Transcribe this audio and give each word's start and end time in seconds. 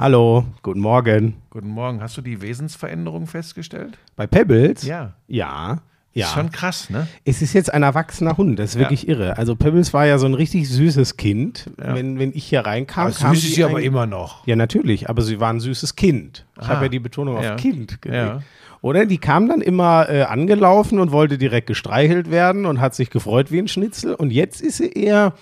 Hallo, 0.00 0.46
guten 0.62 0.80
Morgen. 0.80 1.34
Guten 1.50 1.68
Morgen. 1.68 2.00
Hast 2.00 2.16
du 2.16 2.22
die 2.22 2.40
Wesensveränderung 2.40 3.26
festgestellt? 3.26 3.98
Bei 4.16 4.26
Pebbles? 4.26 4.82
Ja. 4.82 5.12
Ja. 5.28 5.82
Ja. 6.14 6.24
Ist 6.26 6.32
schon 6.32 6.50
krass, 6.50 6.88
ne? 6.88 7.06
Es 7.26 7.42
ist 7.42 7.52
jetzt 7.52 7.70
ein 7.74 7.82
erwachsener 7.82 8.38
Hund, 8.38 8.58
das 8.58 8.70
ist 8.70 8.74
Ja. 8.76 8.80
wirklich 8.80 9.06
irre. 9.08 9.36
Also 9.36 9.56
Pebbles 9.56 9.92
war 9.92 10.06
ja 10.06 10.16
so 10.16 10.24
ein 10.24 10.32
richtig 10.32 10.70
süßes 10.70 11.18
Kind. 11.18 11.66
Wenn, 11.76 12.18
wenn 12.18 12.32
ich 12.34 12.44
hier 12.46 12.60
reinkam, 12.60 13.08
Aber 13.08 13.14
kam 13.14 13.34
süß 13.34 13.44
ist 13.44 13.54
sie 13.56 13.62
aber 13.64 13.82
immer 13.82 14.06
noch. 14.06 14.46
Ja, 14.46 14.56
natürlich, 14.56 15.10
aber 15.10 15.20
sie 15.20 15.38
war 15.38 15.52
ein 15.52 15.60
süßes 15.60 15.96
Kind. 15.96 16.46
Ich 16.56 16.62
Ah. 16.62 16.68
habe 16.68 16.86
ja 16.86 16.88
die 16.88 16.98
Betonung 16.98 17.36
auf 17.36 17.44
Ja. 17.44 17.56
Kind 17.56 18.00
gelegt. 18.00 18.22
Ja. 18.22 18.40
Oder 18.80 19.04
die 19.04 19.18
kam 19.18 19.48
dann 19.50 19.60
immer 19.60 20.08
äh, 20.08 20.22
angelaufen 20.22 20.98
und 20.98 21.12
wollte 21.12 21.36
direkt 21.36 21.66
gestreichelt 21.66 22.30
werden 22.30 22.64
und 22.64 22.80
hat 22.80 22.94
sich 22.94 23.10
gefreut 23.10 23.52
wie 23.52 23.58
ein 23.58 23.68
Schnitzel. 23.68 24.14
Und 24.14 24.30
jetzt 24.32 24.62
ist 24.62 24.78
sie 24.78 24.90
eher, 24.90 25.34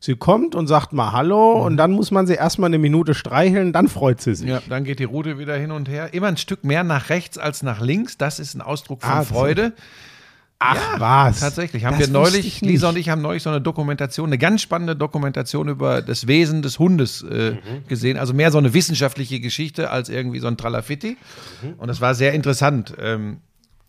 sie 0.00 0.14
kommt 0.16 0.54
und 0.54 0.66
sagt 0.66 0.92
mal 0.92 1.12
Hallo 1.12 1.64
und 1.64 1.76
dann 1.76 1.92
muss 1.92 2.10
man 2.10 2.26
sie 2.26 2.34
erstmal 2.34 2.68
eine 2.68 2.78
Minute 2.78 3.14
streicheln, 3.14 3.72
dann 3.72 3.88
freut 3.88 4.20
sie 4.20 4.34
sich. 4.34 4.48
Ja, 4.48 4.60
dann 4.68 4.84
geht 4.84 4.98
die 4.98 5.04
Rute 5.04 5.38
wieder 5.38 5.56
hin 5.56 5.70
und 5.70 5.88
her. 5.88 6.12
Immer 6.14 6.28
ein 6.28 6.36
Stück 6.36 6.64
mehr 6.64 6.84
nach 6.84 7.08
rechts 7.10 7.38
als 7.38 7.62
nach 7.62 7.80
links. 7.80 8.16
Das 8.18 8.38
ist 8.38 8.54
ein 8.54 8.60
Ausdruck 8.62 9.02
von 9.02 9.10
Ah, 9.10 9.22
Freude. 9.22 9.72
Ach 10.58 10.98
was. 10.98 11.40
Tatsächlich. 11.40 11.84
Haben 11.84 11.98
Das 11.98 12.08
wir 12.08 12.12
neulich. 12.14 12.62
Lisa 12.62 12.88
und 12.88 12.96
ich 12.96 13.10
haben 13.10 13.20
neulich 13.20 13.42
so 13.42 13.50
eine 13.50 13.60
Dokumentation, 13.60 14.30
eine 14.30 14.38
ganz 14.38 14.62
spannende 14.62 14.96
Dokumentation 14.96 15.68
über 15.68 16.00
das 16.00 16.26
Wesen 16.28 16.62
des 16.62 16.78
Hundes 16.78 17.22
äh, 17.22 17.50
Mhm. 17.52 17.58
gesehen. 17.88 18.16
Also 18.16 18.32
mehr 18.32 18.50
so 18.50 18.56
eine 18.56 18.72
wissenschaftliche 18.72 19.38
Geschichte 19.40 19.90
als 19.90 20.08
irgendwie 20.08 20.38
so 20.38 20.46
ein 20.46 20.56
Tralafitti. 20.56 21.18
Mhm. 21.62 21.74
Und 21.76 21.88
das 21.88 22.00
war 22.00 22.14
sehr 22.14 22.32
interessant. 22.32 22.94
Ähm, 22.98 23.38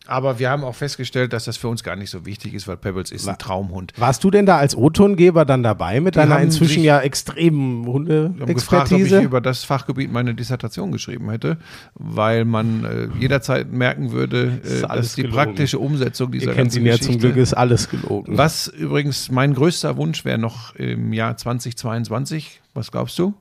aber 0.08 0.40
wir 0.40 0.50
haben 0.50 0.64
auch 0.64 0.76
festgestellt, 0.76 1.34
dass 1.34 1.46
das 1.46 1.58
für 1.58 1.68
uns 1.68 1.84
gar 1.84 1.96
nicht 1.96 2.10
so 2.10 2.26
wichtig 2.26 2.54
ist, 2.54 2.68
weil 2.68 2.78
Pebbles 2.78 3.12
ist 3.12 3.28
ein 3.28 3.38
Traumhund. 3.38 3.94
Warst 3.98 4.24
du 4.24 4.32
denn 4.32 4.46
da 4.46 4.58
als 4.58 4.76
O-Tongeber 4.76 5.46
dann 5.46 5.64
dabei 5.64 6.00
mit 6.02 6.16
deiner 6.16 6.36
haben 6.36 6.44
inzwischen 6.44 6.76
sich- 6.76 6.84
ja 6.84 7.00
extremen 7.00 7.86
haben 7.88 8.06
gefragt, 8.06 8.34
ob 8.34 8.38
ich 8.38 8.44
Hunde-Expertise? 8.44 9.20
über 9.22 9.42
das 9.42 9.64
Fachgebiet 9.64 10.12
meine 10.12 10.34
Dissertation 10.36 10.92
geschrieben 10.92 11.30
hätte, 11.30 11.58
weil 11.96 12.46
man 12.46 12.86
äh, 12.86 13.08
jederzeit 13.20 13.72
merken 13.72 14.12
würde, 14.12 14.60
ist 14.64 14.84
äh, 14.84 14.86
alles 14.86 15.06
dass 15.08 15.16
die 15.16 15.22
gelogen. 15.24 15.44
praktische 15.44 15.80
Umsetzung 15.80 16.32
dieser 16.32 16.48
Ihr 16.48 16.54
kennt 16.54 16.66
ganzen 16.68 16.80
ihn 16.80 16.86
ja 16.86 16.92
Geschichte, 16.94 17.12
zum 17.14 17.22
Glück, 17.22 17.38
ist 17.38 17.54
alles 17.54 17.90
gelogen. 17.90 18.38
Was 18.38 18.68
übrigens 18.68 19.30
mein 19.32 19.54
größter 19.54 19.98
Wunsch 19.98 20.26
wäre 20.26 20.38
noch 20.38 20.76
im 20.76 21.14
Jahr 21.14 21.38
2022, 21.38 22.62
was 22.74 22.92
glaubst 22.92 23.18
du? 23.20 23.34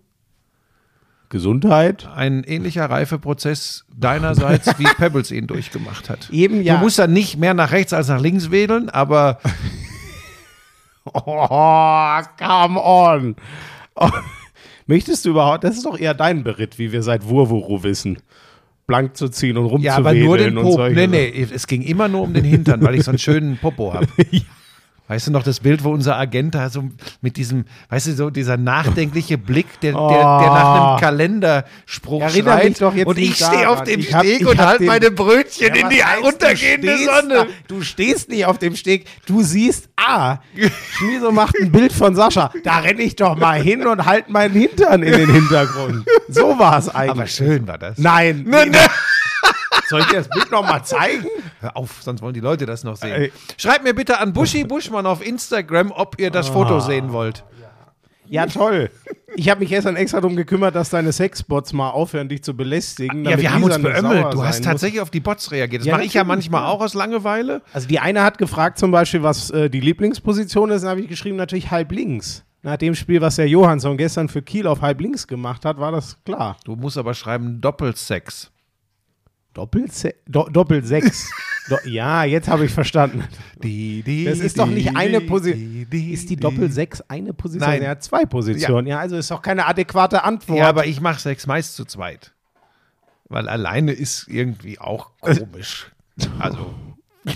Gesundheit? 1.29 2.09
Ein 2.15 2.45
ähnlicher 2.45 2.89
Reifeprozess 2.89 3.85
deinerseits, 3.97 4.79
wie 4.79 4.85
Pebbles 4.97 5.31
ihn 5.31 5.47
durchgemacht 5.47 6.09
hat. 6.09 6.31
Eben 6.31 6.63
ja. 6.63 6.77
Du 6.77 6.85
musst 6.85 6.99
dann 6.99 7.13
nicht 7.13 7.37
mehr 7.39 7.55
nach 7.55 7.73
rechts 7.73 7.93
als 7.93 8.09
nach 8.09 8.21
links 8.21 8.51
wedeln, 8.51 8.89
aber 8.89 9.39
Oh, 11.15 12.21
come 12.39 12.81
on. 12.81 13.37
Oh. 13.95 14.11
Möchtest 14.87 15.25
du 15.25 15.31
überhaupt, 15.31 15.65
das 15.65 15.77
ist 15.77 15.87
doch 15.87 15.99
eher 15.99 16.15
dein 16.15 16.45
Beritt, 16.45 16.79
wie 16.79 16.93
wir 16.93 17.03
seit 17.03 17.29
Wurwuru 17.29 17.83
wissen. 17.83 18.19
Blank 18.87 19.17
zu 19.17 19.29
ziehen 19.29 19.57
und 19.57 19.83
ja, 19.83 19.97
aber 19.97 20.15
nur 20.15 20.39
den 20.39 20.57
rumzuwedeln 20.57 21.09
Popo. 21.09 21.17
Nee, 21.17 21.31
nee, 21.33 21.49
es 21.53 21.67
ging 21.67 21.83
immer 21.83 22.07
nur 22.07 22.23
um 22.23 22.33
den 22.33 22.45
Hintern, 22.45 22.81
weil 22.83 22.95
ich 22.95 23.03
so 23.03 23.11
einen 23.11 23.19
schönen 23.19 23.59
Popo 23.59 23.93
habe. 23.93 24.07
Weißt 25.09 25.29
du 25.29 25.31
noch 25.31 25.45
das 25.45 25.61
Bild, 25.61 25.85
wo 25.85 25.91
unser 25.91 26.17
Agent 26.17 26.55
da 26.57 26.69
so 26.69 26.85
mit 27.21 27.37
diesem, 27.37 27.65
weißt 27.91 28.09
du, 28.09 28.13
so 28.15 28.31
dieser 28.31 28.57
nachdenkliche 28.57 29.39
Blick, 29.39 29.79
der, 29.81 29.93
der, 29.93 30.01
der 30.01 30.17
nach 30.19 30.91
einem 30.91 31.01
Kalenderspruch 31.01 32.23
Erinnere 32.23 32.55
schreit. 32.55 32.69
mich 32.69 32.79
doch 32.79 32.95
jetzt 32.95 33.07
und 33.07 33.19
ich 33.19 33.37
stehe 33.37 33.69
auf 33.69 33.85
dem 33.85 34.01
hab- 34.03 34.25
Steg 34.25 34.47
und 34.49 34.59
hab 34.59 34.67
halt 34.67 34.81
den- 34.81 34.87
meine 34.89 35.11
Brötchen 35.13 35.69
Ja, 35.69 35.75
in 35.83 35.89
die 35.91 36.03
heißt, 36.05 36.23
untergehende 36.23 36.99
Sonne. 36.99 37.35
Da, 37.35 37.47
du 37.69 37.83
stehst 37.83 38.29
nicht 38.31 38.47
auf 38.47 38.59
dem 38.59 38.75
Steg, 38.75 39.07
du 39.27 39.43
siehst, 39.43 39.89
ah, 39.97 40.39
Schmieso 40.99 41.31
macht 41.31 41.55
ein 41.61 41.71
Bild 41.71 41.93
von 41.93 42.17
Sascha. 42.17 42.51
Da 42.65 42.79
renne 42.79 43.03
ich 43.03 43.15
doch 43.17 43.37
mal 43.37 43.61
hin 43.63 43.87
und 43.87 44.07
halt 44.07 44.29
meinen 44.29 44.55
Hintern 44.55 45.03
in 45.05 45.13
den 45.13 45.31
Hintergrund. 45.33 46.05
So 46.29 46.59
war 46.59 46.79
es 46.79 46.89
eigentlich. 46.89 47.11
Aber 47.11 47.27
schön 47.29 47.69
war 47.69 47.79
das. 47.79 47.99
Nein. 47.99 48.45
Ne, 48.49 48.67
ne. 48.67 48.79
Soll 49.89 50.01
ich 50.01 50.07
dir 50.07 50.17
das 50.17 50.29
Bild 50.29 50.51
noch 50.51 50.63
mal 50.63 50.83
zeigen? 50.83 51.27
Hör 51.61 51.77
auf, 51.77 52.03
sonst 52.03 52.23
wollen 52.23 52.35
die 52.35 52.41
Leute 52.41 52.67
das 52.67 52.85
noch 52.85 52.97
sehen. 52.97 53.31
Schreibt 53.57 53.85
mir 53.85 53.95
bitte 53.95 54.19
an 54.19 54.33
Buschi 54.33 54.65
Buschmann 54.65 55.07
auf 55.07 55.25
Instagram, 55.25 55.93
ob 55.93 56.21
ihr 56.21 56.31
das 56.31 56.49
Foto 56.49 56.81
sehen 56.81 57.13
wollt. 57.13 57.45
Ja, 58.29 58.47
toll. 58.47 58.91
Ich 59.37 59.49
habe 59.51 59.61
mich 59.61 59.69
gestern 59.69 59.97
extra 59.97 60.21
darum 60.21 60.35
gekümmert, 60.35 60.75
dass 60.75 60.91
deine 60.91 61.13
Sexbots 61.13 61.73
mal 61.73 61.91
aufhören, 61.91 62.29
dich 62.29 62.43
zu 62.43 62.57
belästigen. 62.57 63.25
Ja, 63.25 63.39
wir 63.39 63.53
haben 63.53 63.63
uns 63.63 63.79
beömmelt. 63.79 64.33
Du 64.33 64.43
hast 64.43 64.65
tatsächlich 64.65 65.01
auf 65.01 65.11
die 65.11 65.21
Bots 65.21 65.51
reagiert. 65.53 65.83
Das 65.83 65.87
Ja, 65.87 65.95
mache 65.97 66.07
ich 66.07 66.15
ja 66.15 66.25
manchmal 66.25 66.65
auch 66.65 66.81
aus 66.81 66.95
Langeweile. 66.95 67.59
Muss. 67.65 67.75
Also 67.75 67.89
die 67.89 67.99
eine 68.01 68.23
hat 68.23 68.39
gefragt 68.39 68.79
zum 68.79 68.91
Beispiel, 68.91 69.23
was 69.23 69.51
äh, 69.51 69.69
die 69.71 69.81
Lieblingsposition 69.81 70.71
ist, 70.71 70.83
dann 70.83 70.91
habe 70.91 71.03
ich 71.03 71.09
geschrieben, 71.09 71.37
natürlich 71.37 71.71
halb 71.71 71.93
links. 71.93 72.45
Nach 72.63 72.77
dem 72.77 72.95
Spiel, 72.97 73.21
was 73.21 73.37
der 73.37 73.49
Johansson 73.49 73.97
gestern 73.97 74.29
für 74.29 74.43
Kiel 74.43 74.67
auf 74.67 74.81
halb 74.81 75.01
links 75.01 75.27
gemacht 75.29 75.65
hat, 75.65 75.79
war 75.79 75.93
das 75.93 76.17
klar. 76.25 76.57
Du 76.65 76.75
musst 76.75 76.99
aber 76.99 77.15
schreiben 77.15 77.61
Doppelsex. 77.61 78.51
Doppelse 79.57 80.15
Do 80.27 80.49
Doppelsechs. 80.51 81.31
Do 81.71 81.77
ja, 81.85 82.25
jetzt 82.25 82.47
habe 82.49 82.67
ich 82.67 82.73
verstanden. 82.73 83.25
Die, 83.63 84.03
die, 84.03 84.25
Das 84.27 84.39
ist 84.39 84.59
doch 84.59 84.67
nicht 84.67 84.95
eine 84.97 85.21
Position. 85.23 85.87
die, 85.91 86.13
Ist 86.13 86.29
die 86.31 86.37
Doppelsechs 86.37 87.01
eine 87.09 87.33
Position? 87.33 87.69
Nein. 87.71 87.83
Er 87.83 87.91
hat 87.93 88.05
zwei 88.05 88.25
Positionen. 88.27 88.87
Ja. 88.87 88.99
also 89.01 89.17
ist 89.17 89.31
doch 89.31 89.41
keine 89.43 89.67
adäquate 89.67 90.23
Antwort. 90.23 90.59
Ja, 90.59 90.69
aber 90.69 90.87
ich 90.87 91.01
mache 91.01 91.19
Sex 91.21 91.47
meist 91.47 91.75
zu 91.75 91.85
zweit. 91.87 92.33
Weil 93.29 93.49
alleine 93.49 93.93
ist 93.93 94.29
irgendwie 94.29 94.79
auch 94.79 95.11
komisch. 95.21 95.91
Also. 96.39 96.75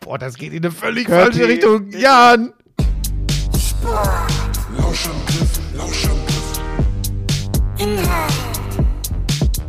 Boah, 0.00 0.18
das 0.18 0.34
geht 0.36 0.52
in 0.52 0.64
eine 0.64 0.72
völlig 0.72 1.06
Curti. 1.06 1.22
falsche 1.38 1.48
Richtung. 1.48 1.90
Jan! 1.90 2.52
Lauschangriff, 4.76 5.60
Lauschangriff. 5.76 6.60
Inhalt, 7.78 8.32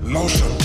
Lauschangriff, 0.04 0.65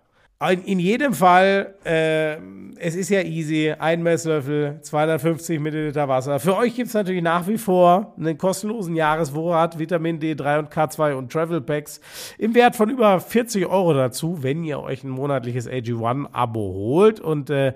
In, 0.49 0.79
jedem 0.79 1.13
Fall, 1.13 1.75
äh, 1.85 2.37
es 2.79 2.95
ist 2.95 3.09
ja 3.09 3.21
easy, 3.21 3.75
ein 3.77 4.01
Messlöffel, 4.01 4.79
250 4.81 5.59
Milliliter 5.59 6.07
Wasser. 6.07 6.39
Für 6.39 6.57
euch 6.57 6.75
gibt 6.75 6.87
es 6.87 6.95
natürlich 6.95 7.21
nach 7.21 7.47
wie 7.47 7.59
vor 7.59 8.15
einen 8.17 8.39
kostenlosen 8.39 8.95
Jahresvorrat 8.95 9.77
Vitamin 9.77 10.19
D3 10.19 10.57
und 10.57 10.73
K2 10.73 11.13
und 11.13 11.31
Travel 11.31 11.61
Packs 11.61 12.01
im 12.39 12.55
Wert 12.55 12.75
von 12.75 12.89
über 12.89 13.19
40 13.19 13.67
Euro 13.67 13.93
dazu, 13.93 14.41
wenn 14.41 14.63
ihr 14.63 14.79
euch 14.79 15.03
ein 15.03 15.11
monatliches 15.11 15.69
AG1-Abo 15.69 16.59
holt. 16.59 17.19
Und 17.19 17.51
äh, 17.51 17.73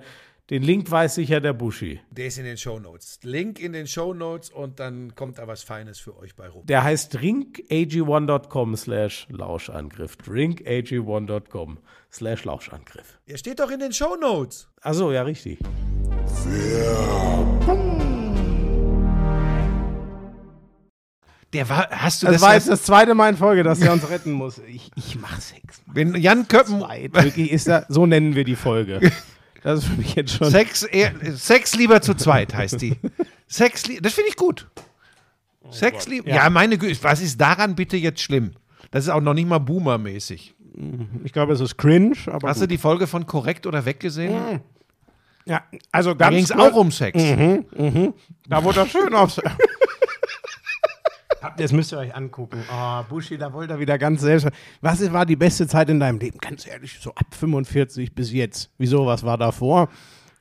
den 0.50 0.62
Link 0.62 0.88
weiß 0.88 1.16
sicher 1.16 1.40
der 1.40 1.52
Buschi. 1.52 2.00
Der 2.10 2.26
ist 2.26 2.38
in 2.38 2.44
den 2.44 2.56
Shownotes. 2.56 3.18
Link 3.22 3.60
in 3.60 3.72
den 3.72 3.88
Shownotes 3.88 4.50
und 4.50 4.78
dann 4.78 5.14
kommt 5.16 5.38
da 5.38 5.48
was 5.48 5.64
Feines 5.64 5.98
für 5.98 6.16
euch 6.18 6.36
bei 6.36 6.48
rum. 6.48 6.64
Der 6.66 6.84
heißt 6.84 7.16
drinkag1.com 7.16 8.76
slash 8.76 9.26
Lauschangriff. 9.28 10.16
drinkag1.com 10.24 11.78
slash 12.12 12.44
Lauschangriff. 12.44 13.18
Er 13.26 13.38
steht 13.38 13.60
doch 13.60 13.70
in 13.70 13.80
den 13.80 13.92
Shownotes. 13.92 14.68
Achso, 14.82 15.12
ja, 15.12 15.22
richtig. 15.22 15.58
Der 21.52 21.68
war, 21.68 21.88
hast 21.90 22.22
du 22.22 22.26
Das 22.26 22.34
das, 22.36 22.42
war 22.42 22.48
ja- 22.50 22.54
jetzt 22.56 22.68
das 22.68 22.82
zweite 22.82 23.14
Mal 23.14 23.30
in 23.30 23.36
Folge, 23.36 23.62
dass 23.62 23.80
er 23.80 23.92
uns 23.92 24.08
retten 24.10 24.32
muss. 24.32 24.58
Ich, 24.66 24.90
ich 24.96 25.16
mach 25.18 25.40
Sex. 25.40 25.80
Mann. 25.86 25.96
wenn 25.96 26.14
Jan 26.16 26.48
Köppen. 26.48 26.80
Wirklich 26.80 27.50
ist 27.52 27.68
da, 27.68 27.86
so 27.88 28.04
nennen 28.06 28.34
wir 28.34 28.44
die 28.44 28.56
Folge. 28.56 29.00
Das 29.62 29.80
ist 29.80 29.86
für 29.86 29.96
mich 29.96 30.14
jetzt 30.14 30.32
schon. 30.32 30.48
Sex, 30.48 30.84
eher, 30.84 31.12
Sex 31.34 31.74
lieber 31.74 32.00
zu 32.00 32.14
zweit 32.14 32.54
heißt 32.54 32.80
die. 32.80 32.94
Sex, 33.48 33.82
das 34.00 34.12
finde 34.12 34.28
ich 34.28 34.36
gut. 34.36 34.68
Sex 35.70 36.06
lieber. 36.06 36.28
Ja. 36.28 36.48
meine 36.50 36.78
Güte, 36.78 37.02
was 37.02 37.20
ist 37.20 37.40
daran 37.40 37.74
bitte 37.74 37.96
jetzt 37.96 38.20
schlimm? 38.20 38.52
Das 38.92 39.04
ist 39.06 39.10
auch 39.10 39.20
noch 39.20 39.34
nicht 39.34 39.48
mal 39.48 39.58
Boomer-mäßig. 39.58 40.54
Ich 41.24 41.32
glaube, 41.32 41.52
es 41.54 41.60
ist 41.60 41.76
cringe, 41.78 42.16
aber. 42.26 42.48
Hast 42.48 42.60
du 42.60 42.66
die 42.66 42.78
Folge 42.78 43.06
von 43.06 43.26
Korrekt 43.26 43.66
oder 43.66 43.84
Weggesehen? 43.84 44.60
ja, 45.46 45.62
also 45.90 46.12
Da 46.12 46.26
ganz 46.26 46.34
ging 46.36 46.44
es 46.44 46.52
auch 46.52 46.74
um 46.74 46.90
Sex. 46.90 47.22
Da 48.48 48.64
wurde 48.64 48.80
er 48.80 48.86
schön 48.86 49.14
aufs. 49.14 49.40
Das 51.56 51.72
müsst 51.72 51.92
ihr 51.92 51.98
euch 51.98 52.14
angucken. 52.14 52.62
Oh, 52.72 53.02
Buschi, 53.08 53.38
da 53.38 53.52
wollte 53.52 53.74
er 53.74 53.78
wieder 53.78 53.98
ganz 53.98 54.20
selbst. 54.20 54.48
Was 54.80 55.12
war 55.12 55.24
die 55.24 55.36
beste 55.36 55.66
Zeit 55.68 55.88
in 55.88 56.00
deinem 56.00 56.18
Leben? 56.18 56.38
Ganz 56.38 56.66
ehrlich, 56.66 56.98
so 57.00 57.10
ab 57.10 57.26
45 57.38 58.14
bis 58.14 58.32
jetzt. 58.32 58.70
Wieso, 58.78 59.06
was 59.06 59.22
war 59.22 59.38
davor? 59.38 59.88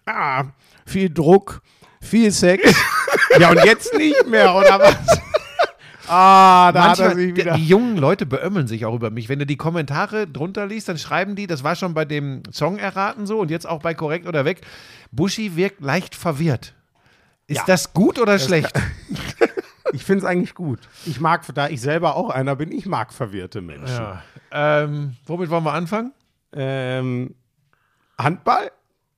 Ah, 0.06 0.46
viel 0.86 1.10
Druck, 1.14 1.62
viel 2.02 2.32
Sex. 2.32 2.74
ja, 3.40 3.52
und 3.52 3.64
jetzt 3.66 3.94
nicht 3.96 4.28
mehr, 4.28 4.54
oder 4.56 4.80
was? 4.80 5.22
Ah, 6.08 6.72
da 6.72 6.90
hat 6.92 7.00
er 7.00 7.06
Manchmal, 7.08 7.16
sich 7.16 7.36
wieder. 7.36 7.54
die 7.56 7.68
jungen 7.68 7.98
Leute 7.98 8.26
beömmeln 8.26 8.68
sich 8.68 8.86
auch 8.86 8.94
über 8.96 9.10
mich. 9.10 9.30
Wenn 9.30 9.40
du 9.40 9.46
die 9.46 9.58
Kommentare 9.58 10.28
drunter 10.28 10.66
liest, 10.68 10.88
dann 10.90 10.98
schreiben 10.98 11.36
die, 11.36 11.48
das 11.48 11.64
war 11.64 11.76
schon 11.76 11.94
bei 11.94 12.06
dem 12.06 12.44
Song 12.52 12.78
erraten 12.78 13.26
so 13.26 13.40
und 13.40 13.52
jetzt 13.52 13.68
auch 13.68 13.82
bei 13.82 13.94
Korrekt 13.94 14.28
oder 14.28 14.46
Weg. 14.46 14.62
Buschi 15.12 15.56
wirkt 15.56 15.82
leicht 15.82 16.16
verwirrt. 16.16 16.74
Ist 17.48 17.58
Ja. 17.58 17.64
das 17.68 17.94
gut 17.94 18.20
oder 18.20 18.40
schlecht? 18.40 18.74
Ich 19.94 20.04
finde 20.04 20.20
es 20.20 20.26
eigentlich 20.26 20.56
gut. 20.56 20.80
Ich 21.06 21.22
mag, 21.22 21.44
da 21.54 21.70
ich 21.70 21.80
selber 21.80 22.16
auch 22.18 22.30
einer 22.30 22.56
bin, 22.58 22.72
ich 22.72 22.86
mag 22.86 23.14
verwirrte 23.14 23.62
Menschen. 23.62 23.96
Ja. 23.96 24.24
Ähm, 24.52 25.16
womit 25.26 25.50
wollen 25.52 25.64
wir 25.64 25.74
anfangen? 25.74 26.12
Ähm, 26.52 27.36
Handball 28.18 28.72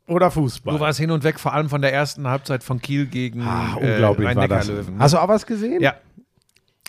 oder 0.08 0.30
Fußball? 0.30 0.76
Du 0.76 0.80
warst 0.80 1.00
hin 1.00 1.10
und 1.10 1.24
weg, 1.24 1.40
vor 1.40 1.54
allem 1.54 1.70
von 1.70 1.82
der 1.82 1.94
ersten 1.94 2.28
Halbzeit 2.28 2.64
von 2.64 2.80
Kiel 2.82 3.08
gegen 3.08 3.42
ah, 3.42 3.76
unglaublich 3.76 4.30
äh, 4.30 4.36
war 4.36 4.48
das. 4.48 4.68
Rhein-Neckar-Löwen. 4.68 5.00
Hast 5.00 5.14
du 5.14 5.18
auch 5.20 5.28
was 5.30 5.46
gesehen? 5.48 5.82
Ja. 5.82 5.96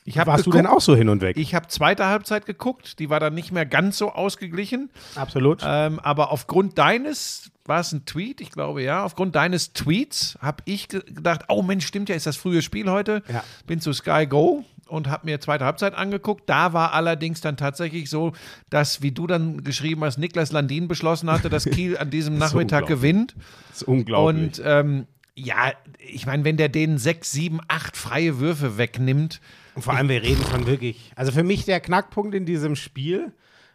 Ich 0.09 0.17
Warst 0.17 0.47
du 0.47 0.51
geguckt- 0.51 0.55
denn 0.65 0.67
auch 0.67 0.81
so 0.81 0.97
hin 0.97 1.09
und 1.11 1.21
weg? 1.21 1.37
Ich 1.37 1.55
habe 1.55 1.69
zweite 1.69 2.07
Halbzeit 2.07 2.47
geguckt, 2.47 2.99
die 2.99 3.11
war 3.11 3.21
dann 3.21 3.35
nicht 3.35 3.53
mehr 3.53 3.67
ganz 3.67 3.99
so 3.99 4.11
ausgeglichen. 4.11 4.89
Absolut. 5.15 5.61
Ähm, 5.65 5.99
aber 6.01 6.33
aufgrund 6.33 6.79
deines, 6.79 7.51
war 7.67 7.81
es 7.81 7.93
ein 7.93 8.07
Tweet? 8.07 8.41
Ich 8.41 8.51
glaube 8.51 8.83
ja. 8.83 9.05
Aufgrund 9.05 9.35
deines 9.37 9.75
Tweets 9.75 10.39
habe 10.41 10.63
ich 10.65 10.89
ge 10.89 11.03
gedacht, 11.05 11.43
oh 11.49 11.63
Mensch, 11.63 11.87
stimmt 11.87 12.09
ja, 12.09 12.15
ist 12.15 12.27
das 12.27 12.37
frühe 12.37 12.63
Spiel 12.63 12.91
heute. 12.91 13.23
Ja. 13.31 13.45
Bin 13.67 13.81
zu 13.81 13.93
Sky 13.93 14.27
Go 14.27 14.65
und 14.87 15.09
habe 15.09 15.27
mir 15.27 15.41
zweite 15.41 15.67
Halbzeit 15.67 15.95
angeguckt. 15.95 16.49
Da 16.49 16.73
war 16.73 16.95
allerdings 16.95 17.43
dann 17.43 17.59
tatsächlich 17.59 18.09
so, 18.09 18.33
dass, 18.71 19.03
wie 19.03 19.13
du 19.13 19.27
dann 19.27 19.63
geschrieben 19.63 20.03
hast, 20.05 20.17
Niklas 20.17 20.53
Landin 20.53 20.89
beschlossen 20.89 21.31
hatte, 21.31 21.51
dass 21.51 21.67
Kiel 21.67 21.99
an 21.99 22.09
diesem 22.09 22.39
Nachmittag 22.39 22.87
gewinnt. 22.87 23.35
das 23.69 23.83
ist 23.83 23.89
unglaublich. 23.89 24.59
Und 24.59 24.63
ähm, 24.65 25.07
ja, 25.35 25.73
ich 25.99 26.25
meine, 26.27 26.45
wenn 26.45 26.57
der 26.57 26.69
denen 26.71 26.97
sechs, 26.99 27.31
sieben, 27.31 27.61
acht 27.69 27.97
freie 27.97 28.41
Würfe 28.41 28.79
wegnimmt, 28.79 29.41
Und 29.79 29.83
vor 29.83 29.95
allem, 29.95 30.09
wir 30.09 30.25
reden 30.25 30.43
von 30.43 30.67
wirklich. 30.67 31.13
Also 31.15 31.31
für 31.31 31.45
mich 31.45 31.65
der 31.65 31.79
Knackpunkt 31.79 32.35
in 32.35 32.45
diesem 32.45 32.75
Spiel 32.75 33.31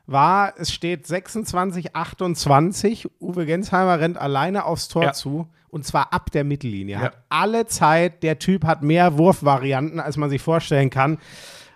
war, 0.06 0.54
es 0.58 0.74
steht 0.74 1.08
26, 1.08 1.96
28. 1.96 3.08
Uwe 3.22 3.46
Gensheimer 3.46 4.02
rennt 4.02 4.18
alleine 4.18 4.66
aufs 4.66 4.90
Tor 4.90 5.04
Ja. 5.06 5.14
zu. 5.14 5.48
Und 5.70 5.86
zwar 5.86 6.12
ab 6.12 6.30
der 6.32 6.44
Mittellinie. 6.44 6.96
Ja. 6.96 7.02
Hat 7.04 7.24
alle 7.30 7.68
Zeit, 7.68 8.22
der 8.22 8.38
Typ 8.38 8.66
hat 8.66 8.84
mehr 8.84 9.18
Wurfvarianten, 9.18 10.02
als 10.02 10.18
man 10.18 10.30
sich 10.30 10.42
vorstellen 10.42 10.90
kann. 10.90 11.20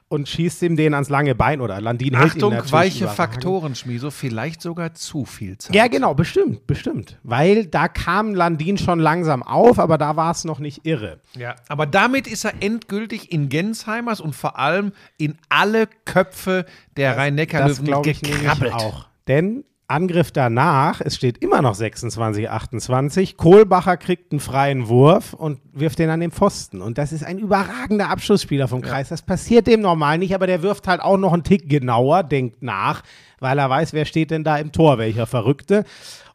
Und 0.10 0.30
schießt 0.30 0.62
ihm 0.64 0.78
den 0.78 0.94
ans 0.94 1.10
lange 1.10 1.36
Bein 1.36 1.60
oder 1.60 1.82
Landin 1.82 2.16
hält 2.16 2.36
ihn 2.36 2.38
Achtung, 2.38 2.54
natürlich 2.54 2.72
weiche 2.72 2.98
überragend. 3.00 3.18
Faktoren, 3.18 3.76
Schmieso, 3.76 4.10
vielleicht 4.10 4.62
sogar 4.62 4.94
zu 4.94 5.26
viel 5.26 5.58
Zeit. 5.58 5.76
Ja, 5.76 5.88
genau, 5.88 6.14
bestimmt, 6.14 6.66
bestimmt. 6.66 7.18
Weil 7.24 7.66
da 7.66 7.90
kam 7.90 8.34
Landin 8.34 8.78
schon 8.78 9.00
langsam 9.00 9.44
auf, 9.44 9.80
aber 9.80 9.98
da 9.98 10.16
war 10.16 10.32
es 10.32 10.46
noch 10.46 10.60
nicht 10.60 10.86
irre. 10.86 11.20
Ja, 11.36 11.56
aber 11.68 11.86
damit 11.86 12.26
ist 12.26 12.46
er 12.46 12.54
endgültig 12.62 13.34
in 13.34 13.50
Gensheimers 13.50 14.22
und 14.22 14.34
vor 14.34 14.58
allem 14.58 14.94
in 15.18 15.38
alle 15.50 15.88
Köpfe 16.06 16.66
der 16.96 17.10
Das 17.10 17.18
Rhein-Neckar-Löwen 17.18 17.86
glaube 17.86 18.10
ich 18.10 18.22
nämlich 18.22 18.40
gekrabbelt. 18.44 18.74
auch. 18.74 19.08
Denn 19.28 19.66
Angriff 19.90 20.32
danach, 20.32 21.00
es 21.00 21.16
steht 21.16 21.38
immer 21.38 21.62
noch 21.62 21.74
26, 21.74 22.50
28. 22.50 23.38
Kohlbacher 23.38 23.96
kriegt 23.96 24.34
einen 24.34 24.42
freien 24.42 24.90
Wurf 24.90 25.34
und 25.34 25.60
wirft 25.72 26.00
den 26.00 26.10
an 26.10 26.20
den 26.20 26.32
Pfosten. 26.32 26.82
Und 26.82 26.98
das 26.98 27.14
ist 27.14 27.24
ein 27.24 27.40
überragender 27.40 28.10
Abschlussspieler 28.10 28.68
vom 28.68 28.82
Kreis. 28.82 29.08
Das 29.08 29.22
passiert 29.22 29.66
dem 29.66 29.80
normal 29.80 30.18
nicht, 30.18 30.36
aber 30.36 30.46
der 30.46 30.62
wirft 30.62 30.90
halt 30.90 31.00
auch 31.00 31.18
noch 31.18 31.32
einen 31.32 31.44
Tick 31.44 31.70
genauer, 31.70 32.24
denkt 32.24 32.62
nach, 32.62 33.02
weil 33.40 33.58
er 33.58 33.70
weiß, 33.70 33.94
wer 33.94 34.04
steht 34.04 34.32
denn 34.32 34.44
da 34.44 34.58
im 34.58 34.74
Tor, 34.74 34.98
welcher 34.98 35.26
Verrückte. 35.26 35.86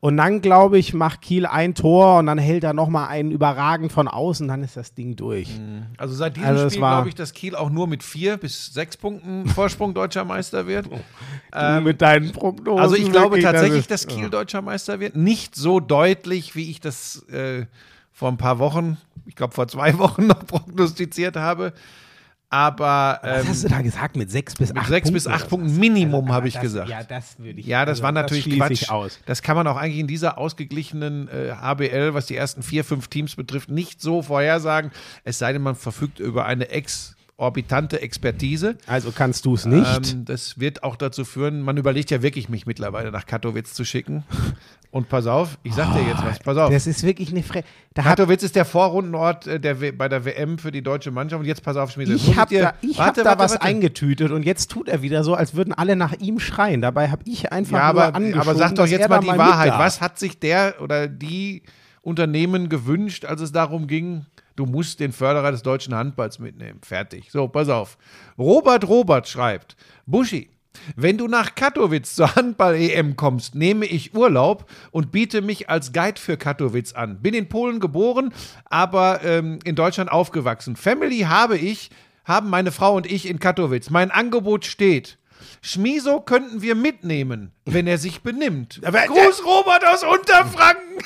Und 0.04 0.16
dann, 0.16 0.40
glaube 0.40 0.80
ich, 0.80 0.94
macht 0.94 1.22
Kiel 1.22 1.46
ein 1.46 1.76
Tor 1.76 2.18
und 2.18 2.26
dann 2.26 2.36
hält 2.36 2.64
er 2.64 2.72
nochmal 2.72 3.06
einen 3.06 3.30
überragend 3.30 3.92
von 3.92 4.08
außen, 4.08 4.48
dann 4.48 4.64
ist 4.64 4.76
das 4.76 4.94
Ding 4.94 5.14
durch. 5.14 5.48
Also 5.96 6.12
seit 6.16 6.34
diesem 6.34 6.48
Also 6.48 6.68
Spiel 6.70 6.80
glaube 6.80 7.08
ich, 7.08 7.14
dass 7.14 7.32
Kiel 7.32 7.54
auch 7.54 7.70
nur 7.70 7.86
mit 7.86 8.02
vier 8.02 8.36
bis 8.36 8.74
sechs 8.74 8.96
Punkten 8.96 9.46
Vorsprung 9.54 9.94
deutscher 9.94 10.24
Meister 10.24 10.66
wird. 10.66 10.86
du 10.86 11.80
mit 11.82 12.02
deinen 12.02 12.32
Prognosen. 12.32 12.80
Also 12.82 12.96
ich 12.96 13.12
glaube 13.12 13.40
tatsächlich, 13.40 13.86
dass 13.86 14.08
Kiel 14.08 14.28
deutscher 14.28 14.60
Meister 14.60 14.98
wird. 14.98 15.14
Nicht 15.14 15.54
so 15.54 15.78
deutlich, 15.78 16.56
wie 16.56 16.68
ich 16.68 16.80
das 16.80 17.22
äh, 17.28 17.66
vor 18.12 18.28
ein 18.28 18.38
paar 18.38 18.58
Wochen, 18.58 18.96
ich 19.26 19.36
glaube 19.36 19.54
vor 19.54 19.68
zwei 19.68 19.96
Wochen 19.98 20.26
noch 20.26 20.44
prognostiziert 20.44 21.36
habe. 21.36 21.74
Aber 22.52 23.18
Was 23.22 23.42
ähm, 23.44 23.48
hast 23.48 23.64
du 23.64 23.68
da 23.68 23.80
gesagt? 23.80 24.14
Mit 24.14 24.30
sechs 24.30 24.54
bis 24.56 24.76
acht 24.76 24.88
sechs 24.88 25.04
Punkten 25.06 25.14
bis 25.14 25.26
acht 25.26 25.48
Punkten 25.48 25.70
was? 25.70 25.78
Minimum, 25.78 26.24
Also, 26.26 26.34
habe 26.34 26.48
ich 26.48 26.54
das, 26.54 26.62
gesagt. 26.62 26.90
Ja, 26.90 27.02
das 27.02 27.38
würde 27.38 27.60
ich. 27.60 27.66
Ja, 27.66 27.86
das 27.86 27.92
also, 27.92 28.02
war 28.02 28.12
natürlich 28.12 28.44
schließe 28.44 28.58
Quatsch. 28.58 28.90
Aus. 28.90 29.18
Das 29.24 29.40
kann 29.40 29.56
man 29.56 29.66
auch 29.66 29.76
eigentlich 29.78 30.00
in 30.00 30.06
dieser 30.06 30.36
ausgeglichenen 30.36 31.28
äh, 31.28 31.52
HBL, 31.52 32.12
was 32.12 32.26
die 32.26 32.36
ersten 32.36 32.62
vier, 32.62 32.84
fünf 32.84 33.08
Teams 33.08 33.36
betrifft, 33.36 33.70
nicht 33.70 34.02
so 34.02 34.20
vorhersagen. 34.20 34.90
Es 35.24 35.38
sei 35.38 35.54
denn, 35.54 35.62
man 35.62 35.76
verfügt 35.76 36.20
über 36.20 36.44
eine 36.44 36.68
exorbitante 36.68 38.02
Expertise. 38.02 38.76
Also 38.86 39.12
kannst 39.12 39.46
du 39.46 39.54
es 39.54 39.64
nicht. 39.64 40.12
Ähm, 40.12 40.26
das 40.26 40.60
wird 40.60 40.82
auch 40.82 40.96
dazu 40.96 41.24
führen, 41.24 41.62
man 41.62 41.78
überlegt 41.78 42.10
ja 42.10 42.20
wirklich, 42.20 42.50
mich 42.50 42.66
mittlerweile 42.66 43.10
nach 43.10 43.24
Katowice 43.24 43.72
zu 43.72 43.86
schicken. 43.86 44.24
Und 44.92 45.08
pass 45.08 45.26
auf, 45.26 45.56
ich 45.62 45.74
sag 45.74 45.90
dir 45.94 46.02
jetzt 46.06 46.22
was, 46.22 46.38
pass 46.38 46.56
auf. 46.58 46.70
das 46.70 46.86
ist 46.86 47.02
wirklich 47.02 47.30
eine 47.32 47.42
Fre 47.42 47.64
da 47.94 48.02
Katowice 48.02 48.42
ist 48.42 48.54
der 48.56 48.66
Vorrundenort 48.66 49.46
äh, 49.46 49.58
der, 49.58 49.80
W- 49.80 49.90
bei 49.90 50.06
der 50.06 50.24
WM 50.26 50.58
für 50.58 50.70
die 50.70 50.82
deutsche 50.82 51.10
Mannschaft. 51.10 51.40
Und 51.40 51.46
jetzt 51.46 51.62
pass 51.62 51.76
auf, 51.78 51.90
Schmiede. 51.90 52.12
Ich 52.12 52.36
habe 52.36 52.54
da, 52.58 52.74
ich 52.82 52.98
hab 52.98 53.06
Warte, 53.06 53.22
da 53.22 53.30
warte, 53.30 53.42
was 53.42 53.52
warte. 53.52 53.64
eingetütet 53.64 54.30
und 54.30 54.44
jetzt 54.44 54.70
tut 54.70 54.88
er 54.90 55.00
wieder 55.00 55.24
so, 55.24 55.34
als 55.34 55.54
würden 55.54 55.72
alle 55.72 55.96
nach 55.96 56.12
ihm 56.20 56.38
schreien. 56.38 56.82
Dabei 56.82 57.08
habe 57.08 57.22
ich 57.24 57.50
einfach 57.50 57.72
Ja, 57.78 57.92
nur 57.92 58.02
aber, 58.04 58.14
angeschoben, 58.16 58.40
aber 58.50 58.54
sag 58.58 58.74
doch 58.74 58.86
jetzt 58.86 59.08
mal 59.08 59.20
die 59.20 59.30
mit 59.30 59.38
Wahrheit. 59.38 59.72
Was 59.78 60.02
hat 60.02 60.18
sich 60.18 60.38
der 60.38 60.74
oder 60.82 61.08
die 61.08 61.62
Unternehmen 62.02 62.68
gewünscht, 62.68 63.24
als 63.24 63.40
es 63.40 63.50
darum 63.52 63.86
ging, 63.86 64.26
du 64.56 64.66
musst 64.66 65.00
den 65.00 65.12
Förderer 65.12 65.52
des 65.52 65.62
deutschen 65.62 65.94
Handballs 65.94 66.38
mitnehmen? 66.38 66.80
Fertig. 66.82 67.30
So, 67.32 67.48
pass 67.48 67.70
auf. 67.70 67.96
Robert 68.36 68.86
Robert 68.86 69.26
schreibt, 69.26 69.74
Buschi, 70.04 70.50
wenn 70.96 71.18
du 71.18 71.28
nach 71.28 71.54
Katowice 71.54 72.14
zur 72.14 72.34
Handball-EM 72.34 73.16
kommst, 73.16 73.54
nehme 73.54 73.86
ich 73.86 74.14
Urlaub 74.14 74.68
und 74.90 75.12
biete 75.12 75.42
mich 75.42 75.68
als 75.68 75.92
Guide 75.92 76.20
für 76.20 76.36
Katowice 76.36 76.94
an. 76.94 77.20
Bin 77.20 77.34
in 77.34 77.48
Polen 77.48 77.80
geboren, 77.80 78.32
aber 78.64 79.22
ähm, 79.24 79.58
in 79.64 79.74
Deutschland 79.74 80.10
aufgewachsen. 80.10 80.76
Family 80.76 81.20
habe 81.20 81.56
ich, 81.56 81.90
haben 82.24 82.50
meine 82.50 82.72
Frau 82.72 82.96
und 82.96 83.10
ich 83.10 83.28
in 83.28 83.38
Katowice. 83.38 83.90
Mein 83.90 84.10
Angebot 84.10 84.64
steht. 84.64 85.18
Schmiso 85.60 86.20
könnten 86.20 86.62
wir 86.62 86.74
mitnehmen, 86.74 87.52
wenn 87.64 87.86
er 87.86 87.98
sich 87.98 88.22
benimmt. 88.22 88.80
Gruß 88.82 89.44
Robert 89.44 89.86
aus 89.86 90.02
Unterfranken. 90.02 90.98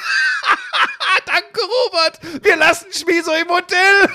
Danke, 1.27 1.61
Robert. 1.85 2.45
Wir 2.45 2.57
lassen 2.57 2.93
Schmiso 2.93 3.33
im 3.33 3.49
Hotel. 3.49 3.77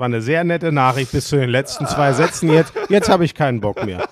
Das 0.00 0.04
war 0.04 0.14
eine 0.14 0.22
sehr 0.22 0.44
nette 0.44 0.72
Nachricht 0.72 1.12
bis 1.12 1.28
zu 1.28 1.36
den 1.36 1.50
letzten 1.50 1.86
zwei 1.86 2.14
Sätzen. 2.14 2.50
Jetzt, 2.50 2.72
jetzt 2.88 3.10
habe 3.10 3.26
ich 3.26 3.34
keinen 3.34 3.60
Bock 3.60 3.84
mehr. 3.84 4.08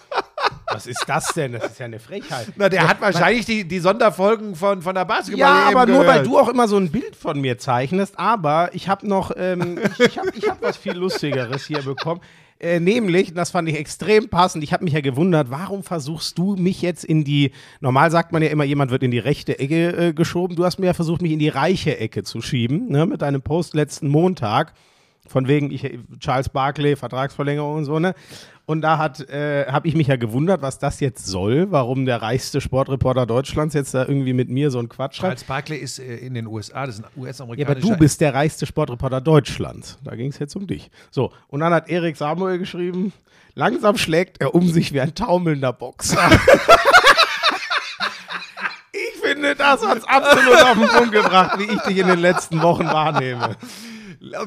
Was 0.71 0.87
ist 0.87 1.03
das 1.07 1.33
denn? 1.33 1.53
Das 1.53 1.65
ist 1.65 1.79
ja 1.79 1.87
eine 1.87 1.99
Frechheit. 1.99 2.49
Na, 2.57 2.69
der 2.69 2.87
hat 2.87 3.01
wahrscheinlich 3.01 3.47
die, 3.47 3.65
die 3.65 3.79
Sonderfolgen 3.79 4.55
von, 4.55 4.83
von 4.83 4.95
der 4.95 5.07
Basketball 5.07 5.39
Ja, 5.39 5.69
aber 5.69 5.87
nur 5.87 6.07
weil 6.07 6.25
du 6.25 6.39
auch 6.39 6.51
immer 6.51 6.69
so 6.69 6.77
ein 6.77 6.91
Bild 6.91 7.17
von 7.17 7.41
mir 7.41 7.57
zeichnest. 7.57 8.19
Aber 8.19 8.69
ich 8.75 8.87
habe 8.87 9.09
noch, 9.09 9.33
ähm, 9.35 9.79
ich, 9.99 10.01
ich 10.01 10.19
habe 10.19 10.31
ich 10.35 10.47
hab 10.51 10.61
was 10.61 10.77
viel 10.77 10.93
Lustigeres 10.93 11.65
hier 11.65 11.81
bekommen. 11.81 12.21
Äh, 12.61 12.81
nämlich, 12.81 13.33
das 13.33 13.51
fand 13.51 13.67
ich 13.71 13.77
extrem 13.77 14.29
passend, 14.29 14.63
ich 14.65 14.75
habe 14.75 14.85
mich 14.85 14.93
ja 14.93 15.01
gewundert, 15.01 15.49
warum 15.49 15.85
versuchst 15.85 16.37
du 16.37 16.55
mich 16.57 16.83
jetzt 16.83 17.03
in 17.03 17.25
die, 17.25 17.53
normal 17.81 18.11
sagt 18.11 18.33
man 18.33 18.43
ja 18.43 18.51
immer, 18.51 18.65
jemand 18.65 18.91
wird 18.91 19.05
in 19.05 19.11
die 19.13 19.21
rechte 19.21 19.59
Ecke 19.59 20.09
äh, 20.09 20.13
geschoben, 20.13 20.55
du 20.55 20.67
hast 20.67 20.79
mir 20.79 20.87
ja 20.87 20.93
versucht, 20.93 21.23
mich 21.23 21.31
in 21.31 21.39
die 21.39 21.49
reiche 21.49 21.99
Ecke 21.99 22.25
zu 22.25 22.43
schieben, 22.43 22.89
ne, 22.91 23.07
mit 23.07 23.23
deinem 23.23 23.43
Post 23.43 23.75
letzten 23.75 24.09
Montag, 24.09 24.75
von 25.29 25.47
wegen 25.49 25.71
ich, 25.71 25.99
Charles 26.21 26.49
Barkley, 26.49 26.97
Vertragsverlängerung 26.97 27.77
und 27.77 27.85
so, 27.85 27.99
ne? 27.99 28.15
Und 28.67 28.83
da 28.83 28.99
hat, 28.99 29.21
äh, 29.31 29.65
habe 29.73 29.89
ich 29.89 29.95
mich 29.95 30.09
ja 30.09 30.17
gewundert, 30.17 30.61
was 30.61 30.79
das 30.79 31.01
jetzt 31.01 31.25
soll, 31.27 31.71
warum 31.71 32.05
der 32.05 32.21
reichste 32.21 32.61
Sportreporter 32.61 33.25
Deutschlands 33.25 33.75
jetzt 33.75 33.95
da 33.95 34.05
irgendwie 34.05 34.35
mit 34.35 34.51
mir 34.51 34.71
so 34.71 34.79
einen 34.79 34.91
Quatsch 34.91 35.15
schreibt. 35.17 35.39
Charles 35.39 35.45
Barkley 35.45 35.79
ist 35.79 35.99
äh, 35.99 36.17
in 36.17 36.35
den 36.35 36.47
USA, 36.47 36.85
das 36.85 36.97
ist 36.99 37.05
ein 37.05 37.11
Ja, 37.17 37.23
US-amerikanischer. 37.23 37.87
aber 37.87 37.95
du 37.95 37.99
bist 37.99 38.21
der 38.21 38.35
reichste 38.35 38.67
Sportreporter 38.67 39.23
Deutschlands. 39.23 39.99
Da 40.05 40.15
ging 40.17 40.29
es 40.31 40.39
jetzt 40.39 40.55
um 40.55 40.67
dich. 40.67 40.91
So, 41.11 41.33
und 41.47 41.61
dann 41.61 41.73
hat 41.73 41.89
Erik 41.89 42.19
Samuel 42.19 42.59
geschrieben, 42.59 43.15
langsam 43.55 43.97
schlägt 43.97 44.39
er 44.43 44.55
um 44.55 44.69
sich 44.69 44.93
wie 44.93 45.01
ein 45.01 45.15
taumelnder 45.15 45.73
Boxer. 45.73 46.29
ich 48.93 49.21
finde, 49.23 49.55
das 49.55 49.87
hat 49.87 49.97
es 49.97 50.05
absolut 50.05 50.63
auf 50.63 50.79
den 50.79 50.89
Punkt 50.89 51.13
gebracht, 51.13 51.59
wie 51.59 51.65
ich 51.73 51.81
dich 51.81 51.97
in 51.97 52.07
den 52.07 52.19
letzten 52.21 52.61
Wochen 52.61 52.85
wahrnehme. 52.85 53.57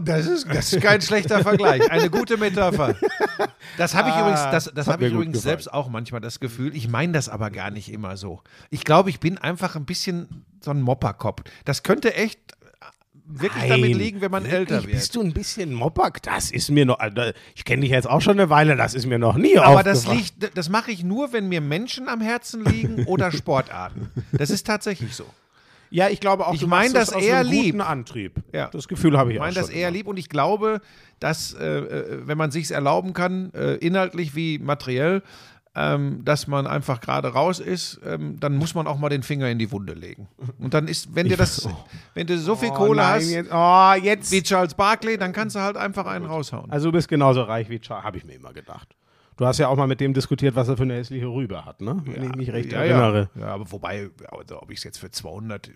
Das 0.03 0.25
ist, 0.25 0.47
das 0.53 0.73
ist 0.73 0.81
kein 0.81 1.01
schlechter 1.01 1.41
Vergleich. 1.41 1.89
Eine 1.91 2.09
gute 2.09 2.37
Metapher. 2.37 2.95
Das 3.77 3.95
habe 3.95 4.09
ich 4.09 4.15
Ah, 4.15 4.21
übrigens, 4.21 4.41
das, 4.51 4.65
das 4.65 4.73
das 4.73 4.87
habe 4.87 5.07
ich 5.07 5.13
übrigens 5.13 5.33
gefallen. 5.37 5.49
selbst 5.51 5.73
auch 5.73 5.89
manchmal 5.89 6.19
das 6.21 6.39
Gefühl. 6.39 6.75
Ich 6.75 6.87
meine 6.89 7.13
das 7.13 7.29
aber 7.29 7.49
gar 7.51 7.71
nicht 7.71 7.91
immer 7.91 8.17
so. 8.17 8.41
Ich 8.69 8.83
glaube, 8.83 9.09
ich 9.09 9.19
bin 9.19 9.37
einfach 9.37 9.75
ein 9.75 9.85
bisschen 9.85 10.45
so 10.59 10.71
ein 10.71 10.81
Mopperkopf. 10.81 11.43
Das 11.65 11.83
könnte 11.83 12.13
echt 12.15 12.39
wirklich 13.33 13.63
damit 13.69 13.91
Nein, 13.91 13.99
liegen, 13.99 14.19
wenn 14.21 14.31
man 14.31 14.45
älter 14.45 14.81
wird. 14.83 14.91
Bist 14.91 15.15
du 15.15 15.21
ein 15.21 15.31
bisschen 15.31 15.73
Moppak? 15.73 16.21
Das 16.23 16.51
ist 16.51 16.69
mir 16.69 16.85
noch, 16.85 16.99
Alter, 16.99 17.33
ich 17.55 17.63
kenne 17.63 17.83
dich 17.83 17.91
jetzt 17.91 18.09
auch 18.09 18.19
schon 18.19 18.33
eine 18.37 18.49
Weile, 18.49 18.75
das 18.75 18.93
ist 18.93 19.05
mir 19.05 19.19
noch 19.19 19.37
nie 19.37 19.57
aber 19.57 19.83
das 19.83 19.99
aufgefallen. 20.05 20.19
liegt, 20.41 20.57
das 20.57 20.67
mache 20.67 20.91
ich 20.91 21.03
nur, 21.05 21.31
wenn 21.31 21.47
mir 21.47 21.61
Menschen 21.61 22.09
am 22.09 22.19
Herzen 22.19 22.65
liegen 22.65 23.05
oder 23.05 23.31
Sportarten. 23.31 24.09
Das 24.33 24.49
ist 24.49 24.67
tatsächlich 24.67 25.15
so. 25.15 25.23
Ja, 25.91 26.07
ich 26.09 26.19
glaube 26.21 26.47
auch, 26.47 26.53
Ich 26.53 26.65
mein 26.65 26.91
machst 26.91 26.95
das 26.95 27.13
aus 27.13 27.21
eher 27.21 27.43
lieb. 27.43 27.79
Antrieb. 27.87 28.41
Ja. 28.53 28.69
Das 28.69 28.87
Gefühl 28.87 29.17
habe 29.17 29.29
ich 29.31 29.35
Ich 29.35 29.39
auch 29.41 29.43
meine 29.45 29.53
schon. 29.53 29.63
das 29.63 29.69
eher 29.69 29.91
lieb 29.91 30.07
und 30.07 30.17
ich 30.17 30.29
glaube, 30.29 30.79
dass, 31.19 31.53
äh, 31.53 31.65
äh, 31.65 32.27
wenn 32.27 32.37
man 32.37 32.49
sich 32.49 32.71
erlauben 32.71 33.13
kann, 33.13 33.53
äh, 33.53 33.75
inhaltlich 33.75 34.33
wie 34.33 34.57
materiell, 34.57 35.21
ähm, 35.75 36.23
dass 36.25 36.47
man 36.47 36.65
einfach 36.67 36.99
gerade 37.01 37.29
raus 37.29 37.59
ist, 37.59 37.99
ähm, 38.05 38.37
dann 38.39 38.55
muss 38.57 38.73
man 38.75 38.87
auch 38.87 38.97
mal 38.99 39.09
den 39.09 39.23
Finger 39.23 39.49
in 39.49 39.57
die 39.59 39.71
Wunde 39.71 39.93
legen. 39.93 40.27
Und 40.59 40.73
dann 40.73 40.87
ist, 40.87 41.13
wenn 41.15 41.27
dir 41.29 41.37
das, 41.37 41.67
wenn 42.13 42.27
du 42.27 42.37
so 42.37 42.55
viel 42.55 42.69
Oh 42.71 42.73
Kohle 42.73 42.97
nein, 43.01 43.13
hast 43.21 43.29
Jetzt, 43.29 43.51
oh, 43.53 43.93
jetzt. 44.01 44.31
wie 44.31 44.43
Charles 44.43 44.73
Barkley, 44.73 45.17
dann 45.17 45.31
kannst 45.33 45.55
du 45.55 45.59
halt 45.61 45.77
einfach 45.77 46.05
einen 46.07 46.25
raushauen. 46.25 46.71
Also 46.71 46.87
du 46.87 46.93
bist 46.93 47.07
genauso 47.07 47.43
reich 47.43 47.69
wie 47.69 47.79
Charles, 47.79 48.03
habe 48.05 48.17
ich 48.17 48.25
mir 48.25 48.33
immer 48.35 48.53
gedacht. 48.53 48.95
Du 49.37 49.45
hast 49.45 49.57
ja 49.57 49.69
auch 49.69 49.77
mal 49.77 49.87
mit 49.87 50.01
dem 50.01 50.13
diskutiert, 50.13 50.55
was 50.55 50.67
er 50.67 50.77
für 50.77 50.83
eine 50.83 50.95
hässliche 50.95 51.25
Rübe 51.25 51.65
hat, 51.65 51.81
ne? 51.81 52.01
Wenn 52.05 52.23
ich 52.23 52.35
mich 52.35 52.51
recht 52.51 52.71
ja, 52.71 52.79
erinnere. 52.79 53.29
Ja. 53.35 53.41
ja, 53.41 53.47
aber 53.47 53.71
wobei, 53.71 54.09
also, 54.29 54.61
ob 54.61 54.69
ich 54.71 54.79
es 54.79 54.83
jetzt 54.83 54.99
für 54.99 55.09
200 55.09 55.67
äh, 55.67 55.71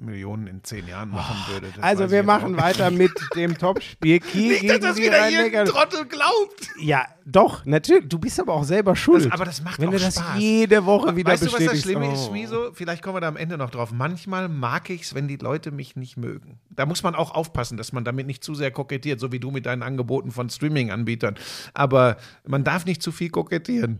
Millionen 0.00 0.46
in 0.46 0.64
zehn 0.64 0.86
Jahren 0.86 1.10
machen 1.10 1.36
würde. 1.48 1.68
das 1.68 1.76
weiß 1.76 1.84
Also 1.84 2.10
wir 2.10 2.22
machen 2.22 2.56
weiter 2.56 2.90
mit 2.90 3.12
dem 3.36 3.56
Topspiel 3.56 4.20
Kiel 4.20 4.48
Nicht, 4.60 4.64
dass 4.64 4.70
gegen 4.70 4.82
das 4.82 4.96
die 4.96 5.02
wieder 5.04 5.30
irgendein 5.30 5.66
Trottel 5.66 6.06
glaubt. 6.06 6.68
Ja, 6.80 7.06
doch, 7.24 7.64
natürlich. 7.64 8.08
Du 8.08 8.18
bist 8.18 8.40
aber 8.40 8.54
auch 8.54 8.64
selber 8.64 8.96
schuld. 8.96 9.26
Das- 9.26 9.32
aber 9.32 9.44
das 9.44 9.62
macht 9.62 9.80
Wenn 9.80 9.88
auch 9.88 9.92
du 9.92 9.98
das 9.98 10.16
Spaß. 10.16 10.38
jede 10.38 10.84
Woche 10.84 11.14
wieder 11.14 11.32
Weißt 11.32 11.46
du, 11.46 11.52
was 11.52 11.64
das. 11.64 11.80
Schlimme 11.80 12.08
oh. 12.08 12.12
ist, 12.12 12.26
Schmiso? 12.26 12.70
Vielleicht 12.72 13.02
kommen 13.02 13.16
wir 13.16 13.20
da 13.20 13.28
am 13.28 13.36
Ende 13.36 13.56
noch 13.56 13.70
drauf. 13.70 13.92
Manchmal 13.92 14.48
mag 14.48 14.90
ich 14.90 15.02
es, 15.02 15.14
wenn 15.14 15.28
die 15.28 15.36
Leute 15.36 15.70
mich 15.70 15.94
nicht 15.96 16.16
mögen. 16.16 16.58
Da 16.78 16.86
muss 16.86 17.02
man 17.02 17.16
auch 17.16 17.34
aufpassen, 17.34 17.76
dass 17.76 17.92
man 17.92 18.04
damit 18.04 18.28
nicht 18.28 18.44
zu 18.44 18.54
sehr 18.54 18.70
kokettiert, 18.70 19.18
so 19.18 19.32
wie 19.32 19.40
du 19.40 19.50
mit 19.50 19.66
deinen 19.66 19.82
Angeboten 19.82 20.30
von 20.30 20.48
Streaming-Anbietern. 20.48 21.34
Aber 21.74 22.18
man 22.46 22.62
darf 22.62 22.86
nicht 22.86 23.02
zu 23.02 23.10
viel 23.10 23.30
kokettieren. 23.30 23.98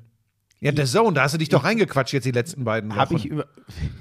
Ja, 0.60 0.70
der 0.70 0.86
Zone, 0.86 1.12
da 1.12 1.22
hast 1.22 1.34
du 1.34 1.38
dich 1.38 1.48
doch 1.48 1.64
reingequatscht 1.64 2.12
jetzt 2.12 2.22
die 2.22 2.30
letzten 2.30 2.62
beiden 2.62 2.90
Wochen. 2.90 3.00
Habe 3.00 3.14
ich 3.16 3.26
über. 3.26 3.46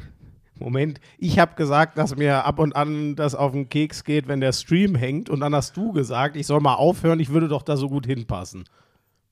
Moment, 0.60 1.02
ich 1.18 1.40
habe 1.40 1.56
gesagt, 1.56 1.98
dass 1.98 2.16
mir 2.16 2.46
ab 2.46 2.60
und 2.60 2.76
an 2.76 3.16
das 3.16 3.34
auf 3.34 3.54
den 3.54 3.68
Keks 3.68 4.04
geht, 4.04 4.28
wenn 4.28 4.42
der 4.42 4.54
Stream 4.54 4.94
hängt. 4.94 5.32
Und 5.32 5.40
dann 5.40 5.56
hast 5.56 5.76
du 5.76 5.92
gesagt, 5.92 6.36
ich 6.36 6.46
soll 6.46 6.60
mal 6.60 6.76
aufhören, 6.76 7.20
ich 7.20 7.30
würde 7.30 7.48
doch 7.48 7.64
da 7.64 7.78
so 7.78 7.90
gut 7.90 8.06
hinpassen. 8.06 8.66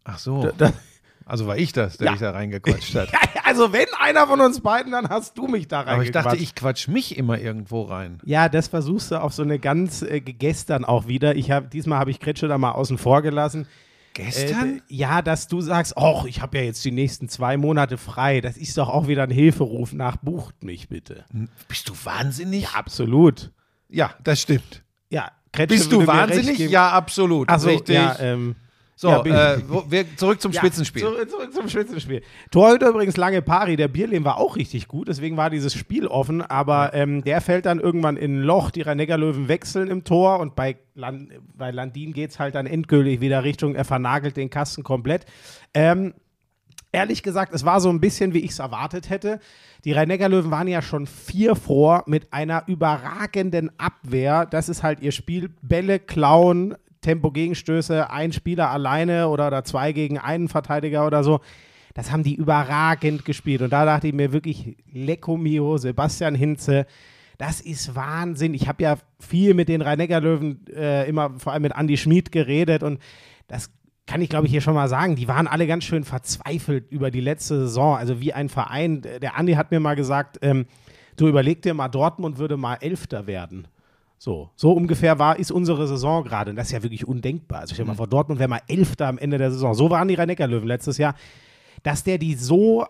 Ach 0.06 0.18
so. 0.18 0.52
Da, 0.58 0.74
Also 1.26 1.48
war 1.48 1.58
ich 1.58 1.74
das, 1.74 1.98
der 1.98 2.06
Ja. 2.06 2.12
dich 2.12 2.22
da 2.22 2.32
reingequatscht 2.32 2.94
hat. 2.96 3.10
also 3.44 3.74
wenn 3.74 3.88
einer 4.00 4.28
von 4.28 4.40
uns 4.42 4.62
beiden, 4.62 4.92
dann 4.92 5.10
hast 5.10 5.38
du 5.38 5.48
mich 5.48 5.68
da 5.68 5.82
Aber 5.82 6.04
ich 6.04 6.12
dachte, 6.12 6.30
reingequatscht. 6.30 6.42
ich 6.44 6.56
quatsch 6.56 6.88
mich 6.88 7.18
immer 7.18 7.40
irgendwo 7.40 7.82
rein. 7.84 8.20
Ja, 8.26 8.48
das 8.48 8.68
versuchst 8.68 9.12
du 9.12 9.20
auf 9.22 9.34
so 9.34 9.42
eine 9.42 9.58
ganz 9.60 10.04
äh, 10.04 10.22
gestern 10.22 10.86
auch 10.86 11.08
wieder. 11.08 11.36
Ich 11.36 11.50
hab, 11.52 11.72
diesmal 11.72 12.00
habe 12.00 12.12
ich 12.12 12.20
Kretsche 12.20 12.48
da 12.48 12.58
mal 12.58 12.72
außen 12.74 12.98
vor 13.00 13.22
gelassen. 13.24 13.68
Gestern? 14.14 14.78
Äh, 14.78 14.82
ja, 14.88 15.22
dass 15.22 15.48
du 15.48 15.62
sagst, 15.62 15.98
ach, 15.98 16.26
ich 16.26 16.42
habe 16.42 16.58
ja 16.60 16.64
jetzt 16.64 16.86
die 16.86 16.92
nächsten 16.92 17.28
zwei 17.28 17.58
Monate 17.58 17.98
frei. 17.98 18.40
Das 18.40 18.56
ist 18.56 18.78
doch 18.78 18.88
auch 18.88 19.08
wieder 19.08 19.24
ein 19.24 19.32
Hilferuf 19.32 19.94
nach, 19.94 20.18
bucht 20.18 20.64
mich 20.64 20.88
bitte. 20.90 21.26
Bist 21.68 21.90
du 21.90 21.94
wahnsinnig? 22.04 22.64
Ja, 22.64 22.70
absolut. 22.76 23.52
Ja, 23.90 24.14
das 24.24 24.42
stimmt. 24.42 24.84
Ja, 25.10 25.32
Kretsche 25.52 25.76
Bist 25.76 25.92
du 25.92 26.06
wahnsinnig? 26.06 26.60
Ja, 26.60 26.90
absolut. 26.92 27.50
Ach 27.50 27.60
so, 27.60 27.70
Richtig. 27.70 27.96
ja, 27.96 28.18
ähm, 28.20 28.56
so, 28.98 29.10
ja, 29.10 29.56
äh, 29.56 29.62
wo, 29.68 29.84
wir, 29.90 30.06
zurück 30.16 30.40
zum 30.40 30.54
Ja, 30.54 30.62
Spitzenspiel. 30.62 31.02
Zurück, 31.02 31.30
zurück 31.30 31.54
zum 31.54 31.68
Spitzenspiel. 31.68 32.22
Torhüter 32.50 32.90
übrigens 32.90 33.18
lange 33.18 33.42
Pari, 33.42 33.76
der 33.76 33.90
Bierlehm 33.90 34.24
war 34.24 34.38
auch 34.38 34.56
richtig 34.56 34.88
gut, 34.88 35.10
deswegen 35.10 35.36
war 35.36 35.50
dieses 35.50 35.74
Spiel 35.74 36.08
offen, 36.08 36.42
aber 36.42 36.94
ähm, 36.94 37.22
der 37.24 37.42
fällt 37.42 37.66
dann 37.66 37.82
irgendwann 37.82 38.16
in 38.16 38.40
ein 38.40 38.44
Loch, 38.44 38.72
die 38.72 38.82
Rhein-Neckar-Löwen 38.82 39.50
wechseln 39.50 39.90
im 39.90 40.06
Tor 40.06 40.40
und 40.40 40.56
bei, 40.56 40.78
Lan 40.94 41.30
bei 41.58 41.72
Landin 41.72 42.14
geht 42.14 42.32
es 42.32 42.40
halt 42.40 42.56
dann 42.56 42.68
endgültig 42.68 43.20
wieder 43.20 43.44
Richtung, 43.44 43.76
er 43.76 43.84
vernagelt 43.84 44.38
den 44.38 44.50
Kasten 44.50 44.84
komplett. 44.84 45.26
Ähm, 45.74 46.14
ehrlich 46.94 47.22
gesagt, 47.22 47.54
es 47.54 47.66
war 47.66 47.82
so 47.82 47.90
ein 47.90 48.00
bisschen, 48.00 48.34
wie 48.34 48.40
ich 48.40 48.52
es 48.52 48.60
erwartet 48.60 49.10
hätte. 49.10 49.40
Die 49.84 49.92
Rhein-Neckar-Löwen 49.92 50.52
waren 50.52 50.70
ja 50.70 50.82
schon 50.82 51.06
vier 51.06 51.56
vor 51.56 52.04
mit 52.08 52.32
einer 52.32 52.64
überragenden 52.68 53.78
Abwehr. 53.78 54.46
Das 54.46 54.70
ist 54.70 54.82
halt 54.82 55.02
ihr 55.02 55.12
Spiel. 55.12 55.54
Bälle 55.62 56.00
klauen, 56.00 56.76
Tempo-Gegenstöße, 57.06 58.10
ein 58.10 58.34
Spieler 58.34 58.72
alleine 58.72 59.30
oder, 59.30 59.48
oder 59.48 59.64
zwei 59.64 59.92
gegen 59.92 60.18
einen 60.18 60.50
Verteidiger 60.50 61.06
oder 61.06 61.24
so. 61.24 61.40
Das 61.94 62.12
haben 62.12 62.24
die 62.24 62.36
überragend 62.36 63.24
gespielt. 63.24 63.62
Und 63.62 63.72
da 63.72 63.86
dachte 63.86 64.08
ich 64.08 64.14
mir 64.14 64.34
wirklich, 64.34 64.76
Lecco 64.92 65.38
mio, 65.38 65.78
Sebastian 65.78 66.36
Hinze, 66.36 66.86
das 67.38 67.62
ist 67.62 67.96
Wahnsinn. 67.96 68.54
Ich 68.54 68.68
habe 68.68 68.84
ja 68.84 68.98
viel 69.20 69.54
mit 69.54 69.70
den 69.70 69.82
Rhein-Neckar-Löwen 69.82 70.66
äh, 70.76 71.08
immer, 71.08 71.40
vor 71.40 71.54
allem 71.54 71.62
mit 71.62 71.74
Andy 71.78 71.96
Schmid 71.96 72.32
geredet 72.32 72.84
und 72.84 73.00
das 73.48 73.72
kann 74.08 74.22
ich, 74.22 74.30
glaube 74.30 74.46
ich, 74.46 74.52
hier 74.52 74.62
schon 74.62 74.76
mal 74.76 74.88
sagen, 74.88 75.16
die 75.16 75.28
waren 75.28 75.48
alle 75.48 75.68
ganz 75.68 75.84
schön 75.84 76.04
verzweifelt 76.04 76.92
über 76.92 77.12
die 77.12 77.22
letzte 77.22 77.60
Saison. 77.62 77.96
Also 77.96 78.20
wie 78.22 78.34
ein 78.34 78.50
Verein. 78.50 79.02
Der 79.02 79.38
Andi 79.38 79.54
hat 79.54 79.72
mir 79.72 79.80
mal 79.80 79.96
gesagt, 79.96 80.38
ähm, 80.42 80.66
du 81.18 81.28
überleg 81.28 81.62
dir 81.62 81.74
mal, 81.74 81.90
Dortmund 81.90 82.38
würde 82.38 82.58
mal 82.58 82.76
Elfter 82.76 83.26
werden. 83.26 83.68
So, 84.18 84.50
so 84.56 84.72
ungefähr 84.72 85.20
war, 85.20 85.38
ist 85.38 85.52
unsere 85.52 85.88
Saison 85.88 86.24
gerade. 86.24 86.50
Und 86.52 86.56
das 86.56 86.68
ist 86.68 86.74
ja 86.74 86.84
wirklich 86.84 87.08
undenkbar. 87.08 87.62
Also 87.62 87.74
stell 87.74 87.86
dir 87.86 87.92
mal 87.92 87.98
vor, 87.98 88.08
Dortmund 88.08 88.40
wäre 88.40 88.50
mal 88.50 88.62
Elfter 88.68 89.08
am 89.08 89.18
Ende 89.18 89.38
der 89.38 89.52
Saison. 89.52 89.74
So 89.74 89.90
waren 89.90 90.08
die 90.08 90.16
Rhein-Neckar-Löwen 90.16 90.68
letztes 90.68 90.98
Jahr. 90.98 91.16
Dass 91.84 92.04
der 92.04 92.18
die 92.18 92.36
so 92.36 92.86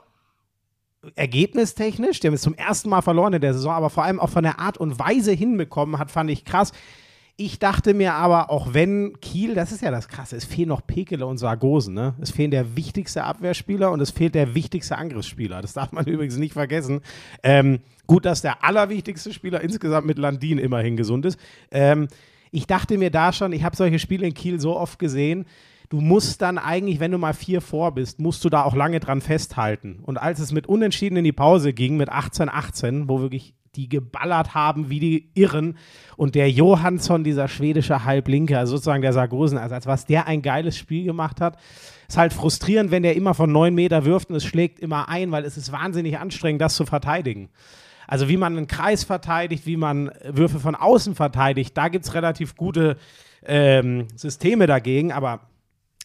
ergebnistechnisch, 1.16 2.20
die 2.20 2.28
haben 2.28 2.34
es 2.34 2.42
zum 2.42 2.56
ersten 2.56 2.90
Mal 2.90 3.02
verloren 3.02 3.34
in 3.34 3.42
der 3.42 3.54
Saison, 3.54 3.74
aber 3.74 3.90
vor 3.90 4.04
allem 4.04 4.20
auch 4.20 4.30
von 4.30 4.44
der 4.44 4.60
Art 4.60 4.78
und 4.78 4.98
Weise 4.98 5.32
hinbekommen 5.32 6.00
hat, 6.00 6.12
fand 6.12 6.32
ich 6.32 6.46
krass. 6.46 6.72
Ich 7.38 7.60
dachte 7.60 7.94
mir 7.94 8.14
aber, 8.14 8.50
auch 8.50 8.74
wenn 8.74 9.20
Kiel, 9.20 9.56
das 9.56 9.74
ist 9.74 9.82
ja 9.82 9.92
das 9.92 10.08
Krasse, 10.08 10.38
es 10.38 10.46
fehlen 10.46 10.70
noch 10.70 10.88
Pekele 10.88 11.26
und 11.26 11.38
Sargosen, 11.38 11.94
ne? 11.94 12.16
Es 12.22 12.32
fehlen 12.32 12.50
der 12.50 12.78
wichtigste 12.78 13.26
Abwehrspieler 13.26 13.92
und 13.92 14.00
es 14.00 14.12
fehlt 14.12 14.36
der 14.36 14.56
wichtigste 14.56 14.98
Angriffsspieler. 14.98 15.62
Das 15.62 15.74
darf 15.74 15.92
man 15.92 16.06
übrigens 16.08 16.38
nicht 16.38 16.54
vergessen. 16.54 17.02
Ähm, 17.44 17.80
gut, 18.08 18.24
dass 18.24 18.42
der 18.42 18.64
allerwichtigste 18.64 19.34
Spieler 19.34 19.60
insgesamt 19.60 20.08
mit 20.08 20.18
Landin 20.18 20.58
immerhin 20.60 20.96
gesund 20.96 21.26
ist. 21.26 21.38
Ähm, 21.72 22.08
ich 22.52 22.68
dachte 22.68 22.98
mir 22.98 23.12
da 23.12 23.34
schon, 23.34 23.52
ich 23.52 23.66
habe 23.66 23.76
solche 23.76 24.00
Spiele 24.00 24.26
in 24.26 24.34
Kiel 24.34 24.62
so 24.62 24.78
oft 24.78 24.98
gesehen, 24.98 25.46
du 25.90 26.00
musst 26.00 26.42
dann 26.42 26.58
eigentlich, 26.58 27.02
wenn 27.02 27.12
du 27.12 27.18
mal 27.18 27.34
vier 27.34 27.60
vor 27.60 27.94
bist, 27.94 28.18
musst 28.18 28.46
du 28.46 28.50
da 28.50 28.64
auch 28.64 28.76
lange 28.76 29.02
dran 29.02 29.20
festhalten. 29.20 30.00
Und 30.04 30.18
als 30.18 30.40
es 30.40 30.54
mit 30.54 30.68
Unentschieden 30.68 31.18
in 31.18 31.26
die 31.26 31.34
Pause 31.34 31.74
ging, 31.74 31.98
mit 31.98 32.10
18-18, 32.10 33.10
wo 33.10 33.20
wirklich 33.20 33.56
die 33.76 33.90
geballert 33.90 34.54
haben 34.54 34.90
wie 34.90 35.00
die 35.00 35.30
Irren 35.34 35.78
und 36.18 36.36
der 36.36 36.50
Johansson, 36.50 37.24
dieser 37.24 37.48
schwedische 37.48 38.06
Halblinke, 38.06 38.58
also 38.58 38.76
sozusagen 38.76 39.02
der 39.02 39.14
Sargosen-Ersatz, 39.14 39.86
was 39.86 40.06
der 40.06 40.28
ein 40.28 40.42
geiles 40.42 40.78
Spiel 40.78 41.06
gemacht 41.06 41.42
hat, 41.42 41.58
ist 42.08 42.18
halt 42.18 42.34
frustrierend, 42.34 42.92
wenn 42.92 43.04
der 43.04 43.16
immer 43.16 43.34
von 43.34 43.52
neun 43.52 43.76
Meter 43.76 44.06
wirft 44.06 44.30
und 44.30 44.36
es 44.36 44.44
schlägt 44.44 44.80
immer 44.80 45.10
ein, 45.10 45.32
weil 45.32 45.46
es 45.46 45.58
ist 45.58 45.72
wahnsinnig 45.72 46.18
anstrengend, 46.20 46.62
das 46.62 46.76
zu 46.76 46.86
verteidigen. 46.86 47.50
Also 48.08 48.30
wie 48.30 48.38
man 48.38 48.56
einen 48.56 48.68
Kreis 48.68 49.04
verteidigt, 49.04 49.66
wie 49.66 49.78
man 49.78 50.12
Würfe 50.24 50.60
von 50.60 50.76
außen 50.76 51.16
verteidigt, 51.16 51.76
da 51.76 51.88
gibt 51.88 52.06
es 52.06 52.14
relativ 52.14 52.56
gute 52.56 52.98
ähm, 53.46 54.08
Systeme 54.16 54.68
dagegen, 54.68 55.12
aber 55.12 55.42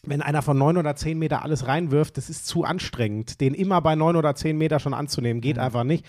wenn 0.03 0.21
einer 0.21 0.41
von 0.41 0.57
neun 0.57 0.77
oder 0.77 0.95
zehn 0.95 1.19
Meter 1.19 1.43
alles 1.43 1.67
reinwirft, 1.67 2.17
das 2.17 2.29
ist 2.29 2.47
zu 2.47 2.63
anstrengend. 2.63 3.39
Den 3.39 3.53
immer 3.53 3.81
bei 3.81 3.95
neun 3.95 4.15
oder 4.15 4.33
zehn 4.33 4.57
Meter 4.57 4.79
schon 4.79 4.95
anzunehmen, 4.95 5.41
geht 5.41 5.59
einfach 5.59 5.83
nicht. 5.83 6.05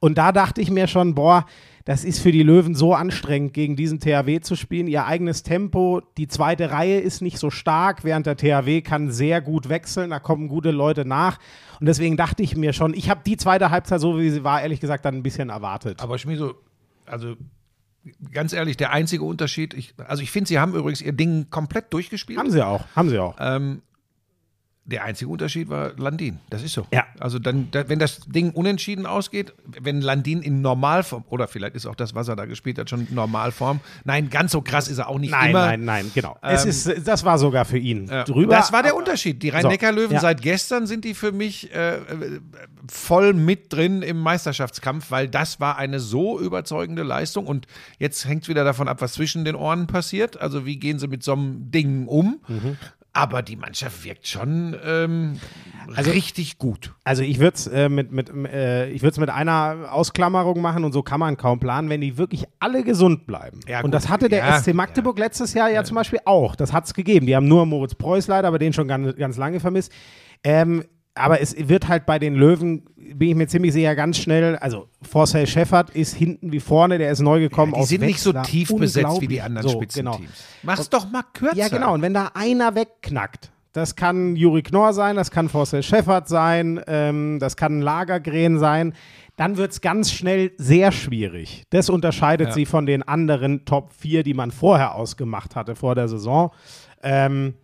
Und 0.00 0.18
da 0.18 0.32
dachte 0.32 0.60
ich 0.60 0.70
mir 0.70 0.86
schon, 0.86 1.14
boah, 1.14 1.46
das 1.86 2.04
ist 2.04 2.18
für 2.18 2.32
die 2.32 2.42
Löwen 2.42 2.74
so 2.74 2.94
anstrengend, 2.94 3.54
gegen 3.54 3.76
diesen 3.76 4.00
THW 4.00 4.40
zu 4.40 4.56
spielen. 4.56 4.88
Ihr 4.88 5.06
eigenes 5.06 5.44
Tempo, 5.44 6.02
die 6.18 6.26
zweite 6.26 6.72
Reihe 6.72 6.98
ist 6.98 7.22
nicht 7.22 7.38
so 7.38 7.48
stark, 7.48 8.02
während 8.02 8.26
der 8.26 8.36
THW 8.36 8.82
kann 8.82 9.12
sehr 9.12 9.40
gut 9.40 9.68
wechseln, 9.68 10.10
da 10.10 10.18
kommen 10.18 10.48
gute 10.48 10.72
Leute 10.72 11.04
nach. 11.04 11.38
Und 11.78 11.86
deswegen 11.86 12.16
dachte 12.16 12.42
ich 12.42 12.56
mir 12.56 12.72
schon, 12.72 12.92
ich 12.92 13.08
habe 13.08 13.20
die 13.24 13.36
zweite 13.36 13.70
Halbzeit, 13.70 14.00
so 14.00 14.18
wie 14.18 14.30
sie 14.30 14.42
war, 14.42 14.62
ehrlich 14.62 14.80
gesagt, 14.80 15.04
dann 15.04 15.14
ein 15.14 15.22
bisschen 15.22 15.48
erwartet. 15.48 16.02
Aber 16.02 16.18
Schmieso, 16.18 16.54
also 17.06 17.36
ganz 18.32 18.52
ehrlich, 18.52 18.76
der 18.76 18.92
einzige 18.92 19.22
Unterschied, 19.22 19.72
ich, 19.72 19.94
also 20.08 20.24
ich 20.24 20.32
finde, 20.32 20.48
sie 20.48 20.58
haben 20.58 20.74
übrigens 20.74 21.00
ihr 21.00 21.12
Ding 21.12 21.50
komplett 21.50 21.92
durchgespielt. 21.92 22.38
haben 22.38 22.50
sie 22.50 22.66
auch, 22.66 22.84
haben 22.96 23.10
sie 23.10 23.18
auch. 23.20 23.36
Ähm, 23.38 23.82
der 24.84 25.04
einzige 25.04 25.30
Unterschied 25.30 25.68
war 25.68 25.92
Landin. 25.96 26.38
Das 26.50 26.62
ist 26.62 26.72
so. 26.72 26.86
Ja. 26.92 27.05
Also 27.20 27.38
dann, 27.38 27.68
da, 27.70 27.88
wenn 27.88 27.98
das 27.98 28.20
Ding 28.26 28.50
unentschieden 28.50 29.06
ausgeht, 29.06 29.54
wenn 29.80 30.00
Landin 30.00 30.42
in 30.42 30.60
Normalform, 30.60 31.24
oder 31.28 31.48
vielleicht 31.48 31.74
ist 31.76 31.86
auch 31.86 31.94
das, 31.94 32.14
was 32.14 32.28
er 32.28 32.36
da 32.36 32.44
gespielt 32.44 32.78
hat, 32.78 32.90
schon 32.90 33.06
Normalform. 33.10 33.80
Nein, 34.04 34.30
ganz 34.30 34.52
so 34.52 34.60
krass 34.62 34.88
ist 34.88 34.98
er 34.98 35.08
auch 35.08 35.18
nicht 35.18 35.30
Nein, 35.30 35.50
immer. 35.50 35.66
nein, 35.66 35.84
nein, 35.84 36.10
genau. 36.14 36.36
es 36.42 36.64
Ähm, 36.64 36.70
ist, 36.70 37.06
das 37.08 37.24
war 37.24 37.38
sogar 37.38 37.64
für 37.64 37.78
ihn 37.78 38.06
Ja, 38.06 38.24
drüber. 38.24 38.54
das 38.56 38.72
war 38.72 38.82
der 38.82 38.96
Unterschied. 38.96 39.42
Die 39.42 39.50
So, 39.50 39.56
Rhein-Neckar-Löwen 39.56 40.12
ja. 40.14 40.20
seit 40.20 40.42
gestern 40.42 40.86
sind 40.86 41.04
die 41.04 41.14
für 41.14 41.32
mich 41.32 41.72
äh, 41.74 41.96
äh, 41.96 42.40
voll 42.90 43.32
mit 43.32 43.72
drin 43.72 44.02
im 44.02 44.20
Meisterschaftskampf, 44.20 45.10
weil 45.10 45.28
das 45.28 45.60
war 45.60 45.76
eine 45.78 46.00
so 46.00 46.38
überzeugende 46.40 47.02
Leistung. 47.02 47.46
Und 47.46 47.66
jetzt 47.98 48.26
hängt 48.26 48.42
es 48.44 48.48
wieder 48.48 48.64
davon 48.64 48.88
ab, 48.88 49.00
was 49.00 49.14
zwischen 49.14 49.44
den 49.44 49.54
Ohren 49.56 49.86
passiert. 49.86 50.40
Also 50.40 50.66
wie 50.66 50.78
gehen 50.78 50.98
sie 50.98 51.08
mit 51.08 51.22
so 51.22 51.32
einem 51.32 51.70
Ding 51.70 52.06
um? 52.06 52.40
Mhm. 52.48 52.76
Aber 53.16 53.40
die 53.40 53.56
Mannschaft 53.56 54.04
wirkt 54.04 54.28
schon 54.28 54.76
ähm, 54.84 55.40
Also 55.94 56.10
richtig 56.10 56.58
gut. 56.58 56.94
Also 57.02 57.22
ich 57.22 57.38
würde 57.38 57.54
es 57.54 57.66
äh, 57.66 57.88
mit, 57.88 58.12
mit, 58.12 58.28
äh, 58.28 58.90
ich 58.90 59.00
mit 59.00 59.30
einer 59.30 59.88
Ausklammerung 59.90 60.60
machen 60.60 60.84
und 60.84 60.92
so 60.92 61.02
kann 61.02 61.20
man 61.20 61.38
kaum 61.38 61.58
planen, 61.58 61.88
wenn 61.88 62.02
die 62.02 62.18
wirklich 62.18 62.44
alle 62.58 62.84
gesund 62.84 63.26
bleiben. 63.26 63.60
Ja, 63.66 63.80
und 63.80 63.92
das 63.92 64.10
hatte 64.10 64.28
der 64.28 64.40
Ja, 64.40 64.60
SC 64.60 64.74
Magdeburg 64.74 65.18
letztes 65.18 65.54
Jahr 65.54 65.70
ja, 65.70 65.82
zum 65.82 65.94
Beispiel 65.94 66.18
auch. 66.26 66.56
Das 66.56 66.74
hat 66.74 66.84
es 66.84 66.92
gegeben. 66.92 67.24
Die 67.24 67.34
haben 67.34 67.48
nur 67.48 67.64
Moritz 67.64 67.94
Preuß 67.94 68.26
leider, 68.26 68.48
aber 68.48 68.58
den 68.58 68.74
schon 68.74 68.86
ganz, 68.86 69.16
ganz 69.16 69.38
lange 69.38 69.60
vermisst. 69.60 69.90
Ähm, 70.44 70.84
aber 71.16 71.40
es 71.40 71.56
wird 71.68 71.88
halt 71.88 72.06
bei 72.06 72.18
den 72.18 72.34
Löwen, 72.34 72.84
bin 72.96 73.30
ich 73.30 73.34
mir 73.34 73.48
ziemlich 73.48 73.72
sicher, 73.72 73.94
ganz 73.94 74.18
schnell, 74.18 74.56
also 74.56 74.88
Forsell 75.02 75.46
Shepard 75.46 75.90
ist 75.90 76.14
hinten 76.14 76.52
wie 76.52 76.60
vorne, 76.60 76.98
der 76.98 77.10
ist 77.10 77.20
neu 77.20 77.40
gekommen 77.40 77.72
Die 77.72 77.80
aus 77.80 77.88
sind 77.88 78.02
nicht 78.02 78.20
so 78.20 78.32
tief 78.32 78.74
besetzt 78.74 79.20
wie 79.20 79.28
die 79.28 79.40
anderen 79.40 79.66
so, 79.68 79.74
Spitzenteams. 79.74 80.18
Genau. 80.18 80.32
Mach's 80.62 80.88
doch 80.90 81.10
mal 81.10 81.22
kürzer. 81.32 81.56
Ja, 81.56 81.68
genau. 81.68 81.94
Und 81.94 82.02
wenn 82.02 82.14
da 82.14 82.32
einer 82.34 82.74
wegknackt, 82.74 83.50
das 83.72 83.94
kann 83.96 84.36
Juri 84.36 84.62
Knorr 84.62 84.92
sein, 84.92 85.16
das 85.16 85.30
kann 85.30 85.48
Forster 85.48 85.82
Scheffert 85.82 86.28
sein, 86.28 86.80
ähm, 86.86 87.38
das 87.40 87.56
kann 87.56 87.80
Lagergren 87.80 88.58
sein, 88.58 88.94
dann 89.36 89.58
wird 89.58 89.72
es 89.72 89.82
ganz 89.82 90.10
schnell 90.12 90.52
sehr 90.56 90.92
schwierig. 90.92 91.64
Das 91.70 91.90
unterscheidet 91.90 92.48
Ja. 92.48 92.54
sie 92.54 92.64
von 92.66 92.86
den 92.86 93.02
anderen 93.02 93.66
Top 93.66 93.92
4, 93.92 94.22
die 94.22 94.32
man 94.34 94.50
vorher 94.50 94.94
ausgemacht 94.94 95.56
hatte 95.56 95.74
vor 95.76 95.94
der 95.94 96.08
Saison. 96.08 96.52
Ähm, 97.02 97.54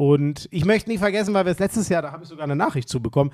und 0.00 0.48
ich 0.50 0.64
möchte 0.64 0.88
nicht 0.88 1.00
vergessen, 1.00 1.34
weil 1.34 1.44
wir 1.44 1.52
es 1.52 1.58
letztes 1.58 1.90
Jahr, 1.90 2.00
da 2.00 2.10
habe 2.10 2.22
ich 2.22 2.28
sogar 2.30 2.44
eine 2.44 2.56
Nachricht 2.56 2.88
zu 2.88 3.02
bekommen, 3.02 3.32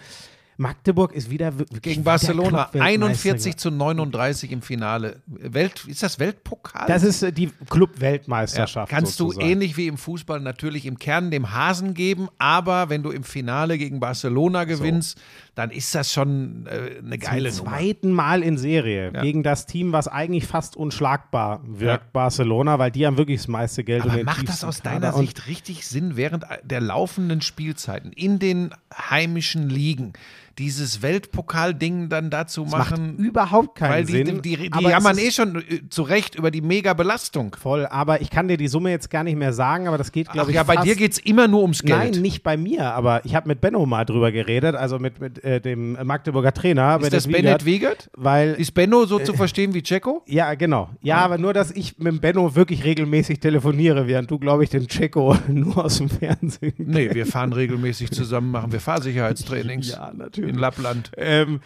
Magdeburg 0.58 1.12
ist 1.12 1.30
wieder 1.30 1.58
wirklich 1.58 1.82
Gegen 1.82 2.04
Barcelona 2.04 2.64
Clubweltmeister 2.70 2.84
41 2.84 3.56
zu 3.56 3.70
39 3.70 4.52
im 4.52 4.62
Finale. 4.62 5.20
Welt, 5.26 5.84
ist 5.86 6.02
das 6.02 6.18
Weltpokal? 6.18 6.86
Das 6.88 7.02
ist 7.02 7.22
äh, 7.22 7.32
die 7.32 7.50
Club-Weltmeisterschaft. 7.68 8.90
Kannst 8.90 9.20
du 9.20 9.24
sozusagen. 9.26 9.50
ähnlich 9.50 9.76
wie 9.76 9.86
im 9.86 9.98
Fußball 9.98 10.40
natürlich 10.40 10.86
im 10.86 10.98
Kern 10.98 11.30
dem 11.30 11.52
Hasen 11.52 11.94
geben, 11.94 12.28
aber 12.38 12.88
wenn 12.88 13.02
du 13.02 13.10
im 13.10 13.24
Finale 13.24 13.78
gegen 13.78 14.00
Barcelona 14.00 14.64
gewinnst, 14.64 15.18
dann 15.54 15.70
ist 15.70 15.94
das 15.94 16.12
schon 16.12 16.66
äh, 16.66 16.98
eine 17.04 17.18
geile 17.18 17.50
Zum 17.50 17.64
Nummer. 17.66 17.78
zweiten 17.78 18.10
Mal 18.12 18.42
in 18.42 18.56
Serie 18.58 19.10
Ja. 19.14 19.22
gegen 19.22 19.42
das 19.42 19.66
Team, 19.66 19.92
was 19.92 20.08
eigentlich 20.08 20.46
fast 20.46 20.76
unschlagbar 20.76 21.60
wirkt, 21.66 22.04
Ja. 22.04 22.10
Barcelona, 22.12 22.78
weil 22.78 22.90
die 22.90 23.06
haben 23.06 23.18
wirklich 23.18 23.40
das 23.40 23.48
meiste 23.48 23.84
Geld 23.84 24.04
und 24.04 24.10
Aber 24.10 24.18
den 24.18 24.26
macht 24.26 24.48
das 24.48 24.64
aus 24.64 24.82
deiner 24.82 25.12
Sicht 25.12 25.46
richtig 25.48 25.86
Sinn, 25.86 26.16
während 26.16 26.44
der 26.62 26.80
laufenden 26.80 27.40
Spielzeiten 27.42 28.12
in 28.12 28.38
den 28.38 28.70
heimischen 28.94 29.68
Ligen 29.68 30.12
dieses 30.58 31.02
Weltpokal-Ding 31.02 32.08
dann 32.08 32.30
dazu 32.30 32.64
macht 32.64 32.90
machen? 32.92 33.16
überhaupt 33.18 33.76
keinen 33.78 33.90
Weil 33.90 34.04
die, 34.04 34.12
Sinn. 34.12 34.42
die, 34.42 34.56
die, 34.56 34.70
die 34.70 34.84
jammern 34.84 35.18
eh 35.18 35.30
schon 35.30 35.56
äh, 35.56 35.88
zu 35.90 36.02
Recht 36.02 36.34
über 36.34 36.50
die 36.50 36.60
Mega-Belastung. 36.60 37.54
voll. 37.58 37.86
Aber 37.86 38.20
ich 38.20 38.30
kann 38.30 38.48
dir 38.48 38.56
die 38.56 38.68
Summe 38.68 38.90
jetzt 38.90 39.10
gar 39.10 39.22
nicht 39.24 39.36
mehr 39.36 39.52
sagen, 39.52 39.86
aber 39.88 39.98
das 39.98 40.12
geht, 40.12 40.30
glaube 40.30 40.50
ich, 40.50 40.56
ja, 40.56 40.62
bei 40.62 40.76
dir 40.76 40.96
geht 40.96 41.12
es 41.12 41.18
immer 41.18 41.48
nur 41.48 41.62
ums 41.62 41.82
Geld. 41.82 42.14
Nein, 42.14 42.22
nicht 42.22 42.42
bei 42.42 42.56
mir, 42.56 42.92
aber 42.92 43.24
ich 43.24 43.34
habe 43.34 43.48
mit 43.48 43.60
Benno 43.60 43.84
mal 43.86 44.04
drüber 44.04 44.32
geredet, 44.32 44.74
also 44.74 44.98
mit, 44.98 45.20
mit 45.20 45.42
äh, 45.44 45.60
dem 45.60 45.92
Magdeburger 46.04 46.52
Trainer. 46.52 46.98
ist 47.02 47.12
das 47.12 47.26
Bennett 47.28 47.64
Wiegert? 47.64 48.10
Weil 48.16 48.54
Ist 48.54 48.72
Benno 48.74 49.04
so 49.06 49.18
zu 49.18 49.34
verstehen 49.34 49.74
wie 49.74 49.82
Checo? 49.82 50.22
Ja, 50.36 50.54
genau. 50.54 50.90
Ja, 51.02 51.18
aber 51.18 51.38
nur, 51.38 51.52
dass 51.54 51.70
ich 51.70 51.98
mit 51.98 52.20
Benno 52.20 52.54
wirklich 52.54 52.84
regelmäßig 52.84 53.40
telefoniere, 53.40 54.06
während 54.06 54.30
du, 54.30 54.38
glaube 54.38 54.64
ich, 54.64 54.70
den 54.70 54.86
Checo 54.86 55.36
nur 55.48 55.84
aus 55.84 55.98
dem 55.98 56.08
Fernsehen. 56.08 56.74
Nee, 56.78 57.14
wir 57.14 57.26
fahren 57.26 57.52
regelmäßig 57.52 58.10
zusammen, 58.10 58.50
machen 58.50 58.72
wir 58.72 58.80
Fahrsicherheitstrainings 58.80 59.90
Ja, 59.90 60.12
natürlich. 60.14 60.45
In 60.46 60.56
Lappland. 60.56 61.10
Ähm, 61.16 61.60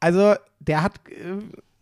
also, 0.00 0.34
der 0.60 0.82
hat 0.82 0.94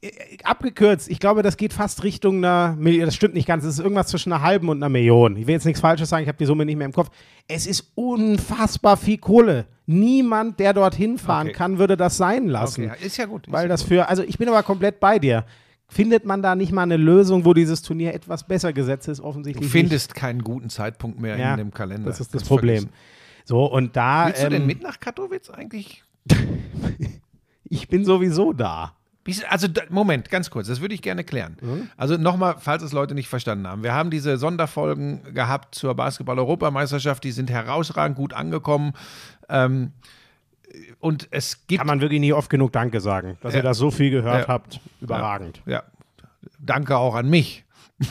äh, 0.02 0.10
abgekürzt. 0.44 1.08
Ich 1.10 1.18
glaube, 1.20 1.42
das 1.42 1.56
geht 1.56 1.72
fast 1.72 2.04
Richtung 2.04 2.38
einer 2.38 2.74
Million. 2.78 3.06
Das 3.06 3.14
stimmt 3.14 3.34
nicht 3.34 3.46
ganz. 3.48 3.64
Es 3.64 3.74
ist 3.74 3.80
irgendwas 3.80 4.08
zwischen 4.08 4.32
einer 4.32 4.42
halben 4.42 4.68
und 4.68 4.78
einer 4.78 4.88
Million. 4.88 5.36
Ich 5.36 5.46
will 5.46 5.54
jetzt 5.54 5.64
nichts 5.66 5.80
Falsches 5.80 6.08
sagen. 6.08 6.22
Ich 6.22 6.28
habe 6.28 6.38
die 6.38 6.46
Summe 6.46 6.64
nicht 6.64 6.76
mehr 6.76 6.86
im 6.86 6.92
Kopf. 6.92 7.10
Es 7.48 7.66
ist 7.66 7.92
unfassbar 7.94 8.96
viel 8.96 9.18
Kohle. 9.18 9.66
Niemand, 9.86 10.58
der 10.60 10.72
dorthin 10.72 11.18
fahren 11.18 11.48
Okay. 11.48 11.56
kann, 11.56 11.78
würde 11.78 11.96
das 11.96 12.16
sein 12.16 12.48
lassen. 12.48 12.90
Okay, 12.90 13.06
ist 13.06 13.16
ja 13.16 13.26
gut. 13.26 13.46
Ist 13.46 13.52
Weil 13.52 13.64
ja 13.64 13.68
das 13.68 13.82
für, 13.82 14.08
also 14.08 14.22
ich 14.22 14.36
bin 14.38 14.48
aber 14.48 14.62
komplett 14.62 14.98
bei 15.00 15.18
dir. 15.18 15.44
Findet 15.88 16.24
man 16.24 16.42
da 16.42 16.56
nicht 16.56 16.72
mal 16.72 16.82
eine 16.82 16.96
Lösung, 16.96 17.44
wo 17.44 17.54
dieses 17.54 17.82
Turnier 17.82 18.12
etwas 18.12 18.42
besser 18.42 18.72
gesetzt 18.72 19.06
ist? 19.06 19.18
Du 19.18 19.24
Offensichtlich 19.24 19.70
findest 19.70 20.16
keinen 20.16 20.42
guten 20.42 20.68
Zeitpunkt 20.68 21.20
mehr 21.20 21.36
Ja, 21.38 21.52
in 21.52 21.58
dem 21.58 21.72
Kalender. 21.72 22.08
nicht. 22.08 22.18
Das 22.18 22.20
ist 22.20 22.34
das 22.34 22.40
Kannst 22.42 22.48
Problem. 22.48 22.76
vergessen. 22.82 22.92
So, 23.44 23.64
und 23.66 23.94
da. 23.96 24.26
Willst 24.26 24.42
du 24.42 24.48
denn 24.50 24.62
ähm, 24.62 24.66
mit 24.66 24.82
nach 24.82 24.98
Katowice 24.98 25.50
eigentlich? 25.50 26.02
Ich 27.68 27.88
bin 27.88 28.04
sowieso 28.04 28.52
da. 28.52 28.94
Also, 29.48 29.66
Moment, 29.90 30.30
ganz 30.30 30.50
kurz, 30.50 30.68
das 30.68 30.80
würde 30.80 30.94
ich 30.94 31.02
gerne 31.02 31.24
klären. 31.24 31.56
Mhm. 31.60 31.90
Also 31.96 32.16
nochmal, 32.16 32.54
falls 32.60 32.84
es 32.84 32.92
Leute 32.92 33.12
nicht 33.12 33.28
verstanden 33.28 33.66
haben. 33.66 33.82
Wir 33.82 33.92
haben 33.92 34.08
diese 34.10 34.36
Sonderfolgen 34.36 35.34
gehabt 35.34 35.74
zur 35.74 35.94
Basketball-Europameisterschaft, 35.96 37.24
die 37.24 37.32
sind 37.32 37.50
herausragend 37.50 38.16
gut 38.16 38.34
angekommen. 38.34 38.92
Ähm, 39.48 39.90
und 41.00 41.26
es 41.32 41.66
gibt 41.66 41.80
Kann 41.80 41.88
man 41.88 42.00
wirklich 42.00 42.20
nie 42.20 42.32
oft 42.32 42.50
genug 42.50 42.70
Danke 42.72 43.00
sagen, 43.00 43.36
dass 43.40 43.52
Ja. 43.54 43.60
ihr 43.60 43.62
das 43.64 43.78
so 43.78 43.90
viel 43.90 44.10
gehört 44.12 44.42
Ja. 44.46 44.48
habt. 44.48 44.78
Überragend. 45.00 45.60
Ja. 45.66 45.82
Danke 46.60 46.96
auch 46.96 47.16
an 47.16 47.28
mich. 47.28 47.64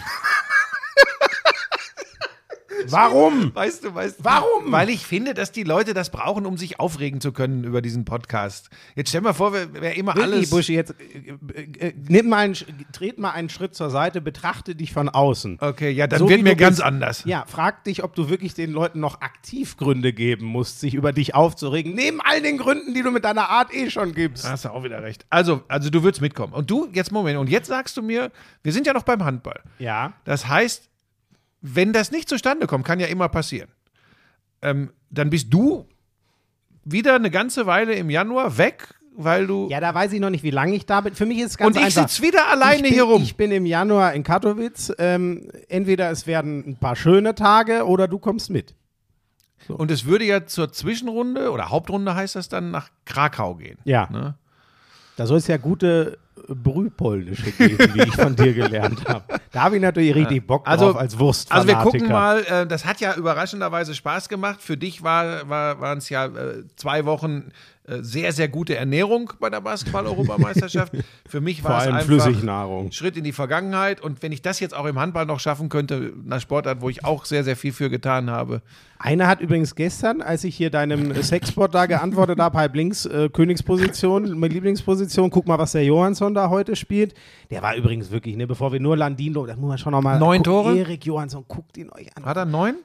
Warum? 2.92 3.54
Weißt 3.56 3.84
du, 3.84 3.94
weißt 3.94 4.20
du. 4.20 4.24
Warum? 4.24 4.72
Weil 4.72 4.90
ich 4.90 5.06
finde, 5.06 5.34
dass 5.34 5.52
die 5.52 5.64
Leute 5.64 5.94
das 5.94 6.10
brauchen, 6.10 6.46
um 6.46 6.58
sich 6.58 6.80
aufregen 6.80 7.22
zu 7.22 7.32
können 7.32 7.64
über 7.64 7.82
diesen 7.82 8.06
Podcast. 8.06 8.70
Jetzt 8.96 9.10
stell 9.10 9.22
mal 9.22 9.34
vor, 9.34 9.54
wer, 9.54 9.68
wer 9.74 9.96
immer 9.96 10.16
Wirklich, 10.16 10.34
alles. 10.34 10.50
Buschi, 10.50 10.74
jetzt 10.74 10.96
äh, 11.00 11.34
äh, 11.54 11.88
äh, 11.88 11.94
nimm 12.08 12.30
mal 12.30 12.38
einen, 12.38 12.56
tret 12.92 13.18
mal 13.20 13.32
einen 13.32 13.50
Schritt 13.50 13.76
zur 13.76 13.90
Seite, 13.90 14.22
betrachte 14.22 14.76
dich 14.76 14.94
von 14.94 15.10
außen. 15.10 15.58
Okay, 15.62 15.92
ja, 15.92 16.08
dann 16.08 16.20
So 16.20 16.30
wird 16.30 16.42
mir 16.44 16.56
ganz 16.56 16.78
bist. 16.78 16.86
anders. 16.86 17.24
Ja, 17.26 17.46
frag 17.48 17.84
dich, 17.84 18.04
ob 18.04 18.16
du 18.16 18.30
wirklich 18.30 18.54
den 18.54 18.72
Leuten 18.72 19.00
noch 19.00 19.22
aktiv 19.22 19.78
Gründe 19.78 20.14
geben 20.14 20.46
musst, 20.46 20.80
sich 20.80 20.94
über 20.94 21.12
dich 21.14 21.36
aufzuregen, 21.36 21.94
neben 21.94 22.22
all 22.22 22.42
den 22.42 22.58
Gründen, 22.58 22.94
die 22.94 23.02
du 23.02 23.12
mit 23.12 23.26
deiner 23.26 23.50
Art 23.50 23.74
eh 23.74 23.90
schon 23.90 24.14
gibst. 24.14 24.46
Da 24.46 24.52
hast 24.52 24.66
du 24.66 24.70
auch 24.70 24.84
wieder 24.84 25.02
recht. 25.04 25.26
Also, 25.30 25.64
also 25.68 25.90
du 25.90 26.04
würdest 26.04 26.22
mitkommen. 26.22 26.54
Und 26.54 26.70
du, 26.70 26.88
jetzt 26.94 27.12
Moment, 27.12 27.38
und 27.40 27.50
jetzt 27.50 27.68
sagst 27.68 27.98
du 27.98 28.02
mir, 28.02 28.32
wir 28.64 28.72
sind 28.72 28.88
ja 28.88 28.94
noch 28.94 29.04
beim 29.04 29.24
Handball. 29.24 29.62
Ja. 29.80 30.14
Das 30.24 30.48
heißt, 30.48 30.90
wenn 31.74 31.94
das 31.94 32.12
nicht 32.12 32.30
zustande 32.30 32.68
kommt, 32.68 32.86
kann 32.86 33.00
ja 33.00 33.08
immer 33.08 33.30
passieren. 33.30 33.70
Ähm, 34.62 34.92
dann 35.10 35.30
bist 35.30 35.54
du 35.54 35.88
wieder 36.84 37.16
eine 37.16 37.32
ganze 37.32 37.66
Weile 37.66 37.94
im 37.96 38.10
Januar 38.10 38.58
weg, 38.58 38.94
weil 39.16 39.48
du. 39.48 39.68
Ja, 39.70 39.80
da 39.80 39.94
weiß 39.94 40.14
ich 40.14 40.20
noch 40.20 40.30
nicht, 40.30 40.44
wie 40.44 40.52
lange 40.52 40.76
ich 40.76 40.86
da 40.86 41.02
bin. 41.02 41.16
Für 41.16 41.26
mich 41.26 41.40
ist 41.40 41.52
es 41.52 41.58
ganz 41.58 41.76
und 41.76 41.82
ich 41.82 41.86
einfach. 41.86 42.08
sitze 42.08 42.22
wieder 42.22 42.48
alleine 42.50 42.84
bin, 42.84 42.94
hier 42.94 43.04
rum. 43.04 43.22
Ich 43.24 43.36
bin 43.36 43.52
im 43.52 43.66
Januar 43.66 44.14
in 44.14 44.24
Katowice. 44.24 44.94
Ähm, 45.00 45.50
entweder 45.68 46.12
es 46.12 46.28
werden 46.28 46.64
ein 46.68 46.78
paar 46.78 46.96
schöne 46.96 47.34
Tage 47.34 47.86
oder 47.86 48.08
du 48.08 48.20
kommst 48.20 48.50
mit. 48.50 48.76
Und 49.68 49.90
es 49.90 50.06
würde 50.06 50.26
ja 50.26 50.46
zur 50.46 50.72
Zwischenrunde 50.72 51.50
oder 51.52 51.70
Hauptrunde 51.70 52.14
heißt 52.14 52.36
das 52.36 52.50
dann 52.50 52.70
nach 52.70 52.92
Krakau 53.06 53.56
gehen. 53.56 53.80
Ja. 53.86 54.08
Ne? 54.12 54.36
Da 55.16 55.26
soll 55.26 55.38
es 55.38 55.48
ja 55.48 55.58
gute 55.58 56.20
Brühpolnische 56.48 57.52
geben, 57.52 57.94
wie 57.94 58.02
ich 58.04 58.16
von 58.16 58.36
dir 58.36 58.54
gelernt 58.54 59.08
habe. 59.08 59.40
Da 59.52 59.64
habe 59.64 59.76
ich 59.78 59.82
natürlich 59.82 60.14
richtig 60.16 60.46
Bock 60.46 60.66
drauf 60.66 60.72
Also- 60.74 60.96
als 60.96 61.18
Wurst. 61.20 61.52
Also 61.52 61.68
wir 61.68 61.76
gucken 61.76 62.10
mal, 62.10 62.40
äh, 62.44 62.68
das 62.68 62.86
hat 62.86 63.00
ja 63.00 63.16
überraschenderweise 63.16 63.96
Spaß 63.96 64.30
gemacht. 64.30 64.62
Für 64.62 64.78
dich 64.78 65.02
war, 65.04 65.48
war, 65.50 65.80
waren 65.80 65.98
es 66.00 66.10
ja 66.10 66.26
äh, 66.26 66.64
zwei 66.76 67.06
Wochen 67.06 67.52
sehr, 67.88 68.32
sehr 68.32 68.48
gute 68.48 68.76
Ernährung 68.76 69.32
bei 69.40 69.50
der 69.50 69.62
Basketball-Europameisterschaft. 69.62 70.94
Für 71.28 71.42
mich 71.42 71.62
Vor 71.62 71.72
war 71.72 71.78
es 71.80 71.84
allem 71.86 71.96
einfach 71.96 72.08
Flüssignahrung. 72.08 72.88
ein 72.88 72.92
Schritt 72.92 73.18
in 73.18 73.24
die 73.24 73.32
Vergangenheit. 73.32 74.02
Und 74.02 74.24
wenn 74.24 74.32
ich 74.32 74.42
das 74.42 74.60
jetzt 74.60 74.76
auch 74.76 74.86
im 74.86 75.00
Handball 75.00 75.26
noch 75.26 75.40
schaffen 75.40 75.70
könnte, 75.70 76.14
einer 76.26 76.40
Sportart, 76.40 76.82
wo 76.82 76.90
ich 76.90 77.06
auch 77.06 77.26
sehr, 77.26 77.44
sehr 77.44 77.56
viel 77.56 77.72
für 77.72 77.90
getan 77.90 78.30
habe. 78.30 78.62
Einer 78.98 79.28
hat 79.28 79.42
übrigens 79.42 79.76
gestern, 79.76 80.22
als 80.22 80.44
ich 80.44 80.56
hier 80.56 80.70
deinem 80.70 81.14
Sexbot 81.22 81.76
da 81.76 81.86
geantwortet 81.86 82.40
habe, 82.40 82.58
halb 82.58 82.76
links 82.76 83.06
äh, 83.06 83.30
Königsposition, 83.30 84.40
meine 84.40 84.54
Lieblingsposition, 84.54 85.30
guck 85.30 85.48
mal, 85.48 85.60
was 85.60 85.74
der 85.74 85.84
Johansson 85.84 86.34
da 86.34 86.50
heute 86.50 86.76
spielt. 86.76 87.14
Der 87.52 87.62
war 87.62 87.76
übrigens 87.76 88.10
wirklich, 88.10 88.36
ne, 88.36 88.48
bevor 88.48 88.72
wir 88.72 88.80
nur 88.80 88.98
Landino, 88.98 89.46
da 89.46 89.56
muss 89.56 89.68
man 89.68 89.78
schon 89.78 89.92
nochmal. 89.92 90.18
Neun 90.18 90.44
Tore? 90.44 90.78
Erik 90.78 91.06
Johansson, 91.06 91.46
guckt 91.48 91.78
ihn 91.78 91.90
euch 91.92 92.16
an. 92.16 92.26
Hat 92.26 92.38
er 92.38 92.46
neun? 92.46 92.76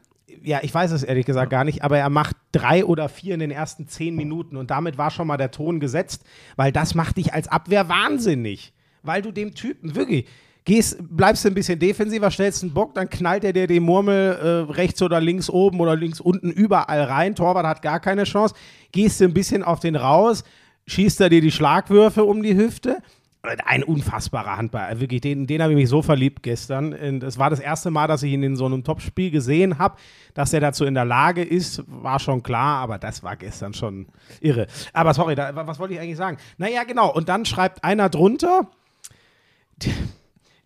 Ja, 0.42 0.60
ich 0.62 0.72
weiß 0.72 0.90
es 0.92 1.02
ehrlich 1.02 1.26
gesagt 1.26 1.50
gar 1.50 1.64
nicht, 1.64 1.82
aber 1.82 1.98
er 1.98 2.10
macht 2.10 2.36
drei 2.52 2.84
oder 2.84 3.08
vier 3.08 3.34
in 3.34 3.40
den 3.40 3.50
ersten 3.50 3.88
zehn 3.88 4.16
Minuten 4.16 4.56
und 4.56 4.70
damit 4.70 4.98
war 4.98 5.10
schon 5.10 5.26
mal 5.26 5.36
der 5.36 5.50
Ton 5.50 5.80
gesetzt, 5.80 6.24
weil 6.56 6.72
das 6.72 6.94
macht 6.94 7.16
dich 7.16 7.34
als 7.34 7.48
Abwehr 7.48 7.88
wahnsinnig. 7.88 8.72
Weil 9.02 9.22
du 9.22 9.32
dem 9.32 9.54
Typen 9.54 9.94
wirklich 9.94 10.26
gehst, 10.64 10.98
bleibst 11.00 11.44
du 11.44 11.48
ein 11.48 11.54
bisschen 11.54 11.78
defensiver, 11.78 12.30
stellst 12.30 12.62
einen 12.62 12.74
Bock, 12.74 12.94
dann 12.94 13.08
knallt 13.08 13.44
er 13.44 13.52
dir 13.52 13.66
die 13.66 13.80
Murmel 13.80 14.32
äh, 14.32 14.72
rechts 14.72 15.00
oder 15.02 15.20
links 15.20 15.48
oben 15.48 15.80
oder 15.80 15.96
links 15.96 16.20
unten 16.20 16.50
überall 16.50 17.02
rein. 17.02 17.34
Torwart 17.34 17.66
hat 17.66 17.82
gar 17.82 18.00
keine 18.00 18.24
Chance. 18.24 18.54
Gehst 18.92 19.20
du 19.20 19.24
ein 19.24 19.34
bisschen 19.34 19.62
auf 19.62 19.80
den 19.80 19.96
raus, 19.96 20.44
schießt 20.86 21.20
er 21.22 21.28
dir 21.28 21.40
die 21.40 21.50
Schlagwürfe 21.50 22.24
um 22.24 22.42
die 22.42 22.56
Hüfte. 22.56 22.98
Ein 23.42 23.83
unfassbarer 23.85 24.59
Handball. 24.59 25.00
Wirklich, 25.00 25.22
den, 25.22 25.46
den 25.46 25.62
habe 25.62 25.72
ich 25.72 25.76
mich 25.76 25.88
so 25.88 26.03
verliebt 26.03 26.42
gestern. 26.42 26.92
Es 26.92 27.38
war 27.38 27.48
das 27.48 27.59
erste 27.59 27.90
Mal, 27.90 28.07
dass 28.07 28.22
ich 28.22 28.33
ihn 28.33 28.42
in 28.42 28.55
so 28.55 28.66
einem 28.66 28.85
Topspiel 28.85 29.31
gesehen 29.31 29.79
habe. 29.79 29.96
Dass 30.35 30.53
er 30.53 30.61
dazu 30.61 30.85
in 30.85 30.94
der 30.94 31.07
Lage 31.07 31.42
ist, 31.42 31.83
war 31.87 32.18
schon 32.18 32.42
klar, 32.42 32.83
aber 32.83 32.98
das 32.98 33.22
war 33.22 33.37
gestern 33.37 33.72
schon 33.72 34.09
irre. 34.40 34.66
Aber 34.92 35.14
sorry, 35.14 35.35
da, 35.35 35.55
was 35.55 35.79
wollte 35.79 35.94
ich 35.94 36.00
eigentlich 36.00 36.18
sagen? 36.18 36.37
Naja, 36.59 36.85
genau. 36.85 37.11
Und 37.12 37.31
dann 37.31 37.46
schreibt 37.46 37.83
einer 37.83 38.11
drunter 38.11 38.68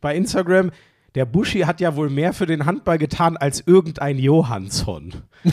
bei 0.01 0.17
Instagram, 0.17 0.73
der 1.15 1.27
Buschi 1.27 1.61
hat 1.61 1.81
ja 1.81 1.95
wohl 1.95 2.11
mehr 2.11 2.33
für 2.33 2.47
den 2.47 2.67
Handball 2.67 2.99
getan 2.99 3.37
als 3.37 3.63
irgendein 3.67 4.19
Johansson. 4.19 5.15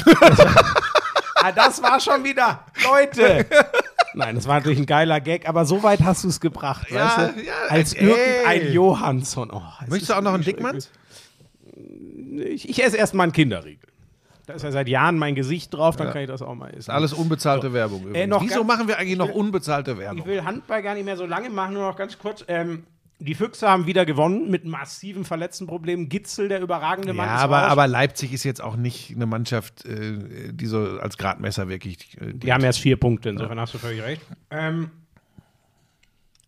Das 1.41 1.47
war, 1.47 1.49
ah, 1.49 1.51
das 1.53 1.81
war 1.81 1.99
schon 1.99 2.23
wieder, 2.23 2.65
Leute. 2.83 3.47
Nein, 4.13 4.35
das 4.35 4.47
war 4.47 4.55
natürlich 4.55 4.79
ein 4.79 4.85
geiler 4.85 5.19
Gag, 5.21 5.47
aber 5.47 5.65
so 5.65 5.83
weit 5.83 6.01
hast 6.03 6.23
du 6.23 6.27
es 6.27 6.39
gebracht, 6.39 6.89
Ja, 6.91 7.17
weißt 7.17 7.37
du? 7.37 7.41
ja, 7.43 7.53
als 7.69 7.93
ey. 7.93 8.07
irgendein 8.09 8.73
Johansson. 8.73 9.49
Oh, 9.51 9.61
es 9.83 9.89
Möchtest 9.89 10.11
du 10.11 10.15
auch 10.15 10.21
noch 10.21 10.33
einen 10.33 10.43
Dickmanns? 10.43 10.91
Ich, 12.45 12.69
ich 12.69 12.83
esse 12.83 12.97
erstmal 12.97 13.25
einen 13.25 13.33
Kinderriegel. 13.33 13.87
Da 14.47 14.53
ist 14.53 14.63
ja 14.63 14.71
seit 14.71 14.87
Jahren 14.89 15.17
mein 15.17 15.35
Gesicht 15.35 15.73
drauf, 15.73 15.95
dann 15.95 16.11
kann 16.11 16.21
ich 16.23 16.27
das 16.27 16.41
auch 16.41 16.55
mal 16.55 16.69
essen. 16.73 16.91
Alles 16.91 17.13
unbezahlte 17.13 17.73
Werbung. 17.73 18.03
Übrigens. 18.07 18.29
noch 18.29 18.41
Wieso 18.41 18.63
machen 18.63 18.87
wir 18.87 18.97
eigentlich 18.97 19.17
noch 19.17 19.29
unbezahlte 19.29 19.91
Ich 19.91 19.97
Werbung? 19.99 20.25
will 20.25 20.43
Handball 20.43 20.81
gar 20.81 20.95
nicht 20.95 21.05
mehr 21.05 21.15
so 21.15 21.25
lange 21.25 21.49
machen, 21.49 21.73
nur 21.75 21.87
noch 21.87 21.95
ganz 21.95 22.17
kurz. 22.17 22.43
Ähm, 22.47 22.83
die 23.23 23.35
Füchse 23.35 23.69
haben 23.69 23.85
wieder 23.85 24.05
gewonnen 24.05 24.49
mit 24.49 24.65
massiven 24.65 25.23
Verletztenproblemen. 25.25 26.09
Gitzel, 26.09 26.49
der 26.49 26.61
überragende 26.61 27.13
Mann, 27.13 27.27
Ja, 27.27 27.35
aber, 27.35 27.63
aber 27.63 27.87
Leipzig 27.87 28.33
ist 28.33 28.43
jetzt 28.43 28.61
auch 28.61 28.75
nicht 28.75 29.11
eine 29.15 29.27
Mannschaft, 29.27 29.85
äh, 29.85 30.51
die 30.51 30.65
so 30.65 30.79
als 30.99 31.17
Gradmesser 31.17 31.69
wirklich. 31.69 32.17
Äh, 32.19 32.33
Die 32.33 32.51
haben 32.51 32.63
erst 32.63 32.79
vier 32.79 32.97
Punkte, 32.97 33.29
insofern 33.29 33.59
hast 33.59 33.73
du 33.73 33.77
völlig 33.77 34.01
recht. 34.01 34.21
Ähm, 34.49 34.89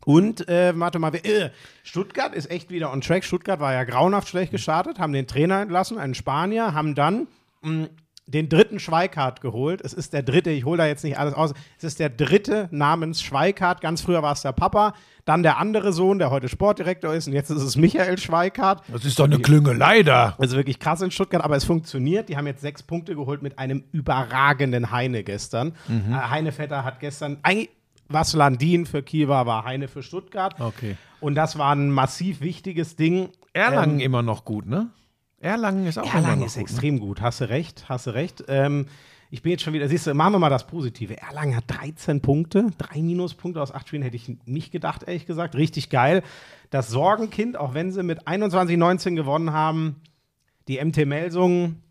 und, 0.05 0.47
äh, 0.49 0.73
warte 0.75 0.99
mal, 0.99 1.13
äh, 1.15 1.49
Stuttgart 1.83 2.33
ist 2.35 2.51
echt 2.51 2.69
wieder 2.71 2.91
on 2.91 3.01
track. 3.01 3.23
Stuttgart 3.23 3.59
war 3.59 3.71
ja 3.73 3.83
grauenhaft 3.83 4.27
schlecht 4.27 4.51
gestartet, 4.51 4.99
haben 4.99 5.13
den 5.13 5.27
Trainer 5.27 5.61
entlassen, 5.61 5.97
einen 5.97 6.15
Spanier, 6.15 6.73
haben 6.73 6.95
dann 6.95 7.27
mh, 7.61 7.87
den 8.25 8.47
dritten 8.49 8.79
Schweikart 8.79 9.41
geholt. 9.41 9.81
Es 9.83 9.93
ist 9.93 10.13
der 10.13 10.23
dritte, 10.23 10.49
ich 10.49 10.65
hole 10.65 10.77
da 10.77 10.85
jetzt 10.85 11.03
nicht 11.03 11.17
alles 11.17 11.33
aus. 11.33 11.53
Es 11.77 11.83
ist 11.83 11.99
der 11.99 12.09
dritte 12.09 12.69
namens 12.71 13.21
Schweikart. 13.21 13.81
Ganz 13.81 14.01
früher 14.01 14.23
war 14.23 14.33
es 14.33 14.41
der 14.41 14.53
Papa, 14.53 14.93
dann 15.25 15.43
der 15.43 15.57
andere 15.57 15.93
Sohn, 15.93 16.19
der 16.19 16.29
heute 16.31 16.47
Sportdirektor 16.47 17.13
ist, 17.13 17.27
und 17.27 17.33
jetzt 17.33 17.49
ist 17.49 17.61
es 17.61 17.75
Michael 17.75 18.17
Schweikart. 18.17 18.81
das 18.91 19.05
ist 19.05 19.19
doch 19.19 19.25
eine 19.25 19.39
Klüngelei 19.39 20.03
da. 20.03 20.35
Also 20.37 20.55
wirklich 20.55 20.79
krass 20.79 21.01
in 21.01 21.11
Stuttgart, 21.11 21.43
aber 21.43 21.55
es 21.55 21.65
funktioniert. 21.65 22.29
Die 22.29 22.37
haben 22.37 22.47
jetzt 22.47 22.61
sechs 22.61 22.81
Punkte 22.83 23.15
geholt 23.15 23.41
mit 23.41 23.59
einem 23.59 23.83
überragenden 23.91 24.91
Heine 24.91 25.23
gestern. 25.23 25.73
Mhm. 25.87 26.13
Äh, 26.13 26.29
Heinevetter 26.29 26.83
hat 26.83 26.99
gestern, 26.99 27.37
eigentlich 27.43 27.69
was 28.09 28.33
Landin 28.33 28.85
für 28.85 29.01
Kiel 29.01 29.27
war, 29.27 29.45
war 29.45 29.65
Heine 29.65 29.87
für 29.87 30.03
Stuttgart. 30.03 30.59
Okay. 30.59 30.97
Und 31.19 31.35
das 31.35 31.57
war 31.57 31.73
ein 31.73 31.89
massiv 31.89 32.41
wichtiges 32.41 32.95
Ding. 32.95 33.29
Erlangen 33.53 33.99
Ähm, 33.99 34.05
immer 34.05 34.21
noch 34.21 34.45
gut, 34.45 34.65
ne? 34.65 34.89
Erlangen 35.43 35.85
ist 35.85 35.97
auch 35.97 36.13
Erlangen 36.13 36.43
ist 36.43 36.55
ne? 36.55 36.61
extrem 36.61 36.99
gut. 36.99 37.21
Hast 37.21 37.41
du 37.41 37.49
recht, 37.49 37.85
hast 37.89 38.07
du 38.07 38.11
recht. 38.11 38.45
Ähm, 38.47 38.87
ich 39.29 39.41
bin 39.41 39.51
jetzt 39.51 39.63
schon 39.63 39.73
wieder, 39.73 39.87
siehst 39.89 40.07
du, 40.07 40.13
machen 40.13 40.33
wir 40.33 40.39
mal 40.39 40.49
das 40.49 40.67
Positive. 40.67 41.17
Erlangen 41.19 41.55
hat 41.55 41.65
13 41.67 42.21
Punkte, 42.21 42.67
drei 42.77 43.01
Minuspunkte 43.01 43.61
aus 43.61 43.73
acht 43.73 43.87
Spielen 43.87 44.03
hätte 44.03 44.15
ich 44.15 44.31
nicht 44.45 44.71
gedacht, 44.71 45.03
ehrlich 45.03 45.25
gesagt. 45.25 45.55
Richtig 45.55 45.89
geil. 45.89 46.23
Das 46.69 46.89
Sorgenkind, 46.89 47.57
auch 47.57 47.73
wenn 47.73 47.91
sie 47.91 48.03
mit 48.03 48.27
21-19 48.27 49.15
gewonnen 49.15 49.51
haben, 49.51 49.97
die 50.67 50.83
MT 50.83 51.05
Melsungen, 51.05 51.81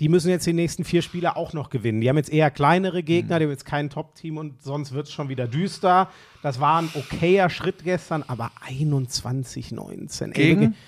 die 0.00 0.08
müssen 0.08 0.30
jetzt 0.30 0.46
die 0.46 0.52
nächsten 0.52 0.84
vier 0.84 1.02
Spiele 1.02 1.36
auch 1.36 1.52
noch 1.52 1.70
gewinnen. 1.70 2.00
Die 2.00 2.08
haben 2.08 2.16
jetzt 2.16 2.32
eher 2.32 2.50
kleinere 2.50 3.02
Gegner, 3.02 3.38
die 3.38 3.44
haben 3.44 3.50
jetzt 3.50 3.66
kein 3.66 3.90
Top-Team 3.90 4.38
und 4.38 4.62
sonst 4.62 4.92
wird 4.92 5.06
es 5.06 5.12
schon 5.12 5.28
wieder 5.28 5.46
düster. 5.48 6.08
Das 6.42 6.60
war 6.60 6.80
ein 6.80 6.88
okayer 6.94 7.50
Schritt 7.50 7.84
gestern, 7.84 8.22
aber 8.26 8.52
21-19. 8.66 10.22
Ey, 10.24 10.32
Gegen? 10.32 10.60
wirklich- 10.60 10.78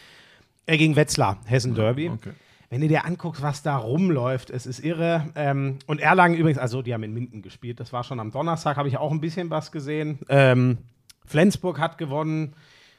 äh, 0.66 0.77
gegen 0.77 0.96
Wetzlar, 0.96 1.38
Hessen 1.46 1.74
Derby. 1.74 2.11
okay. 2.11 2.33
Wenn 2.70 2.81
du 2.81 2.88
dir 2.88 3.05
anguckst, 3.05 3.40
was 3.40 3.62
da 3.62 3.77
rumläuft, 3.77 4.50
es 4.50 4.66
ist 4.66 4.81
irre. 4.81 5.29
Ähm, 5.37 5.79
und 5.87 6.00
Erlangen 6.00 6.37
übrigens, 6.37 6.59
also 6.59 6.83
die 6.83 6.92
haben 6.92 7.05
in 7.05 7.14
Minden 7.14 7.40
gespielt, 7.40 7.79
das 7.79 7.92
war 7.92 8.03
schon 8.03 8.18
am 8.18 8.33
Donnerstag, 8.33 8.77
habe 8.77 8.88
ich 8.88 8.96
auch 8.96 9.12
ein 9.12 9.20
bisschen 9.20 9.48
was 9.50 9.70
gesehen. 9.70 10.18
Ähm, 10.29 10.79
Flensburg 11.24 11.79
hat 11.79 11.98
gewonnen. 11.98 12.55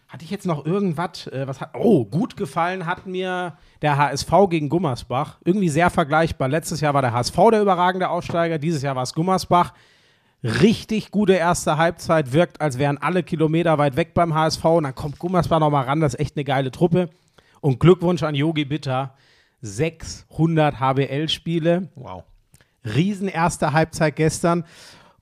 Hatte 0.08 0.24
ich 0.24 0.32
jetzt 0.32 0.46
noch 0.46 0.66
irgendwas? 0.66 1.28
Äh, 1.28 1.48
was 1.48 1.60
hat, 1.60 1.72
oh, 1.74 2.06
gut 2.06 2.38
gefallen 2.38 2.86
hat 2.86 3.06
mir 3.06 3.58
der 3.82 3.98
HSV 3.98 4.32
gegen 4.50 4.70
Gummersbach. 4.70 5.40
Irgendwie 5.44 5.68
sehr 5.68 5.90
vergleichbar. 5.90 6.48
Letztes 6.48 6.80
Jahr 6.80 6.94
war 6.94 7.02
der 7.02 7.12
HSV 7.12 7.36
der 7.52 7.62
überragende 7.62 8.10
Aussteiger, 8.10 8.60
dieses 8.60 8.82
Jahr 8.82 8.96
war 8.96 9.04
es 9.04 9.14
Gummersbach. 9.14 9.74
Richtig 10.44 11.10
gute 11.10 11.34
erste 11.34 11.78
Halbzeit, 11.78 12.32
wirkt, 12.32 12.62
als 12.62 12.78
wären 12.78 13.00
alle 13.00 13.24
Kilometer 13.24 13.78
weit 13.80 13.98
weg 13.98 14.14
beim 14.14 14.36
HSV. 14.36 14.64
Und 14.64 14.84
dann 14.84 14.96
kommt 14.96 15.18
Gummersbach 15.18 15.60
nochmal 15.60 15.86
ran, 15.86 16.02
das 16.02 16.14
ist 16.14 16.20
echt 16.20 16.38
eine 16.38 16.44
geile 16.46 16.72
Truppe. 16.72 17.10
Und 17.66 17.80
Glückwunsch 17.80 18.22
an 18.22 18.36
Yogi 18.36 18.64
Bitter. 18.64 19.16
600 19.62 20.80
HBL-Spiele. 20.80 21.90
Wow. 21.96 22.24
Riesen 22.84 23.28
erste 23.28 23.74
Halbzeit 23.74 24.16
gestern. 24.18 24.66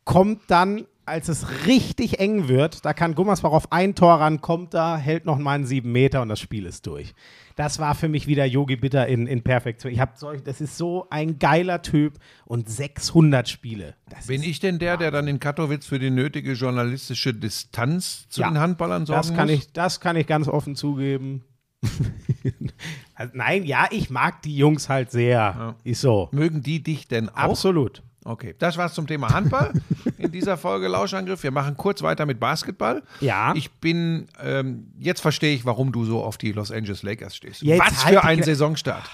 Kommt 0.04 0.42
dann, 0.50 0.86
als 1.06 1.30
es 1.30 1.66
richtig 1.66 2.20
eng 2.20 2.50
wird, 2.50 2.84
da 2.84 2.92
kann 2.92 3.16
Gummersbach 3.16 3.52
auf 3.52 3.72
ein 3.72 3.96
Tor 3.96 4.16
ran, 4.16 4.42
kommt 4.42 4.74
da, 4.74 4.98
hält 4.98 5.24
noch 5.24 5.38
mal 5.38 5.54
einen 5.54 5.66
sieben 5.66 5.94
Meter 5.94 6.22
und 6.22 6.28
das 6.28 6.42
Spiel 6.42 6.66
ist 6.66 6.86
durch. 6.86 7.14
Das 7.56 7.80
war 7.80 7.96
für 7.96 8.10
mich 8.10 8.28
wieder 8.28 8.44
Yogi 8.44 8.76
Bitter 8.76 9.08
in, 9.08 9.26
in 9.26 9.42
Perfektion. 9.42 9.94
Ich 9.94 10.02
hab 10.02 10.18
solch, 10.18 10.44
das 10.44 10.60
ist 10.60 10.78
so 10.78 11.08
ein 11.10 11.40
geiler 11.40 11.82
Typ 11.82 12.16
und 12.44 12.70
600 12.70 13.48
Spiele. 13.48 13.96
Das 14.10 14.28
Bin 14.28 14.44
ich 14.44 14.60
denn 14.60 14.80
der, 14.80 14.98
der 14.98 15.12
dann 15.12 15.30
in 15.30 15.40
Katowice 15.40 15.86
für 15.86 16.00
die 16.00 16.10
nötige 16.10 16.52
journalistische 16.52 17.34
Distanz 17.34 18.28
zu 18.28 18.42
Ja, 18.42 18.50
den 18.50 18.60
Handballern 18.60 19.06
sorgen 19.06 19.22
das 19.30 19.34
kann 19.34 19.48
muss? 19.48 19.60
ich, 19.60 19.72
das 19.72 20.02
kann 20.02 20.18
ich 20.18 20.28
ganz 20.28 20.50
offen 20.50 20.76
zugeben. 20.76 21.46
also, 23.16 23.32
nein, 23.36 23.64
ja, 23.66 23.88
ich 23.92 24.10
mag 24.10 24.42
die 24.42 24.56
Jungs 24.56 24.90
halt 24.90 25.12
sehr. 25.12 25.76
Ist 25.84 26.02
so. 26.02 26.30
Mögen 26.32 26.62
die 26.62 26.82
dich 26.82 27.08
denn 27.08 27.30
auch? 27.30 27.36
Absolut. 27.36 28.02
Okay, 28.26 28.56
das 28.58 28.78
war's 28.78 28.94
zum 28.94 29.06
Thema 29.06 29.34
Handball 29.34 29.74
in 30.18 30.32
dieser 30.32 30.56
Folge 30.56 30.88
Lauschangriff. 30.88 31.44
Wir 31.44 31.52
machen 31.52 31.76
kurz 31.76 32.02
weiter 32.02 32.26
mit 32.26 32.40
Basketball. 32.40 33.04
Ja. 33.20 33.54
Ich 33.56 33.70
bin, 33.72 34.28
ähm, 34.42 34.88
jetzt 34.98 35.20
verstehe 35.20 35.54
ich, 35.54 35.66
warum 35.66 35.92
du 35.92 36.06
so 36.06 36.24
auf 36.24 36.38
die 36.38 36.54
Los 36.54 36.72
Angeles 36.72 37.04
Lakers 37.04 37.36
stehst. 37.36 37.62
Jetzt 37.62 37.82
Was 37.82 38.06
halt 38.06 38.16
für 38.16 38.24
ein 38.24 38.42
Saisonstart. 38.42 39.10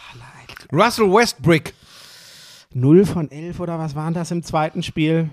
Russell 0.72 1.12
Westbrook. 1.12 1.74
0 2.72 3.06
von 3.06 3.32
11 3.32 3.60
oder 3.60 3.80
was 3.80 3.96
waren 3.96 4.14
das 4.14 4.30
im 4.30 4.44
zweiten 4.44 4.84
Spiel? 4.84 5.30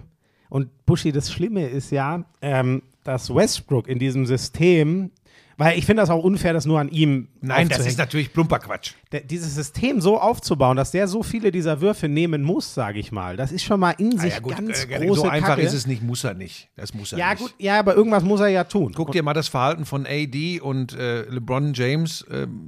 Und 0.49 0.87
Buschi, 0.87 1.12
das 1.12 1.31
Schlimme 1.31 1.66
ist 1.66 1.90
ja, 1.90 2.25
ähm, 2.40 2.83
dass 3.05 3.35
Westbrook 3.35 3.88
in 3.88 3.99
diesem 3.99 4.25
System, 4.25 5.11
weil 5.58 5.78
ich 5.78 5.86
finde 5.86 6.02
das 6.02 6.10
auch 6.10 6.22
unfair, 6.22 6.52
das 6.52 6.66
nur 6.66 6.78
an 6.80 6.88
ihm 6.88 7.28
Nein, 7.40 7.68
das 7.68 7.86
ist 7.86 7.96
natürlich 7.98 8.32
plumper 8.32 8.58
Quatsch. 8.58 8.92
Der- 9.12 9.20
dieses 9.22 9.54
System 9.54 10.00
so 10.00 10.20
aufzubauen, 10.20 10.76
dass 10.76 10.90
der 10.90 11.08
so 11.08 11.22
viele 11.22 11.50
dieser 11.50 11.80
Würfe 11.80 12.08
nehmen 12.08 12.42
muss, 12.42 12.74
sage 12.74 12.98
ich 12.98 13.10
mal. 13.12 13.36
Das 13.36 13.52
ist 13.52 13.62
schon 13.64 13.80
mal 13.80 13.92
in 13.92 14.18
sich 14.18 14.42
ganz 14.42 14.84
äh, 14.84 14.98
große 15.06 15.20
so 15.22 15.28
einfach 15.28 15.48
Kacke. 15.50 15.62
ist 15.62 15.72
es 15.72 15.86
nicht, 15.86 16.02
muss 16.02 16.24
er 16.24 16.34
nicht. 16.34 16.68
Das 16.76 16.92
muss 16.92 17.12
er 17.12 17.18
Ja 17.18 17.30
nicht. 17.30 17.40
gut, 17.40 17.54
ja, 17.58 17.78
aber 17.78 17.94
irgendwas 17.94 18.22
muss 18.22 18.40
er 18.40 18.48
ja 18.48 18.64
tun. 18.64 18.92
Guck 18.94 19.12
dir 19.12 19.22
mal 19.22 19.32
das 19.34 19.48
Verhalten 19.48 19.86
von 19.86 20.06
AD 20.06 20.60
und 20.60 20.92
äh, 20.94 21.22
LeBron 21.22 21.72
James. 21.74 22.24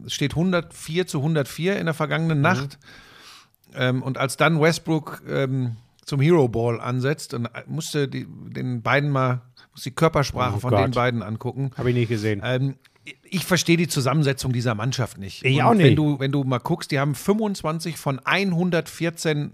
Es 0.07 0.13
steht 0.15 0.33
104 0.33 1.07
zu 1.07 1.19
104 1.19 1.79
in 1.79 1.85
der 1.87 1.95
vergangenen 1.95 2.41
Nacht. 2.41 2.79
Ähm, 3.75 4.03
und 4.03 4.17
als 4.17 4.37
dann 4.39 4.61
Westbrook 4.61 5.23
ähm, 5.29 5.77
zum 6.07 6.21
Hero 6.23 6.49
Ball 6.49 6.81
ansetzt 6.81 7.35
und 7.35 7.51
musste 7.67 8.09
die, 8.09 8.27
den 8.27 8.81
beiden 8.81 9.11
mal 9.11 9.43
muss 9.79 9.85
die 9.85 9.91
Körpersprache 9.93 10.57
Oh 10.57 10.61
von 10.61 10.71
Gott. 10.71 10.85
den 10.85 10.91
beiden 10.91 11.23
angucken. 11.23 11.71
Habe 11.79 11.91
ich 11.91 11.97
nicht 11.97 12.09
gesehen. 12.09 12.43
Ähm, 12.45 12.75
ich 13.23 13.45
verstehe 13.45 13.77
die 13.77 13.87
Zusammensetzung 13.89 14.53
dieser 14.53 14.75
Mannschaft 14.75 15.19
nicht. 15.19 15.45
Ich 15.45 15.57
Und 15.59 15.63
auch 15.63 15.71
Wenn 15.71 15.79
nicht. 15.79 15.99
du, 15.99 16.19
wenn 16.19 16.33
du 16.33 16.43
mal 16.45 16.59
guckst, 16.59 16.91
die 16.91 16.99
haben 16.99 17.15
25 17.15 17.97
von 17.97 18.19
114 18.25 19.53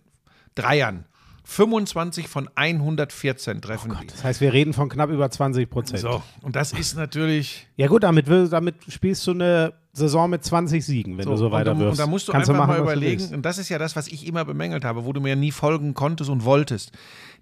Dreiern. 0.55 1.05
25 1.47 2.27
von 2.27 2.49
114 2.55 3.61
treffen 3.61 3.95
die. 4.01 4.07
Das 4.07 4.25
heißt, 4.25 4.41
wir 4.41 4.55
reden 4.55 4.73
von 4.73 4.89
knapp 4.89 5.11
über 5.11 5.31
20 5.31 5.69
Prozent. 5.69 6.01
So, 6.01 6.23
und 6.41 6.57
das 6.57 6.73
ist 6.73 6.97
natürlich. 6.97 7.67
Ja 7.77 7.87
gut, 7.89 8.03
damit, 8.03 8.27
damit 8.29 8.77
spielst 8.89 9.27
du 9.27 9.33
eine 9.33 9.75
Saison 9.93 10.31
mit 10.31 10.43
20 10.43 10.83
Siegen, 10.85 11.19
wenn 11.19 11.27
du 11.27 11.37
so 11.37 11.51
weiter 11.53 11.79
wirst. 11.79 11.91
und 11.91 11.99
da 11.99 12.07
musst 12.07 12.27
du 12.29 12.33
Kannst 12.33 12.49
einfach 12.49 12.67
machen, 12.67 12.71
mal 12.71 12.77
du 12.79 12.83
überlegen, 12.85 13.35
und 13.35 13.43
das 13.43 13.59
ist 13.59 13.69
ja 13.69 13.77
das, 13.79 13.95
was 13.95 14.09
ich 14.09 14.27
immer 14.27 14.47
bemängelt 14.47 14.87
habe, 14.87 15.05
wo 15.05 15.13
du 15.13 15.21
mir 15.21 15.37
nie 15.37 15.53
folgen 15.53 15.93
konntest 15.93 16.31
und 16.31 16.45
wolltest. 16.47 16.93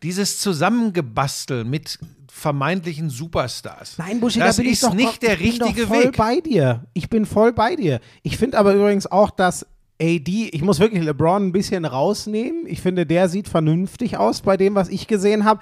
Dieses 0.03 0.39
Zusammengebastel 0.41 1.65
mit 1.65 2.01
vermeintlichen 2.35 3.11
Superstars. 3.11 3.99
Nein, 3.99 4.19
Buschi, 4.19 4.39
das 4.41 4.57
da 4.57 4.63
bin 4.63 4.71
ich 4.73 4.79
ist 4.79 4.83
doch 4.85 4.95
nicht 4.95 5.23
der 5.23 5.35
ich 5.41 5.59
bin 5.59 5.63
richtige 5.67 5.83
doch 5.83 5.95
voll 5.95 6.05
Weg. 6.05 6.17
bei 6.17 6.41
dir. 6.41 6.85
Ich 6.95 7.11
bin 7.11 7.27
voll 7.27 7.53
bei 7.53 7.77
dir. 7.77 8.01
Ich 8.23 8.39
finde 8.39 8.59
aber 8.59 8.73
übrigens 8.75 9.07
auch, 9.07 9.31
dass 9.31 9.67
AD, 10.01 10.49
ich 10.53 10.63
muss 10.63 10.81
wirklich 10.81 11.05
LeBron 11.05 11.47
ein 11.49 11.53
bisschen 11.53 11.85
rausnehmen. 11.85 12.65
Ich 12.67 12.81
finde, 12.81 13.07
der 13.07 13.29
sieht 13.29 13.49
vernünftig 13.49 14.17
aus 14.17 14.41
bei 14.41 14.57
dem, 14.57 14.75
was 14.75 14.89
ich 14.89 15.07
gesehen 15.07 15.45
habe. 15.45 15.61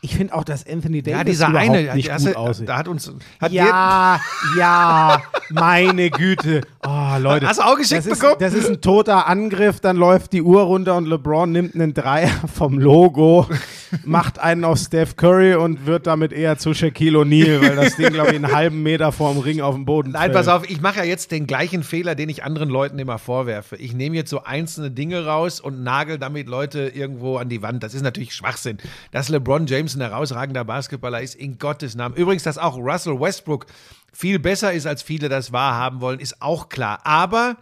Ich 0.00 0.16
finde 0.16 0.34
auch, 0.34 0.44
dass 0.44 0.66
Anthony 0.66 1.02
Davis 1.02 1.18
Ja, 1.18 1.24
dieser 1.24 1.48
überhaupt 1.48 1.70
eine, 1.70 1.94
nicht 1.94 2.08
der, 2.08 2.18
gut 2.18 2.36
aussieht. 2.36 2.68
da 2.68 2.78
hat 2.78 2.88
uns. 2.88 3.12
Hat 3.40 3.52
ja, 3.52 4.20
ja, 4.58 5.22
meine 5.50 6.10
Güte. 6.10 6.62
Oh, 6.86 7.18
Leute. 7.18 7.46
Hast 7.46 7.58
du 7.58 7.64
auch 7.64 7.76
geschickt 7.76 7.98
das 8.00 8.06
ist, 8.06 8.20
bekommen? 8.20 8.36
Das 8.40 8.54
ist 8.54 8.68
ein 8.68 8.80
toter 8.80 9.26
Angriff, 9.28 9.80
dann 9.80 9.96
läuft 9.96 10.32
die 10.32 10.42
Uhr 10.42 10.62
runter 10.62 10.96
und 10.96 11.06
LeBron 11.06 11.52
nimmt 11.52 11.74
einen 11.74 11.94
Dreier 11.94 12.30
vom 12.52 12.78
Logo, 12.78 13.46
macht 14.04 14.38
einen 14.38 14.64
auf 14.64 14.78
Steph 14.78 15.16
Curry 15.16 15.54
und 15.54 15.86
wird 15.86 16.06
damit 16.06 16.32
eher 16.32 16.58
zu 16.58 16.74
Shaquille 16.74 17.18
O'Neal, 17.18 17.60
weil 17.60 17.76
das 17.76 17.96
Ding, 17.96 18.12
glaube 18.12 18.30
ich, 18.30 18.36
einen 18.36 18.52
halben 18.52 18.82
Meter 18.82 19.12
vorm 19.12 19.38
Ring 19.38 19.60
auf 19.60 19.74
dem 19.74 19.84
Boden 19.84 20.12
Nein, 20.12 20.22
fällt. 20.22 20.34
pass 20.34 20.48
auf, 20.48 20.68
ich 20.68 20.80
mache 20.80 20.98
ja 20.98 21.04
jetzt 21.04 21.30
den 21.32 21.46
gleichen 21.46 21.82
Fehler, 21.82 22.14
den 22.14 22.28
ich 22.28 22.44
anderen 22.44 22.70
Leuten 22.70 22.98
immer 22.98 23.18
vorwerfe. 23.18 23.76
Ich 23.76 23.94
nehme 23.94 24.16
jetzt 24.16 24.30
so 24.30 24.44
einzelne 24.44 24.90
Dinge 24.90 25.26
raus 25.26 25.60
und 25.60 25.82
nagel 25.82 26.18
damit 26.18 26.48
Leute 26.48 26.88
irgendwo 26.88 27.36
an 27.36 27.48
die 27.48 27.62
Wand. 27.62 27.82
Das 27.82 27.94
ist 27.94 28.02
natürlich 28.02 28.34
Schwachsinn. 28.34 28.78
Dass 29.10 29.28
LeBron 29.28 29.66
James 29.66 29.94
ein 29.94 30.00
herausragender 30.00 30.64
Basketballer 30.64 31.20
ist, 31.20 31.34
in 31.34 31.58
Gottes 31.58 31.94
Namen. 31.94 32.14
Übrigens, 32.14 32.42
dass 32.42 32.58
auch 32.58 32.76
Russell 32.76 33.20
Westbrook 33.20 33.66
viel 34.12 34.38
besser 34.38 34.72
ist, 34.72 34.86
als 34.86 35.02
viele 35.02 35.28
das 35.28 35.52
wahrhaben 35.52 36.00
wollen, 36.00 36.20
ist 36.20 36.42
auch 36.42 36.68
klar. 36.68 37.00
Aber 37.04 37.56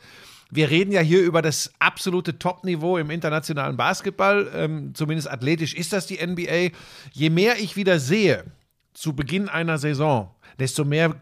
wir 0.51 0.71
reden 0.71 0.93
ja 0.93 1.01
hier 1.01 1.23
über 1.23 1.43
das 1.43 1.73
absolute 1.79 2.39
Top-Niveau 2.39 2.99
im 2.99 3.11
internationalen 3.11 3.77
Basketball. 3.77 4.51
Ähm, 4.55 4.95
zumindest 4.95 5.31
athletisch 5.31 5.75
ist 5.75 5.93
das 5.93 6.07
die 6.07 6.25
NBA. 6.25 6.77
Je 7.13 7.31
mehr 7.31 7.59
ich 7.59 7.77
wieder 7.77 7.99
sehe, 7.99 8.45
zu 8.93 9.15
Beginn 9.15 9.49
einer 9.49 9.79
Saison, 9.79 10.31
desto 10.59 10.85
mehr 10.85 11.15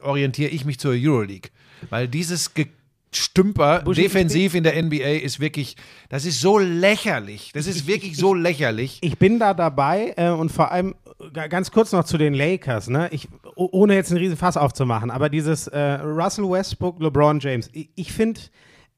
orientiere 0.00 0.50
ich 0.50 0.64
mich 0.64 0.78
zur 0.78 0.92
Euroleague. 0.92 1.50
Weil 1.90 2.08
dieses 2.08 2.52
Gestümper 2.54 3.82
Buschi, 3.82 4.02
ich 4.02 4.06
defensiv 4.06 4.54
in 4.54 4.64
der 4.64 4.82
NBA 4.82 5.22
ist 5.22 5.40
wirklich, 5.40 5.76
das 6.08 6.24
ist 6.24 6.40
so 6.40 6.58
lächerlich. 6.58 7.52
Das 7.54 7.66
ist 7.66 7.86
wirklich 7.86 8.16
so 8.16 8.34
lächerlich. 8.34 8.98
Ich 9.02 9.18
bin 9.18 9.38
da 9.38 9.54
dabei 9.54 10.14
äh, 10.16 10.30
und 10.30 10.50
vor 10.50 10.72
allem 10.72 10.94
äh, 11.34 11.48
ganz 11.48 11.70
kurz 11.70 11.92
noch 11.92 12.04
zu 12.04 12.18
den 12.18 12.34
Lakers, 12.34 12.88
ne? 12.88 13.08
Ich, 13.12 13.28
ohne 13.56 13.94
jetzt 13.94 14.10
einen 14.10 14.20
riesen 14.20 14.36
Fass 14.36 14.56
aufzumachen, 14.56 15.10
aber 15.10 15.28
dieses 15.28 15.68
äh, 15.68 15.78
Russell 16.02 16.50
Westbrook, 16.50 17.00
LeBron 17.00 17.40
James, 17.40 17.68
ich, 17.72 17.90
ich 17.94 18.12
finde, 18.12 18.40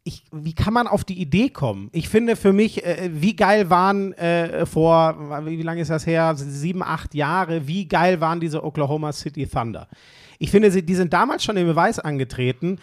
ich, 0.07 0.25
wie 0.31 0.55
kann 0.55 0.73
man 0.73 0.87
auf 0.87 1.03
die 1.03 1.21
Idee 1.21 1.49
kommen? 1.49 1.91
Ich 1.93 2.09
finde 2.09 2.37
für 2.37 2.53
mich, 2.53 2.85
äh, 2.85 3.11
wie 3.13 3.35
geil 3.35 3.71
waren 3.71 4.13
äh, 4.13 4.65
vor, 4.65 5.45
wie, 5.45 5.63
lange 5.63 5.81
ist 5.81 5.91
das 5.91 6.07
her? 6.07 6.33
Sieben, 6.37 6.83
acht 6.83 7.15
Jahre, 7.15 7.67
wie 7.67 7.89
geil 7.89 8.21
waren 8.21 8.39
diese 8.39 8.63
Oklahoma 8.63 9.13
City 9.13 9.47
Thunder? 9.47 9.89
Ich 10.39 10.51
finde, 10.51 10.71
sie, 10.71 10.85
die 10.85 10.95
sind 10.95 11.13
damals 11.13 11.43
schon 11.43 11.57
den 11.57 11.67
Beweis 11.67 11.99
angetreten, 11.99 12.79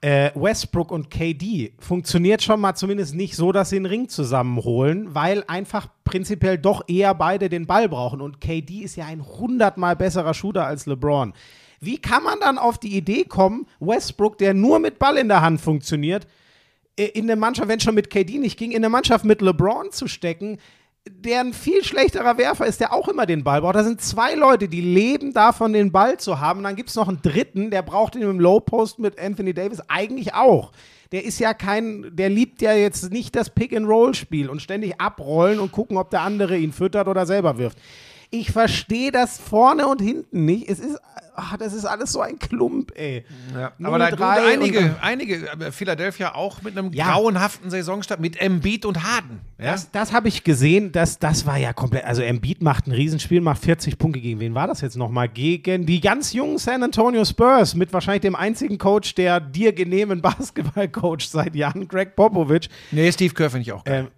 äh, 0.00 0.30
Westbrook 0.34 0.90
und 0.92 1.10
KD 1.10 1.72
funktioniert 1.78 2.42
schon 2.42 2.60
mal 2.60 2.74
zumindest 2.74 3.14
nicht 3.14 3.36
so, 3.36 3.52
dass 3.52 3.70
sie 3.70 3.76
einen 3.76 3.86
Ring 3.86 4.08
zusammenholen, 4.08 5.14
weil 5.14 5.44
einfach 5.46 5.88
prinzipiell 6.04 6.56
doch 6.56 6.88
eher 6.88 7.14
beide 7.14 7.48
den 7.48 7.66
Ball 7.66 7.88
brauchen. 7.88 8.20
Und 8.20 8.40
KD 8.40 8.80
ist 8.80 8.96
ja 8.96 9.06
ein 9.06 9.24
hundertmal 9.24 9.96
besserer 9.96 10.32
Shooter 10.32 10.66
als 10.66 10.86
LeBron. 10.86 11.34
Wie 11.80 11.98
kann 11.98 12.22
man 12.22 12.40
dann 12.40 12.58
auf 12.58 12.78
die 12.78 12.96
Idee 12.96 13.24
kommen, 13.24 13.66
Westbrook, 13.78 14.38
der 14.38 14.54
nur 14.54 14.78
mit 14.78 14.98
Ball 14.98 15.16
in 15.16 15.28
der 15.28 15.42
Hand 15.42 15.60
funktioniert, 15.60 16.26
äh, 16.96 17.04
in 17.04 17.24
eine 17.24 17.36
Mannschaft, 17.36 17.68
wenn 17.68 17.80
schon 17.80 17.94
mit 17.94 18.10
KD 18.10 18.38
nicht 18.38 18.58
ging, 18.58 18.70
in 18.70 18.78
eine 18.78 18.88
Mannschaft 18.88 19.24
mit 19.24 19.42
LeBron 19.42 19.90
zu 19.92 20.06
stecken, 20.06 20.58
der 21.10 21.40
ein 21.40 21.52
viel 21.52 21.84
schlechterer 21.84 22.38
Werfer 22.38 22.66
ist, 22.66 22.80
der 22.80 22.92
auch 22.92 23.08
immer 23.08 23.26
den 23.26 23.44
Ball 23.44 23.60
braucht. 23.60 23.76
Da 23.76 23.84
sind 23.84 24.00
zwei 24.00 24.34
Leute, 24.34 24.68
die 24.68 24.80
leben 24.80 25.32
davon, 25.32 25.72
den 25.72 25.92
Ball 25.92 26.18
zu 26.18 26.40
haben. 26.40 26.62
Dann 26.62 26.76
gibt 26.76 26.90
es 26.90 26.96
noch 26.96 27.08
einen 27.08 27.22
dritten, 27.22 27.70
der 27.70 27.82
braucht 27.82 28.14
ihn 28.14 28.22
im 28.22 28.40
Low 28.40 28.60
Post 28.60 28.98
mit 28.98 29.18
Anthony 29.18 29.54
Davis 29.54 29.82
eigentlich 29.88 30.34
auch. 30.34 30.72
Der 31.12 31.24
ist 31.24 31.40
ja 31.40 31.54
kein, 31.54 32.10
der 32.12 32.30
liebt 32.30 32.62
ja 32.62 32.72
jetzt 32.72 33.10
nicht 33.12 33.34
das 33.34 33.50
Pick-and-Roll-Spiel 33.50 34.48
und 34.48 34.62
ständig 34.62 35.00
abrollen 35.00 35.58
und 35.58 35.72
gucken, 35.72 35.96
ob 35.96 36.10
der 36.10 36.22
andere 36.22 36.56
ihn 36.56 36.72
füttert 36.72 37.08
oder 37.08 37.26
selber 37.26 37.58
wirft. 37.58 37.78
Ich 38.32 38.52
verstehe 38.52 39.10
das 39.10 39.38
vorne 39.38 39.88
und 39.88 40.00
hinten 40.00 40.44
nicht. 40.44 40.68
Es 40.68 40.78
ist, 40.78 41.00
ach, 41.34 41.56
das 41.56 41.72
ist 41.72 41.84
alles 41.84 42.12
so 42.12 42.20
ein 42.20 42.38
Klump, 42.38 42.92
ey. 42.96 43.24
Ja, 43.52 43.72
aber 43.82 43.98
da 43.98 44.06
0-3 44.06 44.10
gut, 44.10 44.22
einige, 44.22 44.96
einige, 45.00 45.72
Philadelphia 45.72 46.36
auch 46.36 46.62
mit 46.62 46.78
einem 46.78 46.92
Ja. 46.92 47.10
grauenhaften 47.12 47.70
Saisonstart 47.70 48.20
mit 48.20 48.40
Embiid 48.40 48.86
und 48.86 49.02
Harden. 49.02 49.40
Ja? 49.58 49.72
Das, 49.72 49.90
das 49.90 50.12
habe 50.12 50.28
ich 50.28 50.44
gesehen, 50.44 50.92
das, 50.92 51.18
das 51.18 51.44
war 51.44 51.56
ja 51.56 51.72
komplett, 51.72 52.04
also 52.04 52.22
Embiid 52.22 52.62
macht 52.62 52.86
ein 52.86 52.92
Riesenspiel, 52.92 53.40
macht 53.40 53.64
40 53.64 53.98
Punkte. 53.98 54.20
Gegen 54.20 54.38
wen 54.38 54.54
war 54.54 54.68
das 54.68 54.80
jetzt 54.80 54.96
nochmal? 54.96 55.28
Gegen 55.28 55.84
die 55.84 56.00
ganz 56.00 56.32
jungen 56.32 56.58
San 56.58 56.84
Antonio 56.84 57.24
Spurs 57.24 57.74
mit 57.74 57.92
wahrscheinlich 57.92 58.22
dem 58.22 58.36
einzigen 58.36 58.78
Coach, 58.78 59.16
der 59.16 59.40
dir 59.40 59.72
genehmen 59.72 60.22
Basketball-Coach 60.22 61.26
seit 61.26 61.56
Jahren, 61.56 61.88
Greg 61.88 62.14
Popovich. 62.14 62.70
Nee, 62.92 63.10
Steve 63.10 63.34
Kerr 63.34 63.50
finde 63.50 63.62
ich 63.62 63.72
auch 63.72 63.82
geil. 63.82 64.02
Ähm, 64.04 64.08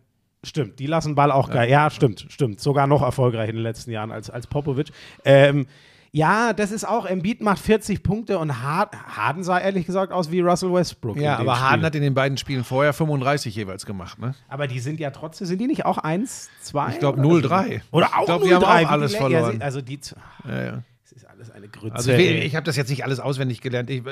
stimmt, 0.44 0.78
die 0.78 0.86
lassen 0.86 1.14
Ball 1.14 1.30
auch 1.32 1.50
geil. 1.50 1.68
Ja, 1.70 1.90
stimmt, 1.90 2.26
stimmt. 2.28 2.60
Sogar 2.60 2.86
noch 2.86 3.02
erfolgreich 3.02 3.48
in 3.48 3.56
den 3.56 3.62
letzten 3.62 3.90
Jahren 3.90 4.10
als, 4.12 4.30
als 4.30 4.46
Popovic. 4.46 4.88
Ähm, 5.24 5.66
ja, 6.14 6.52
das 6.52 6.72
ist 6.72 6.86
auch, 6.86 7.06
Embiid 7.06 7.40
macht 7.40 7.58
40 7.60 8.02
Punkte 8.02 8.38
und 8.38 8.62
Hard- 8.62 8.94
Harden 9.16 9.42
sah 9.44 9.58
ehrlich 9.58 9.86
gesagt 9.86 10.12
aus 10.12 10.30
wie 10.30 10.40
Russell 10.40 10.70
Westbrook. 10.70 11.16
ja, 11.16 11.38
aber 11.38 11.58
Harden 11.58 11.76
Spiel. 11.78 11.86
hat 11.86 11.94
in 11.94 12.02
den 12.02 12.12
beiden 12.12 12.36
Spielen 12.36 12.64
vorher 12.64 12.92
35 12.92 13.54
jeweils 13.56 13.86
gemacht. 13.86 14.18
Ne? 14.18 14.34
Aber 14.48 14.66
die 14.66 14.78
sind 14.80 15.00
ja 15.00 15.10
trotzdem, 15.10 15.46
sind 15.46 15.58
die 15.58 15.66
nicht 15.66 15.86
auch 15.86 15.96
1, 15.96 16.50
2? 16.60 16.88
Ich 16.90 16.98
glaube 16.98 17.18
oder 17.24 17.48
so? 17.48 17.54
0-3. 17.54 17.80
Oder 17.92 18.06
auch 18.08 18.20
Ich 18.20 18.24
glaube, 18.26 18.44
0-3. 18.44 18.48
die 18.48 18.54
haben 18.56 18.64
auch 18.86 18.90
alles 18.90 19.14
verloren. 19.16 19.56
Ja, 19.58 19.64
also 19.64 19.80
die, 19.80 20.00
Ja, 20.46 20.62
ja. 20.64 20.82
Es 21.14 21.22
ist 21.22 21.28
alles 21.28 21.50
eine 21.50 21.68
Grütze. 21.68 21.94
Also 21.94 22.12
ich, 22.12 22.44
ich 22.44 22.56
habe 22.56 22.64
das 22.64 22.76
jetzt 22.76 22.88
nicht 22.88 23.04
alles 23.04 23.20
auswendig 23.20 23.60
gelernt. 23.60 23.90
Ich, 23.90 24.02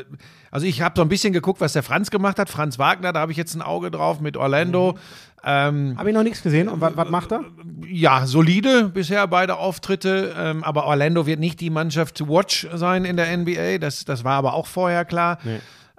also 0.51 0.67
ich 0.67 0.83
habe 0.83 0.95
so 0.97 1.03
ein 1.03 1.09
bisschen 1.09 1.33
geguckt, 1.33 1.61
was 1.61 1.73
der 1.73 1.83
Franz 1.83 2.11
gemacht 2.11 2.39
hat. 2.39 2.51
Franz 2.51 2.79
Wagner, 2.79 3.13
da 3.13 3.21
habe 3.21 3.33
ich 3.33 3.39
jetzt 3.39 3.55
ein 3.55 3.63
Auge 3.63 3.91
drauf 3.91 4.21
mit 4.21 4.37
Orlando. 4.37 4.99
Ähm, 5.43 5.95
Habe 5.97 6.11
ich 6.11 6.15
noch 6.15 6.23
nichts 6.23 6.43
gesehen. 6.43 6.69
Und 6.69 6.83
was, 6.83 6.97
was 6.97 7.09
macht 7.09 7.33
er? 7.33 7.45
ja, 7.87 8.27
solide 8.27 8.91
bisher 8.91 9.27
beide 9.27 9.57
Auftritte, 9.57 10.35
ähm, 10.37 10.63
aber 10.63 10.85
Orlando 10.85 11.25
wird 11.25 11.41
nicht 11.41 11.61
die 11.61 11.71
Mannschaft 11.71 12.17
to 12.17 12.29
watch 12.29 12.67
sein 12.75 13.07
in 13.07 13.17
der 13.17 13.35
NBA. 13.35 13.79
Das, 13.79 14.05
das 14.05 14.23
war 14.23 14.35
aber 14.35 14.53
auch 14.53 14.67
vorher 14.67 15.07
klar. 15.07 15.39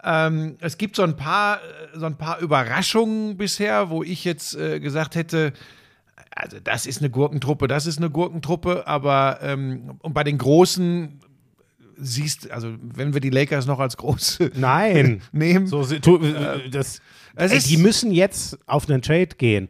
Ähm, 0.03 0.57
es 0.59 0.77
gibt 0.77 0.95
so 0.95 1.03
ein 1.03 1.15
paar, 1.15 1.57
äh, 1.57 1.97
so 1.97 2.05
ein 2.05 2.17
paar 2.17 2.39
Überraschungen 2.39 3.37
bisher, 3.37 3.89
wo 3.89 4.03
ich 4.03 4.25
jetzt 4.25 4.55
äh, 4.55 4.79
gesagt 4.79 5.15
hätte, 5.15 5.53
also 6.35 6.57
das 6.63 6.85
ist 6.85 6.99
eine 6.99 7.09
Gurkentruppe, 7.09 7.67
das 7.67 7.85
ist 7.85 7.97
eine 7.97 8.09
Gurkentruppe, 8.09 8.87
aber 8.87 9.39
ähm, 9.41 9.91
und 9.99 10.13
bei 10.13 10.23
den 10.23 10.37
Großen 10.37 11.19
siehst, 11.97 12.49
also 12.51 12.73
wenn 12.81 13.13
wir 13.13 13.21
die 13.21 13.29
Lakers 13.29 13.65
noch 13.65 13.79
als 13.79 13.97
große 13.97 14.51
Nein. 14.55 15.21
nehmen, 15.31 15.67
So, 15.67 15.83
sie- 15.83 15.99
tu, 15.99 16.17
äh, 16.17 16.69
das, 16.69 16.99
es 17.35 17.51
ey, 17.51 17.57
ist- 17.57 17.69
die 17.69 17.77
müssen 17.77 18.11
jetzt 18.11 18.57
auf 18.65 18.89
einen 18.89 19.01
Trade 19.01 19.27
gehen. 19.37 19.69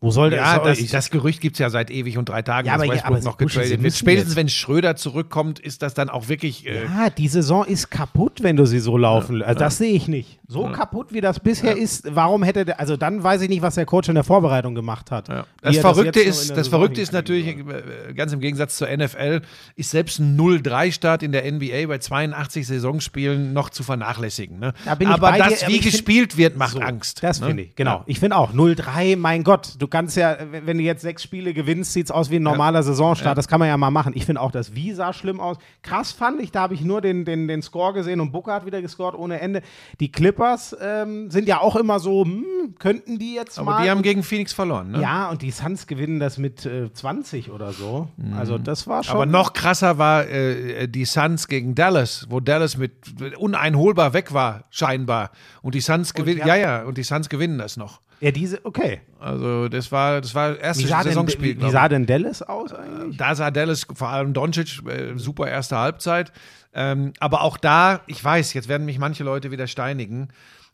Wo 0.00 0.10
soll 0.10 0.30
der 0.30 0.40
Ja, 0.40 0.58
das, 0.58 0.84
das 0.88 1.10
Gerücht 1.10 1.40
gibt 1.40 1.54
es 1.54 1.60
ja 1.60 1.70
seit 1.70 1.88
ewig 1.92 2.18
und 2.18 2.28
drei 2.28 2.42
Tagen, 2.42 2.66
Ja, 2.66 2.74
aber 2.74 2.86
dass 2.86 2.88
ja, 2.88 2.94
Westbrook 3.02 3.16
aber 3.18 3.24
noch 3.24 3.36
getradet 3.36 3.82
wird. 3.84 3.94
Spätestens 3.94 4.30
jetzt. 4.32 4.36
wenn 4.36 4.48
Schröder 4.48 4.96
zurückkommt, 4.96 5.60
ist 5.60 5.80
das 5.82 5.94
dann 5.94 6.08
auch 6.10 6.28
wirklich. 6.28 6.66
Äh, 6.66 6.86
Ja, 6.86 7.08
die 7.08 7.28
Saison 7.28 7.64
ist 7.64 7.88
kaputt, 7.88 8.42
wenn 8.42 8.56
du 8.56 8.66
sie 8.66 8.80
so 8.80 8.98
laufen 8.98 9.36
lässt. 9.36 9.48
Also 9.50 9.58
das 9.60 9.78
sehe 9.78 9.92
ich 9.92 10.08
nicht. 10.08 10.40
So 10.52 10.68
kaputt, 10.70 11.12
wie 11.12 11.20
das 11.20 11.40
bisher 11.40 11.76
ist, 11.76 12.14
warum 12.14 12.42
hätte 12.42 12.64
der, 12.64 12.78
also 12.80 12.96
dann 12.96 13.22
weiß 13.22 13.42
ich 13.42 13.48
nicht, 13.48 13.62
was 13.62 13.74
der 13.74 13.86
Coach 13.86 14.08
in 14.08 14.14
der 14.14 14.24
Vorbereitung 14.24 14.74
gemacht 14.74 15.10
hat. 15.10 15.28
Ja. 15.28 15.46
Das 15.60 15.76
er 15.76 15.82
Verrückte 15.82 16.20
in 16.20 16.28
ist, 16.28 16.56
das 16.56 16.68
Verrückte 16.68 17.00
ist 17.00 17.12
natürlich, 17.12 17.56
soll. 17.56 17.84
äh, 18.10 18.14
ganz 18.14 18.32
im 18.32 18.40
Gegensatz 18.40 18.76
zur 18.76 18.88
NFL, 18.88 19.40
ist 19.76 19.90
selbst 19.90 20.18
ein 20.18 20.38
0-3-Start 20.38 21.22
in 21.22 21.32
der 21.32 21.50
NBA 21.50 21.86
bei 21.86 21.98
82 21.98 22.66
Saisonspielen 22.66 23.52
noch 23.52 23.70
zu 23.70 23.82
vernachlässigen. 23.82 24.58
Ne? 24.58 24.74
Da 24.84 24.92
aber 24.92 25.00
das, 25.00 25.08
dir, 25.08 25.66
aber 25.66 25.68
wie 25.68 25.72
find- 25.78 25.82
gespielt 25.84 26.36
wird, 26.36 26.56
macht 26.56 26.72
So, 26.72 26.80
Angst. 26.80 27.22
Das 27.22 27.40
ne? 27.40 27.46
finde 27.46 27.62
ich, 27.64 27.74
genau. 27.74 27.98
Ja. 27.98 28.04
Ich 28.06 28.20
finde 28.20 28.36
auch 28.36 28.52
0-3, 28.52 29.16
mein 29.16 29.44
Gott, 29.44 29.76
du 29.78 29.86
kannst 29.86 30.16
ja, 30.16 30.36
wenn 30.50 30.78
du 30.78 30.84
jetzt 30.84 31.02
sechs 31.02 31.22
Spiele 31.22 31.54
gewinnst, 31.54 31.92
sieht 31.92 32.06
es 32.06 32.10
aus 32.10 32.30
wie 32.30 32.36
ein 32.36 32.42
normaler 32.42 32.82
Saisonstart. 32.82 33.38
Das 33.38 33.48
kann 33.48 33.58
man 33.58 33.68
ja 33.68 33.76
mal 33.76 33.90
machen. 33.90 34.12
Ich 34.14 34.26
finde 34.26 34.40
auch, 34.40 34.50
das 34.50 34.74
Wie 34.74 34.92
sah 34.92 35.12
schlimm 35.12 35.40
aus. 35.40 35.56
Krass 35.82 36.12
fand 36.12 36.40
ich, 36.40 36.52
da 36.52 36.60
habe 36.62 36.74
ich 36.74 36.82
nur 36.82 37.00
den, 37.00 37.24
den, 37.24 37.48
den 37.48 37.62
Score 37.62 37.92
gesehen 37.92 38.20
und 38.20 38.32
Booker 38.32 38.52
hat 38.54 38.66
wieder 38.66 38.82
gescored 38.82 39.14
ohne 39.14 39.40
Ende. 39.40 39.62
Die 40.00 40.10
Clippers 40.10 40.41
Clippers 40.42 40.76
ähm, 40.80 41.30
sind 41.30 41.48
ja 41.48 41.60
auch 41.60 41.76
immer 41.76 42.00
so, 42.00 42.24
hm, 42.24 42.74
könnten 42.78 43.18
die 43.18 43.34
jetzt 43.34 43.58
Aber 43.58 43.72
mal. 43.72 43.82
die 43.82 43.90
haben 43.90 44.02
gegen 44.02 44.22
Phoenix 44.22 44.52
verloren, 44.52 44.90
ne? 44.92 45.00
ja, 45.00 45.30
und 45.30 45.42
die 45.42 45.50
Suns 45.50 45.86
gewinnen 45.86 46.18
das 46.18 46.38
mit 46.38 46.66
äh, 46.66 46.92
20 46.92 47.50
oder 47.50 47.72
so. 47.72 48.08
Also 48.36 48.58
das 48.58 48.86
war 48.86 49.04
schon. 49.04 49.14
Aber 49.14 49.26
noch 49.26 49.52
krasser 49.52 49.98
war 49.98 50.26
äh, 50.26 50.88
die 50.88 51.04
Suns 51.04 51.48
gegen 51.48 51.74
Dallas, 51.74 52.26
wo 52.28 52.40
Dallas 52.40 52.76
mit 52.76 52.92
uneinholbar 53.36 54.12
weg 54.12 54.32
war, 54.32 54.64
scheinbar. 54.70 55.30
Und 55.62 55.74
die 55.74 55.80
Suns 55.80 56.14
gewinnen, 56.14 56.42
ja, 56.46 56.56
ja, 56.56 56.82
und 56.82 56.98
die 56.98 57.04
Suns 57.04 57.28
gewinnen 57.28 57.58
das 57.58 57.76
noch. 57.76 58.00
Ja, 58.20 58.30
diese, 58.30 58.64
okay. 58.64 59.00
Also 59.18 59.68
das 59.68 59.90
war 59.90 60.20
das 60.20 60.32
war 60.32 60.56
erstes 60.56 60.88
sah, 60.88 60.98
denn, 60.98 61.12
Saisonspiel. 61.12 61.56
wie, 61.60 61.66
wie 61.66 61.70
sah 61.70 61.88
denn 61.88 62.06
Dallas 62.06 62.40
aus 62.40 62.72
eigentlich? 62.72 63.16
da 63.16 63.34
sah 63.34 63.50
Dallas, 63.50 63.84
vor 63.92 64.08
allem 64.08 64.32
Doncic, 64.32 64.80
äh, 64.86 65.18
super 65.18 65.48
erste 65.48 65.76
Halbzeit. 65.76 66.32
Ähm, 66.74 67.12
aber 67.18 67.42
auch 67.42 67.56
da, 67.56 68.00
ich 68.06 68.22
weiß, 68.22 68.54
jetzt 68.54 68.68
werden 68.68 68.84
mich 68.84 68.98
manche 68.98 69.24
Leute 69.24 69.50
wieder 69.50 69.66
steinigen, 69.66 70.28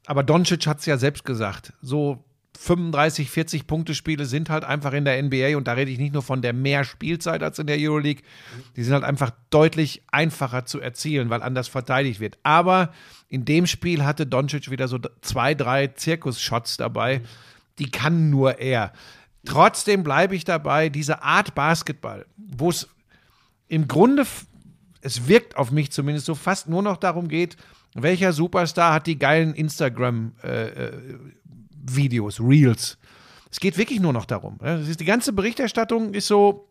aber 0.07 0.23
Doncic 0.23 0.67
hat 0.67 0.79
es 0.79 0.87
ja 0.87 0.97
selbst 0.97 1.25
gesagt, 1.25 1.73
so 1.83 2.25
35, 2.59 3.31
40 3.31 3.67
Punkte 3.69 3.95
Spiele 3.95 4.25
sind 4.25 4.51
halt 4.51 4.65
einfach 4.65 4.93
in 4.93 5.05
der 5.05 5.23
NBA 5.23 5.57
und 5.57 5.69
da 5.69 5.75
rede 5.75 5.93
ich 5.93 5.99
nicht 5.99 6.13
nur 6.13 6.23
von 6.23 6.43
der 6.43 6.53
mehr 6.53 6.83
Spielzeit 6.83 7.43
als 7.43 7.61
in 7.61 7.69
der 7.69 7.77
Euroleague, 7.79 8.23
die 8.75 8.83
sind 8.83 8.95
halt 8.95 9.05
einfach 9.05 9.31
deutlich 9.51 10.03
einfacher 10.11 10.65
zu 10.65 10.81
erzielen, 10.81 11.31
weil 11.31 11.43
anders 11.43 11.69
verteidigt 11.69 12.19
wird. 12.19 12.37
Aber 12.43 12.93
in 13.29 13.45
dem 13.45 13.67
Spiel 13.67 14.05
hatte 14.05 14.27
Doncic 14.27 14.71
wieder 14.71 14.89
so 14.89 14.99
zwei, 15.21 15.55
drei 15.55 15.89
Zirkus-Shots 15.89 16.79
dabei, 16.79 17.21
die 17.79 17.91
kann 17.91 18.29
nur 18.29 18.59
er. 18.59 18.93
Trotzdem 19.45 20.03
bleibe 20.03 20.35
ich 20.35 20.45
dabei, 20.45 20.89
diese 20.89 21.23
Art 21.23 21.55
Basketball, 21.55 22.27
wo 22.37 22.71
es 22.71 22.89
im 23.69 23.87
Grunde, 23.87 24.27
es 25.01 25.29
wirkt 25.29 25.57
auf 25.57 25.71
mich 25.71 25.93
zumindest 25.93 26.27
so 26.27 26.35
fast 26.35 26.69
nur 26.69 26.83
noch 26.83 26.97
darum 26.97 27.29
geht, 27.29 27.57
welcher 27.95 28.33
Superstar 28.33 28.95
hat 28.95 29.07
die 29.07 29.17
geilen 29.19 29.55
Instagram-Videos, 29.55 32.41
Reels. 32.41 32.99
Es 33.51 33.61
geht 33.61 33.79
wirklich 33.79 34.01
nur 34.01 34.13
noch 34.13 34.27
darum. 34.27 34.59
ne? 34.61 34.83
Die 34.83 35.05
ganze 35.05 35.33
Berichterstattung 35.33 36.13
ist 36.13 36.27
so 36.27 36.68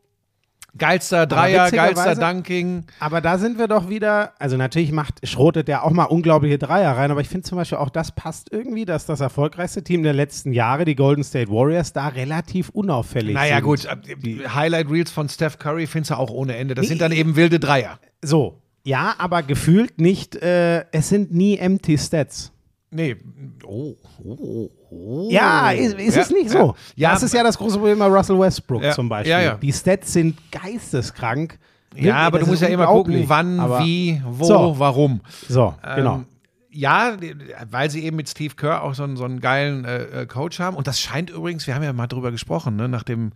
geilster 0.77 1.25
Dreier, 1.27 1.71
geilster 1.71 2.15
Dunking. 2.15 2.83
Aber 2.99 3.21
da 3.21 3.37
sind 3.37 3.57
wir 3.57 3.67
doch 3.67 3.89
wieder, 3.89 4.33
also 4.39 4.57
natürlich 4.57 4.91
macht, 4.91 5.27
schrotet 5.27 5.67
der 5.67 5.83
auch 5.83 5.91
mal 5.91 6.05
unglaubliche 6.05 6.57
Dreier 6.57 6.95
rein, 6.97 7.11
aber 7.11 7.21
ich 7.21 7.29
finde 7.29 7.47
zum 7.47 7.57
Beispiel 7.57 7.77
auch, 7.77 7.89
das 7.89 8.11
passt 8.11 8.51
irgendwie, 8.51 8.85
dass 8.85 9.05
das 9.05 9.19
erfolgreichste 9.19 9.83
Team 9.83 10.03
der 10.03 10.13
letzten 10.13 10.53
Jahre, 10.53 10.85
die 10.85 10.95
Golden 10.95 11.23
State 11.23 11.49
Warriors, 11.49 11.93
da 11.93 12.07
relativ 12.07 12.69
unauffällig 12.69 13.33
Naja, 13.33 13.55
sind. 13.55 13.63
gut, 13.63 13.87
die 14.23 14.47
Highlight 14.47 14.89
Reels 14.89 15.11
von 15.11 15.29
Steph 15.29 15.59
Curry 15.59 15.87
findest 15.87 16.11
du 16.11 16.17
auch 16.17 16.29
ohne 16.29 16.55
Ende. 16.55 16.75
Das 16.75 16.87
sind 16.87 17.01
dann 17.01 17.11
eben 17.11 17.35
wilde 17.35 17.59
Dreier. 17.59 17.99
So, 18.21 18.61
ja, 18.83 19.15
aber 19.17 19.43
gefühlt 19.43 19.99
nicht, 19.99 20.35
äh, 20.37 20.85
es 20.91 21.09
sind 21.09 21.33
nie 21.33 21.57
empty 21.57 21.97
Stats. 21.97 22.53
Nee. 22.89 23.17
Oh, 23.65 23.95
oh, 24.23 24.69
oh. 24.89 25.27
Ja, 25.29 25.71
ist, 25.71 25.95
ist 25.99 26.15
Ja, 26.15 26.21
es 26.21 26.29
nicht 26.31 26.45
ja. 26.53 26.61
so? 26.61 26.75
Ja, 26.95 27.11
das 27.13 27.23
ist 27.23 27.33
ja 27.33 27.43
das 27.43 27.57
große 27.57 27.77
Problem 27.77 27.99
bei 27.99 28.05
Russell 28.07 28.39
Westbrook 28.39 28.81
Ja, 28.83 28.91
zum 28.93 29.09
Beispiel. 29.09 29.31
ja, 29.31 29.41
ja. 29.41 29.55
Die 29.55 29.73
Stats 29.73 30.13
sind 30.13 30.37
geisteskrank. 30.51 31.59
Ja, 31.95 32.15
aber 32.17 32.39
du 32.39 32.45
musst 32.45 32.61
ja 32.61 32.67
immer 32.67 32.85
gucken, 32.87 33.23
wann, 33.27 33.59
Aber- 33.59 33.79
wie, 33.83 34.21
wo, 34.25 34.43
So. 34.45 34.75
warum. 34.77 35.21
So, 35.49 35.73
genau. 35.95 36.15
Ähm, 36.17 36.25
ja, 36.69 37.17
weil 37.71 37.89
sie 37.89 38.03
eben 38.05 38.17
mit 38.17 38.29
Steve 38.29 38.53
Kerr 38.55 38.83
auch 38.83 38.93
so 38.93 39.03
einen, 39.03 39.17
so 39.17 39.23
einen 39.23 39.39
geilen 39.39 39.83
äh, 39.83 40.03
äh, 40.21 40.25
Coach 40.27 40.59
haben. 40.59 40.77
Und 40.77 40.85
das 40.87 40.99
scheint 41.01 41.29
übrigens, 41.31 41.65
wir 41.65 41.73
haben 41.75 41.83
ja 41.83 41.91
mal 41.93 42.07
drüber 42.07 42.29
gesprochen, 42.31 42.75
ne, 42.75 42.87
nach 42.87 43.03
dem 43.03 43.31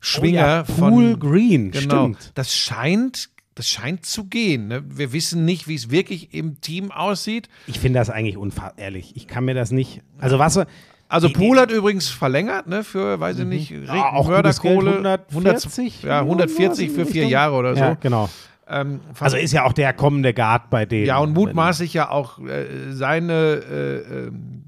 Schwinger 0.00 0.64
oh 0.66 0.72
ja, 0.80 0.88
Pool 0.88 1.10
von. 1.10 1.20
Green, 1.20 1.70
Genau. 1.72 2.04
stimmt. 2.04 2.32
Das 2.34 2.54
scheint, 2.54 3.28
das 3.56 3.68
scheint 3.68 4.06
zu 4.06 4.26
gehen. 4.26 4.68
Ne? 4.68 4.84
Wir 4.86 5.12
wissen 5.12 5.44
nicht, 5.44 5.66
wie 5.66 5.74
es 5.74 5.90
wirklich 5.90 6.32
im 6.34 6.60
Team 6.60 6.92
aussieht. 6.92 7.48
Ich 7.66 7.80
finde 7.80 7.98
das 7.98 8.10
eigentlich 8.10 8.36
unfassbar, 8.36 8.78
ehrlich. 8.78 9.16
Ich 9.16 9.26
kann 9.26 9.44
mir 9.46 9.54
das 9.54 9.72
nicht. 9.72 10.02
Also 10.18 10.38
was 10.38 10.60
Also 11.08 11.30
Pool 11.30 11.58
hat 11.58 11.70
übrigens 11.70 12.08
verlängert, 12.08 12.66
ne, 12.68 12.84
für, 12.84 13.18
weiß 13.18 13.38
ich 13.40 13.46
nicht, 13.46 13.70
Mhm. 13.70 13.84
Ja, 13.86 14.12
auch 14.12 14.28
Mörderkohle. 14.28 15.02
Geld, 15.02 15.20
140 15.30 16.02
ja, 16.02 16.20
140 16.20 16.90
für 16.90 17.06
vier? 17.06 17.26
Jahre 17.26 17.56
oder 17.56 17.74
so. 17.74 17.80
Ja, 17.80 17.94
genau. 17.94 18.28
Ähm, 18.68 19.00
Also 19.18 19.36
ist 19.36 19.52
ja 19.52 19.64
auch 19.64 19.72
der 19.72 19.92
kommende 19.94 20.34
Guard 20.34 20.68
bei 20.68 20.84
denen. 20.84 21.06
Ja, 21.06 21.18
und 21.18 21.32
mutmaßlich 21.32 21.94
ja 21.94 22.10
auch 22.10 22.38
äh, 22.40 22.66
seine, 22.92 23.32
äh, 23.32 23.96
ähm, 24.26 24.64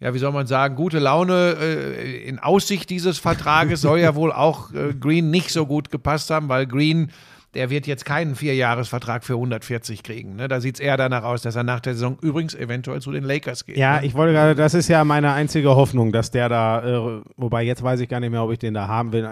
ja, 0.00 0.14
wie 0.14 0.18
soll 0.18 0.32
man 0.32 0.46
sagen, 0.46 0.74
gute 0.76 1.00
Laune 1.00 1.56
äh, 1.60 2.22
in 2.28 2.38
Aussicht 2.38 2.88
dieses 2.88 3.18
Vertrages 3.18 3.82
soll 3.82 3.98
ja 4.00 4.14
wohl 4.14 4.32
auch 4.32 4.72
äh, 4.72 4.94
Green 4.94 5.30
nicht 5.30 5.50
so 5.50 5.66
gut 5.66 5.90
gepasst 5.90 6.30
haben, 6.30 6.48
weil 6.48 6.66
Green, 6.66 7.10
der 7.54 7.68
wird 7.68 7.86
jetzt 7.86 8.04
keinen 8.06 8.34
Vierjahresvertrag 8.34 9.24
für 9.24 9.34
140 9.34 10.02
kriegen. 10.02 10.36
Ne? 10.36 10.48
Da 10.48 10.60
sieht 10.60 10.76
es 10.76 10.80
eher 10.80 10.96
danach 10.96 11.22
aus, 11.22 11.42
dass 11.42 11.54
er 11.54 11.64
nach 11.64 11.80
der 11.80 11.92
Saison 11.92 12.16
übrigens 12.22 12.54
eventuell 12.54 13.02
zu 13.02 13.12
den 13.12 13.24
Lakers 13.24 13.66
geht. 13.66 13.76
Ja, 13.76 14.00
ne? 14.00 14.06
ich 14.06 14.14
wollte 14.14 14.32
gerade, 14.32 14.54
das 14.54 14.72
ist 14.72 14.88
ja 14.88 15.04
meine 15.04 15.32
einzige 15.32 15.76
Hoffnung, 15.76 16.12
dass 16.12 16.30
der 16.30 16.48
da, 16.48 16.82
äh, 17.18 17.20
wobei 17.36 17.62
jetzt 17.62 17.82
weiß 17.82 18.00
ich 18.00 18.08
gar 18.08 18.20
nicht 18.20 18.30
mehr, 18.30 18.42
ob 18.42 18.52
ich 18.52 18.58
den 18.58 18.72
da 18.74 18.88
haben 18.88 19.12
will. 19.12 19.28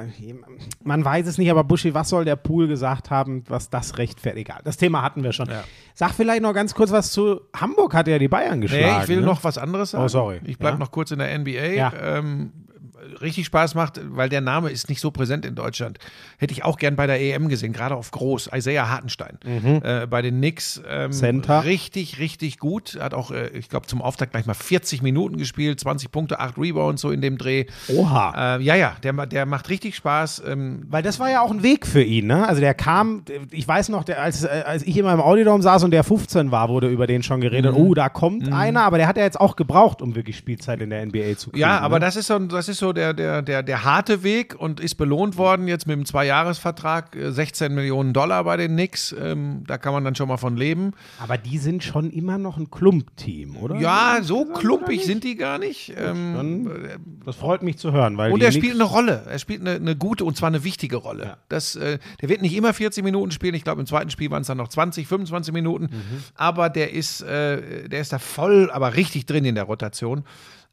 Man 0.85 1.05
weiß 1.05 1.27
es 1.27 1.39
nicht, 1.39 1.51
aber 1.51 1.65
Buschi, 1.65 1.95
was 1.95 2.11
soll 2.11 2.25
der 2.25 2.37
Pool 2.37 2.69
gesagt 2.69 3.11
haben, 3.11 3.45
was 3.49 3.71
das 3.71 3.97
rechtfertigt? 3.97 4.49
Egal, 4.49 4.61
das 4.65 4.77
Thema 4.77 5.03
hatten 5.03 5.23
wir 5.23 5.33
schon. 5.33 5.49
Ja. 5.49 5.65
Sag 5.95 6.13
vielleicht 6.13 6.43
noch 6.43 6.55
ganz 6.55 6.75
kurz 6.75 6.93
was 6.93 7.13
zu 7.13 7.41
Hamburg, 7.55 7.95
hat 7.95 8.07
ja 8.09 8.19
die 8.19 8.29
Bayern 8.29 8.61
geschlagen. 8.61 8.85
Nee, 8.85 9.03
ich 9.03 9.09
will 9.09 9.21
ne? 9.21 9.27
noch 9.27 9.45
was 9.45 9.59
anderes 9.59 9.91
sagen. 9.91 10.05
Oh, 10.05 10.09
sorry. 10.09 10.41
Ich 10.45 10.59
bleibe 10.59 10.77
Ja. 10.77 10.79
noch 10.79 10.91
kurz 10.91 11.11
in 11.11 11.19
der 11.19 11.39
NBA. 11.39 11.75
Ja. 11.75 11.93
Ähm, 12.01 12.53
richtig 13.21 13.47
Spaß 13.47 13.75
macht, 13.75 14.01
weil 14.15 14.29
der 14.29 14.41
Name 14.41 14.71
ist 14.71 14.89
nicht 14.89 15.01
so 15.01 15.11
präsent 15.11 15.45
in 15.45 15.55
Deutschland. 15.55 15.99
Hätte 16.39 16.53
ich 16.53 16.65
auch 16.65 16.79
gern 16.79 16.97
bei 16.97 17.07
der 17.07 17.21
EM 17.21 17.49
gesehen, 17.49 17.73
gerade 17.73 17.95
auf 17.97 18.11
groß. 18.11 18.51
Isaiah 18.55 18.89
Hartenstein 18.89 19.39
äh, 19.45 20.07
bei 20.07 20.23
den 20.23 20.37
Knicks. 20.39 20.81
Ähm, 20.89 21.11
Mhm. 21.11 21.13
Center. 21.13 21.65
Richtig, 21.65 22.19
richtig 22.19 22.59
gut. 22.59 22.99
Hat 23.01 23.15
auch, 23.15 23.31
äh, 23.31 23.49
ich 23.49 23.69
glaube, 23.69 23.87
zum 23.87 24.03
Auftakt 24.03 24.33
gleich 24.33 24.47
mal 24.47 24.55
40 24.55 25.03
Minuten 25.03 25.37
gespielt, 25.39 25.81
20 25.81 26.11
Punkte, 26.13 26.39
8 26.41 26.57
Rebounds 26.59 27.03
so 27.03 27.11
in 27.11 27.21
dem 27.21 27.37
Dreh. 27.39 27.67
Oha. 27.89 28.57
Äh, 28.57 28.63
ja, 28.63 28.75
ja, 28.75 28.97
der, 29.03 29.13
der 29.27 29.47
macht 29.47 29.69
richtig 29.71 29.97
Spaß. 29.97 30.43
Ähm, 30.47 30.87
Weil 30.89 31.03
das 31.03 31.19
war 31.19 31.31
ja 31.31 31.41
auch 31.43 31.51
ein 31.51 31.63
Weg 31.63 31.87
für 31.87 32.03
ihn, 32.03 32.27
ne? 32.27 32.47
Also 32.47 32.61
der 32.61 32.75
kam, 32.75 33.23
ich 33.51 33.67
weiß 33.67 33.89
noch, 33.89 34.05
der, 34.05 34.23
als, 34.23 34.45
äh, 34.45 34.63
als 34.67 34.83
ich 34.83 34.97
immer 34.97 35.13
im 35.13 35.21
Audiodom 35.21 35.63
saß 35.63 35.85
und 35.85 35.91
der 35.91 36.05
15 36.05 36.51
war, 36.51 36.69
wurde 36.69 36.89
über 36.89 37.07
den 37.07 37.23
schon 37.23 37.41
geredet. 37.41 37.73
Mhm. 37.73 37.79
Oh, 37.79 37.95
da 37.95 38.09
kommt 38.09 38.53
einer, 38.53 38.83
aber 38.83 38.99
der 38.99 39.07
hat 39.09 39.17
ja 39.17 39.25
jetzt 39.25 39.41
auch 39.41 39.57
gebraucht, 39.57 40.03
um 40.03 40.15
wirklich 40.15 40.37
Spielzeit 40.37 40.81
in 40.81 40.91
der 40.91 41.05
NBA 41.07 41.37
zu 41.37 41.51
kriegen. 41.51 41.61
Ja, 41.61 41.79
aber 41.81 41.99
ne? 41.99 42.05
das 42.07 42.17
ist 42.17 42.27
so, 42.29 42.39
das 42.39 42.69
ist 42.69 42.79
so 42.79 42.90
der, 42.93 43.15
der, 43.15 43.43
der, 43.43 43.63
der 43.63 43.85
harte 43.85 44.23
Weg 44.23 44.55
und 44.59 44.81
ist 44.81 44.97
belohnt 44.97 45.37
worden 45.37 45.69
jetzt 45.69 45.87
mit 45.87 45.95
einem 45.95 46.07
Zweijahresvertrag, 46.07 47.17
äh, 47.17 47.33
16 47.33 47.75
Millionen 47.75 48.13
Dollar 48.13 48.45
bei 48.45 48.57
den 48.57 48.73
Knicks. 48.73 49.15
Ähm, 49.19 49.65
da 49.67 49.79
kann 49.79 49.93
man 49.93 50.05
dann 50.05 50.15
schon 50.15 50.29
mal 50.29 50.37
von 50.37 50.57
leben. 50.57 50.93
Aber 51.19 51.39
die 51.39 51.59
sind 51.59 51.83
schon 51.83 52.11
immer 52.11 52.39
noch 52.39 52.57
ein 52.57 52.71
Klump-Team, 52.71 53.57
oder? 53.57 53.77
Ja, 53.77 54.19
so 54.23 54.45
klumpig 54.45 55.05
sind 55.05 55.25
die 55.25 55.37
gar 55.37 55.59
nicht. 55.59 55.95
Ähm, 55.97 56.35
Dann, 56.37 56.71
das 57.25 57.37
freut 57.37 57.63
mich 57.63 57.79
zu 57.79 57.93
hören, 57.93 58.17
weil 58.17 58.33
und 58.33 58.43
er 58.43 58.53
spielt 58.53 58.75
eine 58.75 58.85
Rolle. 58.85 59.25
Er 59.29 59.39
spielt 59.39 59.61
eine, 59.61 59.73
eine 59.73 59.97
gute 59.97 60.25
und 60.25 60.37
zwar 60.37 60.49
eine 60.49 60.65
wichtige 60.65 60.97
Rolle. 60.97 61.37
Das, 61.49 61.77
äh, 61.77 61.99
der 62.21 62.29
wird 62.29 62.43
nicht 62.43 62.55
immer 62.55 62.73
40 62.75 63.05
Minuten 63.05 63.31
spielen. 63.31 63.55
Ich 63.55 63.65
glaube, 63.65 63.81
im 63.81 63.87
zweiten 63.87 64.11
Spiel 64.11 64.31
waren 64.31 64.43
es 64.43 64.49
dann 64.49 64.59
noch 64.59 64.69
20, 64.69 65.07
25 65.07 65.53
Minuten. 65.53 65.89
Aber 66.35 66.69
der 66.69 66.93
ist, 66.93 67.23
äh, 67.23 67.89
der 67.89 68.01
ist 68.01 68.13
da 68.13 68.19
voll, 68.19 68.71
aber 68.71 68.97
richtig 68.97 69.27
drin 69.27 69.45
in 69.45 69.55
der 69.55 69.65
Rotation. 69.65 70.25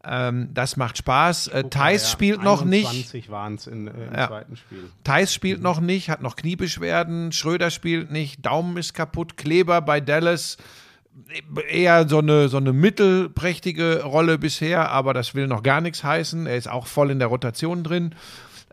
Ähm, 0.09 0.49
das 0.53 0.77
macht 0.77 0.97
Spaß. 0.97 1.47
Äh, 1.49 1.63
Thais 1.69 2.03
Ja, 2.03 2.09
spielt 2.09 2.41
noch 2.43 2.63
nicht. 2.63 2.87
21 2.87 3.29
waren 3.29 3.55
es 3.55 3.67
im 3.67 3.87
Ja. 4.15 4.27
zweiten 4.27 4.55
Spiel. 4.55 4.89
Thais 5.03 5.33
spielt 5.33 5.61
noch 5.61 5.79
nicht, 5.81 6.09
hat 6.09 6.21
noch 6.21 6.35
Kniebeschwerden. 6.37 7.31
Schröder 7.33 7.69
spielt 7.71 8.09
nicht. 8.11 8.45
Daumen 8.45 8.77
ist 8.77 8.93
kaputt. 8.93 9.35
Kleber 9.35 9.81
bei 9.81 9.99
Dallas. 9.99 10.57
Eher 11.69 12.07
so 12.07 12.19
eine, 12.19 12.47
so 12.47 12.57
eine 12.57 12.73
mittelprächtige 12.73 14.03
Rolle 14.03 14.37
bisher, 14.37 14.91
aber 14.91 15.13
das 15.13 15.33
will 15.35 15.47
noch 15.47 15.63
gar 15.63 15.81
nichts 15.81 16.03
heißen. 16.03 16.45
Er 16.45 16.55
ist 16.57 16.69
auch 16.69 16.85
voll 16.87 17.09
in 17.11 17.19
der 17.19 17.27
Rotation 17.27 17.83
drin. 17.83 18.13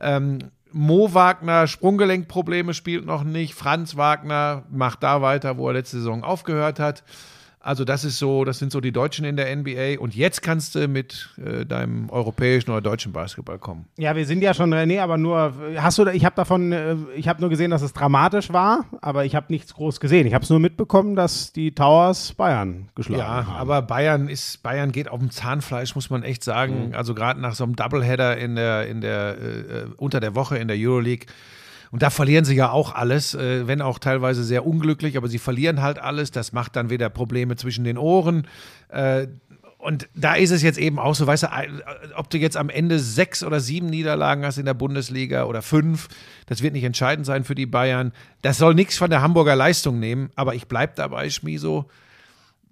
Ähm, 0.01 0.39
Mo 0.71 1.15
Wagner, 1.15 1.67
Sprunggelenkprobleme, 1.67 2.75
spielt 2.75 3.07
noch 3.07 3.25
nicht. 3.25 3.55
Franz 3.55 3.97
Wagner 3.97 4.65
macht 4.71 5.03
da 5.03 5.23
weiter, 5.23 5.57
wo 5.57 5.69
er 5.69 5.75
letzte 5.75 5.99
Saison 5.99 6.23
aufgehört 6.25 6.79
hat. 6.81 7.03
Also 7.65 7.87
das 7.87 8.05
ist 8.05 8.19
so, 8.19 8.45
das 8.45 8.59
sind 8.59 8.71
so 8.71 8.81
die 8.83 8.93
Deutschen 8.93 9.25
in 9.25 9.37
der 9.37 9.55
NBA. 9.57 9.99
Und 9.99 10.15
jetzt 10.15 10.43
kannst 10.43 10.75
du 10.75 10.87
mit 10.87 11.31
äh, 11.43 11.65
deinem 11.65 12.11
europäischen 12.11 12.71
oder 12.73 12.83
deutschen 12.83 13.13
Basketball 13.13 13.59
kommen. 13.59 13.87
Ja, 13.97 14.15
wir 14.15 14.27
sind 14.27 14.43
ja 14.43 14.53
schon, 14.53 14.71
äh, 14.75 14.85
nee, 14.85 14.99
aber 15.01 15.17
nur, 15.17 15.55
hast 15.79 15.97
du, 15.97 16.07
ich 16.09 16.27
habe 16.27 16.37
davon, 16.37 16.73
äh, 16.73 16.95
ich 17.17 17.27
habe 17.27 17.41
nur 17.41 17.49
gesehen, 17.49 17.71
dass 17.71 17.81
es 17.81 17.95
dramatisch 17.95 18.53
war, 18.53 18.85
aber 19.01 19.25
ich 19.25 19.35
habe 19.35 19.47
nichts 19.49 19.73
groß 19.73 19.99
gesehen. 19.99 20.27
Ich 20.27 20.35
habe 20.35 20.45
es 20.45 20.51
nur 20.51 20.61
mitbekommen, 20.61 21.17
dass 21.17 21.53
die 21.55 21.75
Towers 21.75 22.35
Bayern 22.35 22.91
geschlagen 22.95 23.21
Ja, 23.21 23.47
haben. 23.47 23.57
aber 23.57 23.81
Bayern 23.81 24.29
ist, 24.29 24.63
Bayern 24.63 24.93
geht 24.93 25.09
auf 25.09 25.21
dem 25.21 25.31
Zahnfleisch, 25.31 25.95
muss 25.95 26.11
man 26.11 26.23
echt 26.23 26.45
sagen. 26.45 26.95
Also 26.95 27.15
gerade 27.15 27.41
nach 27.41 27.55
so 27.55 27.65
einem 27.65 27.77
Doubleheader 27.77 28.37
in 28.37 28.57
der, 28.57 28.87
in 28.89 29.01
der, 29.01 29.39
äh, 29.41 29.45
äh, 29.45 29.87
unter 29.97 30.21
der 30.21 30.35
Woche 30.35 30.59
in 30.59 30.69
der 30.69 30.77
Euroleague. 30.79 31.27
Und 31.91 32.03
da 32.03 32.11
verlieren 32.11 32.45
sie 32.45 32.55
ja 32.55 32.71
auch 32.71 32.95
alles, 32.95 33.35
äh, 33.35 33.67
wenn 33.67 33.83
auch 33.83 33.99
teilweise 33.99 34.45
sehr 34.45 34.67
unglücklich, 34.67 35.17
aber 35.17 35.29
sie 35.29 35.39
verlieren 35.39 35.83
halt 35.83 35.99
alles. 35.99 36.31
Das 36.31 36.53
macht 36.53 36.77
dann 36.77 36.91
wieder 36.91 37.09
Probleme 37.09 37.57
zwischen 37.57 37.85
den 37.85 37.99
Ohren. 37.99 38.47
Äh, 38.89 39.29
und 39.79 40.09
da 40.15 40.35
ist 40.35 40.51
es 40.51 40.63
jetzt 40.63 40.79
eben 40.79 40.99
auch 40.99 41.15
so, 41.15 41.27
weißt 41.27 41.43
du, 41.43 41.47
äh, 41.49 41.69
ob 42.17 42.31
du 42.31 42.39
jetzt 42.39 42.57
am 42.57 42.71
Ende 42.71 42.99
sechs 42.99 43.45
oder 43.45 43.61
sieben 43.61 43.89
Niederlagen 43.89 44.45
hast 44.45 44.57
in 44.57 44.65
der 44.65 44.75
Bundesliga 44.75 45.45
oder 45.45 45.61
fünf, 45.61 46.09
das 46.47 46.63
wird 46.63 46.73
nicht 46.73 46.85
entscheidend 46.85 47.27
sein 47.27 47.45
für 47.45 47.55
die 47.55 47.67
Bayern. 47.67 48.13
Das 48.41 48.57
soll 48.57 48.75
nichts 48.75 48.97
von 48.97 49.11
der 49.11 49.21
Hamburger 49.21 49.57
Leistung 49.57 50.01
nehmen, 50.01 50.31
aber 50.37 50.55
ich 50.55 50.69
bleibe 50.69 50.95
dabei, 50.97 51.29
Schmiso 51.29 51.91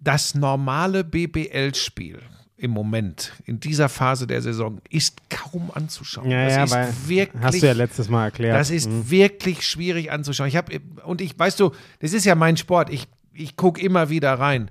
das 0.01 0.35
normale 0.35 1.05
BBL-Spiel 1.05 2.21
im 2.63 2.71
Moment, 2.71 3.33
in 3.45 3.59
dieser 3.61 3.89
Phase 3.89 4.27
der 4.27 4.41
Saison, 4.41 4.81
ist 4.89 5.17
kaum 5.29 5.71
anzuschauen. 5.75 6.31
Ja, 6.31 6.45
das 6.47 6.55
ja, 6.55 6.65
ist 6.65 6.71
weil, 6.73 6.95
wirklich, 7.09 7.43
hast 7.43 7.63
du 7.63 7.67
ja 7.67 7.73
letztes 7.73 8.09
Mal 8.09 8.25
erklärt. 8.27 8.57
das 8.59 8.71
ist 8.71 8.89
Mhm. 8.89 9.11
wirklich 9.11 9.67
schwierig 9.67 10.11
anzuschauen. 10.13 10.49
Ich 10.49 10.57
habe 10.57 10.81
und 11.05 11.21
ich 11.21 11.39
weißt 11.39 11.59
du, 11.61 11.73
das 12.01 12.13
ist 12.13 12.25
ja 12.25 12.35
mein 12.35 12.57
Sport. 12.57 12.89
Ich 12.91 13.09
ich 13.35 13.57
gucke 13.57 13.81
immer 13.81 14.11
wieder 14.11 14.35
rein. 14.35 14.71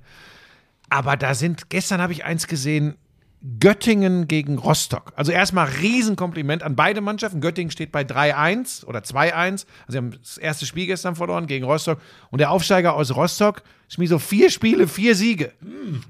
Aber 0.89 1.17
da 1.17 1.33
sind 1.35 1.69
gestern 1.69 2.01
habe 2.01 2.13
ich 2.13 2.23
eins 2.25 2.47
gesehen. 2.47 2.95
Göttingen 3.59 4.27
gegen 4.27 4.59
Rostock. 4.59 5.13
Also 5.15 5.31
erstmal 5.31 5.67
Riesenkompliment 5.67 6.61
an 6.61 6.75
beide 6.75 7.01
Mannschaften. 7.01 7.41
Göttingen 7.41 7.71
steht 7.71 7.91
bei 7.91 8.03
3-1 8.03 8.85
oder 8.85 8.99
2-1. 8.99 9.33
Also 9.33 9.65
sie 9.87 9.97
haben 9.97 10.11
das 10.11 10.37
erste 10.37 10.67
Spiel 10.67 10.85
gestern 10.85 11.15
verloren 11.15 11.47
gegen 11.47 11.65
Rostock. 11.65 11.99
Und 12.29 12.39
der 12.39 12.51
Aufsteiger 12.51 12.93
aus 12.93 13.15
Rostock 13.15 13.63
schmied 13.87 14.09
so 14.09 14.19
vier 14.19 14.51
Spiele, 14.51 14.87
vier 14.87 15.15
Siege. 15.15 15.53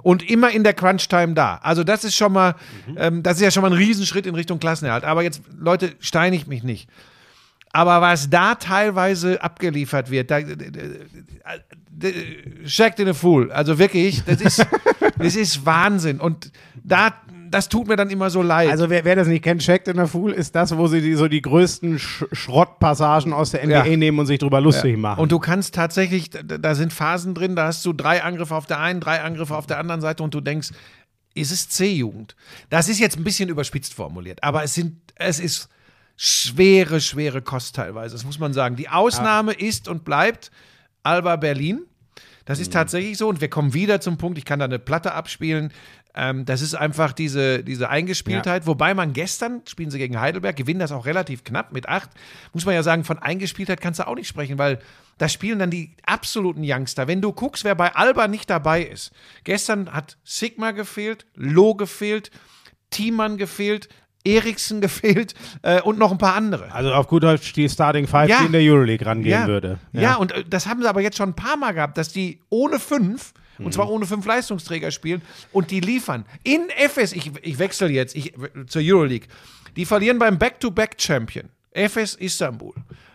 Und 0.03 0.29
immer 0.29 0.51
in 0.51 0.65
der 0.65 0.73
Crunch-Time 0.73 1.33
da. 1.33 1.59
Also 1.63 1.85
das 1.85 2.03
ist 2.03 2.15
schon 2.15 2.33
mal, 2.33 2.55
ähm, 2.97 3.23
das 3.23 3.37
ist 3.37 3.43
ja 3.43 3.51
schon 3.51 3.61
mal 3.61 3.71
ein 3.71 3.77
Riesenschritt 3.77 4.25
in 4.25 4.35
Richtung 4.35 4.59
Klassenerhalt. 4.59 5.05
Aber 5.05 5.23
jetzt, 5.23 5.41
Leute, 5.57 5.93
steinigt 5.99 6.47
mich 6.47 6.63
nicht. 6.63 6.89
Aber 7.71 8.01
was 8.01 8.29
da 8.29 8.55
teilweise 8.55 9.41
abgeliefert 9.41 10.11
wird, 10.11 10.29
da, 10.29 10.39
Shacked 12.65 12.99
in 12.99 13.07
a 13.07 13.13
Fool. 13.13 13.51
Also 13.51 13.79
wirklich, 13.79 14.23
das 14.25 14.41
ist, 14.41 14.67
das 15.23 15.35
ist 15.35 15.65
Wahnsinn. 15.65 16.19
Und 16.19 16.51
da, 16.83 17.13
das 17.49 17.67
tut 17.69 17.87
mir 17.87 17.95
dann 17.95 18.09
immer 18.09 18.29
so 18.29 18.41
leid. 18.41 18.69
Also 18.69 18.89
wer, 18.89 19.03
wer 19.05 19.15
das 19.15 19.27
nicht 19.27 19.43
kennt, 19.43 19.61
Checked 19.61 19.87
in 19.87 19.97
der 19.97 20.07
Fool 20.07 20.31
ist 20.31 20.55
das, 20.55 20.75
wo 20.77 20.87
sie 20.87 21.01
die, 21.01 21.15
so 21.15 21.27
die 21.27 21.41
größten 21.41 21.99
Sch 21.99 22.25
Schrottpassagen 22.31 23.33
aus 23.33 23.51
der 23.51 23.65
NBA 23.65 23.85
Ja. 23.85 23.97
nehmen 23.97 24.19
und 24.19 24.25
sich 24.25 24.39
drüber 24.39 24.61
lustig 24.61 24.97
machen. 24.97 25.19
Und 25.19 25.31
du 25.31 25.39
kannst 25.39 25.75
tatsächlich, 25.75 26.29
da, 26.29 26.41
da 26.57 26.75
sind 26.75 26.93
Phasen 26.93 27.33
drin, 27.33 27.55
da 27.55 27.67
hast 27.67 27.85
du 27.85 27.93
drei 27.93 28.23
Angriffe 28.23 28.55
auf 28.55 28.65
der 28.65 28.79
einen, 28.79 28.99
drei 28.99 29.21
Angriffe 29.21 29.55
auf 29.55 29.67
der 29.67 29.79
anderen 29.79 30.01
Seite 30.01 30.23
und 30.23 30.33
du 30.33 30.41
denkst, 30.41 30.69
ist 31.33 31.51
es 31.51 31.69
C-Jugend? 31.69 32.35
Das 32.69 32.89
ist 32.89 32.99
jetzt 32.99 33.17
ein 33.17 33.23
bisschen 33.23 33.49
überspitzt 33.49 33.93
formuliert, 33.93 34.43
aber 34.43 34.63
es 34.63 34.73
sind, 34.73 34.97
es 35.15 35.39
ist 35.39 35.69
schwere, 36.17 37.01
schwere 37.01 37.41
Kost 37.41 37.75
teilweise, 37.75 38.15
das 38.15 38.25
muss 38.25 38.37
man 38.39 38.53
sagen. 38.53 38.75
Die 38.75 38.89
Ausnahme 38.89 39.53
ist 39.53 39.87
und 39.87 40.03
bleibt 40.05 40.51
Alba 41.03 41.35
Berlin. 41.37 41.81
Das 42.45 42.59
ist 42.59 42.73
tatsächlich 42.73 43.17
so 43.17 43.27
und 43.27 43.41
wir 43.41 43.49
kommen 43.49 43.73
wieder 43.73 44.01
zum 44.01 44.17
Punkt, 44.17 44.37
ich 44.37 44.45
kann 44.45 44.59
da 44.59 44.65
eine 44.65 44.79
Platte 44.79 45.13
abspielen. 45.13 45.71
Ähm, 46.13 46.45
das 46.45 46.61
ist 46.61 46.75
einfach 46.75 47.13
diese, 47.13 47.63
diese 47.63 47.89
Eingespieltheit. 47.89 48.67
Wobei 48.67 48.93
man 48.93 49.13
gestern, 49.13 49.61
spielen 49.67 49.91
sie 49.91 49.97
gegen 49.97 50.19
Heidelberg, 50.19 50.55
gewinnen 50.55 50.79
das 50.79 50.91
auch 50.91 51.05
relativ 51.05 51.43
knapp 51.43 51.71
mit 51.71 51.87
acht. 51.87 52.09
Muss 52.53 52.65
man 52.65 52.75
ja 52.75 52.83
sagen, 52.83 53.03
von 53.03 53.19
Eingespieltheit 53.19 53.79
kannst 53.79 53.99
du 53.99 54.07
auch 54.07 54.15
nicht 54.15 54.27
sprechen, 54.27 54.57
weil 54.57 54.79
da 55.17 55.29
spielen 55.29 55.59
dann 55.59 55.69
die 55.69 55.95
absoluten 56.03 56.63
Youngster. 56.65 57.07
Wenn 57.07 57.21
du 57.21 57.31
guckst, 57.31 57.63
wer 57.63 57.75
bei 57.75 57.95
Alba 57.95 58.27
nicht 58.27 58.49
dabei 58.49 58.83
ist. 58.83 59.11
Gestern 59.43 59.93
hat 59.93 60.17
Sigma 60.23 60.71
gefehlt, 60.71 61.25
Lo 61.35 61.75
gefehlt, 61.75 62.31
Thiemann 62.89 63.37
gefehlt, 63.37 63.87
Eriksen 64.23 64.81
gefehlt 64.81 65.33
äh, 65.61 65.81
und 65.81 65.97
noch 65.97 66.11
ein 66.11 66.17
paar 66.17 66.35
andere. 66.35 66.71
also 66.71 66.93
auf 66.93 67.07
gut 67.07 67.23
Deutsch 67.23 67.53
die 67.53 67.67
Starting 67.69 68.07
Five, 68.07 68.29
Ja. 68.29 68.39
die 68.39 68.45
in 68.47 68.51
der 68.51 68.61
Euroleague 68.61 69.05
rangehen 69.05 69.41
ja. 69.41 69.47
würde. 69.47 69.79
Ja. 69.93 70.15
und 70.15 70.31
äh, 70.31 70.43
das 70.47 70.67
haben 70.67 70.81
sie 70.81 70.89
aber 70.89 71.01
jetzt 71.01 71.17
schon 71.17 71.29
ein 71.29 71.35
paar 71.35 71.57
Mal 71.57 71.71
gehabt, 71.73 71.97
dass 71.97 72.11
die 72.11 72.39
ohne 72.49 72.79
fünf, 72.79 73.33
und 73.59 73.73
zwar 73.73 73.89
ohne 73.89 74.05
fünf 74.07 74.25
Leistungsträger 74.25 74.89
spielen 74.91 75.21
und 75.51 75.69
die 75.69 75.81
liefern. 75.81 76.25
In 76.43 76.69
FS, 76.69 77.13
ich, 77.13 77.31
ich 77.43 77.59
wechsle 77.59 77.89
jetzt 77.89 78.15
ich, 78.15 78.33
zur 78.67 78.81
Euroleague, 78.83 79.27
die 79.75 79.85
verlieren 79.85 80.17
beim 80.17 80.39
Back-to-Back-Champion, 80.39 81.49
FS 81.71 82.15
Istanbul, 82.15 82.73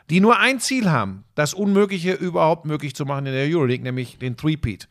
die 0.09 0.21
nur 0.21 0.39
ein 0.39 0.61
Ziel 0.61 0.89
haben, 0.91 1.25
das 1.35 1.53
Unmögliche 1.53 2.13
überhaupt 2.13 2.65
möglich 2.65 2.95
zu 2.95 3.05
machen 3.05 3.27
in 3.27 3.33
der 3.33 3.47
Euroleague, 3.49 3.83
nämlich 3.83 4.19
den 4.19 4.37
Three-Peat. 4.37 4.89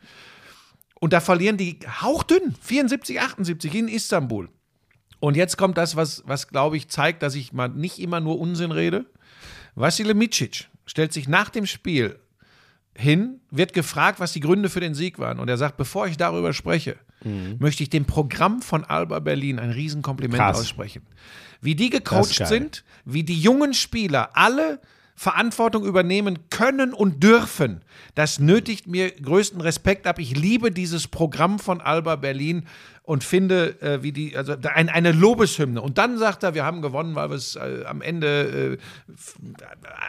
Und 1.00 1.12
da 1.12 1.20
verlieren 1.20 1.56
die 1.56 1.78
hauchdünn, 2.02 2.54
74, 2.60 3.20
78 3.20 3.74
in 3.74 3.88
Istanbul. 3.88 4.48
Und 5.20 5.36
jetzt 5.36 5.56
kommt 5.56 5.78
das, 5.78 5.96
was, 5.96 6.22
was 6.26 6.48
glaube 6.48 6.76
ich, 6.76 6.88
zeigt, 6.88 7.22
dass 7.22 7.34
ich 7.34 7.52
mal 7.52 7.68
nicht 7.68 7.98
immer 7.98 8.20
nur 8.20 8.38
Unsinn 8.38 8.70
rede. 8.70 9.06
Vassile 9.74 10.14
Micic 10.14 10.68
stellt 10.86 11.12
sich 11.12 11.28
nach 11.28 11.50
dem 11.50 11.66
Spiel 11.66 12.18
hin, 12.94 13.40
wird 13.50 13.72
gefragt, 13.72 14.20
was 14.20 14.32
die 14.32 14.40
Gründe 14.40 14.68
für 14.70 14.80
den 14.80 14.94
Sieg 14.94 15.18
waren. 15.18 15.38
Und 15.38 15.48
er 15.48 15.56
sagt, 15.56 15.76
bevor 15.76 16.06
ich 16.06 16.16
darüber 16.16 16.52
spreche, 16.52 16.96
möchte 17.58 17.82
ich 17.82 17.90
dem 17.90 18.04
Programm 18.04 18.62
von 18.62 18.84
Alba 18.84 19.18
Berlin 19.18 19.58
ein 19.58 19.70
Riesenkompliment 19.70 20.40
Krass. 20.40 20.60
aussprechen. 20.60 21.02
Wie 21.60 21.74
die 21.74 21.90
gecoacht 21.90 22.46
sind, 22.46 22.84
wie 23.04 23.24
die 23.24 23.38
jungen 23.38 23.74
Spieler 23.74 24.30
alle 24.34 24.80
Verantwortung 25.16 25.84
übernehmen 25.84 26.50
können 26.50 26.92
und 26.92 27.22
dürfen. 27.22 27.82
Das 28.14 28.38
nötigt 28.38 28.86
mir 28.86 29.10
größten 29.10 29.62
Respekt 29.62 30.06
ab. 30.06 30.18
Ich 30.18 30.36
liebe 30.36 30.70
dieses 30.70 31.08
Programm 31.08 31.58
von 31.58 31.80
Alba 31.80 32.16
Berlin 32.16 32.66
und 33.02 33.24
finde, 33.24 33.80
äh, 33.80 34.02
wie 34.02 34.12
die, 34.12 34.36
also 34.36 34.54
ein, 34.74 34.90
eine 34.90 35.12
Lobeshymne. 35.12 35.80
Und 35.80 35.96
dann 35.96 36.18
sagt 36.18 36.42
er, 36.42 36.54
wir 36.54 36.66
haben 36.66 36.82
gewonnen, 36.82 37.14
weil 37.14 37.30
wir 37.30 37.36
es 37.36 37.56
äh, 37.56 37.84
am 37.86 38.02
Ende, 38.02 38.78
äh, 38.78 39.12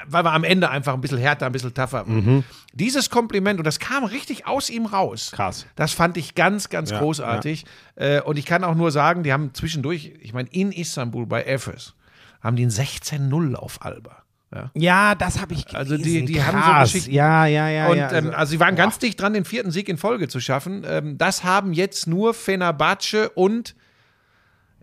weil 0.08 0.26
wir 0.26 0.34
am 0.34 0.44
Ende 0.44 0.70
einfach 0.70 0.94
ein 0.94 1.00
bisschen 1.00 1.20
härter, 1.20 1.46
ein 1.46 1.52
bisschen 1.54 1.74
tougher 1.74 2.06
waren. 2.08 2.44
Dieses 2.74 3.10
Kompliment, 3.10 3.60
und 3.60 3.66
das 3.66 3.80
kam 3.80 4.04
richtig 4.04 4.46
aus 4.46 4.70
ihm 4.70 4.88
raus. 4.88 5.32
Krass. 5.34 5.68
Das 5.78 5.94
fand 5.94 6.18
ich 6.18 6.36
ganz, 6.36 6.70
ganz 6.70 6.92
Ja, 6.92 7.00
großartig. 7.00 7.66
Äh, 7.96 8.22
und 8.22 8.38
ich 8.38 8.46
kann 8.46 8.66
auch 8.66 8.76
nur 8.76 8.92
sagen, 8.92 9.24
die 9.24 9.32
haben 9.32 9.54
zwischendurch, 9.54 10.14
ich 10.20 10.34
meine, 10.34 10.50
in 10.50 10.74
Istanbul 10.74 11.28
bei 11.28 11.44
Efes, 11.44 11.94
haben 12.42 12.58
die 12.58 12.66
ein 12.66 12.72
16-0 12.72 13.56
auf 13.56 13.86
Alba. 13.86 14.24
Ja. 14.54 14.72
Ja, 14.76 15.16
das 15.16 15.42
habe 15.42 15.54
ich 15.54 15.66
gelesen. 15.66 15.76
Also 15.78 15.98
die- 15.98 16.24
die 16.26 16.42
haben 16.42 16.58
so 16.58 16.64
Krass. 16.64 16.92
Geschichten. 16.94 17.12
Ja, 17.14 17.46
ja, 17.46 17.68
ja. 17.70 17.88
Und 17.90 17.98
ja, 17.98 18.12
ähm, 18.14 18.32
also 18.34 18.52
sie 18.52 18.60
waren 18.62 18.76
ganz 18.78 18.98
dicht 18.98 19.20
dran, 19.20 19.34
den 19.34 19.44
vierten 19.46 19.72
Sieg 19.72 19.90
in 19.90 19.98
Folge 19.98 20.28
zu 20.30 20.40
schaffen. 20.40 20.84
Ähm, 20.88 21.18
das 21.18 21.44
haben 21.44 21.74
jetzt 21.74 22.08
nur 22.08 22.34
Fenerbahce 22.34 23.30
und 23.36 23.76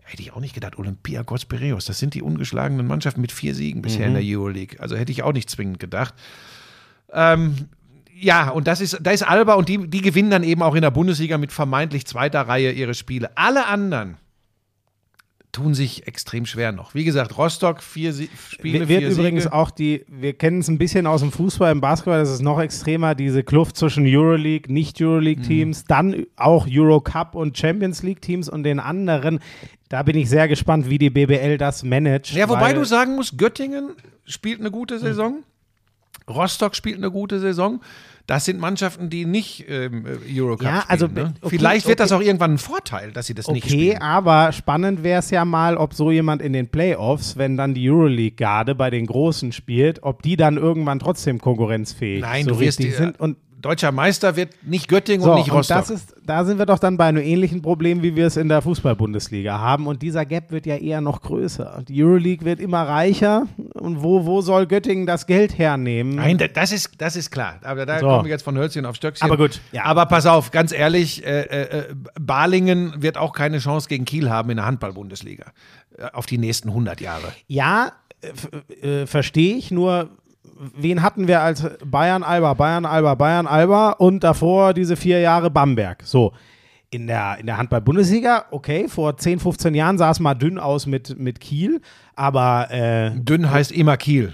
hätte 0.03 0.21
ich 0.21 0.33
auch 0.33 0.39
nicht 0.39 0.53
gedacht, 0.53 0.77
Olympiakos 0.77 1.45
Piraeus. 1.45 1.85
Das 1.85 1.97
sind 1.97 2.13
die 2.13 2.21
ungeschlagenen 2.21 2.85
Mannschaften 2.85 3.21
mit 3.21 3.31
vier 3.31 3.55
Siegen 3.55 3.81
bisher 3.81 4.05
in 4.05 4.13
der 4.13 4.21
Euroleague. 4.23 4.79
Also 4.79 4.95
hätte 4.95 5.11
ich 5.11 5.23
auch 5.23 5.33
nicht 5.33 5.49
zwingend 5.49 5.79
gedacht. 5.79 6.13
Ähm, 7.11 7.55
ja, 8.13 8.49
und 8.49 8.67
das 8.67 8.81
ist, 8.81 8.99
da 9.01 9.09
ist 9.11 9.23
Alba 9.23 9.55
und 9.55 9.67
die, 9.67 9.89
die 9.89 10.01
gewinnen 10.01 10.29
dann 10.29 10.43
eben 10.43 10.61
auch 10.61 10.75
in 10.75 10.83
der 10.83 10.91
Bundesliga 10.91 11.39
mit 11.39 11.51
vermeintlich 11.51 12.05
zweiter 12.05 12.41
Reihe 12.41 12.71
ihre 12.71 12.93
Spiele. 12.93 13.35
Alle 13.35 13.65
anderen 13.65 14.17
tun 15.55 15.73
sich 15.73 16.05
extrem 16.05 16.45
schwer 16.45 16.71
noch. 16.73 16.93
Wie 16.93 17.05
gesagt, 17.05 17.37
Rostock 17.37 17.81
vier 17.81 18.11
Sie 18.11 18.29
Spiele, 18.49 18.87
wird 18.89 18.99
vier 19.01 19.09
übrigens 19.09 19.43
Siege. 19.43 19.53
auch 19.55 19.71
die, 19.71 20.03
wir 20.09 20.33
kennen 20.33 20.59
es 20.59 20.67
ein 20.67 20.77
bisschen 20.77 21.07
aus 21.07 21.21
dem 21.21 21.31
Fußball, 21.31 21.71
im 21.71 21.79
Basketball, 21.81 22.19
das 22.19 22.29
ist 22.29 22.41
noch 22.41 22.59
extremer, 22.59 23.15
diese 23.15 23.41
Kluft 23.43 23.77
zwischen 23.77 24.03
Euroleague, 24.05 24.71
Nicht-Euroleague-Teams, 24.71 25.83
Mhm. 25.83 25.87
dann 25.87 26.25
auch 26.35 26.67
Eurocup 26.69 27.35
und 27.35 27.57
Champions 27.57 28.03
League-Teams 28.03 28.49
und 28.49 28.63
den 28.63 28.79
anderen. 28.81 29.39
Da 29.89 30.03
bin 30.03 30.17
ich 30.17 30.29
sehr 30.29 30.47
gespannt, 30.47 30.89
wie 30.89 30.97
die 30.97 31.09
BBL 31.09 31.57
das 31.57 31.83
managt. 31.83 32.31
Ja, 32.33 32.49
wobei 32.49 32.73
du 32.73 32.83
sagen 32.83 33.15
musst, 33.15 33.37
Göttingen 33.37 33.91
spielt 34.25 34.59
eine 34.59 34.71
gute 34.71 34.99
Saison, 34.99 35.43
Rostock 36.27 36.75
spielt 36.75 36.97
eine 36.97 37.11
gute 37.11 37.39
Saison. 37.39 37.81
Das 38.27 38.45
sind 38.45 38.59
Mannschaften, 38.59 39.09
die 39.11 39.25
nicht 39.25 39.65
ähm, 39.69 40.03
Eurocup 40.33 40.63
Ja, 40.63 40.81
spielen. 40.81 40.89
also, 40.89 41.07
ne? 41.07 41.33
okay, 41.41 41.55
Vielleicht 41.57 41.87
wird 41.87 41.99
das 41.99 42.11
okay. 42.11 42.23
auch 42.23 42.25
irgendwann 42.27 42.53
ein 42.53 42.57
Vorteil, 42.57 43.11
dass 43.11 43.27
sie 43.27 43.35
das 43.35 43.47
nicht 43.47 43.65
Okay, 43.65 43.73
spielen. 43.91 44.01
aber 44.01 44.51
spannend 44.51 45.03
wäre 45.03 45.19
es 45.19 45.29
ja 45.29 45.45
mal, 45.45 45.77
ob 45.77 45.93
so 45.93 46.09
jemand 46.09 46.41
in 46.41 46.51
den 46.53 46.67
Playoffs, 46.67 47.37
wenn 47.37 47.55
dann 47.55 47.73
die 47.75 47.87
Euroleague-Garde 47.89 48.73
bei 48.73 48.89
den 48.89 49.05
Großen 49.05 49.51
spielt, 49.51 50.01
ob 50.01 50.23
die 50.23 50.37
dann 50.37 50.57
irgendwann 50.57 50.97
trotzdem 50.99 51.39
konkurrenzfähig 51.39 52.21
Nein, 52.21 52.45
so 52.45 52.51
du 52.51 52.59
wirst 52.61 52.79
richtig 52.79 52.91
die- 52.93 52.97
sind. 52.97 53.19
Und 53.19 53.37
Deutscher 53.65 53.91
Meister 53.91 54.35
wird 54.35 54.51
nicht 54.63 54.87
Göttingen 54.87 55.23
So, 55.23 55.31
und 55.31 55.37
nicht 55.39 55.49
und 55.49 55.57
Rostock. 55.57 55.77
das 55.79 55.89
ist, 55.89 56.15
da 56.23 56.45
sind 56.45 56.59
wir 56.59 56.67
doch 56.67 56.77
dann 56.77 56.97
bei 56.97 57.05
einem 57.05 57.23
ähnlichen 57.23 57.63
Problem, 57.63 58.03
wie 58.03 58.15
wir 58.15 58.27
es 58.27 58.37
in 58.37 58.47
der 58.47 58.61
Fußball-Bundesliga 58.61 59.57
haben. 59.57 59.87
Und 59.87 60.03
dieser 60.03 60.23
Gap 60.23 60.51
wird 60.51 60.67
ja 60.67 60.75
eher 60.75 61.01
noch 61.01 61.21
größer. 61.21 61.83
Die 61.87 62.03
Euroleague 62.03 62.45
wird 62.45 62.59
immer 62.59 62.83
reicher. 62.87 63.47
Und 63.73 64.03
wo, 64.03 64.25
wo 64.27 64.41
soll 64.41 64.67
Göttingen 64.67 65.07
das 65.07 65.25
Geld 65.25 65.57
hernehmen? 65.57 66.15
Nein, 66.15 66.37
da- 66.37 66.47
das 66.47 66.71
ist, 66.71 66.91
das 66.99 67.15
ist 67.15 67.31
klar. 67.31 67.59
Aber 67.63 67.87
da 67.87 67.99
So. 67.99 68.05
kommen 68.07 68.25
wir 68.25 68.31
jetzt 68.31 68.43
von 68.43 68.55
Hölzchen 68.55 68.85
auf 68.85 68.95
Stöckchen. 68.97 69.25
Aber 69.25 69.35
gut, 69.37 69.59
ja. 69.71 69.83
Aber 69.85 70.05
pass 70.05 70.27
auf, 70.27 70.51
ganz 70.51 70.71
ehrlich, 70.71 71.25
äh, 71.25 71.41
äh, 71.41 71.79
äh, 71.79 71.95
Balingen 72.19 73.01
wird 73.01 73.17
auch 73.17 73.33
keine 73.33 73.57
Chance 73.57 73.89
gegen 73.89 74.05
Kiel 74.05 74.29
haben 74.29 74.51
in 74.51 74.57
der 74.57 74.65
Handball-Bundesliga. 74.67 75.45
Äh, 75.97 76.05
auf 76.13 76.27
die 76.27 76.37
nächsten 76.37 76.69
100 76.69 77.01
Jahre. 77.01 77.29
Ja, 77.47 77.93
äh, 78.81 79.01
äh, 79.01 79.07
verstehe 79.07 79.55
ich. 79.55 79.71
Nur, 79.71 80.09
wen 80.55 81.01
hatten 81.01 81.27
wir 81.27 81.41
als 81.41 81.65
Bayern 81.85 82.23
Alba, 82.23 82.53
Bayern 82.53 82.85
Alba, 82.85 83.15
Bayern 83.15 83.47
Alba 83.47 83.91
und 83.91 84.23
davor 84.23 84.73
diese 84.73 84.95
vier 84.95 85.19
Jahre 85.19 85.49
Bamberg? 85.49 86.03
So. 86.03 86.33
In 86.91 87.07
der, 87.07 87.37
in 87.39 87.45
der 87.45 87.57
Handball-Bundesliga, 87.57 88.45
okay, 88.51 88.87
vor 88.87 89.17
10, 89.17 89.39
15 89.39 89.75
Jahren 89.75 89.97
sah 89.97 90.11
es 90.11 90.19
mal 90.19 90.33
dünn 90.33 90.57
aus 90.57 90.85
mit, 90.85 91.19
mit 91.19 91.41
Kiel, 91.41 91.81
aber 92.15 92.71
äh, 92.71 93.11
Dünn 93.15 93.51
heißt 93.51 93.73
immer 93.73 93.97
Kiel. 93.97 94.33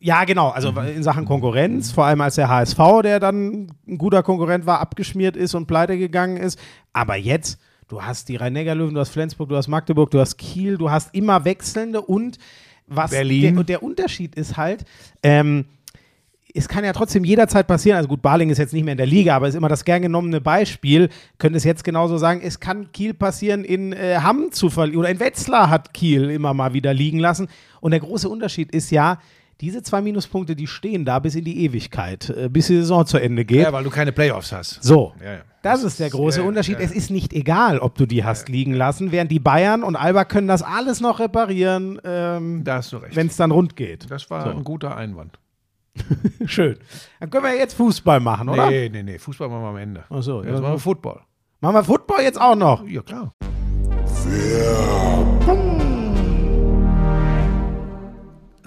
Ja, 0.00 0.24
genau. 0.24 0.50
Also 0.50 0.70
in 0.70 1.02
Sachen 1.02 1.24
Konkurrenz, 1.24 1.92
vor 1.92 2.04
allem 2.04 2.20
als 2.20 2.34
der 2.34 2.48
HSV, 2.48 2.78
der 3.02 3.20
dann 3.20 3.72
ein 3.88 3.98
guter 3.98 4.22
Konkurrent 4.22 4.66
war, 4.66 4.80
abgeschmiert 4.80 5.36
ist 5.36 5.54
und 5.54 5.66
pleite 5.66 5.96
gegangen 5.96 6.36
ist. 6.36 6.58
Aber 6.92 7.16
jetzt, 7.16 7.58
du 7.88 8.02
hast 8.02 8.28
die 8.28 8.36
Rhein-Neckar-Löwen, 8.36 8.94
du 8.94 9.00
hast 9.00 9.10
Flensburg, 9.10 9.48
du 9.48 9.56
hast 9.56 9.68
Magdeburg, 9.68 10.10
du 10.10 10.20
hast 10.20 10.36
Kiel, 10.36 10.76
du 10.76 10.90
hast 10.90 11.14
immer 11.14 11.44
wechselnde 11.44 12.02
und 12.02 12.38
was 12.94 13.10
Berlin. 13.10 13.42
Der, 13.54 13.60
und 13.60 13.68
der 13.68 13.82
Unterschied 13.82 14.34
ist 14.34 14.56
halt, 14.56 14.84
ähm, 15.22 15.64
es 16.54 16.68
kann 16.68 16.84
ja 16.84 16.92
trotzdem 16.92 17.24
jederzeit 17.24 17.66
passieren. 17.66 17.96
Also 17.96 18.08
gut, 18.08 18.22
Barling 18.22 18.50
ist 18.50 18.58
jetzt 18.58 18.74
nicht 18.74 18.84
mehr 18.84 18.92
in 18.92 18.98
der 18.98 19.06
Liga, 19.06 19.34
aber 19.36 19.48
ist 19.48 19.54
immer 19.54 19.68
das 19.68 19.84
gern 19.84 20.02
genommene 20.02 20.40
Beispiel. 20.40 21.08
Könnte 21.38 21.56
es 21.56 21.64
jetzt 21.64 21.82
genauso 21.84 22.18
sagen, 22.18 22.40
es 22.42 22.60
kann 22.60 22.92
Kiel 22.92 23.14
passieren, 23.14 23.64
in 23.64 23.92
äh, 23.92 24.18
Hamm 24.22 24.52
zu 24.52 24.68
verlieren. 24.68 25.00
Oder 25.00 25.10
in 25.10 25.20
Wetzlar 25.20 25.70
hat 25.70 25.94
Kiel 25.94 26.30
immer 26.30 26.52
mal 26.52 26.74
wieder 26.74 26.92
liegen 26.92 27.18
lassen. 27.18 27.48
Und 27.80 27.92
der 27.92 28.00
große 28.00 28.28
Unterschied 28.28 28.70
ist 28.70 28.90
ja, 28.90 29.18
diese 29.62 29.82
zwei 29.82 30.02
Minuspunkte, 30.02 30.54
die 30.56 30.66
stehen 30.66 31.04
da 31.04 31.18
bis 31.20 31.34
in 31.36 31.44
die 31.44 31.64
Ewigkeit, 31.64 32.28
äh, 32.30 32.48
bis 32.50 32.66
die 32.66 32.74
Saison 32.76 33.06
zu 33.06 33.16
Ende 33.18 33.44
geht. 33.44 33.62
Ja, 33.62 33.72
weil 33.72 33.84
du 33.84 33.90
keine 33.90 34.12
Playoffs 34.12 34.52
hast. 34.52 34.82
So, 34.82 35.14
Ja, 35.24 35.32
ja. 35.34 35.38
das 35.62 35.84
ist 35.84 36.00
der 36.00 36.10
große 36.10 36.40
ja, 36.40 36.46
Unterschied. 36.46 36.74
ja, 36.74 36.80
ja. 36.80 36.86
Es 36.86 36.92
ist 36.92 37.10
nicht 37.10 37.32
egal, 37.32 37.78
ob 37.78 37.94
du 37.94 38.04
die 38.04 38.24
hast 38.24 38.48
liegen 38.48 38.74
lassen, 38.74 39.12
während 39.12 39.30
die 39.30 39.38
Bayern 39.38 39.84
und 39.84 39.94
Alba 39.96 40.24
können 40.24 40.48
das 40.48 40.62
alles 40.62 41.00
noch 41.00 41.20
reparieren, 41.20 42.00
ähm, 42.04 42.64
Da 42.64 42.76
hast 42.76 42.92
du 42.92 42.96
recht. 42.98 43.14
wenn 43.16 43.28
es 43.28 43.36
dann 43.36 43.52
rund 43.52 43.76
geht. 43.76 44.10
Das 44.10 44.28
war 44.28 44.44
ein 44.50 44.64
guter 44.64 44.96
Einwand. 44.96 45.38
Schön. 46.46 46.76
Dann 47.20 47.30
können 47.30 47.44
wir 47.44 47.56
jetzt 47.56 47.74
Fußball 47.74 48.18
machen, 48.18 48.48
oder? 48.48 48.68
Nee, 48.68 48.88
nee, 48.88 49.02
nee. 49.02 49.18
Fußball 49.18 49.48
machen 49.48 49.62
wir 49.62 49.68
am 49.68 49.76
Ende. 49.76 50.04
Ach 50.10 50.22
so, 50.22 50.42
Jetzt 50.42 50.54
ja. 50.54 50.60
machen 50.60 50.74
wir 50.74 50.78
Football. 50.80 51.20
Machen 51.60 51.74
wir 51.76 51.84
Football 51.84 52.22
jetzt 52.22 52.40
auch 52.40 52.56
noch? 52.56 52.84
Ja, 52.88 53.02
klar. 53.02 53.32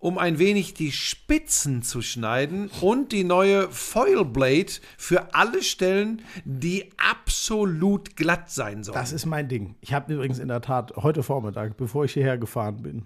um 0.00 0.16
ein 0.18 0.38
wenig 0.38 0.74
die 0.74 0.92
Spitzen 0.92 1.82
zu 1.82 2.02
schneiden 2.02 2.70
und 2.80 3.12
die 3.12 3.22
neue 3.22 3.68
Foil 3.68 4.24
Blade 4.24 4.72
für 4.96 5.34
alle 5.34 5.62
Stellen, 5.62 6.22
die 6.44 6.90
absolut 6.96 8.16
glatt 8.16 8.50
sein 8.50 8.82
sollen. 8.82 8.96
Das 8.96 9.12
ist 9.12 9.26
mein 9.26 9.48
Ding. 9.48 9.76
Ich 9.80 9.92
habe 9.92 10.12
übrigens 10.12 10.38
in 10.38 10.48
der 10.48 10.62
Tat 10.62 10.94
heute 10.96 11.22
Vormittag, 11.22 11.76
bevor 11.76 12.06
ich 12.06 12.14
hierher 12.14 12.38
gefahren 12.38 12.82
bin, 12.82 13.04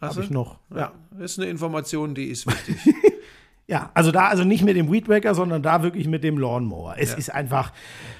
habe 0.00 0.22
ich 0.22 0.30
noch. 0.30 0.58
Ja. 0.74 0.92
ist 1.18 1.38
eine 1.38 1.48
Information, 1.48 2.14
die 2.14 2.26
ist 2.26 2.46
wichtig. 2.46 2.76
Ja, 3.70 3.92
also 3.94 4.10
da, 4.10 4.26
also 4.26 4.42
nicht 4.42 4.64
mit 4.64 4.76
dem 4.76 4.90
Weed 4.90 5.08
Wacker, 5.08 5.32
sondern 5.32 5.62
da 5.62 5.84
wirklich 5.84 6.08
mit 6.08 6.24
dem 6.24 6.38
Lawnmower. 6.38 6.96
Es 6.98 7.14
ist 7.14 7.32
einfach, 7.32 7.72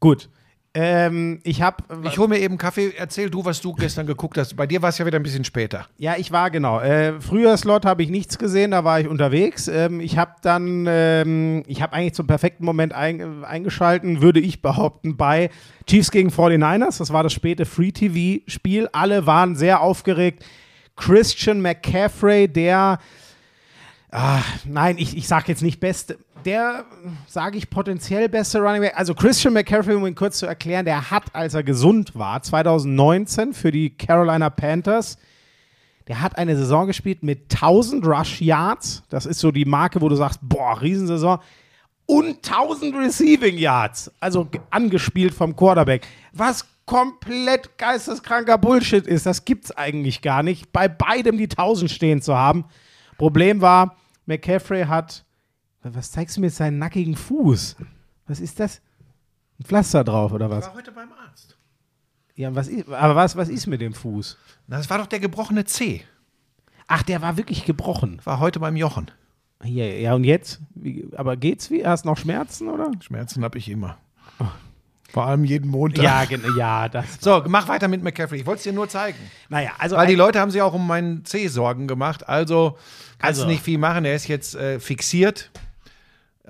Gut. 0.00 0.28
Ähm, 0.72 1.40
ich 1.42 1.62
habe 1.62 1.82
Ich 2.04 2.18
hole 2.18 2.28
mir 2.28 2.38
eben 2.38 2.56
Kaffee. 2.56 2.92
Erzähl 2.96 3.28
du, 3.28 3.44
was 3.44 3.60
du 3.60 3.72
gestern 3.72 4.06
geguckt 4.06 4.38
hast. 4.38 4.54
Bei 4.54 4.68
dir 4.68 4.80
war 4.82 4.90
es 4.90 4.98
ja 4.98 5.06
wieder 5.06 5.18
ein 5.18 5.22
bisschen 5.24 5.44
später. 5.44 5.86
Ja, 5.98 6.14
ich 6.16 6.30
war 6.30 6.50
genau. 6.50 6.78
Äh, 6.78 7.20
früher 7.20 7.56
Slot 7.56 7.84
habe 7.84 8.04
ich 8.04 8.10
nichts 8.10 8.38
gesehen, 8.38 8.70
da 8.70 8.84
war 8.84 9.00
ich 9.00 9.08
unterwegs. 9.08 9.66
Ähm, 9.66 9.98
ich 9.98 10.16
habe 10.16 10.36
dann, 10.42 10.86
ähm, 10.88 11.64
ich 11.66 11.82
habe 11.82 11.94
eigentlich 11.94 12.14
zum 12.14 12.28
perfekten 12.28 12.64
Moment 12.64 12.92
ein, 12.92 13.42
eingeschalten, 13.42 14.22
würde 14.22 14.38
ich 14.38 14.62
behaupten, 14.62 15.16
bei 15.16 15.50
Chiefs 15.88 16.12
gegen 16.12 16.30
49ers. 16.30 16.98
Das 16.98 17.12
war 17.12 17.24
das 17.24 17.32
späte 17.32 17.64
Free-TV-Spiel. 17.64 18.88
Alle 18.92 19.26
waren 19.26 19.56
sehr 19.56 19.80
aufgeregt. 19.80 20.44
Christian 20.94 21.60
McCaffrey, 21.62 22.46
der, 22.46 23.00
ah, 24.12 24.42
nein, 24.64 24.98
ich, 24.98 25.16
ich 25.16 25.26
sage 25.26 25.46
jetzt 25.48 25.62
nicht 25.62 25.80
beste, 25.80 26.18
der, 26.44 26.84
sage 27.26 27.58
ich, 27.58 27.70
potenziell 27.70 28.28
beste 28.28 28.60
Running 28.60 28.82
Back. 28.82 28.92
Also 28.96 29.14
Christian 29.14 29.54
McCaffrey, 29.54 29.94
um 29.94 30.06
ihn 30.06 30.14
kurz 30.14 30.38
zu 30.38 30.46
erklären, 30.46 30.84
der 30.84 31.10
hat, 31.10 31.34
als 31.34 31.54
er 31.54 31.62
gesund 31.62 32.14
war, 32.14 32.42
2019 32.42 33.52
für 33.54 33.70
die 33.70 33.90
Carolina 33.96 34.50
Panthers, 34.50 35.18
der 36.08 36.20
hat 36.20 36.36
eine 36.38 36.56
Saison 36.56 36.86
gespielt 36.86 37.22
mit 37.22 37.52
1000 37.54 38.04
Rush 38.06 38.40
Yards. 38.40 39.02
Das 39.10 39.26
ist 39.26 39.38
so 39.38 39.50
die 39.52 39.64
Marke, 39.64 40.00
wo 40.00 40.08
du 40.08 40.16
sagst, 40.16 40.40
boah, 40.42 40.80
Riesensaison. 40.80 41.38
Und 42.06 42.38
1000 42.48 42.96
Receiving 42.96 43.56
Yards. 43.58 44.10
Also 44.18 44.44
ge- 44.46 44.60
angespielt 44.70 45.32
vom 45.32 45.54
Quarterback. 45.54 46.06
Was 46.32 46.66
komplett 46.84 47.78
geisteskranker 47.78 48.58
Bullshit 48.58 49.06
ist. 49.06 49.24
Das 49.26 49.44
gibt's 49.44 49.70
eigentlich 49.70 50.20
gar 50.22 50.42
nicht. 50.42 50.72
Bei 50.72 50.88
beidem 50.88 51.38
die 51.38 51.48
1000 51.48 51.88
stehen 51.88 52.20
zu 52.20 52.36
haben. 52.36 52.64
Problem 53.16 53.60
war, 53.60 53.94
McCaffrey 54.26 54.86
hat. 54.86 55.24
Was 55.82 56.10
zeigst 56.10 56.36
du 56.36 56.40
mir 56.40 56.48
jetzt 56.48 56.56
seinen 56.56 56.78
nackigen 56.78 57.16
Fuß? 57.16 57.76
Was 58.26 58.40
ist 58.40 58.60
das? 58.60 58.80
Ein 59.58 59.64
Pflaster 59.64 60.04
drauf 60.04 60.32
oder 60.32 60.50
was? 60.50 60.66
war 60.66 60.74
heute 60.74 60.92
beim 60.92 61.10
Arzt. 61.12 61.56
Ja, 62.34 62.54
was 62.54 62.68
ist, 62.68 62.88
aber 62.88 63.16
was, 63.16 63.36
was 63.36 63.48
ist 63.48 63.66
mit 63.66 63.80
dem 63.80 63.92
Fuß? 63.94 64.36
Na, 64.66 64.76
das 64.78 64.88
war 64.88 64.98
doch 64.98 65.06
der 65.06 65.20
gebrochene 65.20 65.64
C. 65.64 66.02
Ach, 66.86 67.02
der 67.02 67.22
war 67.22 67.36
wirklich 67.36 67.64
gebrochen. 67.64 68.20
War 68.24 68.40
heute 68.40 68.60
beim 68.60 68.76
Jochen. 68.76 69.10
Ja, 69.62 69.84
ja 69.84 70.14
und 70.14 70.24
jetzt? 70.24 70.60
Wie, 70.74 71.06
aber 71.16 71.36
geht's 71.36 71.70
wie? 71.70 71.86
Hast 71.86 72.04
du 72.04 72.08
noch 72.08 72.16
Schmerzen, 72.18 72.68
oder? 72.68 72.90
Schmerzen 73.00 73.44
habe 73.44 73.58
ich 73.58 73.68
immer. 73.68 73.98
Vor 75.10 75.26
allem 75.26 75.44
jeden 75.44 75.68
Montag. 75.70 76.02
Ja, 76.04 76.24
gen- 76.24 76.44
ja, 76.56 76.88
das. 76.88 77.18
So, 77.20 77.42
mach 77.48 77.68
weiter 77.68 77.88
mit 77.88 78.02
McCaffrey. 78.02 78.38
Ich 78.40 78.46
wollte 78.46 78.58
es 78.58 78.62
dir 78.64 78.72
nur 78.72 78.88
zeigen. 78.88 79.18
Naja, 79.48 79.72
also. 79.78 79.96
Weil 79.96 80.06
die 80.06 80.14
Leute 80.14 80.38
haben 80.40 80.50
sich 80.52 80.62
auch 80.62 80.72
um 80.72 80.86
meinen 80.86 81.24
C 81.24 81.48
Sorgen 81.48 81.88
gemacht. 81.88 82.28
Also 82.28 82.78
kannst 83.18 83.40
Also- 83.40 83.42
du 83.42 83.48
nicht 83.48 83.62
viel 83.62 83.76
machen. 83.78 84.04
Er 84.04 84.14
ist 84.14 84.28
jetzt 84.28 84.54
äh, 84.54 84.78
fixiert. 84.78 85.50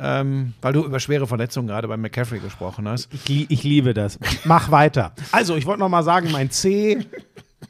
Ähm, 0.02 0.54
weil 0.62 0.72
du 0.72 0.84
über 0.84 0.98
schwere 0.98 1.26
Verletzungen 1.26 1.68
gerade 1.68 1.86
bei 1.86 1.96
McCaffrey 1.96 2.38
gesprochen 2.38 2.88
hast. 2.88 3.12
ich, 3.12 3.28
lie- 3.28 3.46
ich 3.50 3.62
liebe 3.64 3.92
das. 3.92 4.18
Mach 4.44 4.70
weiter. 4.70 5.12
Also, 5.30 5.56
ich 5.56 5.66
wollte 5.66 5.80
noch 5.80 5.88
mal 5.90 6.02
sagen, 6.02 6.30
mein 6.32 6.50
C. 6.50 7.04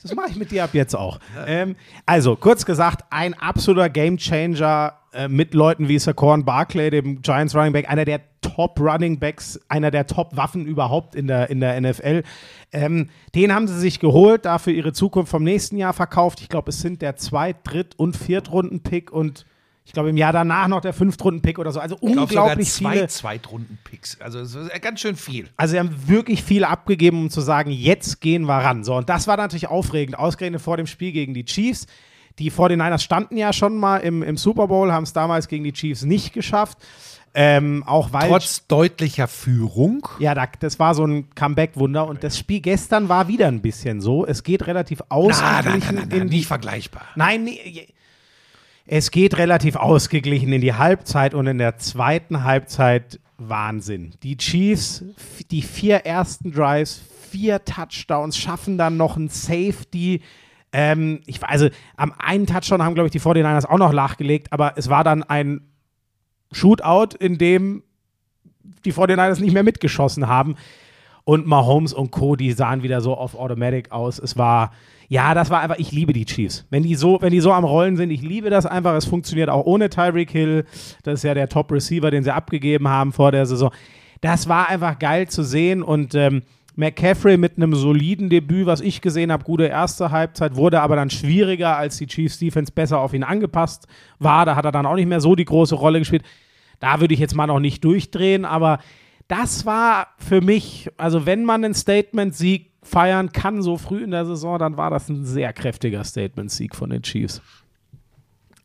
Das 0.03 0.14
mache 0.14 0.31
ich 0.31 0.37
mit 0.37 0.53
dir 0.53 0.62
ab 0.64 0.70
jetzt 0.72 0.95
auch. 0.95 1.18
Ähm, 1.47 1.74
also, 2.07 2.37
kurz 2.37 2.64
gesagt, 2.64 3.05
ein 3.11 3.35
absoluter 3.35 3.91
Gamechanger 3.91 4.95
äh, 5.12 5.26
mit 5.28 5.53
Leuten 5.55 5.89
wie 5.89 5.99
Saquon 5.99 6.45
Barkley, 6.45 6.91
dem 6.91 7.20
Giants 7.20 7.55
Running 7.57 7.72
Back, 7.72 7.91
einer 7.91 8.05
der 8.05 8.20
Top 8.41 8.78
Running 8.78 9.18
Backs, 9.18 9.59
einer 9.68 9.91
der 9.91 10.07
Top 10.07 10.37
Waffen 10.37 10.64
überhaupt 10.66 11.16
in 11.16 11.26
der, 11.26 11.51
in 11.51 11.59
der 11.61 11.78
NFL. 11.81 12.22
Ähm, 12.72 13.09
den 13.35 13.53
haben 13.53 13.66
sie 13.66 13.78
sich 13.78 13.99
geholt, 13.99 14.45
dafür 14.45 14.72
ihre 14.72 14.93
Zukunft 14.93 15.31
vom 15.31 15.43
nächsten 15.43 15.76
Jahr 15.76 15.93
verkauft. 15.93 16.41
Ich 16.41 16.49
glaube, 16.49 16.70
es 16.70 16.81
sind 16.81 17.03
der 17.03 17.16
Zweit-, 17.16 17.57
Dritt- 17.64 17.99
und 17.99 18.16
Viertrunden-Pick 18.16 19.11
und 19.11 19.45
Ich 19.85 19.93
glaube, 19.93 20.11
im 20.11 20.16
Jahr 20.16 20.33
danach 20.33 20.68
noch 20.68 20.81
der 20.81 20.93
Fünftrunden-Pick 20.93 21.59
oder 21.59 21.72
so. 21.72 21.81
Also 21.81 21.97
Ich 22.01 22.12
glaub, 22.12 22.28
sogar 22.28 22.45
unglaublich 22.45 22.70
zwei 22.70 22.93
viele. 22.93 23.09
Zweitrunden-Picks. 23.09 24.20
Also 24.20 24.39
es 24.39 24.55
ist 24.55 24.83
ganz 24.83 25.01
schön 25.01 25.16
viel. 25.16 25.49
Also 25.57 25.72
sie 25.72 25.78
haben 25.81 26.09
wirklich 26.09 26.43
viel 26.45 26.64
abgegeben, 26.64 27.18
um 27.18 27.31
zu 27.31 27.41
sagen, 27.41 27.70
jetzt 27.72 28.20
gehen 28.20 28.45
wir 28.45 28.59
ran. 28.59 28.85
So, 28.85 28.95
und 28.97 29.09
das 29.09 29.26
war 29.26 29.37
natürlich 29.37 29.66
aufregend, 29.68 30.18
ausgerechnet 30.18 30.61
vor 30.61 30.76
dem 30.76 30.87
Spiel 30.87 31.12
gegen 31.12 31.35
die 31.35 31.45
Chiefs. 31.45 31.87
Die 32.39 32.53
49ers 32.53 33.01
standen 33.03 33.37
ja 33.37 33.53
schon 33.53 33.76
mal 33.76 33.99
im, 33.99 34.22
im 34.22 34.37
Super 34.37 34.68
Bowl, 34.68 34.93
haben 34.93 35.03
es 35.03 35.12
damals 35.12 35.49
gegen 35.49 35.64
die 35.64 35.72
Chiefs 35.72 36.03
nicht 36.03 36.33
geschafft. 36.33 36.78
Ähm, 37.33 37.85
auch 37.87 38.12
weil. 38.12 38.28
Trotz 38.28 38.66
deutlicher 38.66 39.28
Führung. 39.28 40.07
ja, 40.18 40.35
da, 40.35 40.47
das 40.59 40.78
war 40.78 40.95
so 40.95 41.05
ein 41.05 41.31
Comeback-Wunder. 41.35 42.07
Und 42.07 42.24
das 42.24 42.39
Spiel 42.39 42.61
gestern 42.61 43.09
war 43.09 43.28
wieder 43.28 43.49
ein 43.49 43.61
bisschen 43.61 44.01
so. 44.01 44.26
Es 44.26 44.43
geht 44.43 44.66
relativ 44.66 45.03
Na, 45.11 45.16
na, 45.18 45.62
na, 45.64 45.76
na, 45.78 45.93
na, 45.93 46.07
die 46.07 46.24
nicht 46.24 46.47
vergleichbar. 46.47 47.05
Nein, 47.14 47.45
nee, 47.45 47.89
es 48.93 49.12
geht 49.12 49.38
relativ 49.38 49.76
ausgeglichen 49.76 50.53
in 50.53 50.61
die 50.61 50.74
Halbzeit 50.74 51.32
und 51.32 51.47
in 51.47 51.59
der 51.59 51.78
zweiten 51.78 52.43
Halbzeit 52.43 53.20
Wahnsinn. 53.38 54.14
Die 54.24 54.36
Chiefs, 54.36 55.05
die 55.53 55.62
vier 55.62 55.99
ersten 55.99 56.51
Drives, 56.51 57.01
vier 57.30 57.64
Touchdowns, 57.64 58.36
schaffen 58.36 58.78
dann 58.78 58.97
noch 58.97 59.16
ein 59.16 59.28
Safety. 59.28 60.22
Ähm, 60.72 61.20
ich, 61.26 61.41
also 61.45 61.68
am 61.97 62.12
einen 62.18 62.47
Touchdown 62.47 62.82
haben, 62.82 62.97
glaube 62.97 63.07
ich, 63.07 63.12
die 63.12 63.20
49ers 63.20 63.64
auch 63.64 63.78
noch 63.78 63.93
nachgelegt, 63.93 64.53
aber 64.53 64.72
es 64.74 64.91
war 64.91 65.05
dann 65.05 65.22
ein 65.22 65.61
Shootout, 66.51 67.16
in 67.16 67.38
dem 67.38 67.84
die 68.84 68.93
49ers 68.93 69.41
nicht 69.41 69.55
mehr 69.55 69.62
mitgeschossen 69.62 70.26
haben. 70.26 70.57
Und 71.22 71.47
Mahomes 71.47 71.93
und 71.93 72.11
Co., 72.11 72.34
die 72.34 72.51
sahen 72.51 72.82
wieder 72.82 73.03
so 73.03 73.16
off 73.16 73.36
automatic 73.36 73.93
aus. 73.93 74.18
Es 74.18 74.36
war, 74.36 74.72
ja, 75.11 75.35
das 75.35 75.51
war 75.51 75.61
einfach, 75.61 75.79
ich 75.79 75.91
liebe 75.91 76.13
die 76.13 76.25
Chiefs. 76.25 76.65
Wenn 76.71 76.85
die 76.85 76.95
so, 76.95 77.21
wenn 77.21 77.33
die 77.33 77.41
so 77.41 77.53
am 77.53 77.65
Rollen 77.65 77.97
sind, 77.97 78.13
ich 78.13 78.23
liebe 78.23 78.49
das 78.49 78.65
einfach. 78.65 78.95
Es 78.95 79.07
funktioniert 79.07 79.49
auch 79.49 79.67
ohne 79.67 79.91
Tyreek 79.91 80.31
Hill. 80.31 80.65
Das 81.03 81.15
ist 81.15 81.23
ja 81.25 81.35
der 81.35 81.49
Top-Receiver, 81.49 82.13
den 82.13 82.23
sie 82.23 82.33
abgegeben 82.33 82.87
haben 82.87 83.13
vor 83.13 83.33
der 83.33 83.45
Saison. 83.45 83.73
Das 84.21 84.49
war 84.49 84.69
einfach 84.69 85.01
geil 85.01 85.29
zu 85.29 85.43
sehen 85.43 85.83
und 85.83 86.15
ähm, 86.15 86.43
McCaffrey 86.77 87.39
mit 87.39 87.57
einem 87.57 87.75
soliden 87.75 88.31
Debüt, 88.31 88.67
was 88.67 88.81
ich 88.81 89.01
gesehen 89.01 89.33
habe, 89.33 89.43
gute 89.43 89.67
erste 89.67 90.13
Halbzeit, 90.13 90.55
wurde 90.55 90.81
aber 90.81 90.95
dann 90.95 91.11
schwieriger, 91.11 91.77
als 91.77 91.97
die 91.97 92.07
Chiefs 92.07 92.39
Defense 92.39 92.71
besser 92.71 93.01
auf 93.01 93.13
ihn 93.13 93.25
angepasst 93.25 93.89
war. 94.21 94.47
Da 94.47 94.55
hat 94.55 94.65
er 94.65 94.71
dann 94.71 94.87
auch 94.87 94.95
nicht 94.95 95.09
mehr 95.09 95.21
so 95.21 95.35
die 95.35 95.45
große 95.45 95.75
Rolle 95.75 95.99
gespielt. 95.99 96.23
Da 96.79 97.01
würde 97.01 97.15
ich 97.15 97.21
jetzt 97.21 97.35
mal 97.35 97.49
noch 97.49 97.59
nicht 97.59 97.83
durchdrehen, 97.83 98.45
aber 98.45 98.79
das 99.27 99.67
war 99.67 100.07
für 100.19 100.41
mich, 100.41 100.89
also 100.99 101.27
wenn 101.27 101.45
man 101.45 101.65
einen 101.65 101.75
Statement-Sieg 101.75 102.70
feiern 102.83 103.33
kann, 103.33 103.62
so 103.62 103.76
früh 103.76 104.03
in 104.03 104.11
der 104.11 104.26
Saison, 104.26 104.59
dann 104.59 104.76
war 104.76 104.91
das 104.91 105.09
ein 105.09 105.24
sehr 105.24 105.53
kräftiger 105.53 106.03
Statement-Sieg 106.05 106.74
von 106.74 106.91
den 106.91 107.03
Chiefs. 107.03 107.43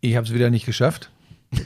Ich 0.01 0.15
habe 0.15 0.25
es 0.25 0.33
wieder 0.33 0.49
nicht 0.49 0.65
geschafft. 0.65 1.11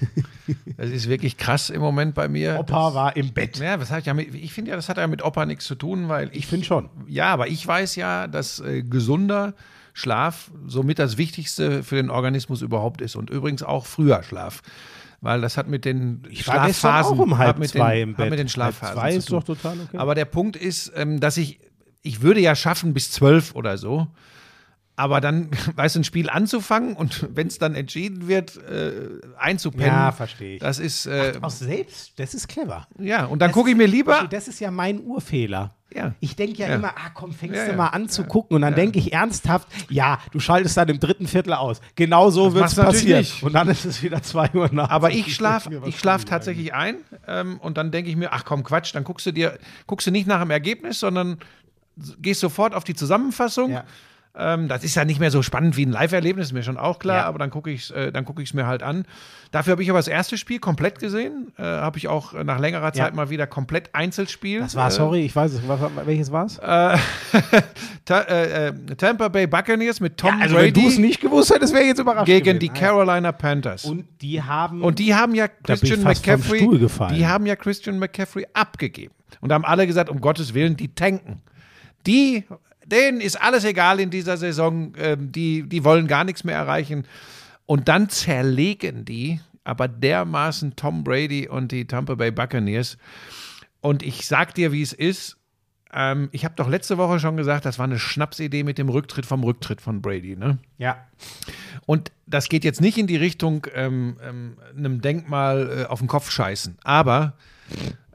Das 0.78 0.90
ist 0.90 1.10
wirklich 1.10 1.38
krass 1.38 1.70
im 1.70 1.82
Moment 1.82 2.16
bei 2.16 2.28
mir. 2.28 2.58
Opa 2.60 2.96
war 2.96 3.16
im 3.16 3.34
Bett. 3.34 3.58
Ja, 3.60 3.78
das 3.78 3.92
hat 3.92 4.06
ja 4.06 4.14
mit, 4.16 4.34
ich 4.34 4.52
finde 4.52 4.72
ja, 4.72 4.76
das 4.76 4.90
hat 4.90 4.98
ja 4.98 5.06
mit 5.06 5.24
Opa 5.24 5.46
nichts 5.46 5.66
zu 5.66 5.76
tun, 5.76 6.10
weil 6.10 6.30
ich, 6.30 6.38
Ich 6.38 6.48
finde 6.48 6.66
schon. 6.66 6.90
Ja, 7.08 7.28
aber 7.28 7.48
ich 7.48 7.66
weiß 7.66 7.96
ja, 7.98 8.26
dass 8.26 8.60
äh, 8.60 8.82
gesunder 8.82 9.54
Schlaf 9.94 10.50
somit 10.66 10.98
das 10.98 11.18
Wichtigste 11.18 11.84
für 11.84 11.98
den 11.98 12.10
Organismus 12.10 12.62
überhaupt 12.62 13.02
ist 13.02 13.16
und 13.16 13.30
übrigens 13.30 13.62
auch 13.62 13.86
früher 13.86 14.24
Schlaf. 14.24 14.62
Weil 15.22 15.42
das 15.42 15.58
hat 15.58 15.68
mit 15.68 15.86
den 15.86 16.24
Ich 16.30 16.48
war 16.48 16.56
Schlafphasen 16.56 17.20
auch 17.20 17.24
um 17.24 17.38
halb 17.38 17.64
zwei 17.68 17.96
den, 17.96 18.10
im 18.10 18.16
Bett. 18.16 18.30
Mit 18.30 18.40
den 18.40 18.48
Halb 18.48 18.52
Schlafphasen 18.52 18.96
zwei 18.96 19.12
zu 19.12 19.18
ist 19.18 19.32
doch 19.32 19.44
total 19.44 19.78
okay. 19.82 19.98
Aber 19.98 20.16
der 20.16 20.26
Punkt 20.26 20.56
ist, 20.56 20.92
ähm, 20.96 21.20
dass 21.20 21.38
ich, 21.38 21.60
ich 22.02 22.22
würde 22.22 22.40
ja 22.40 22.56
schaffen 22.56 22.94
bis 22.94 23.12
zwölf 23.12 23.56
oder 23.56 23.78
so. 23.78 24.08
Aber 24.96 25.22
dann, 25.22 25.50
weißt 25.76 25.96
du, 25.96 26.02
ein 26.02 26.04
Spiel 26.04 26.30
anzufangen 26.30 26.94
und 26.96 27.28
wenn 27.36 27.48
es 27.48 27.58
dann 27.58 27.74
entschieden 27.76 28.28
wird, 28.28 28.58
äh, 28.58 29.22
einzupennen. 29.38 29.88
Ja, 29.88 30.12
verstehe 30.12 30.56
ich. 30.56 30.60
Das 30.60 30.78
ist, 30.80 31.06
äh, 31.06 31.34
Aus 31.42 31.60
selbst, 31.60 32.20
das 32.20 32.34
ist 32.34 32.48
clever. 32.50 32.88
ja, 33.00 33.26
und 33.26 33.40
dann 33.42 33.52
gucke 33.54 33.70
ich 33.70 33.78
mir 33.78 33.88
lieber. 33.88 34.28
Das 34.30 34.48
ist 34.50 34.60
ja 34.60 34.72
mein 34.72 35.00
Urfehler. 35.02 35.76
Ja. 35.96 36.14
Ich 36.20 36.36
denke 36.36 36.58
ja, 36.60 36.68
Ja. 36.68 36.76
immer, 36.76 36.90
ah 36.90 37.10
komm, 37.16 37.32
fängst 37.34 37.56
Ja, 37.56 37.66
du 37.68 37.74
mal 37.76 37.88
an 37.88 38.10
zu 38.10 38.24
gucken 38.26 38.56
und 38.56 38.62
dann 38.62 38.76
denke 38.76 39.00
ich 39.00 39.12
ernsthaft, 39.12 39.68
ja, 39.90 40.20
du 40.32 40.40
schaltest 40.40 40.78
dann 40.78 40.88
im 40.90 41.00
dritten 41.00 41.28
Viertel 41.28 41.54
aus. 41.54 41.82
Genau 41.96 42.30
so 42.30 42.54
wird 42.54 42.66
es 42.66 42.76
passieren. 42.76 43.20
nicht. 43.22 43.42
Und 43.42 43.54
dann 43.54 43.70
ist 43.70 43.86
es 43.86 44.04
wieder 44.04 44.22
zwei 44.22 44.52
Uhr 44.54 44.70
nachts. 44.72 44.92
Aber 44.92 45.10
ich 45.12 45.34
schlafe 45.34 45.82
ich 45.86 45.98
schlaf 45.98 46.26
tatsächlich 46.26 46.74
ein 46.76 46.98
ähm, 47.26 47.58
und 47.60 47.78
dann 47.78 47.90
denke 47.92 48.10
ich 48.12 48.18
mir, 48.18 48.34
ach 48.34 48.46
komm, 48.46 48.64
Quatsch, 48.64 48.94
dann 48.94 49.04
guckst 49.04 49.26
du 49.26 49.32
dir, 49.32 49.58
guckst 49.88 50.06
du 50.06 50.12
nicht 50.12 50.28
nach 50.28 50.42
dem 50.42 50.52
Ergebnis, 50.52 51.00
sondern 51.00 51.40
gehst 52.22 52.40
sofort 52.40 52.74
auf 52.74 52.84
die 52.84 52.96
Zusammenfassung. 52.96 53.72
Ja. 53.72 53.84
Ähm, 54.36 54.68
das 54.68 54.84
ist 54.84 54.96
ja 54.96 55.06
nicht 55.06 55.20
mehr 55.20 55.32
so 55.32 55.42
spannend 55.42 55.76
wie 55.76 55.86
ein 55.86 55.92
Live-Erlebnis, 55.92 56.48
ist 56.48 56.54
mir 56.54 56.62
schon 56.64 56.78
auch 56.78 57.00
klar, 57.00 57.18
Ja. 57.18 57.26
aber 57.26 57.40
dann 57.40 57.50
gucke 57.50 57.72
ich 57.72 57.90
es 57.90 57.92
äh, 57.92 58.12
dann 58.12 58.26
guck 58.26 58.42
mir 58.54 58.68
halt 58.68 58.84
an. 58.84 59.06
Dafür 59.52 59.72
habe 59.72 59.82
ich 59.82 59.90
aber 59.90 59.98
das 60.00 60.08
erste 60.08 60.38
Spiel 60.38 60.60
komplett 60.60 61.00
gesehen. 61.00 61.52
Äh, 61.58 61.64
habe 61.64 61.98
ich 61.98 62.08
auch 62.08 62.36
äh, 62.36 62.44
nach 62.44 62.60
längerer 62.60 62.94
Zeit 62.94 63.10
Ja. 63.10 63.16
mal 63.16 63.32
wieder 63.32 63.48
komplett 63.48 63.94
Einzelspiel. 63.94 64.60
Das 64.60 64.76
war, 64.76 64.88
äh, 64.88 64.92
sorry, 64.92 65.26
ich 65.26 65.36
weiß 65.36 65.54
es. 65.54 65.68
Was, 65.68 65.80
welches 66.06 66.32
war 66.32 66.46
es? 66.46 66.56
Ta 68.06 68.22
äh, 68.22 68.68
äh, 68.68 68.74
Tampa 68.96 69.28
Bay 69.30 69.48
Buccaneers 69.48 70.00
mit 70.00 70.18
Tom 70.18 70.40
also, 70.40 70.56
wenn 70.56 70.74
du 70.74 70.80
es 70.82 70.96
Brady 70.96 71.02
nicht 71.02 71.22
gewusst 71.22 71.54
hättest, 71.54 71.74
wäre 71.74 71.84
ich 71.84 71.90
jetzt 71.90 72.00
überrascht. 72.00 72.28
gegen 72.28 72.46
gewesen. 72.46 72.60
die 72.60 72.68
ja. 72.68 72.74
Carolina 72.74 73.32
Panthers. 73.32 73.86
Und 73.86 74.06
die 74.22 74.42
haben. 74.42 74.84
Und 74.84 75.00
die 75.00 75.16
haben 75.16 75.34
ja 75.34 75.48
Christian 75.48 76.04
McCaffrey, 76.04 76.68
die 77.16 77.28
haben 77.28 77.46
ja 77.46 77.56
Christian 77.56 77.98
McCaffrey 78.00 78.46
abgegeben. 78.54 79.14
Und 79.42 79.50
da 79.50 79.56
haben 79.56 79.66
alle 79.66 79.86
gesagt, 79.88 80.10
um 80.10 80.22
Gottes 80.22 80.54
Willen, 80.54 80.78
die 80.78 80.94
tanken. 80.94 81.42
Die, 82.06 82.46
denen 82.86 83.22
ist 83.22 83.42
alles 83.42 83.64
egal 83.66 84.00
in 84.00 84.10
dieser 84.10 84.38
Saison, 84.38 84.94
ähm, 84.98 85.32
die, 85.32 85.64
die 85.64 85.84
wollen 85.84 86.08
gar 86.08 86.24
nichts 86.24 86.44
mehr 86.44 86.56
erreichen. 86.56 87.06
Und 87.66 87.88
dann 87.88 88.10
zerlegen 88.10 89.06
die 89.06 89.40
aber 89.70 89.88
dermaßen 89.88 90.76
Tom 90.76 91.04
Brady 91.04 91.48
und 91.48 91.72
die 91.72 91.86
Tampa 91.86 92.16
Bay 92.16 92.32
Buccaneers. 92.32 92.98
Und 93.82 94.04
ich 94.04 94.26
sag 94.28 94.56
dir, 94.56 94.72
wie 94.72 94.82
es 94.82 94.94
ist. 94.94 95.38
Ähm, 95.94 96.30
ich 96.32 96.44
habe 96.44 96.56
doch 96.56 96.68
letzte 96.68 96.98
Woche 96.98 97.20
schon 97.20 97.38
gesagt, 97.38 97.66
das 97.66 97.80
war 97.80 97.86
eine 97.86 98.00
Schnapsidee 98.00 98.64
mit 98.64 98.78
dem 98.78 98.90
Rücktritt 98.90 99.26
vom 99.26 99.44
Rücktritt 99.44 99.82
von 99.82 100.02
Brady. 100.02 100.36
Ne? 100.36 100.58
ja. 100.78 100.98
Und 101.86 102.12
das 102.28 102.50
geht 102.50 102.64
jetzt 102.64 102.82
nicht 102.82 102.98
in 102.98 103.08
die 103.08 103.16
Richtung 103.16 103.66
ähm, 103.74 104.18
ähm, 104.24 104.58
einem 104.78 105.02
Denkmal 105.02 105.82
äh, 105.82 105.86
auf 105.86 106.00
den 106.00 106.08
Kopf 106.08 106.30
scheißen. 106.30 106.78
Aber 106.84 107.34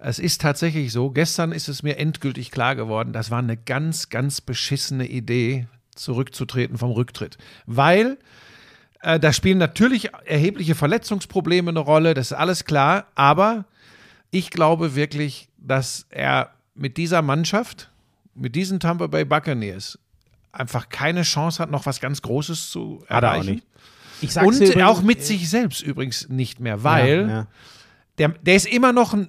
es 0.06 0.18
ist 0.18 0.40
tatsächlich 0.40 0.92
so, 0.92 1.10
gestern 1.10 1.52
ist 1.52 1.68
es 1.68 1.82
mir 1.82 1.96
endgültig 1.98 2.50
klar 2.50 2.76
geworden, 2.76 3.12
das 3.12 3.30
war 3.30 3.38
eine 3.38 3.56
ganz, 3.56 4.08
ganz 4.08 4.40
beschissene 4.40 5.06
Idee, 5.06 5.66
zurückzutreten 5.94 6.76
vom 6.76 6.90
Rücktritt. 6.90 7.38
Weil 7.66 8.18
äh, 9.00 9.20
da 9.20 9.32
spielen 9.32 9.58
natürlich 9.58 10.10
erhebliche 10.24 10.74
Verletzungsprobleme 10.74 11.70
eine 11.70 11.78
Rolle, 11.80 12.14
das 12.14 12.32
ist 12.32 12.36
alles 12.36 12.64
klar. 12.64 13.06
Aber 13.14 13.64
ich 14.30 14.50
glaube 14.50 14.94
wirklich, 14.94 15.48
dass 15.56 16.06
er 16.10 16.50
mit 16.74 16.96
dieser 16.96 17.22
Mannschaft, 17.22 17.90
mit 18.34 18.56
diesen 18.56 18.80
Tampa 18.80 19.06
Bay 19.06 19.24
Buccaneers, 19.24 19.98
einfach 20.52 20.88
keine 20.88 21.22
Chance 21.22 21.62
hat, 21.62 21.70
noch 21.70 21.86
was 21.86 22.00
ganz 22.00 22.22
Großes 22.22 22.70
zu 22.70 23.04
Hat 23.08 23.22
er 23.22 23.30
auch 23.30 23.34
erreichen. 23.34 23.62
Und 24.42 24.54
übrigens- 24.56 24.82
auch 24.82 25.02
mit 25.02 25.22
sich 25.22 25.48
selbst 25.48 25.82
übrigens 25.82 26.28
nicht 26.28 26.60
mehr, 26.60 26.82
weil 26.82 27.20
Ja, 27.20 27.28
ja. 27.28 27.46
Der, 28.18 28.28
der 28.28 28.54
ist 28.54 28.66
immer 28.66 28.92
noch 28.92 29.12
ein, 29.12 29.28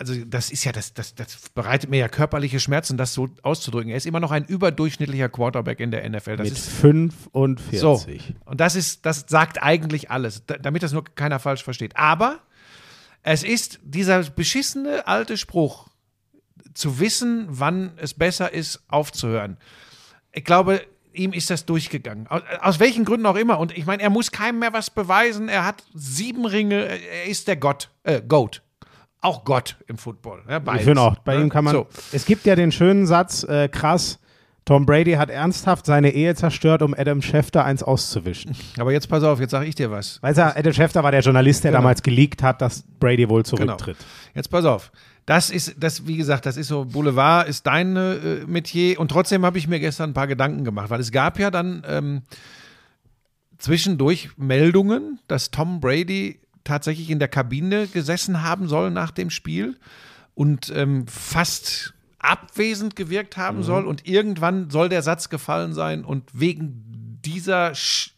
also 0.00 0.14
das 0.24 0.50
ist 0.50 0.64
ja, 0.64 0.72
das, 0.72 0.94
das, 0.94 1.14
das 1.14 1.50
bereitet 1.50 1.90
mir 1.90 1.98
ja 1.98 2.08
körperliche 2.08 2.58
Schmerzen, 2.58 2.96
das 2.96 3.12
so 3.12 3.28
auszudrücken. 3.42 3.90
Er 3.90 3.98
ist 3.98 4.06
immer 4.06 4.18
noch 4.18 4.30
ein 4.30 4.46
überdurchschnittlicher 4.46 5.28
Quarterback 5.28 5.78
in 5.78 5.90
der 5.90 6.08
NFL. 6.08 6.36
Das 6.36 6.48
Mit 6.48 6.56
ist 6.56 6.68
45. 6.70 7.78
so. 7.78 8.02
Und 8.46 8.60
das 8.60 8.76
ist, 8.76 9.04
das 9.04 9.26
sagt 9.28 9.62
eigentlich 9.62 10.10
alles, 10.10 10.46
da, 10.46 10.56
damit 10.56 10.82
das 10.82 10.92
nur 10.92 11.04
keiner 11.04 11.38
falsch 11.38 11.62
versteht. 11.62 11.98
Aber 11.98 12.40
es 13.22 13.42
ist 13.42 13.78
dieser 13.82 14.22
beschissene 14.22 15.06
alte 15.06 15.36
Spruch, 15.36 15.88
zu 16.72 16.98
wissen, 16.98 17.46
wann 17.48 17.92
es 17.96 18.14
besser 18.14 18.54
ist, 18.54 18.82
aufzuhören. 18.88 19.58
Ich 20.32 20.44
glaube, 20.44 20.80
ihm 21.12 21.34
ist 21.34 21.50
das 21.50 21.66
durchgegangen. 21.66 22.26
Aus, 22.28 22.40
aus 22.60 22.80
welchen 22.80 23.04
Gründen 23.04 23.26
auch 23.26 23.36
immer. 23.36 23.58
Und 23.58 23.76
ich 23.76 23.84
meine, 23.84 24.02
er 24.02 24.10
muss 24.10 24.32
keinem 24.32 24.60
mehr 24.60 24.72
was 24.72 24.88
beweisen. 24.88 25.48
Er 25.48 25.66
hat 25.66 25.84
sieben 25.92 26.46
Ringe. 26.46 26.86
Er 26.86 27.26
ist 27.26 27.48
der 27.48 27.56
Gott, 27.56 27.90
äh, 28.04 28.22
Goat. 28.22 28.62
Auch 29.22 29.44
Gott 29.44 29.76
im 29.86 29.98
Football. 29.98 30.42
Ja, 30.48 30.60
Ich 30.76 30.82
finde 30.82 31.00
auch, 31.02 31.18
bei 31.18 31.36
Ne? 31.36 31.42
ihm 31.42 31.48
kann 31.50 31.64
man. 31.64 31.74
So. 31.74 31.86
Es 32.12 32.24
gibt 32.24 32.46
ja 32.46 32.54
den 32.56 32.72
schönen 32.72 33.06
Satz, 33.06 33.42
äh, 33.44 33.68
krass, 33.68 34.18
Tom 34.64 34.86
Brady 34.86 35.12
hat 35.12 35.30
ernsthaft 35.30 35.84
seine 35.86 36.10
Ehe 36.12 36.34
zerstört, 36.34 36.82
um 36.82 36.94
Adam 36.96 37.20
Schefter 37.22 37.64
eins 37.64 37.82
auszuwischen. 37.82 38.54
Aber 38.78 38.92
jetzt 38.92 39.08
pass 39.08 39.22
auf, 39.24 39.40
jetzt 39.40 39.50
sage 39.50 39.66
ich 39.66 39.74
dir 39.74 39.90
was. 39.90 40.22
Weißt 40.22 40.38
du, 40.38 40.56
Adam 40.56 40.72
Schefter 40.72 41.02
war 41.02 41.10
der 41.10 41.20
Journalist, 41.22 41.64
der 41.64 41.70
Genau. 41.72 41.80
damals 41.82 42.02
geleakt 42.02 42.42
hat, 42.42 42.60
dass 42.62 42.84
Brady 43.00 43.28
wohl 43.28 43.42
Genau. 43.42 43.56
zurücktritt. 43.56 43.96
Jetzt 44.34 44.48
pass 44.48 44.64
auf. 44.64 44.92
Das 45.26 45.50
ist, 45.50 45.74
das, 45.78 46.06
wie 46.06 46.16
gesagt, 46.16 46.46
das 46.46 46.56
ist 46.56 46.68
so, 46.68 46.84
Boulevard 46.84 47.48
ist 47.48 47.66
dein 47.66 47.96
äh, 47.96 48.44
Metier. 48.46 49.00
Und 49.00 49.10
trotzdem 49.10 49.44
habe 49.44 49.58
ich 49.58 49.66
mir 49.66 49.80
gestern 49.80 50.10
ein 50.10 50.14
paar 50.14 50.26
Gedanken 50.26 50.64
gemacht, 50.64 50.90
weil 50.90 51.00
es 51.00 51.10
gab 51.10 51.38
ja 51.38 51.50
dann 51.50 51.82
ähm, 51.88 52.22
zwischendurch 53.58 54.30
Meldungen, 54.36 55.18
dass 55.28 55.50
Tom 55.50 55.80
Brady 55.80 56.40
tatsächlich 56.64 57.10
in 57.10 57.18
der 57.18 57.28
Kabine 57.28 57.86
gesessen 57.86 58.42
haben 58.42 58.68
soll 58.68 58.90
nach 58.90 59.10
dem 59.10 59.30
Spiel 59.30 59.78
und 60.34 60.72
ähm, 60.74 61.06
fast 61.06 61.94
abwesend 62.18 62.96
gewirkt 62.96 63.36
haben 63.36 63.62
soll. 63.62 63.86
Und 63.86 64.06
irgendwann 64.06 64.70
soll 64.70 64.88
der 64.88 65.02
Satz 65.02 65.28
gefallen 65.28 65.72
sein 65.72 66.04
und 66.04 66.28
wegen 66.32 67.18
dieser 67.24 67.74
Sch 67.74 68.12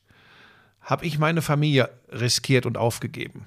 habe 0.81 1.07
ich 1.07 1.19
meine 1.19 1.43
Familie 1.43 1.91
riskiert 2.11 2.67
und 2.67 2.77
aufgegeben. 2.77 3.47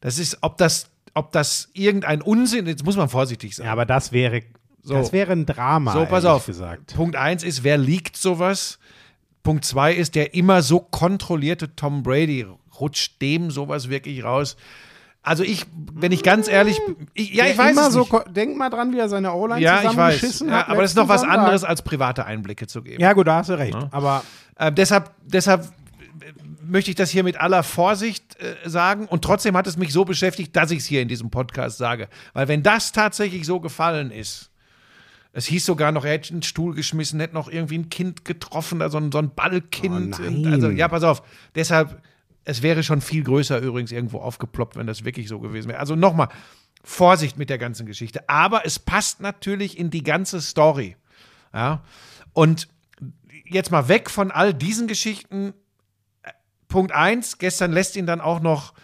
Das 0.00 0.18
ist, 0.18 0.38
ob 0.40 0.56
das, 0.58 0.90
ob 1.14 1.32
das 1.32 1.70
irgendein 1.72 2.22
Unsinn, 2.22 2.66
jetzt 2.66 2.84
muss 2.84 2.96
man 2.96 3.08
vorsichtig 3.08 3.56
sein. 3.56 3.66
Ja, 3.66 3.72
aber 3.72 3.86
das 3.86 4.12
wäre, 4.12 4.42
das 4.84 5.12
wäre 5.12 5.32
ein 5.32 5.46
Drama. 5.46 5.92
So, 5.92 6.06
pass 6.06 6.24
auf. 6.24 6.46
Gesagt. 6.46 6.94
Punkt 6.94 7.16
eins 7.16 7.42
ist, 7.42 7.64
wer 7.64 7.78
liegt 7.78 8.16
sowas? 8.16 8.78
Punkt 9.42 9.64
zwei 9.64 9.94
ist, 9.94 10.14
der 10.14 10.34
immer 10.34 10.62
so 10.62 10.80
kontrollierte 10.80 11.74
Tom 11.74 12.02
Brady 12.02 12.46
rutscht 12.80 13.20
dem 13.22 13.50
sowas 13.50 13.88
wirklich 13.88 14.24
raus. 14.24 14.56
Also 15.22 15.42
ich, 15.42 15.64
wenn 15.94 16.12
ich 16.12 16.22
ganz 16.22 16.48
ehrlich, 16.48 16.78
ich, 17.14 17.32
ja, 17.32 17.46
ich 17.46 17.52
Der 17.56 17.58
weiß 17.64 17.72
immer 17.72 17.86
es 17.88 17.94
so, 17.94 18.00
nicht. 18.00 18.36
denk 18.36 18.58
mal 18.58 18.68
dran, 18.68 18.92
wie 18.92 18.98
er 18.98 19.08
seine 19.08 19.32
O-Line 19.32 19.60
Ja, 19.62 19.78
ich 19.78 19.84
weiß. 19.84 19.90
zusammengeschissen 19.92 20.48
Ja, 20.50 20.54
hat. 20.58 20.68
aber 20.68 20.82
das 20.82 20.90
ist 20.90 20.96
noch 20.96 21.08
was 21.08 21.22
Sonntag. 21.22 21.38
anderes, 21.38 21.64
als 21.64 21.80
private 21.82 22.26
Einblicke 22.26 22.66
zu 22.66 22.82
geben. 22.82 23.00
Ja, 23.00 23.14
gut, 23.14 23.26
da 23.26 23.36
hast 23.36 23.48
du 23.48 23.54
recht. 23.58 23.74
Aber 23.90 24.22
Äh, 24.56 24.70
deshalb, 24.70 25.10
deshalb 25.24 25.62
äh, 25.64 25.68
möchte 26.62 26.90
ich 26.90 26.94
das 26.96 27.10
hier 27.10 27.24
mit 27.24 27.40
aller 27.40 27.62
Vorsicht 27.62 28.36
äh, 28.38 28.68
sagen 28.68 29.06
und 29.06 29.24
trotzdem 29.24 29.56
hat 29.56 29.66
es 29.66 29.76
mich 29.78 29.92
so 29.94 30.04
beschäftigt, 30.04 30.54
dass 30.54 30.70
ich 30.70 30.78
es 30.80 30.84
hier 30.86 31.00
in 31.00 31.08
diesem 31.08 31.30
Podcast 31.30 31.78
sage. 31.78 32.08
Weil 32.34 32.46
wenn 32.48 32.62
das 32.62 32.92
tatsächlich 32.92 33.46
so 33.46 33.60
gefallen 33.60 34.10
ist, 34.10 34.50
es 35.32 35.46
hieß 35.46 35.64
sogar 35.66 35.90
noch, 35.90 36.04
er 36.04 36.12
hätte 36.12 36.32
einen 36.34 36.42
Stuhl 36.42 36.74
geschmissen, 36.74 37.18
hätte 37.18 37.34
noch 37.34 37.48
irgendwie 37.50 37.78
ein 37.78 37.88
Kind 37.88 38.24
getroffen, 38.26 38.80
also 38.82 39.00
so 39.10 39.18
ein 39.18 39.34
Ballkind. 39.34 40.20
Oh 40.20 40.48
also, 40.48 40.68
ja, 40.70 40.86
pass 40.86 41.02
auf. 41.02 41.22
Deshalb, 41.56 42.00
es 42.44 42.62
wäre 42.62 42.82
schon 42.82 43.00
viel 43.00 43.24
größer 43.24 43.58
übrigens 43.58 43.92
irgendwo 43.92 44.18
aufgeploppt, 44.20 44.76
wenn 44.76 44.86
das 44.86 45.04
wirklich 45.04 45.28
so 45.28 45.40
gewesen 45.40 45.68
wäre. 45.68 45.80
Also 45.80 45.96
nochmal, 45.96 46.28
Vorsicht 46.82 47.38
mit 47.38 47.48
der 47.48 47.58
ganzen 47.58 47.86
Geschichte. 47.86 48.28
Aber 48.28 48.66
es 48.66 48.78
passt 48.78 49.20
natürlich 49.20 49.78
in 49.78 49.90
die 49.90 50.02
ganze 50.02 50.40
Story. 50.42 50.96
Ja. 51.52 51.82
Und 52.34 52.68
jetzt 53.46 53.70
mal 53.70 53.88
weg 53.88 54.10
von 54.10 54.30
all 54.30 54.52
diesen 54.52 54.86
Geschichten. 54.86 55.54
Punkt 56.68 56.92
eins, 56.92 57.38
gestern 57.38 57.72
lässt 57.72 57.96
ihn 57.96 58.06
dann 58.06 58.20
auch 58.20 58.40
noch 58.40 58.74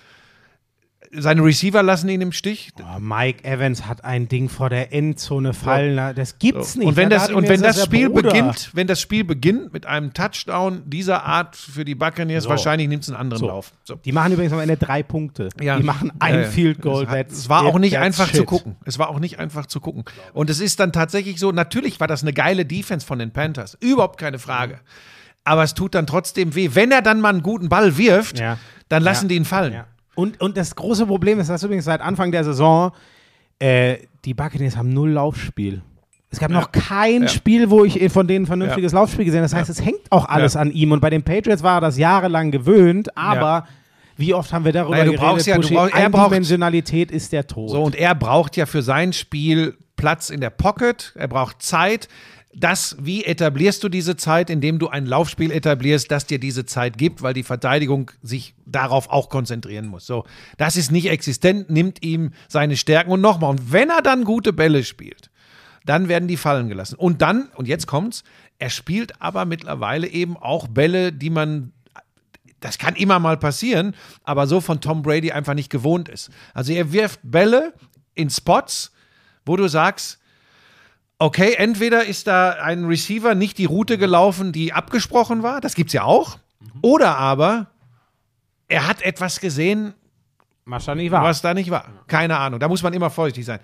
seine 1.12 1.42
Receiver 1.42 1.82
lassen 1.82 2.08
ihn 2.08 2.20
im 2.20 2.30
Stich. 2.30 2.70
oh, 2.80 3.00
Mike 3.00 3.42
Evans 3.44 3.86
hat 3.86 4.04
ein 4.04 4.28
Ding 4.28 4.48
vor 4.48 4.70
der 4.70 4.92
Endzone 4.92 5.52
fallen. 5.54 5.96
lassen. 5.96 6.14
Das 6.16 6.38
gibt's 6.38 6.76
nicht. 6.76 6.86
Und 6.86 6.96
wenn 6.96 7.10
Da 7.10 7.16
das, 7.18 7.30
und 7.30 7.48
wenn 7.48 7.60
das 7.62 7.82
Spiel 7.84 8.08
Bruder. 8.08 8.28
beginnt, 8.30 8.70
wenn 8.74 8.86
das 8.86 9.00
Spiel 9.00 9.24
beginnt 9.24 9.72
mit 9.72 9.86
einem 9.86 10.12
Touchdown 10.14 10.82
dieser 10.88 11.24
Art 11.24 11.56
für 11.56 11.84
die 11.84 11.96
Buccaneers, 11.96 12.44
So. 12.44 12.50
wahrscheinlich 12.50 12.88
nimmt 12.88 13.02
es 13.02 13.08
einen 13.08 13.16
anderen 13.18 13.40
So. 13.40 13.48
Lauf. 13.48 13.72
So. 13.82 13.96
Die 13.96 14.12
machen 14.12 14.32
übrigens 14.34 14.52
am 14.52 14.60
Ende 14.60 14.76
drei 14.76 15.02
Punkte. 15.02 15.48
Ja. 15.60 15.76
Die 15.78 15.82
machen 15.82 16.12
ein 16.20 16.34
Ja, 16.34 16.40
ja. 16.42 16.46
Field 16.48 16.80
Goal. 16.80 17.02
Es, 17.04 17.08
hat, 17.10 17.30
es 17.32 17.48
war 17.48 17.64
auch 17.64 17.78
nicht 17.80 17.98
einfach 17.98 18.30
zu 18.30 18.36
shit. 18.38 18.46
gucken. 18.46 18.76
Es 18.84 18.98
war 19.00 19.08
auch 19.08 19.18
nicht 19.18 19.40
einfach 19.40 19.66
zu 19.66 19.80
gucken. 19.80 20.04
Und 20.32 20.48
es 20.48 20.60
ist 20.60 20.78
dann 20.78 20.92
tatsächlich 20.92 21.40
so, 21.40 21.50
natürlich 21.50 21.98
war 21.98 22.06
das 22.06 22.22
eine 22.22 22.32
geile 22.32 22.64
Defense 22.64 23.04
von 23.04 23.18
den 23.18 23.32
Panthers. 23.32 23.76
Überhaupt 23.80 24.16
keine 24.18 24.38
Frage. 24.38 24.78
Aber 25.42 25.64
es 25.64 25.74
tut 25.74 25.96
dann 25.96 26.06
trotzdem 26.06 26.54
weh. 26.54 26.70
Wenn 26.74 26.92
er 26.92 27.02
dann 27.02 27.20
mal 27.20 27.30
einen 27.30 27.42
guten 27.42 27.68
Ball 27.68 27.96
wirft, 27.98 28.38
Ja. 28.38 28.58
dann 28.88 29.02
lassen 29.02 29.24
Ja. 29.24 29.28
die 29.30 29.34
ihn 29.36 29.44
fallen. 29.44 29.72
Ja. 30.20 30.22
Und, 30.22 30.40
und 30.40 30.56
das 30.56 30.74
große 30.76 31.06
Problem 31.06 31.38
ist, 31.40 31.48
dass 31.50 31.62
übrigens 31.62 31.84
seit 31.84 32.00
Anfang 32.00 32.30
der 32.32 32.44
Saison 32.44 32.92
äh, 33.58 33.96
die 34.24 34.34
Buccaneers 34.34 34.76
haben 34.76 34.90
null 34.90 35.10
Laufspiel. 35.10 35.82
Es 36.32 36.38
gab 36.38 36.50
noch 36.50 36.70
kein 36.70 37.22
Ja. 37.22 37.28
Spiel, 37.28 37.70
wo 37.70 37.84
ich 37.84 38.10
von 38.12 38.28
denen 38.28 38.44
ein 38.44 38.46
vernünftiges 38.46 38.92
Laufspiel 38.92 39.24
gesehen 39.24 39.40
habe. 39.40 39.50
Das 39.50 39.54
heißt, 39.58 39.70
es 39.70 39.84
hängt 39.84 40.10
auch 40.10 40.26
alles 40.28 40.54
Ja. 40.54 40.60
an 40.60 40.70
ihm. 40.70 40.92
Und 40.92 41.00
bei 41.00 41.10
den 41.10 41.22
Patriots 41.24 41.62
war 41.62 41.78
er 41.78 41.80
das 41.80 41.98
jahrelang 41.98 42.50
gewöhnt, 42.52 43.16
aber 43.16 43.66
wie 44.16 44.32
oft 44.34 44.52
haben 44.52 44.64
wir 44.64 44.72
darüber 44.72 44.96
du 44.98 45.02
geredet, 45.12 45.20
brauchst 45.20 45.46
ja- 45.46 45.56
du 45.56 45.62
Buschi, 45.62 45.74
brauchst- 45.74 45.94
er 45.94 46.08
braucht- 46.10 46.24
Eindimensionalität 46.26 47.10
ist 47.10 47.32
der 47.32 47.46
Tod. 47.46 47.70
So, 47.70 47.82
und 47.82 47.96
er 47.96 48.14
braucht 48.14 48.56
ja 48.56 48.66
für 48.66 48.82
sein 48.82 49.12
Spiel 49.12 49.76
Platz 49.96 50.30
in 50.30 50.40
der 50.40 50.50
Pocket, 50.50 51.12
er 51.16 51.26
braucht 51.28 51.62
Zeit. 51.62 52.06
Das, 52.52 52.96
wie 53.00 53.24
etablierst 53.24 53.84
du 53.84 53.88
diese 53.88 54.16
Zeit, 54.16 54.50
indem 54.50 54.80
du 54.80 54.88
ein 54.88 55.06
Laufspiel 55.06 55.52
etablierst, 55.52 56.10
das 56.10 56.26
dir 56.26 56.40
diese 56.40 56.66
Zeit 56.66 56.98
gibt, 56.98 57.22
weil 57.22 57.32
die 57.32 57.44
Verteidigung 57.44 58.10
sich 58.22 58.54
darauf 58.66 59.08
auch 59.08 59.28
konzentrieren 59.28 59.86
muss. 59.86 60.04
So, 60.04 60.24
das 60.58 60.76
ist 60.76 60.90
nicht 60.90 61.08
existent, 61.08 61.70
nimmt 61.70 62.02
ihm 62.02 62.32
seine 62.48 62.76
Stärken 62.76 63.12
und 63.12 63.20
nochmal. 63.20 63.50
Und 63.50 63.72
wenn 63.72 63.88
er 63.88 64.02
dann 64.02 64.24
gute 64.24 64.52
Bälle 64.52 64.82
spielt, 64.82 65.30
dann 65.86 66.08
werden 66.08 66.26
die 66.26 66.36
fallen 66.36 66.68
gelassen. 66.68 66.96
Und 66.96 67.22
dann, 67.22 67.48
und 67.54 67.68
jetzt 67.68 67.86
kommt's, 67.86 68.24
er 68.58 68.70
spielt 68.70 69.22
aber 69.22 69.44
mittlerweile 69.44 70.08
eben 70.08 70.36
auch 70.36 70.66
Bälle, 70.66 71.12
die 71.12 71.30
man 71.30 71.72
das 72.60 72.78
kann 72.78 72.94
immer 72.94 73.18
mal 73.18 73.38
passieren, 73.38 73.96
aber 74.22 74.46
so 74.46 74.60
von 74.60 74.80
Tom 74.80 75.02
Brady 75.02 75.32
einfach 75.32 75.54
nicht 75.54 75.70
gewohnt 75.70 76.08
ist. 76.08 76.30
Also 76.52 76.72
er 76.72 76.92
wirft 76.92 77.20
Bälle 77.22 77.72
in 78.14 78.30
Spots, 78.30 78.92
wo 79.46 79.56
du 79.56 79.66
sagst, 79.66 80.19
okay, 81.20 81.54
entweder 81.56 82.04
ist 82.04 82.26
da 82.26 82.50
ein 82.52 82.86
Receiver 82.86 83.34
nicht 83.36 83.58
die 83.58 83.66
Route 83.66 83.98
gelaufen, 83.98 84.52
die 84.52 84.72
abgesprochen 84.72 85.42
war, 85.44 85.60
das 85.60 85.74
gibt's 85.74 85.92
ja 85.92 86.02
auch, 86.02 86.38
oder 86.82 87.16
aber 87.16 87.68
er 88.66 88.88
hat 88.88 89.02
etwas 89.02 89.38
gesehen, 89.40 89.94
Wahrscheinlich 90.64 91.10
war. 91.10 91.22
was 91.22 91.42
da 91.42 91.54
nicht 91.54 91.70
war. 91.70 91.88
Keine 92.06 92.38
Ahnung. 92.38 92.60
Da 92.60 92.68
muss 92.68 92.82
man 92.82 92.92
immer 92.92 93.10
vorsichtig 93.10 93.44
sein. 93.44 93.58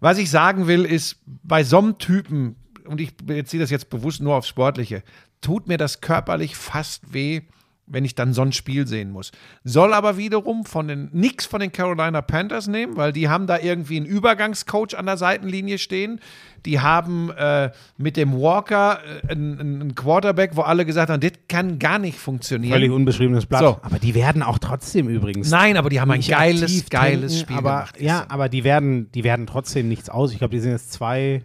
Was 0.00 0.18
ich 0.18 0.30
sagen 0.30 0.66
will, 0.66 0.84
ist, 0.84 1.20
bei 1.26 1.62
so 1.62 1.78
einem 1.78 1.98
Typen, 1.98 2.56
und 2.86 3.00
ich 3.00 3.16
beziehe 3.16 3.60
das 3.60 3.70
jetzt 3.70 3.88
bewusst 3.90 4.20
nur 4.20 4.34
aufs 4.34 4.48
Sportliche, 4.48 5.02
tut 5.40 5.68
mir 5.68 5.78
das 5.78 6.00
körperlich 6.00 6.56
fast 6.56 7.12
weh, 7.12 7.42
wenn 7.90 8.04
ich 8.04 8.14
dann 8.14 8.32
so 8.32 8.42
ein 8.42 8.52
Spiel 8.52 8.86
sehen 8.86 9.10
muss. 9.10 9.32
Soll 9.64 9.92
aber 9.92 10.16
wiederum 10.16 10.64
von 10.64 10.88
den 10.88 11.10
nix 11.12 11.44
von 11.46 11.60
den 11.60 11.72
Carolina 11.72 12.22
Panthers 12.22 12.68
nehmen, 12.68 12.96
weil 12.96 13.12
die 13.12 13.28
haben 13.28 13.46
da 13.46 13.58
irgendwie 13.58 13.96
einen 13.96 14.06
Übergangscoach 14.06 14.96
an 14.96 15.06
der 15.06 15.16
Seitenlinie 15.16 15.78
stehen. 15.78 16.20
Die 16.66 16.80
haben 16.80 17.30
äh, 17.30 17.70
mit 17.96 18.16
dem 18.16 18.32
Walker 18.32 19.00
äh, 19.24 19.32
einen, 19.32 19.58
einen 19.58 19.94
Quarterback, 19.94 20.56
wo 20.56 20.62
alle 20.62 20.86
gesagt 20.86 21.10
haben, 21.10 21.20
das 21.20 21.32
kann 21.48 21.78
gar 21.78 21.98
nicht 21.98 22.18
funktionieren. 22.18 22.72
Völlig 22.72 22.90
unbeschriebenes 22.90 23.46
Blatt. 23.46 23.60
So. 23.60 23.78
Aber 23.82 23.98
die 23.98 24.14
werden 24.14 24.42
auch 24.42 24.58
trotzdem 24.58 25.08
übrigens 25.08 25.50
Nein, 25.50 25.76
aber 25.76 25.90
die 25.90 26.00
haben 26.00 26.10
ein 26.10 26.20
geiles, 26.20 26.88
geiles 26.90 27.40
Spiel 27.40 27.56
aber, 27.56 27.70
gemacht. 27.70 28.00
Ja, 28.00 28.26
aber 28.28 28.48
die 28.48 28.64
werden, 28.64 29.10
die 29.12 29.24
werden 29.24 29.46
trotzdem 29.46 29.88
nichts 29.88 30.08
aus. 30.08 30.32
Ich 30.32 30.38
glaube, 30.38 30.52
die 30.52 30.60
sind 30.60 30.72
jetzt 30.72 30.92
2, 30.92 31.44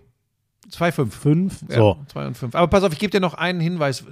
2-5. 0.72 1.10
5. 1.10 1.62
Ja, 1.70 1.76
So. 1.76 1.98
zwei 2.08 2.28
und 2.28 2.38
fünf. 2.38 2.56
Aber 2.56 2.68
pass 2.68 2.84
auf, 2.84 2.94
ich 2.94 3.00
gebe 3.00 3.12
dir 3.12 3.20
noch 3.20 3.34
einen 3.34 3.60
Hinweis. 3.60 4.04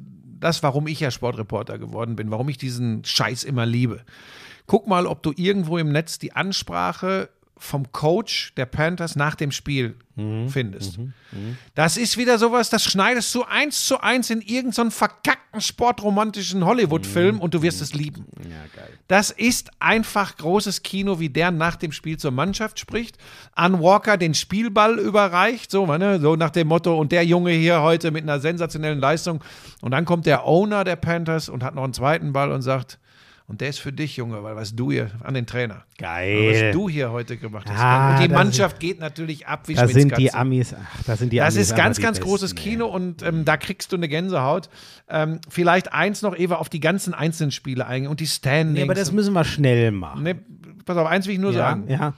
Das, 0.43 0.61
warum 0.61 0.87
ich 0.87 0.99
ja 0.99 1.09
Sportreporter 1.09 1.79
geworden 1.79 2.17
bin, 2.17 2.29
warum 2.29 2.49
ich 2.49 2.57
diesen 2.57 3.05
Scheiß 3.05 3.45
immer 3.45 3.65
liebe. 3.65 4.01
Guck 4.67 4.87
mal, 4.87 5.07
ob 5.07 5.23
du 5.23 5.31
irgendwo 5.33 5.77
im 5.77 5.93
Netz 5.93 6.19
die 6.19 6.33
Ansprache 6.33 7.29
vom 7.63 7.91
Coach 7.91 8.53
der 8.55 8.65
Panthers 8.65 9.15
nach 9.15 9.35
dem 9.35 9.51
Spiel 9.51 9.95
findest. 10.47 10.99
Das 11.73 11.97
ist 11.97 12.17
wieder 12.17 12.37
sowas, 12.37 12.69
das 12.69 12.83
schneidest 12.83 13.33
du 13.33 13.43
eins 13.43 13.87
zu 13.87 13.99
eins 13.99 14.29
in 14.29 14.41
irgendeinen 14.41 14.91
verkackten 14.91 15.59
sportromantischen 15.59 16.65
Hollywood-Film 16.65 17.39
und 17.39 17.55
du 17.55 17.63
wirst 17.63 17.81
es 17.81 17.93
lieben. 17.93 18.25
Das 19.07 19.31
ist 19.31 19.71
einfach 19.79 20.35
großes 20.37 20.83
Kino, 20.83 21.19
wie 21.19 21.29
der 21.29 21.49
nach 21.49 21.75
dem 21.77 21.91
Spiel 21.91 22.17
zur 22.17 22.31
Mannschaft 22.31 22.79
spricht, 22.79 23.17
an 23.55 23.81
Walker 23.81 24.17
den 24.17 24.35
Spielball 24.35 24.99
überreicht, 24.99 25.71
so, 25.71 25.85
ne, 25.87 26.19
so 26.19 26.35
nach 26.35 26.51
dem 26.51 26.67
Motto, 26.67 26.99
und 26.99 27.11
der 27.11 27.25
Junge 27.25 27.51
hier 27.51 27.81
heute 27.81 28.11
mit 28.11 28.23
einer 28.23 28.39
sensationellen 28.39 28.99
Leistung. 28.99 29.43
Und 29.81 29.91
dann 29.91 30.05
kommt 30.05 30.27
der 30.27 30.45
Owner 30.45 30.83
der 30.83 30.97
Panthers 30.97 31.49
und 31.49 31.63
hat 31.63 31.73
noch 31.73 31.83
einen 31.83 31.93
zweiten 31.93 32.33
Ball 32.33 32.51
und 32.51 32.61
sagt, 32.61 32.99
und 33.45 33.59
der 33.59 33.69
ist 33.69 33.79
für 33.79 33.91
dich, 33.91 34.15
Junge, 34.15 34.41
weil 34.41 34.55
was 34.55 34.73
du 34.73 34.91
hier 34.91 35.11
an 35.21 35.33
den 35.33 35.45
Trainer. 35.45 35.83
Geil. 35.97 36.69
Was 36.69 36.73
du 36.73 36.87
hier 36.87 37.11
heute 37.11 37.35
gemacht 37.35 37.69
hast. 37.69 37.79
Ah, 37.79 38.15
und 38.15 38.23
die 38.23 38.33
Mannschaft 38.33 38.79
geht 38.79 38.99
natürlich 38.99 39.47
ab 39.47 39.67
wie 39.67 39.73
Da 39.73 39.87
sind 39.87 40.17
die. 40.17 40.33
Amis, 40.33 40.73
ach, 40.73 41.03
da 41.05 41.17
sind 41.17 41.33
die 41.33 41.37
Das 41.37 41.55
Amis 41.55 41.69
ist 41.69 41.75
ganz, 41.75 41.99
ganz 41.99 42.19
Besten, 42.19 42.29
großes 42.29 42.53
ey. 42.53 42.57
Kino 42.57 42.87
und 42.87 43.21
ähm, 43.21 43.43
da 43.43 43.57
kriegst 43.57 43.91
du 43.91 43.97
eine 43.97 44.07
Gänsehaut. 44.07 44.69
Ähm, 45.09 45.39
vielleicht 45.49 45.91
eins 45.91 46.21
noch, 46.21 46.37
Eva, 46.37 46.55
auf 46.55 46.69
die 46.69 46.79
ganzen 46.79 47.13
einzelnen 47.13 47.51
Spiele 47.51 47.85
eingehen 47.85 48.09
und 48.09 48.21
die 48.21 48.27
Standings. 48.27 48.77
Nee, 48.77 48.83
aber 48.83 48.95
das 48.95 49.11
müssen 49.11 49.33
wir 49.33 49.43
schnell 49.43 49.91
machen. 49.91 50.23
Nee, 50.23 50.35
pass 50.85 50.95
auf, 50.95 51.07
eins 51.07 51.27
will 51.27 51.33
ich 51.33 51.39
nur 51.39 51.51
ja, 51.51 51.57
sagen. 51.57 51.89
ja. 51.89 52.13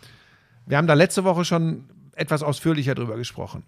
Wir 0.67 0.77
haben 0.77 0.87
da 0.87 0.93
letzte 0.93 1.23
Woche 1.23 1.43
schon 1.43 1.85
etwas 2.15 2.43
ausführlicher 2.43 2.93
drüber 2.93 3.17
gesprochen. 3.17 3.63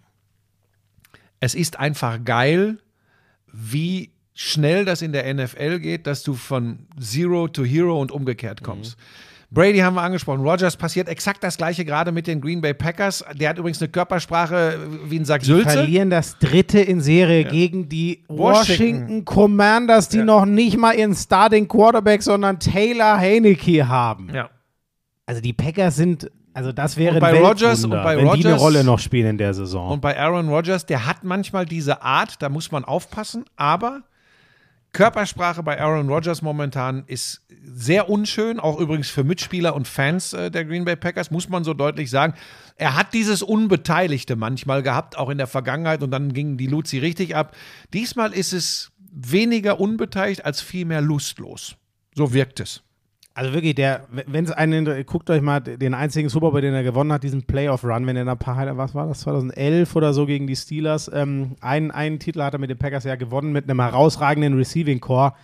Es 1.40 1.54
ist 1.54 1.78
einfach 1.78 2.24
geil, 2.24 2.78
wie 3.52 4.12
schnell 4.40 4.84
das 4.84 5.02
in 5.02 5.10
der 5.12 5.34
NFL 5.34 5.80
geht, 5.80 6.06
dass 6.06 6.22
du 6.22 6.34
von 6.34 6.78
Zero 7.00 7.48
to 7.48 7.64
Hero 7.64 8.00
und 8.00 8.12
umgekehrt 8.12 8.62
kommst. 8.62 8.96
Brady 9.50 9.78
haben 9.78 9.94
wir 9.94 10.02
angesprochen. 10.02 10.42
Rogers 10.42 10.76
passiert 10.76 11.08
exakt 11.08 11.42
das 11.42 11.56
gleiche 11.56 11.84
gerade 11.84 12.12
mit 12.12 12.28
den 12.28 12.40
Green 12.40 12.60
Bay 12.60 12.72
Packers. 12.72 13.24
Der 13.34 13.48
hat 13.48 13.58
übrigens 13.58 13.82
eine 13.82 13.88
Körpersprache 13.88 14.78
wie 15.06 15.18
ein 15.18 15.24
Sack 15.24 15.42
Sülze. 15.42 15.70
Verlieren 15.70 16.10
das 16.10 16.38
dritte 16.38 16.78
in 16.78 17.00
Serie 17.00 17.46
gegen 17.46 17.88
die 17.88 18.22
Washington. 18.28 18.38
Washington, 18.38 19.24
Commanders, 19.24 20.08
die 20.08 20.18
Ja. 20.18 20.24
noch 20.24 20.44
nicht 20.46 20.76
mal 20.76 20.94
ihren 20.94 21.16
Starting 21.16 21.66
Quarterback, 21.66 22.22
sondern 22.22 22.60
Taylor 22.60 23.16
Heineke 23.18 23.88
haben. 23.88 24.30
Ja. 24.32 24.50
Also 25.26 25.40
die 25.40 25.52
Packers 25.52 25.96
sind, 25.96 26.30
also 26.54 26.70
das 26.70 26.96
wäre 26.96 27.14
Und 27.14 27.20
bei 27.20 27.38
ein 27.38 27.42
Rodgers 27.42 27.84
und 27.84 27.90
bei 27.90 28.16
wenn 28.18 28.32
die 28.34 28.46
eine 28.46 28.56
Rolle 28.56 28.84
noch 28.84 29.00
spielen 29.00 29.30
in 29.30 29.38
der 29.38 29.52
Saison. 29.52 29.90
Und 29.90 30.00
bei 30.00 30.16
Aaron 30.16 30.48
Rodgers, 30.48 30.86
der 30.86 31.06
hat 31.06 31.24
manchmal 31.24 31.66
diese 31.66 32.02
Art, 32.02 32.40
da 32.40 32.48
muss 32.50 32.70
man 32.70 32.84
aufpassen, 32.84 33.44
aber 33.56 34.02
Körpersprache 34.98 35.62
bei 35.62 35.80
Aaron 35.80 36.08
Rodgers 36.08 36.42
momentan 36.42 37.04
ist 37.06 37.42
sehr 37.62 38.10
unschön, 38.10 38.58
auch 38.58 38.80
übrigens 38.80 39.08
für 39.08 39.22
Mitspieler 39.22 39.76
und 39.76 39.86
Fans 39.86 40.32
äh, 40.32 40.50
der 40.50 40.64
Green 40.64 40.84
Bay 40.84 40.96
Packers, 40.96 41.30
muss 41.30 41.48
man 41.48 41.62
so 41.62 41.72
deutlich 41.72 42.10
sagen. 42.10 42.34
Er 42.74 42.96
hat 42.96 43.14
dieses 43.14 43.44
Unbeteiligte 43.44 44.34
manchmal 44.34 44.82
gehabt, 44.82 45.16
auch 45.16 45.28
in 45.28 45.38
der 45.38 45.46
Vergangenheit, 45.46 46.02
und 46.02 46.10
dann 46.10 46.32
ging 46.32 46.56
die 46.56 46.66
Luzi 46.66 46.98
richtig 46.98 47.36
ab. 47.36 47.54
Diesmal 47.92 48.32
ist 48.32 48.52
es 48.52 48.90
weniger 49.12 49.78
unbeteiligt 49.78 50.44
als 50.44 50.60
vielmehr 50.60 51.00
lustlos. 51.00 51.76
So 52.16 52.34
wirkt 52.34 52.58
es. 52.58 52.82
Also 53.38 53.52
wirklich, 53.52 53.76
der, 53.76 54.00
wenn 54.10 54.46
es 54.46 54.50
einen, 54.50 55.06
guckt 55.06 55.30
euch 55.30 55.40
mal 55.42 55.60
den 55.60 55.94
einzigen 55.94 56.28
Super 56.28 56.50
Bowl, 56.50 56.60
den 56.60 56.74
er 56.74 56.82
gewonnen 56.82 57.12
hat, 57.12 57.22
diesen 57.22 57.44
Playoff-Run, 57.44 58.04
wenn 58.04 58.16
er 58.16 58.24
da 58.24 58.32
ein 58.32 58.38
paar, 58.38 58.56
Highlights- 58.56 58.78
was 58.78 58.96
war 58.96 59.06
das, 59.06 59.20
2011 59.20 59.94
oder 59.94 60.12
so 60.12 60.26
gegen 60.26 60.48
die 60.48 60.56
Steelers. 60.56 61.08
Ähm, 61.14 61.54
einen, 61.60 61.92
einen 61.92 62.18
Titel 62.18 62.42
hat 62.42 62.54
er 62.54 62.58
mit 62.58 62.68
den 62.68 62.78
Packers 62.78 63.04
ja 63.04 63.14
gewonnen, 63.14 63.52
mit 63.52 63.70
einem 63.70 63.80
herausragenden 63.80 64.54
Receiving 64.54 64.98
Core. 64.98 65.34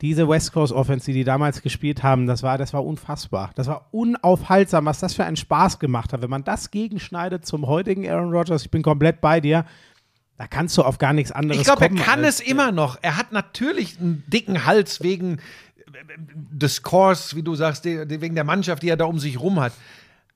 Diese 0.00 0.28
West 0.28 0.52
Coast 0.52 0.72
Offense, 0.72 1.06
die 1.06 1.12
die 1.12 1.24
damals 1.24 1.60
gespielt 1.60 2.04
haben, 2.04 2.28
das 2.28 2.44
war, 2.44 2.56
das 2.56 2.72
war 2.72 2.84
unfassbar. 2.84 3.50
Das 3.56 3.66
war 3.66 3.88
unaufhaltsam, 3.90 4.84
was 4.84 5.00
das 5.00 5.14
für 5.14 5.24
einen 5.24 5.34
Spaß 5.34 5.80
gemacht 5.80 6.12
hat. 6.12 6.22
Wenn 6.22 6.30
man 6.30 6.44
das 6.44 6.70
gegenschneidet 6.70 7.44
zum 7.44 7.66
heutigen 7.66 8.08
Aaron 8.08 8.30
Rodgers, 8.30 8.62
ich 8.62 8.70
bin 8.70 8.82
komplett 8.82 9.20
bei 9.20 9.40
dir, 9.40 9.64
da 10.36 10.48
kannst 10.48 10.76
du 10.76 10.82
auf 10.82 10.98
gar 10.98 11.12
nichts 11.12 11.30
anderes 11.30 11.60
Ich 11.60 11.64
glaube, 11.64 11.82
er 11.82 11.88
kommen 11.88 12.00
kann 12.00 12.24
es 12.24 12.40
immer 12.40 12.72
noch. 12.72 12.98
Er 13.02 13.16
hat 13.16 13.30
natürlich 13.30 14.00
einen 14.00 14.24
dicken 14.26 14.66
Hals 14.66 15.00
wegen 15.00 15.38
des 16.16 16.82
Cores, 16.82 17.34
wie 17.34 17.42
du 17.42 17.54
sagst, 17.54 17.84
wegen 17.84 18.34
der 18.34 18.44
Mannschaft, 18.44 18.82
die 18.82 18.88
er 18.88 18.96
da 18.96 19.04
um 19.04 19.18
sich 19.18 19.40
rum 19.40 19.60
hat. 19.60 19.72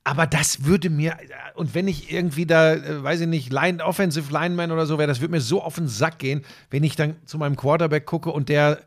Aber 0.03 0.25
das 0.25 0.65
würde 0.65 0.89
mir, 0.89 1.17
und 1.55 1.75
wenn 1.75 1.87
ich 1.87 2.11
irgendwie 2.11 2.45
da, 2.45 2.73
äh, 2.73 3.03
weiß 3.03 3.21
ich 3.21 3.27
nicht, 3.27 3.51
Line, 3.51 3.83
Offensive 3.83 4.31
Lineman 4.31 4.71
oder 4.71 4.85
so 4.85 4.97
wäre, 4.97 5.07
das 5.07 5.21
würde 5.21 5.31
mir 5.31 5.41
so 5.41 5.61
auf 5.61 5.75
den 5.75 5.87
Sack 5.87 6.19
gehen, 6.19 6.43
wenn 6.71 6.83
ich 6.83 6.95
dann 6.95 7.15
zu 7.25 7.37
meinem 7.37 7.55
Quarterback 7.55 8.05
gucke 8.05 8.31
und 8.31 8.49
der 8.49 8.79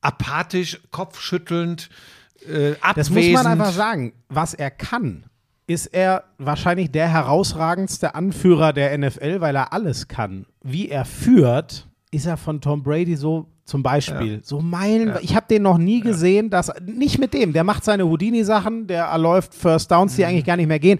apathisch, 0.00 0.80
kopfschüttelnd, 0.90 1.88
äh, 2.46 2.72
abwesend. 2.80 2.96
Das 2.96 3.10
muss 3.10 3.32
man 3.32 3.46
einfach 3.46 3.72
sagen. 3.72 4.12
Was 4.28 4.54
er 4.54 4.70
kann, 4.70 5.24
ist 5.66 5.86
er 5.86 6.24
wahrscheinlich 6.38 6.90
der 6.90 7.08
herausragendste 7.08 8.14
Anführer 8.14 8.72
der 8.72 8.96
NFL, 8.98 9.40
weil 9.40 9.56
er 9.56 9.72
alles 9.72 10.08
kann. 10.08 10.46
Wie 10.62 10.88
er 10.88 11.04
führt, 11.04 11.88
ist 12.16 12.26
er 12.26 12.36
von 12.36 12.60
Tom 12.60 12.82
Brady 12.82 13.14
so 13.16 13.46
zum 13.64 13.82
Beispiel. 13.82 14.40
So 14.42 14.60
Meilen. 14.60 15.14
Ich 15.22 15.34
habe 15.34 15.46
den 15.48 15.62
noch 15.62 15.78
nie 15.78 16.00
gesehen, 16.00 16.50
dass 16.50 16.72
nicht 16.84 17.18
mit 17.18 17.34
dem. 17.34 17.52
Der 17.52 17.64
macht 17.64 17.84
seine 17.84 18.04
Houdini-Sachen, 18.04 18.86
der 18.86 19.04
erläuft 19.04 19.54
First 19.54 19.90
Downs, 19.90 20.16
die 20.16 20.24
eigentlich 20.24 20.44
gar 20.44 20.56
nicht 20.56 20.68
mehr 20.68 20.78
gehen. 20.78 20.98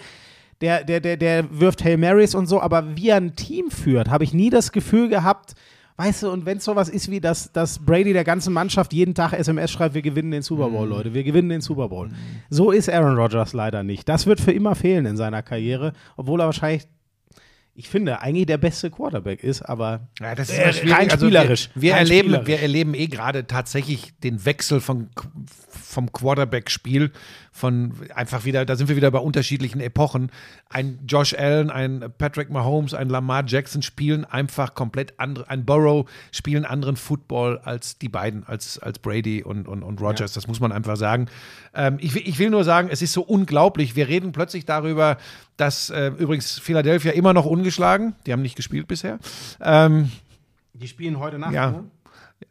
Der, 0.60 0.84
der, 0.84 1.00
der, 1.00 1.16
der 1.16 1.60
wirft 1.60 1.84
Hail 1.84 1.98
Marys 1.98 2.34
und 2.34 2.46
so, 2.46 2.60
aber 2.60 2.96
wie 2.96 3.10
er 3.10 3.16
ein 3.16 3.36
Team 3.36 3.70
führt, 3.70 4.08
habe 4.08 4.24
ich 4.24 4.32
nie 4.32 4.50
das 4.50 4.72
Gefühl 4.72 5.08
gehabt, 5.08 5.54
Weißt 5.98 6.24
du, 6.24 6.30
und 6.30 6.44
wenn 6.44 6.58
es 6.58 6.64
sowas 6.64 6.90
ist 6.90 7.10
wie, 7.10 7.20
dass, 7.20 7.52
dass 7.52 7.78
Brady 7.78 8.12
der 8.12 8.24
ganzen 8.24 8.52
Mannschaft 8.52 8.92
jeden 8.92 9.14
Tag 9.14 9.32
SMS 9.32 9.70
schreibt, 9.70 9.94
wir 9.94 10.02
gewinnen 10.02 10.30
den 10.30 10.42
Super 10.42 10.68
Bowl, 10.68 10.86
Leute, 10.86 11.14
wir 11.14 11.24
gewinnen 11.24 11.48
den 11.48 11.62
Super 11.62 11.88
Bowl. 11.88 12.10
So 12.50 12.70
ist 12.70 12.90
Aaron 12.90 13.16
Rodgers 13.16 13.54
leider 13.54 13.82
nicht. 13.82 14.06
Das 14.06 14.26
wird 14.26 14.38
für 14.38 14.52
immer 14.52 14.74
fehlen 14.74 15.06
in 15.06 15.16
seiner 15.16 15.42
Karriere, 15.42 15.94
obwohl 16.18 16.40
er 16.40 16.46
wahrscheinlich, 16.46 16.86
ich 17.76 17.88
finde, 17.90 18.22
eigentlich 18.22 18.46
der 18.46 18.56
beste 18.56 18.90
Quarterback 18.90 19.44
ist, 19.44 19.62
aber 19.62 20.08
Ja, 20.20 20.34
das 20.34 20.48
ist 20.48 20.58
Äh, 20.58 20.92
rein 20.92 21.10
Also 21.10 21.26
spielerisch. 21.26 21.68
Wir, 21.74 21.82
wir, 21.82 21.92
Rein 21.92 21.98
erleben, 22.00 22.28
spielerisch. 22.28 22.46
wir 22.46 22.60
erleben 22.60 22.94
eh 22.94 23.06
gerade 23.06 23.46
tatsächlich 23.46 24.18
den 24.20 24.44
Wechsel 24.46 24.80
von, 24.80 25.10
vom 25.68 26.10
Quarterback-Spiel 26.10 27.12
von 27.56 27.94
einfach 28.14 28.44
wieder, 28.44 28.66
da 28.66 28.76
sind 28.76 28.88
wir 28.88 28.96
wieder 28.96 29.10
bei 29.10 29.18
unterschiedlichen 29.18 29.80
Epochen. 29.80 30.30
Ein 30.68 30.98
Josh 31.08 31.34
Allen, 31.34 31.70
ein 31.70 32.12
Patrick 32.18 32.50
Mahomes, 32.50 32.92
ein 32.92 33.08
Lamar 33.08 33.44
Jackson 33.46 33.80
spielen 33.80 34.26
einfach 34.26 34.74
komplett 34.74 35.14
andere, 35.18 35.48
ein 35.48 35.64
Burrow 35.64 36.06
spielen 36.32 36.66
anderen 36.66 36.96
Football 36.96 37.58
als 37.64 37.96
die 37.96 38.10
beiden, 38.10 38.46
als, 38.46 38.78
als 38.78 38.98
Brady 38.98 39.42
und, 39.42 39.68
und, 39.68 39.82
und 39.82 40.00
Rogers. 40.02 40.34
Das 40.34 40.46
muss 40.46 40.60
man 40.60 40.70
einfach 40.70 40.96
sagen. 40.96 41.28
Ähm, 41.74 41.96
ich, 41.98 42.14
ich 42.14 42.38
will 42.38 42.50
nur 42.50 42.64
sagen, 42.64 42.88
es 42.90 43.00
ist 43.00 43.14
so 43.14 43.22
unglaublich. 43.22 43.96
Wir 43.96 44.08
reden 44.08 44.32
plötzlich 44.32 44.66
darüber, 44.66 45.16
dass 45.56 45.90
äh, 45.90 46.08
übrigens 46.18 46.58
Philadelphia 46.58 47.12
immer 47.12 47.32
noch 47.32 47.46
ungeschlagen, 47.46 48.14
die 48.26 48.32
haben 48.32 48.42
nicht 48.42 48.56
gespielt 48.56 48.88
bisher. 48.88 49.18
Ähm, 49.60 50.10
die 50.74 50.88
spielen 50.88 51.18
heute 51.18 51.38
Nacht. 51.38 51.52
Ja. 51.52 51.70
Ne? 51.70 51.84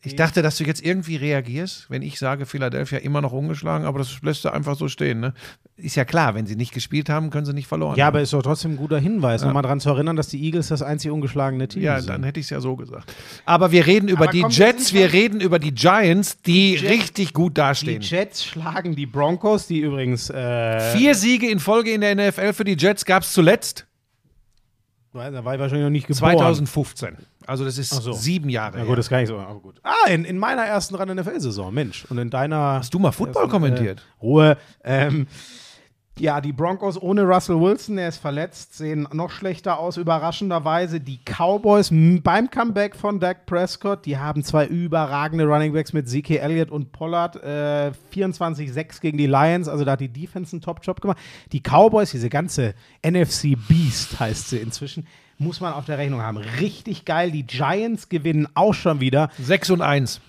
Ich 0.02 0.16
dachte, 0.16 0.42
dass 0.42 0.58
du 0.58 0.64
jetzt 0.64 0.84
irgendwie 0.84 1.16
reagierst, 1.16 1.90
wenn 1.92 2.02
ich 2.02 2.18
sage, 2.18 2.46
Philadelphia 2.48 2.98
immer 3.00 3.22
noch 3.22 3.32
ungeschlagen, 3.32 3.86
aber 3.86 4.00
das 4.00 4.20
lässt 4.24 4.44
du 4.44 4.50
einfach 4.50 4.76
so 4.76 4.88
stehen. 4.88 5.20
Ne? 5.20 5.34
Ist 5.78 5.96
ja 5.96 6.06
klar, 6.06 6.34
wenn 6.34 6.48
sie 6.48 6.56
nicht 6.56 6.74
gespielt 6.74 7.08
haben, 7.10 7.30
können 7.30 7.46
sie 7.46 7.54
nicht 7.54 7.68
verloren 7.68 7.96
Ja, 7.96 8.06
haben. 8.06 8.14
aber 8.16 8.22
ist 8.22 8.34
doch 8.34 8.42
trotzdem 8.42 8.72
ein 8.74 8.78
guter 8.78 8.98
Hinweis, 8.98 9.44
nochmal 9.44 9.62
daran 9.64 9.80
zu 9.80 9.90
erinnern, 9.90 10.16
dass 10.16 10.28
die 10.28 10.44
Eagles 10.44 10.70
das 10.70 10.82
einzig 10.82 11.12
ungeschlagene 11.12 11.68
Team 11.68 11.84
Ja, 11.84 12.00
sind. 12.00 12.10
dann 12.10 12.24
hätte 12.24 12.40
ich 12.40 12.48
es 12.48 12.50
ja 12.50 12.62
so 12.62 12.76
gesagt. 12.76 13.14
Aber 13.46 13.72
wir 13.72 13.86
reden 13.86 14.08
über 14.10 14.24
Aber 14.24 14.32
die 14.32 14.46
Jets, 14.50 14.94
wir 14.94 15.14
reden 15.14 15.40
über 15.40 15.60
die 15.60 15.74
Giants, 15.74 16.42
die 16.42 16.74
Jets- 16.76 16.84
richtig 16.90 17.34
gut 17.34 17.52
die 17.52 17.62
dastehen. 17.62 18.02
Jets 18.02 18.44
schlagen 18.44 18.96
die 18.96 19.06
Broncos, 19.06 19.68
die 19.68 19.80
übrigens 19.82 20.30
äh, 20.32 20.80
Vier 20.98 21.14
Siege 21.14 21.48
in 21.50 21.60
Folge 21.60 21.92
in 21.92 22.02
der 22.02 22.16
NFL 22.16 22.54
für 22.54 22.64
die 22.64 22.76
Jets 22.76 23.06
gab 23.06 23.22
es 23.24 23.34
zuletzt 23.34 23.86
da 25.14 25.46
war 25.46 25.54
ich 25.54 25.60
wahrscheinlich 25.62 25.86
noch 25.86 25.90
nicht 25.92 26.08
geboren. 26.08 26.34
2015. 26.38 27.16
Also 27.48 27.64
das 27.66 27.78
ist 27.78 27.90
so. 27.90 28.14
sieben 28.14 28.50
Jahre 28.50 28.74
Na 28.74 28.80
her. 28.80 28.88
gut, 28.88 28.98
das 28.98 29.10
kann 29.10 29.22
ich 29.22 29.28
so, 29.28 29.38
aber 29.38 29.60
gut. 29.60 29.80
Ah, 29.84 30.10
in, 30.10 30.26
in 30.26 30.38
meiner 30.38 30.64
ersten 30.64 30.96
Run 30.96 31.16
NFL-Saison, 31.16 31.74
Mensch. 31.74 32.06
Und 32.10 32.18
in 32.18 32.30
deiner. 32.30 32.80
Hast 32.80 32.94
du 32.94 33.00
mal 33.00 33.12
Football 33.12 33.48
kommentiert? 33.48 34.06
Ruhe. 34.22 34.58
Ähm, 34.84 35.28
ja, 36.18 36.40
die 36.40 36.54
Broncos 36.54 37.02
ohne 37.02 37.24
Russell 37.24 37.60
Wilson, 37.60 37.98
der 37.98 38.08
ist 38.08 38.20
verletzt, 38.20 38.76
sehen 38.76 39.06
noch 39.12 39.32
schlechter 39.32 39.80
aus, 39.80 39.98
überraschenderweise. 39.98 41.02
Die 41.02 41.20
Cowboys 41.26 41.90
beim 41.92 42.50
Comeback 42.50 42.96
von 42.96 43.20
Dak 43.20 43.46
Prescott, 43.46 44.06
die 44.06 44.18
haben 44.18 44.42
zwei 44.42 44.66
überragende 44.66 45.46
Running 45.46 45.74
Backs 45.74 45.92
mit 45.92 46.08
Zeke 46.08 46.40
Elliott 46.40 46.72
und 46.72 46.94
Pollard. 46.94 47.36
Äh, 47.44 47.92
24-6 48.14 49.02
gegen 49.02 49.18
die 49.18 49.28
Lions, 49.28 49.68
also 49.68 49.84
da 49.84 49.94
hat 49.94 50.00
die 50.00 50.08
Defense 50.08 50.54
einen 50.54 50.62
Top-Job 50.62 51.02
gemacht. 51.02 51.18
Die 51.52 51.60
Cowboys, 51.60 52.12
diese 52.12 52.30
ganze 52.30 52.76
NFC 53.06 53.58
Beast 53.68 54.18
heißt 54.18 54.52
sie 54.52 54.58
inzwischen, 54.60 55.06
muss 55.38 55.62
man 55.62 55.74
auf 55.74 55.86
der 55.86 55.98
Rechnung 55.98 56.22
haben. 56.22 56.38
Richtig 56.38 57.06
geil. 57.06 57.32
Die 57.32 57.44
Giants 57.46 58.10
gewinnen 58.10 58.48
auch 58.54 58.74
schon 58.74 59.00
wieder 59.00 59.30
6 59.40 59.72
und 59.72 59.82
1. 59.82 60.22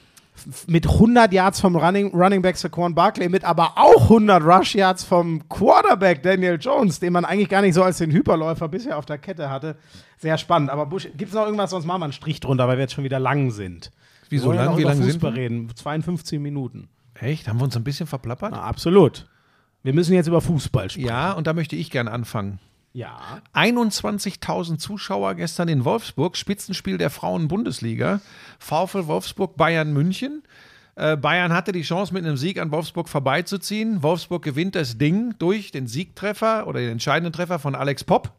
mit 0.67 0.87
100 0.87 1.33
Yards 1.33 1.61
vom 1.61 1.77
Running, 1.77 2.13
Running 2.15 2.43
Back 2.43 2.57
Saquon 2.57 2.95
Barkley, 2.95 3.29
mit 3.29 3.45
aber 3.45 3.73
auch 3.77 4.03
100 4.03 4.43
Rush 4.43 4.75
Yards 4.75 5.05
vom 5.05 5.49
Quarterback 5.49 6.23
Daniel 6.23 6.59
Jones, 6.61 7.01
den 7.01 7.13
man 7.13 7.25
eigentlich 7.25 7.49
gar 7.49 7.63
nicht 7.63 7.75
so 7.75 7.83
als 7.83 7.99
den 7.99 8.11
Hyperläufer 8.11 8.69
bisher 8.69 8.99
auf 8.99 9.07
der 9.07 9.19
Kette 9.19 9.49
hatte. 9.49 9.77
Sehr 10.19 10.37
spannend. 10.39 10.71
Aber 10.71 10.87
Busch, 10.87 11.05
gibt 11.17 11.29
es 11.31 11.35
noch 11.35 11.45
irgendwas, 11.45 11.71
sonst 11.71 11.85
machen 11.87 12.01
wir 12.01 12.05
einen 12.05 12.13
Strich 12.13 12.41
drunter, 12.41 12.67
weil 12.69 12.77
wir 12.79 12.83
jetzt 12.83 12.95
schon 12.95 13.05
wieder 13.05 13.19
lang 13.21 13.51
sind. 13.51 13.91
Wie 14.29 14.39
so 14.39 14.45
Wir 14.45 14.49
wollen 14.49 14.57
ja 14.59 14.65
lang? 14.65 14.73
noch 14.73 14.79
Wie 14.79 14.83
über 14.83 14.91
lang 14.91 15.03
sind 15.03 15.13
Fußball 15.13 15.35
wir? 15.35 15.43
reden. 15.43 15.71
52 15.75 16.41
Minuten. 16.41 16.89
Echt? 17.15 17.49
Haben 17.49 17.59
wir 17.61 17.65
uns 17.65 17.77
ein 17.77 17.85
bisschen 17.85 18.07
verplappert? 18.07 18.51
Na, 18.53 18.63
absolut. 18.63 19.27
Wir 19.83 19.95
müssen 19.95 20.15
jetzt 20.15 20.27
über 20.27 20.41
Fußball 20.41 20.91
sprechen. 20.91 21.07
Ja, 21.07 21.33
und 21.33 21.47
da 21.47 21.53
möchte 21.53 21.77
ich 21.77 21.91
gerne 21.91 22.11
anfangen. 22.11 22.59
Ja. 22.97 23.43
21.000 23.53 24.79
Zuschauer 24.79 25.35
gestern 25.35 25.69
in 25.69 25.85
Wolfsburg, 25.85 26.35
Spitzenspiel 26.35 26.97
der 26.97 27.11
Frauen-Bundesliga. 27.11 28.21
VfL 28.59 29.07
Wolfsburg, 29.07 29.55
Bayern 29.59 29.93
München. 29.93 30.43
Äh, 30.95 31.19
Bayern 31.19 31.53
hatte 31.53 31.73
die 31.73 31.83
Chance, 31.83 32.15
mit 32.15 32.25
einem 32.25 32.39
Sieg 32.39 32.59
an 32.59 32.71
Wolfsburg 32.71 33.11
vorbeizuziehen. 33.11 34.03
Wolfsburg 34.03 34.43
gewinnt 34.43 34.75
das 34.77 34.97
Ding 34.97 35.35
durch 35.39 35.73
den 35.73 35.87
Siegtreffer 35.87 36.67
oder 36.67 36.81
den 36.81 36.93
entscheidenden 36.93 37.35
Treffer 37.35 37.59
von 37.59 37.75
Alex 37.75 38.03
Popp. 38.03 38.33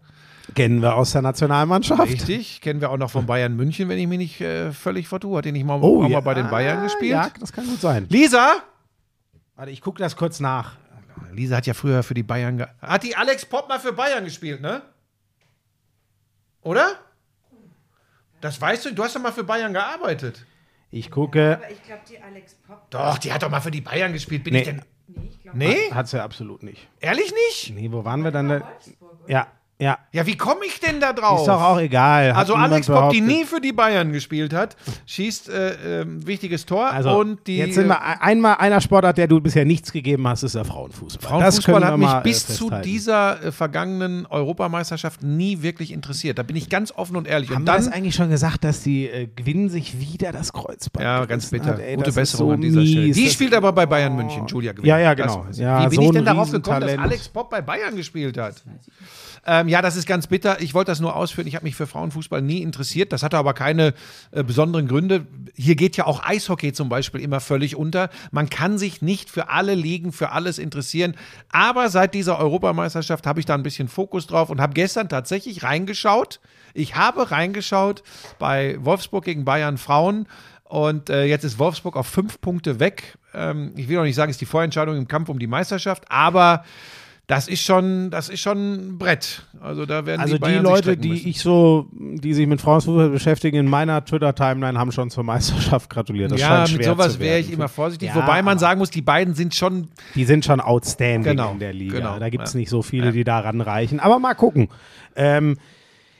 Kennen 0.56 0.82
wir 0.82 0.96
aus 0.96 1.12
der 1.12 1.22
Nationalmannschaft. 1.22 2.02
Richtig, 2.12 2.60
kennen 2.62 2.82
wir 2.82 2.90
auch 2.90 2.98
noch 2.98 3.12
von 3.12 3.28
Bayern 3.28 3.56
München, 3.56 3.90
wenn 3.90 4.00
ich 4.00 4.08
mich 4.08 4.18
nicht 4.18 4.42
äh, 4.42 4.72
völlig 4.72 5.08
vertue. 5.08 5.38
Hat 5.38 5.46
er 5.46 5.52
nicht 5.52 5.66
mal, 5.68 5.78
Oh, 5.84 6.04
auch 6.04 6.10
ja. 6.10 6.16
mal 6.18 6.22
bei 6.22 6.34
den 6.34 6.50
Bayern 6.50 6.82
gespielt? 6.82 7.12
Ja, 7.12 7.30
das 7.40 7.54
kann 7.54 7.68
gut 7.68 7.80
sein. 7.80 8.08
Lisa? 8.10 8.54
Warte, 9.56 9.70
ich 9.72 9.82
gucke 9.82 10.00
das 10.00 10.16
kurz 10.16 10.40
nach. 10.40 10.78
Lisa 11.32 11.58
hat 11.58 11.68
ja 11.68 11.74
früher 11.74 12.04
für 12.04 12.14
die 12.14 12.24
Bayern. 12.24 12.58
ge- 12.58 12.68
Hat 12.82 13.04
die 13.04 13.16
Alex 13.16 13.46
Popp 13.46 13.68
mal 13.70 13.80
für 13.80 13.94
Bayern 13.94 14.24
gespielt, 14.26 14.62
ne? 14.62 14.82
Oder? 16.62 16.96
Das 18.42 18.60
weißt 18.60 18.86
du, 18.86 18.94
du 18.94 19.04
hast 19.04 19.16
doch 19.16 19.22
mal 19.22 19.32
für 19.32 19.44
Bayern 19.44 19.74
gearbeitet. 19.74 20.46
Ich 20.92 21.10
gucke. 21.12 21.58
Aber 21.58 21.72
ich 21.72 21.84
glaube, 21.84 22.02
die 22.10 22.20
Alex 22.20 22.54
Pop. 22.56 22.90
Doch, 22.92 23.18
die 23.18 23.34
hat 23.34 23.44
doch 23.44 23.50
mal 23.50 23.60
für 23.62 23.72
die 23.72 23.82
Bayern 23.82 24.14
gespielt. 24.14 24.44
Bin 24.44 24.54
Nee. 24.54 24.60
ich 24.60 24.66
denn. 24.66 24.82
Nee, 25.08 25.28
ich 25.30 25.42
glaube. 25.42 25.58
Nee? 25.58 25.92
Hat 25.92 26.08
sie 26.08 26.22
absolut 26.22 26.64
nicht. 26.64 26.88
Ehrlich 27.00 27.34
nicht? 27.50 27.72
Nee, 27.76 27.92
wo 27.92 28.06
waren 28.06 28.22
wir 28.24 28.32
dann? 28.32 28.48
Da? 28.50 28.72
Ja, 29.28 29.48
ja. 29.80 29.98
Ja, 30.12 30.26
wie 30.26 30.36
komme 30.36 30.62
ich 30.66 30.80
denn 30.80 31.00
da 31.00 31.14
drauf? 31.14 31.42
Ist 31.42 31.48
doch 31.48 31.62
auch 31.62 31.80
egal. 31.80 32.30
Hat 32.32 32.38
also 32.38 32.56
Alex 32.56 32.88
Popp, 32.88 33.12
die 33.12 33.22
nie 33.22 33.46
für 33.46 33.62
die 33.62 33.74
Bayern 33.74 34.12
gespielt 34.12 34.54
hat, 34.54 34.76
schießt 35.06 35.50
äh, 35.50 36.02
ähm, 36.02 36.26
wichtiges 36.26 36.66
Tor 36.66 36.88
Also, 36.92 37.18
und 37.20 37.46
die 37.46 37.58
jetzt 37.58 37.76
sind 37.76 37.88
wir 37.88 37.96
äh, 37.96 38.00
ein- 38.00 38.22
einmal 38.22 38.56
einer 38.58 38.82
Sportart, 38.82 39.18
der 39.20 39.28
du 39.28 39.40
bisher 39.40 39.66
nichts 39.66 39.92
gegeben 39.92 40.28
hast, 40.28 40.42
ist 40.44 40.56
der 40.56 40.66
Frauenfußball. 40.66 41.30
Frauenfußball 41.30 41.86
hat 41.86 41.98
mich 41.98 42.08
mal, 42.08 42.22
bis 42.22 42.44
äh, 42.50 42.54
zu 42.54 42.64
festhalten. 42.70 42.84
dieser 42.90 43.44
äh, 43.44 43.52
vergangenen 43.52 44.26
Europameisterschaft 44.26 45.22
nie 45.22 45.62
wirklich 45.62 45.92
interessiert. 45.92 46.40
Da 46.40 46.44
bin 46.44 46.56
ich 46.56 46.70
ganz 46.70 46.92
offen 46.92 47.16
und 47.16 47.28
ehrlich. 47.28 47.50
Haben 47.52 47.58
und 47.58 47.66
wir 47.68 47.74
das 47.74 47.86
dann 47.86 47.94
eigentlich 47.94 48.16
schon 48.16 48.30
gesagt, 48.30 48.64
dass 48.64 48.82
die 48.82 49.08
äh, 49.08 49.28
gewinnen 49.36 49.70
sich 49.70 50.00
wieder 50.00 50.32
das 50.32 50.54
Kreuzband? 50.54 51.04
Ja, 51.04 51.24
ganz 51.26 51.52
bitter. 51.52 51.68
hat? 51.74 51.80
Ey, 51.80 51.96
Gute 51.96 52.08
das 52.08 52.16
Besserung 52.16 52.48
so 52.50 52.54
an 52.56 52.62
dieser 52.62 52.86
Stelle. 52.86 53.12
Die 53.12 53.24
Das- 53.26 53.34
spielt 53.34 53.54
aber 53.54 53.72
bei 53.74 53.86
Bayern 53.86 54.16
München, 54.16 54.48
Julia 54.48 54.72
gewinnt. 54.72 54.88
Ja, 54.88 54.98
ja, 54.98 55.14
genau. 55.14 55.46
Das- 55.48 55.58
Ja, 55.60 55.84
Wie 55.86 55.90
bin 55.90 55.96
so 55.98 56.02
ich 56.02 56.12
denn 56.12 56.26
darauf 56.26 56.50
gekommen, 56.52 56.82
dass. 56.82 56.98
Alex 56.98 57.30
Pop 57.30 57.50
bei 57.52 57.62
Bayern 57.62 57.96
gespielt 57.96 58.38
hat? 58.40 58.56
Ähm, 59.46 59.68
ja, 59.68 59.82
das 59.82 59.96
ist 59.96 60.08
ganz 60.08 60.28
bitter. 60.28 60.62
Ich 60.62 60.74
wollte 60.74 60.92
das 60.92 61.00
nur 61.00 61.16
ausführen. 61.16 61.48
Ich 61.48 61.56
habe 61.56 61.66
mich 61.66 61.76
für 61.76 61.88
Frauenfußball 61.88 62.42
nie 62.42 62.62
interessiert. 62.62 63.14
Das 63.14 63.24
hatte 63.24 63.38
aber 63.38 63.54
keine 63.54 63.94
äh, 64.32 64.44
besonderen 64.44 64.88
Gründe. 64.88 65.26
Hier 65.56 65.76
geht 65.76 65.98
ja 65.98 66.06
auch 66.06 66.24
Eishockey 66.24 66.74
zum 66.74 66.90
Beispiel 66.90 67.22
immer 67.22 67.40
völlig 67.40 67.76
unter. 67.76 68.10
Man 68.32 68.50
kann 68.50 68.78
sich 68.78 69.02
nicht 69.02 69.30
für 69.30 69.50
alle 69.50 69.76
Ligen, 69.76 70.12
für 70.12 70.32
alles 70.32 70.60
interessieren. 70.60 71.16
Aber 71.50 71.90
seit 71.90 72.14
dieser 72.14 72.40
Europameisterschaft 72.40 73.28
habe 73.28 73.40
ich 73.40 73.46
da 73.46 73.56
ein 73.56 73.64
bisschen 73.64 73.88
Fokus 73.88 74.28
drauf 74.28 74.50
und 74.50 74.60
habe 74.62 74.74
gestern 74.74 75.10
tatsächlich 75.10 75.64
reingeschaut. 75.64 76.40
Ich 76.74 76.96
habe 76.96 77.32
reingeschaut 77.32 78.04
bei 78.40 78.78
Wolfsburg 78.80 79.26
gegen 79.26 79.46
Bayern 79.46 79.78
Frauen 79.78 80.28
Und 80.64 81.10
äh, 81.10 81.24
jetzt 81.26 81.44
ist 81.46 81.60
Wolfsburg 81.60 81.96
auf 81.96 82.08
fünf 82.08 82.42
Punkte 82.42 82.80
weg. 82.80 83.18
Ähm, 83.34 83.72
ich 83.76 83.88
will 83.88 83.98
noch 83.98 84.04
nicht 84.04 84.16
sagen, 84.16 84.30
es 84.30 84.36
ist 84.36 84.42
die 84.42 84.46
Vorentscheidung 84.46 84.98
im 84.98 85.08
Kampf 85.08 85.30
um 85.30 85.40
die 85.40 85.48
Meisterschaft, 85.48 86.04
aber 86.10 86.66
das 87.28 87.50
ist 87.50 87.62
schon, 87.62 88.10
das 88.10 88.30
ist 88.30 88.40
schon 88.40 88.74
ein 88.94 88.98
Brett. 88.98 89.46
Also 89.60 89.86
da 89.86 90.06
werden 90.06 90.22
Also 90.22 90.38
die, 90.38 90.46
die, 90.48 90.54
Leute, 90.60 90.96
die 90.96 91.30
ich 91.30 91.42
so, 91.42 91.88
die 91.92 92.34
sich 92.34 92.48
mit 92.48 92.62
Frauenfußball 92.62 93.10
beschäftigen, 93.10 93.58
in 93.58 93.68
meiner 93.68 94.04
Twitter-Timeline 94.04 94.80
haben 94.80 94.94
schon 94.94 95.10
zur 95.10 95.26
Meisterschaft 95.26 95.90
gratuliert. 95.90 96.32
Das 96.32 96.40
ja, 96.40 96.66
mit 96.72 96.86
sowas 96.86 97.20
wäre 97.20 97.40
ich 97.40 97.52
immer 97.52 97.68
vorsichtig. 97.68 98.10
Ja, 98.10 98.16
Wobei 98.16 98.42
man 98.42 98.60
sagen 98.60 98.80
muss, 98.80 98.92
die 98.92 99.02
beiden 99.02 99.34
sind 99.34 99.54
schon 99.56 99.90
Die 100.16 100.24
sind 100.24 100.46
schon 100.46 100.62
outstanding 100.62 101.24
Genau, 101.24 101.52
in 101.52 101.60
der 101.60 101.74
Liga. 101.74 101.98
genau, 101.98 102.18
da 102.18 102.30
gibt 102.30 102.46
es 102.48 102.54
ja. 102.54 102.60
nicht 102.60 102.70
so 102.70 102.82
viele, 102.82 103.12
die 103.12 103.26
da 103.26 103.40
ranreichen. 103.40 104.00
Aber 104.00 104.20
mal 104.20 104.34
gucken. 104.34 104.70
Ähm, 105.18 105.58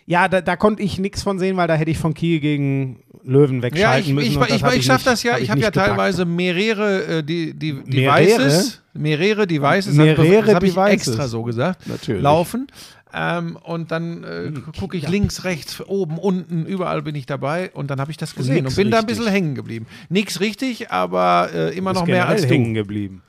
ja, 0.06 0.28
da, 0.28 0.42
da 0.42 0.58
konnte 0.58 0.84
ich 0.84 1.00
nichts 1.00 1.24
von 1.24 1.40
sehen, 1.40 1.56
weil 1.56 1.68
da 1.68 1.76
hätte 1.76 1.92
ich 1.92 1.98
von 1.98 2.14
Kiel 2.14 2.42
gegen 2.42 3.00
Löwen 3.28 3.58
Ja, 3.58 3.64
wegschalten 3.64 4.08
ich, 4.10 4.14
müssen. 4.14 4.28
ich, 4.28 4.34
ich, 4.56 4.62
das 4.62 4.74
ich, 4.74 4.80
ich 4.80 4.86
schaffe 4.86 5.06
das 5.06 5.24
ja. 5.24 5.34
hab 5.34 5.42
Ich 5.42 5.50
habe 5.50 5.60
ja 5.60 5.70
gepackt. 5.70 5.90
teilweise 5.90 6.26
mehrere, 6.26 7.04
äh, 7.20 7.24
die, 7.24 7.54
die, 7.54 7.74
Mehrere? 7.74 8.26
Devices, 8.26 8.82
mehrere 8.94 9.48
Devices, 9.48 9.94
Mehrere 9.94 10.46
das 10.46 10.56
habe 10.56 10.68
ich 10.68 10.78
extra 10.78 11.28
so 11.28 11.44
gesagt, 11.44 11.88
Natürlich. 11.88 12.22
laufen. 12.24 12.68
Ähm, 13.14 13.58
und 13.64 13.92
dann 13.92 14.24
äh, 14.24 14.52
gucke 14.80 14.98
ich 14.98 15.08
links, 15.08 15.44
rechts, 15.44 15.82
oben, 15.82 16.18
unten, 16.18 16.66
überall 16.66 17.02
bin 17.02 17.16
ich 17.16 17.26
dabei 17.26 17.72
und 17.74 17.90
dann 17.90 18.00
habe 18.02 18.12
ich 18.12 18.18
das 18.18 18.36
gesehen 18.36 18.64
nix 18.66 18.78
und 18.78 18.84
bin 18.84 18.92
da 18.92 18.98
ein 19.00 19.06
richtig. 19.06 19.18
bisschen 19.20 19.34
hängen 19.34 19.56
geblieben. 19.56 19.88
Nix 20.10 20.40
richtig, 20.40 20.92
aber 20.92 21.50
äh, 21.54 21.78
immer 21.78 21.94
noch 21.94 22.06
mehr 22.06 22.28
als 22.28 22.42
du. 22.44 22.50
hängen 22.50 22.74
geblieben. 22.74 23.22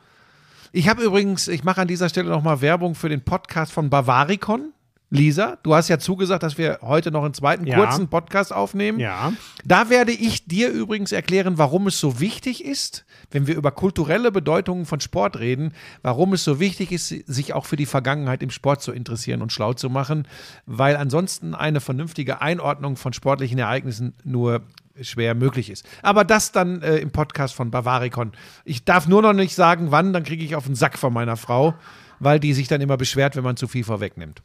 Ich 0.73 0.89
habe 0.89 1.03
übrigens, 1.03 1.49
ich 1.49 1.65
mache 1.65 1.81
an 1.81 1.89
dieser 1.89 2.09
Stelle 2.09 2.29
nochmal 2.29 2.61
Werbung 2.61 2.95
für 2.95 3.09
den 3.09 3.23
Podcast 3.23 3.73
von 3.73 3.89
Bavaricon. 3.89 4.73
Lisa, 5.11 5.57
du 5.63 5.75
hast 5.75 5.89
ja 5.89 5.99
zugesagt, 5.99 6.43
dass 6.43 6.59
wir 6.59 6.81
heute 6.83 7.11
noch 7.11 7.25
einen 7.25 7.33
zweiten 7.33 7.67
Ja. 7.67 7.77
kurzen 7.77 8.09
Podcast 8.09 8.53
aufnehmen. 8.53 9.01
Ja. 9.01 9.33
Da 9.65 9.89
werde 9.89 10.13
ich 10.13 10.45
dir 10.47 10.69
übrigens 10.69 11.13
erklären, 11.13 11.57
warum 11.57 11.87
es 11.87 11.99
so 11.99 12.21
wichtig 12.21 12.63
ist, 12.63 13.07
wenn 13.31 13.47
wir 13.47 13.57
über 13.57 13.71
kulturelle 13.71 14.31
Bedeutungen 14.31 14.85
von 14.85 15.01
Sport 15.01 15.39
reden, 15.39 15.73
warum 16.03 16.35
es 16.35 16.45
so 16.45 16.61
wichtig 16.61 16.93
ist, 16.93 17.09
sich 17.09 17.55
auch 17.55 17.65
für 17.65 17.77
die 17.77 17.87
Vergangenheit 17.87 18.43
im 18.43 18.51
Sport 18.51 18.83
zu 18.83 18.93
interessieren 18.93 19.41
und 19.41 19.51
schlau 19.51 19.73
zu 19.73 19.89
machen, 19.89 20.29
weil 20.67 20.95
ansonsten 20.97 21.55
eine 21.55 21.81
vernünftige 21.81 22.43
Einordnung 22.43 22.97
von 22.97 23.15
sportlichen 23.15 23.59
Ereignissen 23.59 24.13
nur 24.25 24.61
schwer 25.01 25.35
möglich 25.35 25.71
ist. 25.71 25.87
Aber 26.03 26.25
das 26.25 26.53
dann 26.53 26.83
äh, 26.83 26.97
im 26.99 27.13
Podcast 27.13 27.55
von 27.55 27.71
Bavaricon. 27.71 28.33
Ich 28.65 28.85
darf 28.85 29.09
nur 29.09 29.23
noch 29.23 29.33
nicht 29.33 29.55
sagen, 29.55 29.91
wann, 29.91 30.13
dann 30.13 30.25
kriege 30.25 30.45
ich 30.45 30.55
auf 30.55 30.67
den 30.67 30.75
Sack 30.75 30.99
von 30.99 31.15
meiner 31.15 31.37
Frau, 31.37 31.75
weil 32.19 32.41
die 32.41 32.53
sich 32.53 32.69
dann 32.69 32.81
immer 32.83 32.97
beschwert, 32.99 33.37
wenn 33.37 33.45
man 33.45 33.57
zu 33.57 33.69
viel 33.69 33.85
vorwegnimmt. 33.85 34.43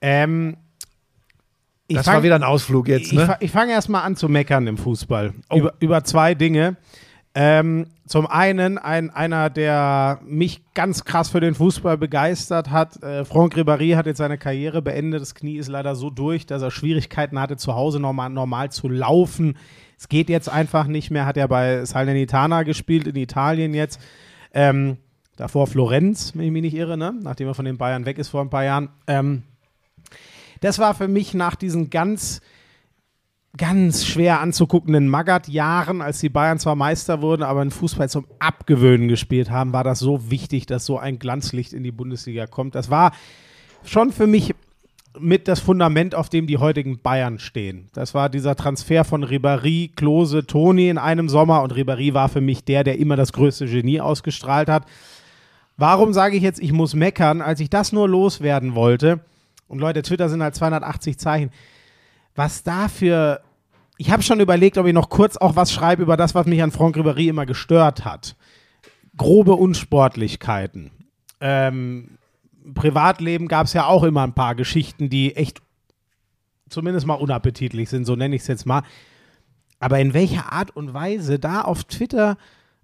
Ähm, 0.00 0.56
ich 1.88 1.96
Das 1.96 2.06
fang- 2.06 2.16
war 2.16 2.22
wieder 2.22 2.34
ein 2.34 2.42
Ausflug 2.42 2.88
jetzt, 2.88 3.12
Ich, 3.12 3.18
ne? 3.18 3.26
fa- 3.26 3.36
ich 3.40 3.50
fange 3.50 3.72
erstmal 3.72 4.02
an 4.02 4.16
zu 4.16 4.28
meckern 4.28 4.66
im 4.66 4.76
Fußball. 4.76 5.32
Über, 5.54 5.74
über 5.78 6.02
zwei 6.04 6.34
Dinge. 6.34 6.76
Ähm, 7.38 7.86
zum 8.06 8.26
einen 8.26 8.78
ein, 8.78 9.10
einer, 9.10 9.50
der 9.50 10.20
mich 10.26 10.62
ganz 10.72 11.04
krass 11.04 11.28
für 11.28 11.40
den 11.40 11.54
Fußball 11.54 11.98
begeistert 11.98 12.70
hat. 12.70 13.02
Äh, 13.02 13.24
Franck 13.26 13.54
Ribéry 13.56 13.94
hat 13.94 14.06
jetzt 14.06 14.18
seine 14.18 14.38
Karriere 14.38 14.80
beendet. 14.80 15.20
Das 15.20 15.34
Knie 15.34 15.58
ist 15.58 15.68
leider 15.68 15.94
so 15.96 16.08
durch, 16.10 16.46
dass 16.46 16.62
er 16.62 16.70
Schwierigkeiten 16.70 17.38
hatte, 17.38 17.56
zu 17.58 17.74
Hause 17.74 18.00
normal, 18.00 18.30
normal 18.30 18.70
zu 18.72 18.88
laufen. 18.88 19.56
Es 19.98 20.08
geht 20.08 20.28
jetzt 20.30 20.48
einfach 20.48 20.86
nicht 20.86 21.10
mehr. 21.10 21.26
Hat 21.26 21.36
er 21.36 21.46
bei 21.46 21.84
Salernitana 21.84 22.62
gespielt 22.62 23.06
in 23.06 23.16
Italien 23.16 23.74
jetzt. 23.74 24.00
Ähm, 24.54 24.96
davor 25.36 25.66
Florenz, 25.66 26.32
wenn 26.34 26.46
ich 26.46 26.52
mich 26.52 26.62
nicht 26.62 26.74
irre, 26.74 26.96
ne? 26.96 27.14
nachdem 27.22 27.48
er 27.48 27.54
von 27.54 27.66
den 27.66 27.76
Bayern 27.76 28.06
weg 28.06 28.16
ist 28.18 28.28
vor 28.30 28.40
ein 28.40 28.50
paar 28.50 28.64
Jahren. 28.64 28.88
Ähm, 29.06 29.42
das 30.60 30.78
war 30.78 30.94
für 30.94 31.08
mich 31.08 31.34
nach 31.34 31.54
diesen 31.54 31.90
ganz, 31.90 32.40
ganz 33.56 34.04
schwer 34.04 34.40
anzuguckenden 34.40 35.08
Magath-Jahren, 35.08 36.02
als 36.02 36.20
die 36.20 36.28
Bayern 36.28 36.58
zwar 36.58 36.76
Meister 36.76 37.22
wurden, 37.22 37.42
aber 37.42 37.62
in 37.62 37.70
Fußball 37.70 38.08
zum 38.08 38.26
Abgewöhnen 38.38 39.08
gespielt 39.08 39.50
haben, 39.50 39.72
war 39.72 39.84
das 39.84 39.98
so 39.98 40.30
wichtig, 40.30 40.66
dass 40.66 40.86
so 40.86 40.98
ein 40.98 41.18
Glanzlicht 41.18 41.72
in 41.72 41.82
die 41.82 41.92
Bundesliga 41.92 42.46
kommt. 42.46 42.74
Das 42.74 42.90
war 42.90 43.12
schon 43.84 44.12
für 44.12 44.26
mich 44.26 44.54
mit 45.18 45.48
das 45.48 45.60
Fundament, 45.60 46.14
auf 46.14 46.28
dem 46.28 46.46
die 46.46 46.58
heutigen 46.58 47.00
Bayern 47.00 47.38
stehen. 47.38 47.88
Das 47.94 48.14
war 48.14 48.28
dieser 48.28 48.54
Transfer 48.54 49.04
von 49.04 49.24
Ribéry, 49.24 49.94
Klose, 49.94 50.46
Toni 50.46 50.88
in 50.88 50.98
einem 50.98 51.28
Sommer 51.28 51.62
und 51.62 51.72
Ribéry 51.72 52.14
war 52.14 52.28
für 52.28 52.40
mich 52.40 52.64
der, 52.64 52.84
der 52.84 52.98
immer 52.98 53.16
das 53.16 53.32
größte 53.32 53.66
Genie 53.66 54.00
ausgestrahlt 54.00 54.68
hat. 54.68 54.84
Warum 55.76 56.12
sage 56.12 56.36
ich 56.36 56.42
jetzt, 56.42 56.60
ich 56.60 56.72
muss 56.72 56.94
meckern, 56.94 57.42
als 57.42 57.60
ich 57.60 57.70
das 57.70 57.92
nur 57.92 58.08
loswerden 58.08 58.74
wollte? 58.74 59.20
Und 59.68 59.78
Leute, 59.78 60.02
Twitter 60.02 60.28
sind 60.28 60.42
halt 60.42 60.54
280 60.54 61.18
Zeichen. 61.18 61.50
Was 62.34 62.62
da 62.62 62.88
für. 62.88 63.40
Ich 63.98 64.10
habe 64.10 64.22
schon 64.22 64.40
überlegt, 64.40 64.76
ob 64.76 64.86
ich 64.86 64.92
noch 64.92 65.08
kurz 65.08 65.38
auch 65.38 65.56
was 65.56 65.72
schreibe 65.72 66.02
über 66.02 66.18
das, 66.18 66.34
was 66.34 66.46
mich 66.46 66.62
an 66.62 66.70
Franck 66.70 66.96
Ribéry 66.96 67.28
immer 67.28 67.46
gestört 67.46 68.04
hat. 68.04 68.36
Grobe 69.16 69.54
Unsportlichkeiten. 69.54 70.90
Ähm, 71.40 72.18
Privatleben 72.74 73.48
gab 73.48 73.66
es 73.66 73.72
ja 73.72 73.86
auch 73.86 74.02
immer 74.02 74.22
ein 74.22 74.34
paar 74.34 74.54
Geschichten, 74.54 75.08
die 75.08 75.34
echt 75.34 75.62
zumindest 76.68 77.06
mal 77.06 77.14
unappetitlich 77.14 77.88
sind, 77.88 78.04
so 78.04 78.16
nenne 78.16 78.36
ich 78.36 78.42
es 78.42 78.48
jetzt 78.48 78.66
mal. 78.66 78.82
Aber 79.78 79.98
in 80.00 80.14
welcher 80.14 80.52
Art 80.52 80.74
und 80.74 80.94
Weise 80.94 81.38
da 81.38 81.62
auf 81.62 81.84
Twitter, 81.84 82.36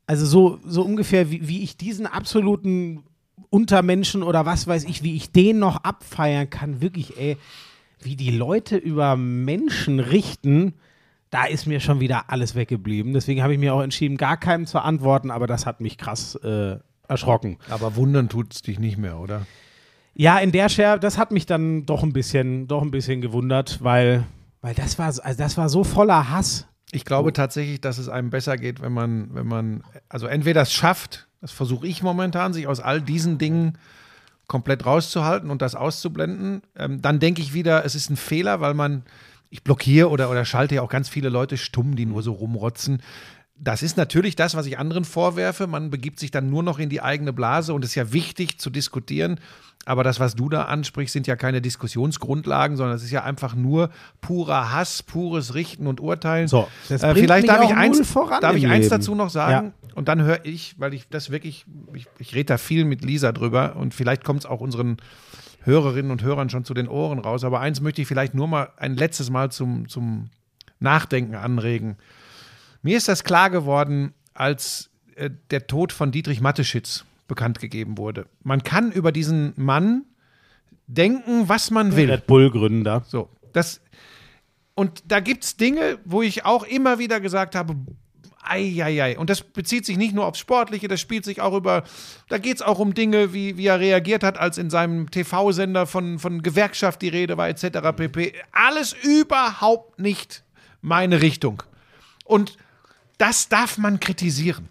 also 0.07 0.27
so, 0.27 0.61
so 0.65 0.83
ungefähr 0.83 1.31
wie, 1.31 1.49
wie 1.49 1.63
ich 1.63 1.77
diesen 1.77 2.07
absoluten 2.07 3.05
Untermenschen 3.51 4.23
oder 4.23 4.47
was 4.47 4.67
weiß 4.67 4.85
ich, 4.85 5.03
wie 5.03 5.17
ich 5.17 5.33
den 5.33 5.59
noch 5.59 5.85
abfeiern 5.85 6.51
kann, 6.51 6.81
wirklich, 6.81 7.17
ey, 7.19 7.37
wie 8.01 8.17
die 8.17 8.31
Leute 8.31 8.77
über 8.77 9.17
Menschen 9.17 10.01
richten, 10.01 10.75
da 11.31 11.45
ist 11.45 11.67
mir 11.67 11.81
schon 11.81 12.01
wieder 12.01 12.31
alles 12.31 12.55
weggeblieben. 12.55 13.15
Deswegen 13.15 13.43
habe 13.43 13.55
ich 13.55 13.59
mir 13.59 13.75
auch 13.75 13.81
entschieden, 13.81 14.17
gar 14.17 14.37
keinem 14.37 14.67
zu 14.67 14.81
antworten, 14.81 15.31
aber 15.31 15.47
das 15.47 15.67
hat 15.67 15.81
mich 15.81 15.97
krass 15.97 16.35
äh, 16.37 16.77
erschrocken. 17.09 17.59
Aber 17.71 17.97
wundern 17.97 18.29
tut 18.29 18.53
es 18.53 18.63
dich 18.63 18.79
nicht 18.79 18.99
mehr, 18.99 19.19
oder? 19.19 19.47
Ja, 20.15 20.39
in 20.39 20.53
der 20.53 20.69
Share, 20.69 21.01
das 21.01 21.17
hat 21.17 21.31
mich 21.33 21.47
dann 21.47 21.87
doch 21.87 22.03
ein 22.03 22.13
bisschen, 22.13 22.67
doch 22.67 22.83
ein 22.83 22.91
bisschen 22.91 23.23
gewundert, 23.23 23.83
weil, 23.83 24.25
weil 24.61 24.75
das 24.75 24.99
war, 24.99 25.07
also 25.07 25.21
das 25.21 25.57
war 25.57 25.69
so 25.69 25.85
voller 25.85 26.29
Hass. 26.31 26.67
Ich 26.95 27.07
glaube 27.07 27.33
tatsächlich, 27.33 27.81
dass 27.81 27.97
es 27.97 28.11
einem 28.11 28.29
besser 28.29 28.59
geht, 28.59 28.83
wenn 28.83 28.93
man, 28.93 29.35
wenn 29.35 29.47
man, 29.47 29.83
also 30.11 30.27
entweder 30.27 30.61
es 30.61 30.73
schafft, 30.75 31.27
das 31.41 31.51
versuche 31.51 31.87
ich 31.87 32.03
momentan, 32.03 32.53
sich 32.53 32.67
aus 32.67 32.81
all 32.81 33.01
diesen 33.01 33.39
Dingen 33.39 33.79
komplett 34.47 34.85
rauszuhalten 34.85 35.51
und 35.51 35.63
das 35.63 35.75
auszublenden. 35.75 36.61
Ähm, 36.77 37.01
dann 37.01 37.19
denke 37.19 37.41
ich 37.41 37.55
wieder, 37.55 37.87
es 37.87 37.95
ist 37.95 38.11
ein 38.11 38.19
Fehler, 38.19 38.61
weil 38.61 38.75
man, 38.75 39.05
ich 39.49 39.65
blockiere 39.65 40.11
oder, 40.11 40.31
oder 40.31 40.45
schalte 40.45 40.75
ja 40.75 40.83
auch 40.83 40.91
ganz 40.91 41.09
viele 41.09 41.31
Leute 41.31 41.57
stumm, 41.57 41.97
die 41.97 42.05
nur 42.05 42.23
so 42.23 42.33
rumrotzen. 42.33 43.03
Das 43.65 43.83
ist 43.83 43.97
natürlich 43.97 44.35
das, 44.35 44.57
was 44.57 44.67
ich 44.67 44.79
anderen 44.79 45.05
vorwerfe. 45.05 45.69
Man 45.69 45.91
begibt 45.91 46.19
sich 46.19 46.33
dann 46.33 46.51
nur 46.51 46.65
noch 46.65 46.81
in 46.81 46.89
die 46.89 47.01
eigene 47.01 47.33
Blase 47.33 47.73
und 47.75 47.85
es 47.85 47.91
ist 47.91 47.95
ja 47.95 48.13
wichtig 48.13 48.59
zu 48.59 48.71
diskutieren. 48.71 49.39
Aber 49.85 50.03
das, 50.05 50.19
was 50.19 50.35
du 50.35 50.49
da 50.49 50.65
ansprichst, 50.65 51.13
sind 51.13 51.27
ja 51.27 51.37
keine 51.37 51.61
Diskussionsgrundlagen, 51.61 52.77
sondern 52.77 52.97
es 52.97 53.03
ist 53.03 53.11
ja 53.13 53.23
einfach 53.23 53.55
nur 53.55 53.91
purer 54.21 54.73
Hass, 54.73 55.03
pures 55.03 55.55
Richten 55.55 55.87
und 55.87 56.01
Urteilen. 56.01 56.49
So, 56.49 56.69
das 56.89 57.03
äh, 57.03 57.15
vielleicht 57.15 57.49
darf 57.49 57.65
ich 57.65 57.75
eins, 57.75 58.01
darf 58.41 58.57
ich 58.57 58.67
eins 58.67 58.89
dazu 58.89 59.15
noch 59.15 59.31
sagen 59.31 59.73
und 59.95 60.09
dann 60.09 60.23
höre 60.23 60.45
ich, 60.45 60.75
weil 60.79 60.95
ich 60.95 61.09
das 61.09 61.31
wirklich, 61.31 61.67
ich, 61.95 62.07
ich 62.19 62.35
rede 62.35 62.47
da 62.47 62.59
viel 62.59 62.85
mit 62.85 63.05
Lisa 63.05 63.33
drüber 63.33 63.77
und 63.77 63.95
vielleicht 63.95 64.25
kommt 64.25 64.41
es 64.41 64.47
auch 64.47 64.61
unseren 64.61 64.97
Hörerinnen 65.65 66.11
und 66.11 66.23
Hörern 66.23 66.51
schon 66.51 66.65
zu 66.65 66.75
den 66.75 66.89
Ohren 66.89 67.19
raus. 67.19 67.45
Aber 67.45 67.61
eins 67.61 67.81
möchte 67.81 68.03
ich 68.03 68.09
vielleicht 68.09 68.35
nur 68.35 68.49
mal 68.49 68.71
ein 68.77 68.97
letztes 68.97 69.31
Mal 69.31 69.51
zum, 69.51 69.89
zum 69.89 70.31
Nachdenken 70.81 71.35
anregen. 71.35 71.97
Mir 72.83 72.97
ist 72.97 73.09
das 73.09 73.25
klar 73.25 73.51
geworden, 73.51 74.13
als 74.35 74.91
äh, 75.15 75.31
der 75.51 75.67
Tod 75.67 75.93
von 75.93 76.11
Dietrich 76.11 76.41
Mateschitz 76.41 77.05
bekannt 77.29 77.61
gegeben 77.61 77.97
wurde. 77.97 78.27
Man 78.43 78.63
kann 78.63 78.93
über 78.93 79.13
diesen 79.13 79.53
Mann 79.57 80.05
denken, 80.87 81.49
was 81.49 81.71
man 81.71 81.97
will. 81.97 82.11
Red 82.11 82.27
Bull-Gründer. 82.27 83.05
So, 83.07 83.29
das 83.53 83.81
und 84.75 85.03
da 85.07 85.21
gibt 85.21 85.45
es 85.45 85.57
Dinge, 85.57 85.99
wo 86.05 86.23
ich 86.23 86.45
auch 86.45 86.65
immer 86.65 86.99
wieder 86.99 87.21
gesagt 87.21 87.55
habe, 87.55 87.77
Eieiei. 88.43 89.19
Und 89.19 89.31
das 89.31 89.43
bezieht 89.43 89.87
sich 89.87 89.97
nicht 89.97 90.15
nur 90.15 90.27
aufs 90.27 90.39
Sportliche, 90.39 90.89
das 90.89 91.01
spielt 91.01 91.25
sich 91.25 91.41
auch 91.41 91.55
über, 91.55 91.85
da 92.29 92.39
geht 92.39 92.57
es 92.57 92.63
auch 92.63 92.79
um 92.79 92.95
Dinge, 92.95 93.33
wie, 93.33 93.57
wie 93.57 93.67
er 93.67 93.79
reagiert 93.79 94.25
hat, 94.25 94.39
als 94.39 94.59
in 94.59 94.71
seinem 94.71 95.11
TV-Sender 95.11 95.87
von, 95.87 96.19
von 96.19 96.43
Gewerkschaft 96.43 97.03
die 97.03 97.09
Rede 97.09 97.37
war, 97.37 97.49
etc. 97.49 97.95
pp. 97.95 98.33
Alles 98.51 98.95
überhaupt 99.05 100.01
nicht 100.01 100.43
meine 100.81 101.23
Richtung. 101.23 101.63
Und 102.25 102.57
das 103.19 103.49
darf 103.49 103.79
man 103.79 104.01
kritisieren. 104.01 104.69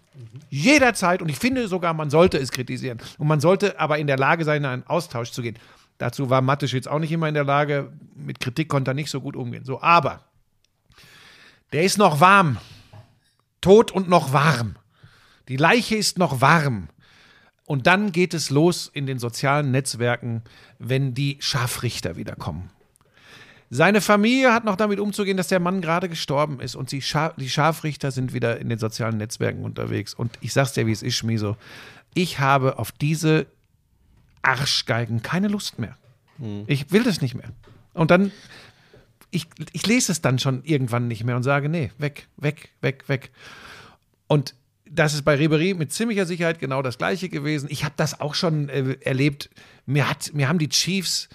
Jederzeit. 0.50 1.22
Und 1.22 1.28
ich 1.28 1.38
finde 1.38 1.68
sogar, 1.68 1.94
man 1.94 2.10
sollte 2.10 2.38
es 2.38 2.50
kritisieren. 2.50 2.98
Und 3.18 3.26
man 3.26 3.40
sollte 3.40 3.78
aber 3.80 3.98
in 3.98 4.06
der 4.06 4.18
Lage 4.18 4.44
sein, 4.44 4.62
in 4.62 4.66
einen 4.66 4.86
Austausch 4.86 5.30
zu 5.30 5.42
gehen. 5.42 5.58
Dazu 5.98 6.30
war 6.30 6.42
Mattisch 6.42 6.74
jetzt 6.74 6.88
auch 6.88 6.98
nicht 6.98 7.12
immer 7.12 7.28
in 7.28 7.34
der 7.34 7.44
Lage. 7.44 7.92
Mit 8.14 8.40
Kritik 8.40 8.68
konnte 8.68 8.90
er 8.90 8.94
nicht 8.94 9.10
so 9.10 9.20
gut 9.20 9.36
umgehen. 9.36 9.64
So, 9.64 9.80
aber 9.80 10.24
der 11.72 11.84
ist 11.84 11.96
noch 11.98 12.20
warm. 12.20 12.58
Tot 13.60 13.90
und 13.90 14.08
noch 14.08 14.32
warm. 14.32 14.76
Die 15.48 15.56
Leiche 15.56 15.96
ist 15.96 16.18
noch 16.18 16.40
warm. 16.40 16.88
Und 17.64 17.86
dann 17.86 18.12
geht 18.12 18.34
es 18.34 18.50
los 18.50 18.90
in 18.92 19.06
den 19.06 19.18
sozialen 19.18 19.70
Netzwerken, 19.70 20.42
wenn 20.78 21.14
die 21.14 21.38
Scharfrichter 21.40 22.16
wiederkommen. 22.16 22.70
Seine 23.74 24.02
Familie 24.02 24.52
hat 24.52 24.66
noch 24.66 24.76
damit 24.76 25.00
umzugehen, 25.00 25.38
dass 25.38 25.48
der 25.48 25.58
Mann 25.58 25.80
gerade 25.80 26.10
gestorben 26.10 26.60
ist 26.60 26.74
und 26.74 26.92
die, 26.92 27.00
Scha 27.00 27.32
die 27.38 27.48
Scharfrichter 27.48 28.10
sind 28.10 28.34
wieder 28.34 28.60
in 28.60 28.68
den 28.68 28.78
sozialen 28.78 29.16
Netzwerken 29.16 29.64
unterwegs. 29.64 30.12
Und 30.12 30.30
ich 30.42 30.52
sag's 30.52 30.74
dir, 30.74 30.86
wie 30.86 30.92
es 30.92 31.02
ist, 31.02 31.16
Schmiso. 31.16 31.56
Ich 32.12 32.38
habe 32.38 32.78
auf 32.78 32.92
diese 32.92 33.46
Arschgeigen 34.42 35.22
keine 35.22 35.48
Lust 35.48 35.78
mehr. 35.78 35.96
Ich 36.66 36.92
will 36.92 37.02
das 37.02 37.22
nicht 37.22 37.34
mehr. 37.34 37.50
Und 37.94 38.10
dann, 38.10 38.30
ich, 39.30 39.46
ich 39.72 39.86
lese 39.86 40.12
es 40.12 40.20
dann 40.20 40.38
schon 40.38 40.62
irgendwann 40.64 41.08
nicht 41.08 41.24
mehr 41.24 41.36
und 41.36 41.42
sage, 41.42 41.70
nee, 41.70 41.92
weg, 41.96 42.28
weg, 42.36 42.72
weg, 42.82 43.08
weg. 43.08 43.30
Und 44.26 44.54
das 44.84 45.14
ist 45.14 45.22
bei 45.22 45.36
Ribery 45.36 45.72
mit 45.72 45.94
ziemlicher 45.94 46.26
Sicherheit 46.26 46.58
genau 46.58 46.82
das 46.82 46.98
Gleiche 46.98 47.30
gewesen. 47.30 47.68
Ich 47.70 47.84
habe 47.84 47.94
das 47.96 48.20
auch 48.20 48.34
schon 48.34 48.68
äh, 48.68 48.98
erlebt. 49.00 49.48
Mir, 49.86 50.10
hat, 50.10 50.34
mir 50.34 50.48
haben 50.50 50.58
die 50.58 50.68
Chiefs, 50.68 51.30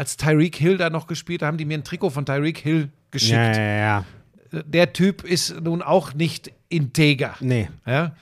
als 0.00 0.16
Tyreek 0.16 0.56
Hill 0.56 0.78
da 0.78 0.88
noch 0.88 1.06
gespielt, 1.06 1.42
da 1.42 1.46
haben 1.46 1.58
die 1.58 1.66
mir 1.66 1.76
ein 1.76 1.84
Trikot 1.84 2.08
von 2.08 2.24
Tyreek 2.24 2.56
Hill 2.56 2.88
geschickt. 3.10 3.32
Ja, 3.34 3.52
ja, 3.52 3.76
ja. 3.76 4.62
Der 4.64 4.94
Typ 4.94 5.24
ist 5.24 5.60
nun 5.60 5.82
auch 5.82 6.14
nicht 6.14 6.50
integer. 6.70 7.34
Nee, 7.40 7.68
Ja? 7.86 8.12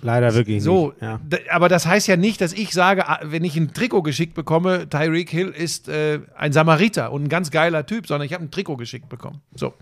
leider 0.00 0.32
wirklich 0.34 0.62
So, 0.62 0.90
nicht. 0.90 1.02
Ja. 1.02 1.18
aber 1.50 1.68
das 1.68 1.86
heißt 1.86 2.06
ja 2.06 2.16
nicht, 2.16 2.40
dass 2.40 2.52
ich 2.52 2.72
sage, 2.72 3.08
ah, 3.08 3.18
wenn 3.24 3.42
ich 3.42 3.56
ein 3.56 3.72
Trikot 3.74 4.02
geschickt 4.02 4.34
bekomme, 4.34 4.88
Tyreek 4.88 5.28
Hill 5.28 5.48
ist 5.48 5.88
äh, 5.88 6.20
ein 6.36 6.52
Samariter 6.52 7.10
und 7.10 7.24
ein 7.24 7.28
ganz 7.28 7.50
geiler 7.50 7.84
Typ, 7.84 8.06
sondern 8.06 8.26
ich 8.26 8.32
habe 8.32 8.44
ein 8.44 8.52
Trikot 8.52 8.76
geschickt 8.76 9.08
bekommen. 9.08 9.40
So. 9.56 9.74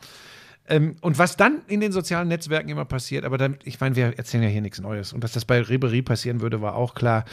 Ähm, 0.69 0.97
und 1.03 1.19
was 1.19 1.37
dann 1.37 1.61
in 1.67 1.81
den 1.81 1.93
sozialen 1.93 2.29
Netzwerken 2.29 2.71
immer 2.71 2.87
passiert, 2.87 3.27
aber 3.27 3.37
dann, 3.37 3.59
ich 3.65 3.79
meine, 3.79 3.95
wir 3.95 4.17
erzählen 4.17 4.45
ja 4.45 4.49
hier 4.49 4.63
nichts 4.63 4.81
Neues. 4.81 5.13
Und 5.13 5.23
dass 5.23 5.33
das 5.33 5.45
bei 5.45 5.61
Ribery 5.61 6.01
passieren 6.01 6.41
würde, 6.41 6.63
war 6.63 6.77
auch 6.77 6.95
klar. 6.95 7.27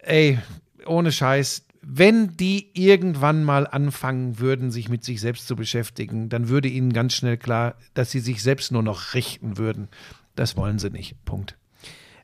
Ey, 0.00 0.38
ohne 0.86 1.12
Scheiß, 1.12 1.65
wenn 1.88 2.36
die 2.36 2.70
irgendwann 2.74 3.44
mal 3.44 3.66
anfangen 3.66 4.40
würden, 4.40 4.72
sich 4.72 4.88
mit 4.88 5.04
sich 5.04 5.20
selbst 5.20 5.46
zu 5.46 5.54
beschäftigen, 5.54 6.28
dann 6.28 6.48
würde 6.48 6.68
ihnen 6.68 6.92
ganz 6.92 7.14
schnell 7.14 7.36
klar, 7.36 7.76
dass 7.94 8.10
sie 8.10 8.18
sich 8.18 8.42
selbst 8.42 8.72
nur 8.72 8.82
noch 8.82 9.14
richten 9.14 9.56
würden. 9.56 9.86
Das 10.34 10.56
wollen 10.56 10.80
sie 10.80 10.90
nicht. 10.90 11.24
Punkt. 11.24 11.56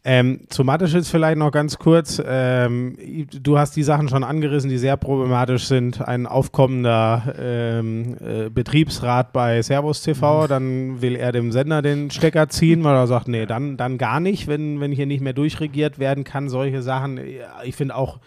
Ähm, 0.04 0.40
zu 0.48 0.64
Mateschitz 0.64 1.08
vielleicht 1.08 1.38
noch 1.38 1.52
ganz 1.52 1.78
kurz. 1.78 2.20
Ähm, 2.26 2.96
du 3.30 3.56
hast 3.56 3.76
die 3.76 3.84
Sachen 3.84 4.08
schon 4.08 4.24
angerissen, 4.24 4.68
die 4.68 4.78
sehr 4.78 4.96
problematisch 4.96 5.66
sind. 5.66 6.02
Ein 6.02 6.26
aufkommender 6.26 7.32
ähm, 7.38 8.16
äh, 8.18 8.50
Betriebsrat 8.50 9.32
bei 9.32 9.62
Servus 9.62 10.02
TV, 10.02 10.48
dann 10.48 11.00
will 11.02 11.14
er 11.14 11.30
dem 11.30 11.52
Sender 11.52 11.82
den 11.82 12.10
Stecker 12.10 12.48
ziehen, 12.48 12.82
weil 12.82 12.96
er 12.96 13.06
sagt, 13.06 13.28
nee, 13.28 13.46
dann, 13.46 13.76
dann 13.76 13.96
gar 13.96 14.18
nicht, 14.18 14.48
wenn, 14.48 14.80
wenn 14.80 14.90
hier 14.90 15.06
nicht 15.06 15.20
mehr 15.20 15.34
durchregiert 15.34 16.00
werden 16.00 16.24
kann. 16.24 16.48
Solche 16.48 16.82
Sachen. 16.82 17.20
Ich 17.62 17.76
finde 17.76 17.94
auch 17.94 18.18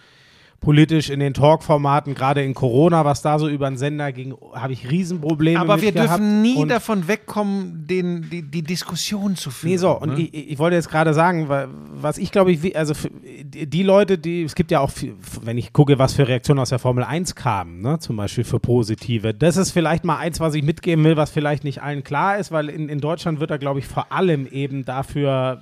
politisch 0.65 1.11
in 1.11 1.19
den 1.19 1.35
Talkformaten, 1.35 2.15
gerade 2.15 2.43
in 2.43 2.55
Corona, 2.55 3.05
was 3.05 3.21
da 3.21 3.37
so 3.37 3.47
über 3.47 3.69
den 3.69 3.77
Sender 3.77 4.11
ging, 4.11 4.33
habe 4.53 4.73
ich 4.73 4.89
Riesenprobleme 4.89 5.59
Aber 5.59 5.79
wir 5.79 5.91
dürfen 5.91 6.41
nie 6.41 6.55
Und- 6.55 6.69
davon 6.69 7.07
wegkommen, 7.07 7.85
den, 7.87 8.27
die, 8.31 8.41
die 8.41 8.63
Diskussion 8.63 9.35
zu 9.35 9.51
führen. 9.51 9.71
Nee, 9.73 9.77
so, 9.77 9.91
und 9.91 10.15
ne? 10.15 10.21
ich, 10.21 10.33
ich 10.53 10.57
wollte 10.57 10.75
jetzt 10.75 10.89
gerade 10.89 11.13
sagen, 11.13 11.49
wa- 11.49 11.67
was 11.93 12.17
ich 12.17 12.31
glaube, 12.31 12.51
ich, 12.51 12.75
also 12.75 12.95
die 13.43 13.83
Leute, 13.83 14.17
die, 14.17 14.41
es 14.41 14.55
gibt 14.55 14.71
ja 14.71 14.79
auch, 14.79 14.89
viel, 14.89 15.13
wenn 15.43 15.59
ich 15.59 15.71
gucke, 15.71 15.99
was 15.99 16.13
für 16.13 16.27
Reaktionen 16.27 16.59
aus 16.59 16.69
der 16.69 16.79
Formel 16.79 17.03
1 17.03 17.35
kamen, 17.35 17.81
ne, 17.81 17.99
zum 17.99 18.15
Beispiel 18.17 18.43
für 18.43 18.59
positive, 18.59 19.35
das 19.35 19.57
ist 19.57 19.69
vielleicht 19.69 20.03
mal 20.03 20.17
eins, 20.17 20.39
was 20.39 20.55
ich 20.55 20.63
mitgeben 20.63 21.05
will, 21.05 21.15
was 21.15 21.29
vielleicht 21.29 21.63
nicht 21.63 21.83
allen 21.83 22.03
klar 22.03 22.39
ist, 22.39 22.51
weil 22.51 22.69
in, 22.69 22.89
in 22.89 22.99
Deutschland 22.99 23.39
wird 23.39 23.51
da, 23.51 23.57
glaube 23.57 23.77
ich, 23.79 23.85
vor 23.85 24.11
allem 24.11 24.47
eben 24.47 24.83
dafür 24.83 25.61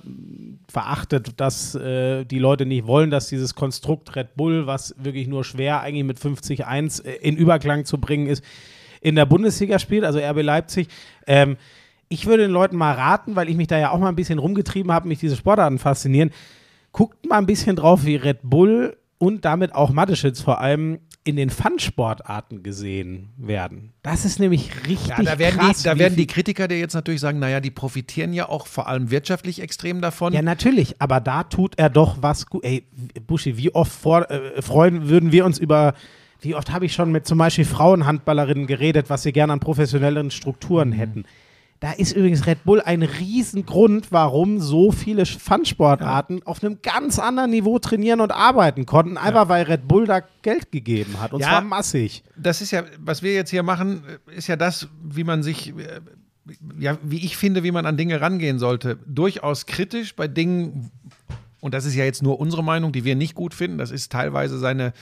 verachtet, 0.68 1.32
dass 1.40 1.74
äh, 1.74 2.24
die 2.24 2.38
Leute 2.38 2.64
nicht 2.66 2.86
wollen, 2.86 3.10
dass 3.10 3.28
dieses 3.28 3.54
Konstrukt 3.54 4.16
Red 4.16 4.34
Bull, 4.34 4.66
was 4.66 4.93
wirklich 4.96 5.26
nur 5.26 5.44
schwer 5.44 5.80
eigentlich 5.80 6.04
mit 6.04 6.18
50-1 6.18 7.04
äh, 7.04 7.16
in 7.16 7.36
Überklang 7.36 7.84
zu 7.84 7.98
bringen 7.98 8.26
ist, 8.26 8.44
in 9.00 9.14
der 9.16 9.26
Bundesliga 9.26 9.78
spielt, 9.78 10.04
also 10.04 10.18
RB 10.18 10.42
Leipzig. 10.42 10.88
Ähm, 11.26 11.56
ich 12.08 12.26
würde 12.26 12.44
den 12.44 12.52
Leuten 12.52 12.76
mal 12.76 12.92
raten, 12.92 13.36
weil 13.36 13.48
ich 13.48 13.56
mich 13.56 13.66
da 13.66 13.78
ja 13.78 13.90
auch 13.90 13.98
mal 13.98 14.08
ein 14.08 14.16
bisschen 14.16 14.38
rumgetrieben 14.38 14.92
habe, 14.92 15.08
mich 15.08 15.18
diese 15.18 15.36
Sportarten 15.36 15.78
faszinieren. 15.78 16.30
Guckt 16.92 17.26
mal 17.26 17.38
ein 17.38 17.46
bisschen 17.46 17.76
drauf, 17.76 18.04
wie 18.04 18.16
Red 18.16 18.40
Bull 18.42 18.96
und 19.18 19.44
damit 19.44 19.74
auch 19.74 19.90
Mateschitz 19.90 20.40
vor 20.40 20.60
allem 20.60 21.00
in 21.26 21.36
den 21.36 21.48
Fun-Sportarten 21.48 22.62
gesehen 22.62 23.30
werden. 23.38 23.94
Das 24.02 24.26
ist 24.26 24.38
nämlich 24.38 24.70
richtig 24.86 25.08
ja, 25.08 25.22
da 25.22 25.38
werden, 25.38 25.58
krass. 25.58 25.78
die, 25.78 25.84
da 25.84 25.98
werden 25.98 26.16
die 26.16 26.26
Kritiker 26.26 26.68
dir 26.68 26.78
jetzt 26.78 26.92
natürlich 26.92 27.20
sagen, 27.20 27.38
naja, 27.38 27.60
die 27.60 27.70
profitieren 27.70 28.34
ja 28.34 28.48
auch 28.50 28.66
vor 28.66 28.88
allem 28.88 29.10
wirtschaftlich 29.10 29.62
extrem 29.62 30.02
davon. 30.02 30.34
Ja, 30.34 30.42
natürlich, 30.42 31.00
aber 31.00 31.20
da 31.20 31.44
tut 31.44 31.78
er 31.78 31.88
doch 31.88 32.18
was 32.20 32.46
gut. 32.46 32.62
Ey, 32.62 32.84
Buschi, 33.26 33.56
wie 33.56 33.74
oft 33.74 33.90
vor, 33.90 34.30
äh, 34.30 34.60
freuen 34.60 35.08
würden 35.08 35.32
wir 35.32 35.46
uns 35.46 35.58
über, 35.58 35.94
wie 36.42 36.54
oft 36.54 36.70
habe 36.70 36.84
ich 36.84 36.92
schon 36.92 37.10
mit 37.10 37.26
zum 37.26 37.38
Beispiel 37.38 37.64
Frauenhandballerinnen 37.64 38.66
geredet, 38.66 39.08
was 39.08 39.22
sie 39.22 39.32
gerne 39.32 39.54
an 39.54 39.60
professionelleren 39.60 40.30
Strukturen 40.30 40.92
hätten. 40.92 41.24
Da 41.84 41.92
ist 41.92 42.16
übrigens 42.16 42.46
Red 42.46 42.64
Bull 42.64 42.80
ein 42.80 43.02
Riesengrund, 43.02 44.10
warum 44.10 44.58
so 44.58 44.90
viele 44.90 45.26
Fun-Sportarten 45.26 46.42
auf 46.46 46.64
einem 46.64 46.78
ganz 46.80 47.18
anderen 47.18 47.50
Niveau 47.50 47.78
trainieren 47.78 48.22
und 48.22 48.32
arbeiten 48.32 48.86
konnten, 48.86 49.18
einfach 49.18 49.50
weil 49.50 49.64
Red 49.64 49.86
Bull 49.86 50.06
da 50.06 50.22
Geld 50.40 50.72
gegeben 50.72 51.20
hat 51.20 51.34
und 51.34 51.40
Ja. 51.40 51.48
zwar 51.48 51.60
massig. 51.60 52.24
das 52.38 52.62
ist 52.62 52.70
ja, 52.70 52.84
was 53.00 53.22
wir 53.22 53.34
jetzt 53.34 53.50
hier 53.50 53.62
machen, 53.62 54.02
ist 54.34 54.46
ja 54.46 54.56
das, 54.56 54.88
wie 55.02 55.24
man 55.24 55.42
sich, 55.42 55.74
ja, 56.78 56.96
wie 57.02 57.22
ich 57.22 57.36
finde, 57.36 57.62
wie 57.64 57.70
man 57.70 57.84
an 57.84 57.98
Dinge 57.98 58.18
rangehen 58.18 58.58
sollte. 58.58 58.96
Durchaus 59.06 59.66
kritisch 59.66 60.16
bei 60.16 60.26
Dingen, 60.26 60.90
und 61.60 61.74
das 61.74 61.84
ist 61.84 61.96
ja 61.96 62.04
jetzt 62.06 62.22
nur 62.22 62.40
unsere 62.40 62.64
Meinung, 62.64 62.92
die 62.92 63.04
wir 63.04 63.14
nicht 63.14 63.34
gut 63.34 63.52
finden. 63.52 63.76
Das 63.76 63.90
ist 63.90 64.10
teilweise 64.10 64.58
seine 64.58 64.94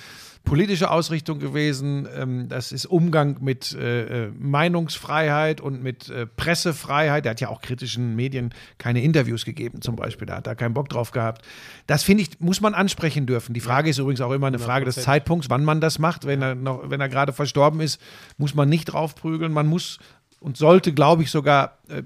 politische 0.44 0.90
Ausrichtung 0.90 1.38
gewesen. 1.38 2.08
Ähm, 2.16 2.48
das 2.48 2.72
ist 2.72 2.86
Umgang 2.86 3.38
mit 3.40 3.72
äh, 3.72 4.26
äh, 4.26 4.32
Meinungsfreiheit 4.38 5.60
und 5.60 5.82
mit 5.82 6.08
äh, 6.08 6.26
Pressefreiheit. 6.26 7.26
Er 7.26 7.30
hat 7.30 7.40
ja 7.40 7.48
auch 7.48 7.60
kritischen 7.60 8.16
Medien 8.16 8.52
keine 8.78 9.02
Interviews 9.02 9.44
gegeben, 9.44 9.82
zum 9.82 9.96
Beispiel. 9.96 10.26
Da 10.26 10.36
hat 10.36 10.46
er 10.46 10.54
keinen 10.54 10.74
Bock 10.74 10.88
drauf 10.88 11.10
gehabt. 11.10 11.42
Das 11.86 12.02
finde 12.02 12.22
ich, 12.22 12.40
muss 12.40 12.60
man 12.60 12.74
ansprechen 12.74 13.26
dürfen. 13.26 13.54
Die 13.54 13.60
Frage 13.60 13.90
ist 13.90 13.98
übrigens 13.98 14.20
auch 14.20 14.32
immer 14.32 14.48
eine 14.48 14.58
Frage 14.58 14.84
des 14.84 14.96
Zeitpunkts, 14.96 15.48
wann 15.50 15.64
man 15.64 15.80
das 15.80 15.98
macht. 15.98 16.26
Wenn 16.26 16.42
er 16.42 16.54
noch, 16.54 16.90
wenn 16.90 17.00
er 17.00 17.08
gerade 17.08 17.32
verstorben 17.32 17.80
ist, 17.80 18.00
muss 18.36 18.54
man 18.54 18.68
nicht 18.68 18.86
draufprügeln. 18.86 19.52
Man 19.52 19.66
muss 19.66 19.98
und 20.40 20.56
sollte, 20.56 20.92
glaube 20.92 21.22
ich, 21.22 21.30
sogar 21.30 21.78
äh, 21.88 22.02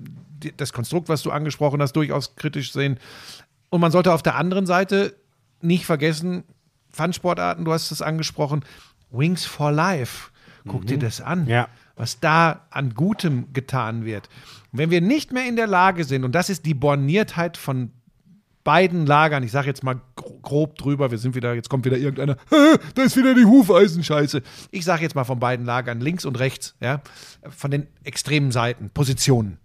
das 0.56 0.72
Konstrukt, 0.72 1.08
was 1.08 1.22
du 1.22 1.30
angesprochen 1.30 1.80
hast, 1.80 1.94
durchaus 1.94 2.36
kritisch 2.36 2.72
sehen. 2.72 2.98
Und 3.70 3.80
man 3.80 3.90
sollte 3.90 4.12
auf 4.12 4.22
der 4.22 4.36
anderen 4.36 4.66
Seite 4.66 5.16
nicht 5.60 5.86
vergessen, 5.86 6.44
Fun-Sportarten, 6.96 7.64
du 7.64 7.72
hast 7.72 7.90
es 7.90 8.02
angesprochen, 8.02 8.64
Wings 9.10 9.44
for 9.44 9.70
Life. 9.70 10.30
Guck 10.66 10.84
dir 10.86 10.98
das 10.98 11.20
an, 11.20 11.46
Ja. 11.46 11.68
was 11.94 12.18
da 12.18 12.66
an 12.70 12.94
Gutem 12.94 13.52
getan 13.52 14.04
wird. 14.04 14.28
Und 14.72 14.78
wenn 14.80 14.90
wir 14.90 15.00
nicht 15.00 15.30
mehr 15.32 15.46
in 15.48 15.54
der 15.54 15.68
Lage 15.68 16.02
sind, 16.02 16.24
und 16.24 16.32
das 16.34 16.50
ist 16.50 16.66
die 16.66 16.74
Borniertheit 16.74 17.56
von 17.56 17.92
beiden 18.64 19.06
Lagern, 19.06 19.44
ich 19.44 19.52
sage 19.52 19.68
jetzt 19.68 19.84
mal 19.84 20.00
gro- 20.16 20.40
grob 20.42 20.76
drüber, 20.76 21.12
wir 21.12 21.18
sind 21.18 21.36
wieder, 21.36 21.54
jetzt 21.54 21.68
kommt 21.70 21.84
wieder 21.84 21.98
irgendeiner, 21.98 22.36
"Hä, 22.50 22.78
da 22.96 23.02
ist 23.02 23.16
wieder 23.16 23.32
die 23.36 23.44
Hufeisenscheiße. 23.44 24.42
Ich 24.72 24.84
sage 24.84 25.02
jetzt 25.02 25.14
mal 25.14 25.22
von 25.22 25.38
beiden 25.38 25.64
Lagern, 25.66 26.00
links 26.00 26.24
und 26.24 26.36
rechts, 26.40 26.74
ja, 26.80 27.00
von 27.48 27.70
den 27.70 27.86
extremen 28.02 28.50
Seiten, 28.50 28.90
Positionen. 28.90 29.58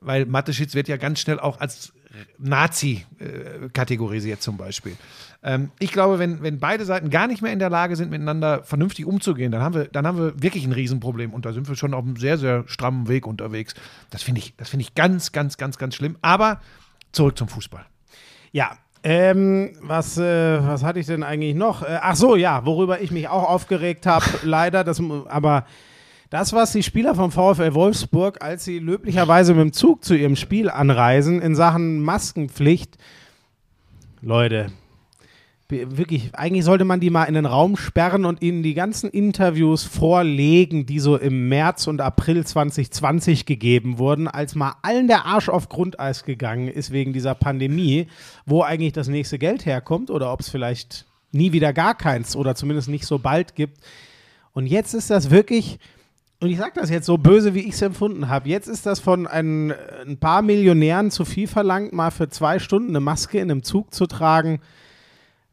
Weil 0.00 0.24
Mateschitz 0.24 0.74
wird 0.74 0.88
ja 0.88 0.96
ganz 0.96 1.20
schnell 1.20 1.38
auch 1.38 1.60
als 1.60 1.92
Nazi 2.38 3.06
äh, 3.18 3.68
kategorisiert 3.72 4.42
zum 4.42 4.56
Beispiel. 4.56 4.96
Ähm, 5.42 5.70
ich 5.78 5.92
glaube, 5.92 6.18
wenn, 6.18 6.42
wenn 6.42 6.58
beide 6.58 6.84
Seiten 6.84 7.10
gar 7.10 7.26
nicht 7.26 7.40
mehr 7.40 7.52
in 7.52 7.58
der 7.58 7.70
Lage 7.70 7.96
sind, 7.96 8.10
miteinander 8.10 8.62
vernünftig 8.64 9.06
umzugehen, 9.06 9.52
dann 9.52 9.62
haben 9.62 9.74
wir, 9.74 9.84
dann 9.84 10.06
haben 10.06 10.18
wir 10.18 10.42
wirklich 10.42 10.64
ein 10.64 10.72
Riesenproblem 10.72 11.32
und 11.32 11.46
da 11.46 11.52
sind 11.52 11.68
wir 11.68 11.76
schon 11.76 11.94
auf 11.94 12.04
einem 12.04 12.16
sehr, 12.16 12.36
sehr 12.36 12.64
strammen 12.66 13.08
Weg 13.08 13.26
unterwegs. 13.26 13.74
Das 14.10 14.22
finde 14.22 14.40
ich, 14.40 14.54
das 14.56 14.72
ich 14.74 14.94
ganz, 14.94 15.32
ganz, 15.32 15.56
ganz, 15.56 15.78
ganz 15.78 15.94
schlimm. 15.94 16.16
Aber 16.20 16.60
zurück 17.12 17.38
zum 17.38 17.48
Fußball. 17.48 17.84
Ja. 18.52 18.72
Ähm, 19.02 19.70
was, 19.80 20.18
äh, 20.18 20.62
was 20.62 20.84
hatte 20.84 21.00
ich 21.00 21.06
denn 21.06 21.22
eigentlich 21.22 21.54
noch? 21.54 21.82
Äh, 21.82 22.00
ach 22.02 22.16
so, 22.16 22.36
ja, 22.36 22.66
worüber 22.66 23.00
ich 23.00 23.10
mich 23.10 23.28
auch 23.28 23.48
aufgeregt 23.48 24.04
habe, 24.04 24.26
leider, 24.42 24.84
das, 24.84 25.00
aber 25.26 25.64
das, 26.30 26.52
was 26.52 26.72
die 26.72 26.84
Spieler 26.84 27.14
vom 27.14 27.32
VfL 27.32 27.74
Wolfsburg, 27.74 28.42
als 28.42 28.64
sie 28.64 28.78
löblicherweise 28.78 29.52
mit 29.52 29.62
dem 29.62 29.72
Zug 29.72 30.04
zu 30.04 30.14
ihrem 30.14 30.36
Spiel 30.36 30.70
anreisen, 30.70 31.42
in 31.42 31.56
Sachen 31.56 32.00
Maskenpflicht, 32.00 32.96
Leute, 34.22 34.70
wirklich, 35.70 36.34
eigentlich 36.34 36.64
sollte 36.64 36.84
man 36.84 37.00
die 37.00 37.10
mal 37.10 37.24
in 37.24 37.34
den 37.34 37.46
Raum 37.46 37.76
sperren 37.76 38.24
und 38.24 38.42
ihnen 38.42 38.62
die 38.62 38.74
ganzen 38.74 39.10
Interviews 39.10 39.82
vorlegen, 39.84 40.86
die 40.86 41.00
so 41.00 41.16
im 41.16 41.48
März 41.48 41.86
und 41.86 42.00
April 42.00 42.46
2020 42.46 43.46
gegeben 43.46 43.98
wurden, 43.98 44.28
als 44.28 44.54
mal 44.54 44.74
allen 44.82 45.08
der 45.08 45.26
Arsch 45.26 45.48
auf 45.48 45.68
Grundeis 45.68 46.24
gegangen 46.24 46.68
ist 46.68 46.92
wegen 46.92 47.12
dieser 47.12 47.34
Pandemie, 47.34 48.06
wo 48.46 48.62
eigentlich 48.62 48.92
das 48.92 49.08
nächste 49.08 49.38
Geld 49.38 49.64
herkommt 49.66 50.10
oder 50.10 50.32
ob 50.32 50.40
es 50.40 50.48
vielleicht 50.48 51.06
nie 51.32 51.52
wieder 51.52 51.72
gar 51.72 51.96
keins 51.96 52.36
oder 52.36 52.54
zumindest 52.54 52.88
nicht 52.88 53.06
so 53.06 53.18
bald 53.18 53.54
gibt. 53.54 53.78
Und 54.52 54.66
jetzt 54.66 54.94
ist 54.94 55.10
das 55.10 55.30
wirklich, 55.30 55.78
und 56.40 56.48
ich 56.50 56.56
sage 56.58 56.72
das 56.74 56.90
jetzt 56.90 57.06
so 57.06 57.18
böse, 57.18 57.54
wie 57.54 57.60
ich 57.60 57.74
es 57.74 57.82
empfunden 57.82 58.28
habe, 58.28 58.48
jetzt 58.48 58.66
ist 58.68 58.86
das 58.86 58.98
von 59.00 59.26
ein, 59.26 59.72
ein 60.06 60.18
paar 60.18 60.42
Millionären 60.42 61.10
zu 61.10 61.24
viel 61.24 61.46
verlangt, 61.46 61.92
mal 61.92 62.10
für 62.10 62.28
zwei 62.28 62.58
Stunden 62.58 62.90
eine 62.90 63.00
Maske 63.00 63.38
in 63.38 63.50
einem 63.50 63.62
Zug 63.62 63.92
zu 63.94 64.06
tragen 64.06 64.60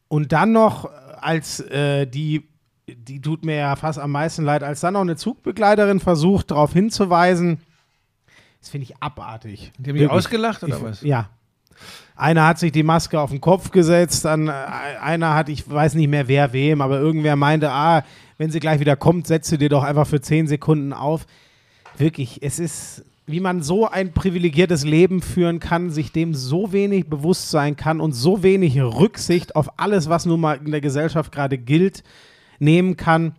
und 0.07 0.31
dann 0.31 0.51
noch 0.53 0.89
als 1.21 1.59
äh, 1.59 2.05
die 2.05 2.47
die 2.89 3.19
tut 3.19 3.43
mir 3.43 3.55
ja 3.57 3.75
fast 3.75 3.99
am 3.99 4.11
meisten 4.11 4.45
leid, 4.45 4.63
als 4.63 4.79
dann 4.79 4.93
noch 4.93 5.01
eine 5.01 5.17
Zugbegleiterin 5.17 5.99
versucht, 5.99 6.51
darauf 6.51 6.71
hinzuweisen. 6.71 7.59
Das 8.61 8.69
finde 8.69 8.83
ich 8.85 8.95
abartig. 9.03 9.73
Die 9.77 9.89
haben 9.89 9.93
mich 9.95 10.03
Wirklich. 10.03 10.09
ausgelacht 10.17 10.63
oder 10.63 10.77
Ich- 10.77 10.83
was? 10.83 11.01
Ja. 11.01 11.29
Einer 12.15 12.47
hat 12.47 12.57
sich 12.57 12.71
die 12.71 12.83
Maske 12.83 13.19
auf 13.19 13.29
den 13.29 13.41
Kopf 13.41 13.71
gesetzt, 13.71 14.25
dann 14.25 14.47
äh, 14.47 14.51
einer 14.51 15.35
hat, 15.35 15.49
ich 15.49 15.69
weiß 15.69 15.93
nicht 15.93 16.07
mehr 16.07 16.27
wer 16.27 16.51
wem, 16.51 16.81
aber 16.81 16.99
irgendwer 16.99 17.35
meinte, 17.35 17.71
ah, 17.71 18.03
wenn 18.37 18.51
sie 18.51 18.59
gleich 18.59 18.79
wieder 18.79 18.95
kommt, 18.95 19.27
setze 19.27 19.57
dir 19.57 19.69
doch 19.69 19.83
einfach 19.83 20.07
für 20.07 20.21
zehn 20.21 20.47
Sekunden 20.47 20.93
auf. 20.93 21.25
Wirklich, 21.97 22.41
es 22.41 22.59
ist, 22.59 23.05
wie 23.25 23.39
man 23.39 23.61
so 23.61 23.87
ein 23.87 24.13
privilegiertes 24.13 24.83
Leben 24.83 25.21
führen 25.21 25.59
kann, 25.59 25.89
sich 25.89 26.11
dem 26.11 26.33
so 26.33 26.71
wenig 26.71 27.07
bewusst 27.07 27.51
sein 27.51 27.75
kann 27.75 27.99
und 27.99 28.13
so 28.13 28.41
wenig 28.41 28.79
Rücksicht 28.79 29.55
auf 29.55 29.79
alles, 29.79 30.09
was 30.09 30.25
nun 30.25 30.39
mal 30.39 30.59
in 30.63 30.71
der 30.71 30.81
Gesellschaft 30.81 31.31
gerade 31.31 31.57
gilt, 31.57 32.03
nehmen 32.59 32.97
kann. 32.97 33.35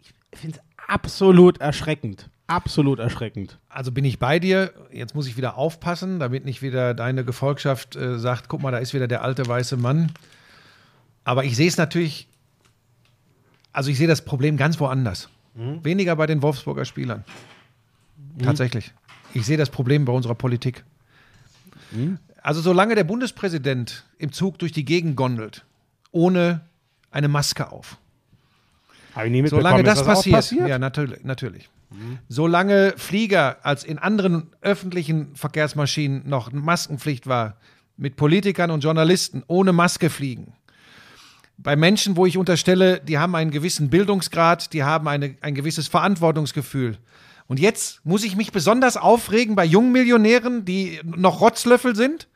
Ich 0.00 0.38
finde 0.38 0.58
es 0.58 0.88
absolut 0.88 1.60
erschreckend. 1.60 2.30
Absolut 2.50 2.98
erschreckend. 2.98 3.58
Also 3.68 3.92
bin 3.92 4.04
ich 4.04 4.18
bei 4.18 4.38
dir. 4.40 4.72
Jetzt 4.92 5.14
muss 5.14 5.26
ich 5.26 5.36
wieder 5.36 5.56
aufpassen, 5.56 6.18
damit 6.18 6.44
nicht 6.44 6.62
wieder 6.62 6.94
deine 6.94 7.24
Gefolgschaft 7.24 7.94
äh, 7.96 8.18
sagt, 8.18 8.48
guck 8.48 8.60
mal, 8.60 8.72
da 8.72 8.78
ist 8.78 8.92
wieder 8.92 9.06
der 9.06 9.22
alte 9.22 9.46
weiße 9.46 9.76
Mann. 9.76 10.10
Aber 11.22 11.44
ich 11.44 11.54
sehe 11.54 11.68
es 11.68 11.76
natürlich, 11.76 12.26
also 13.72 13.90
ich 13.90 13.98
sehe 13.98 14.08
das 14.08 14.22
Problem 14.22 14.56
ganz 14.56 14.80
woanders. 14.80 15.28
Weniger 15.54 16.16
bei 16.16 16.26
den 16.26 16.42
Wolfsburger 16.42 16.84
Spielern. 16.84 17.24
Tatsächlich. 18.42 18.92
Ich 19.34 19.44
sehe 19.46 19.56
das 19.56 19.68
Problem 19.70 20.04
bei 20.04 20.12
unserer 20.12 20.34
Politik. 20.34 20.84
Also 22.42 22.60
solange 22.62 22.94
der 22.94 23.04
Bundespräsident 23.04 24.04
im 24.18 24.32
Zug 24.32 24.58
durch 24.58 24.72
die 24.72 24.84
Gegend 24.84 25.16
gondelt, 25.16 25.64
ohne 26.12 26.62
eine 27.10 27.28
Maske 27.28 27.70
auf, 27.70 27.98
Habe 29.14 29.26
ich 29.26 29.32
nie 29.32 29.42
mitbekommen. 29.42 29.62
Solange 29.66 29.82
Ist 29.82 29.88
das, 29.88 30.02
auch 30.02 30.06
passiert, 30.06 30.36
passiert? 30.36 30.68
ja, 30.68 30.78
natürlich, 30.78 31.24
natürlich. 31.24 31.68
Solange 32.28 32.94
Flieger 32.96 33.58
als 33.62 33.84
in 33.84 33.98
anderen 33.98 34.50
öffentlichen 34.60 35.34
Verkehrsmaschinen 35.34 36.28
noch 36.28 36.52
Maskenpflicht 36.52 37.26
war, 37.26 37.56
mit 37.96 38.16
Politikern 38.16 38.70
und 38.70 38.82
Journalisten 38.82 39.42
ohne 39.46 39.72
Maske 39.72 40.08
fliegen. 40.08 40.54
Bei 41.58 41.76
Menschen, 41.76 42.16
wo 42.16 42.24
ich 42.24 42.38
unterstelle, 42.38 43.00
die 43.00 43.18
haben 43.18 43.34
einen 43.34 43.50
gewissen 43.50 43.90
Bildungsgrad, 43.90 44.72
die 44.72 44.82
haben 44.82 45.06
eine, 45.08 45.36
ein 45.42 45.54
gewisses 45.54 45.88
Verantwortungsgefühl. 45.88 46.96
Und 47.48 47.60
jetzt 47.60 48.00
muss 48.06 48.24
ich 48.24 48.36
mich 48.36 48.52
besonders 48.52 48.96
aufregen 48.96 49.56
bei 49.56 49.64
jungen 49.64 49.92
Millionären, 49.92 50.64
die 50.64 51.00
noch 51.04 51.40
Rotzlöffel 51.40 51.96
sind? 51.96 52.28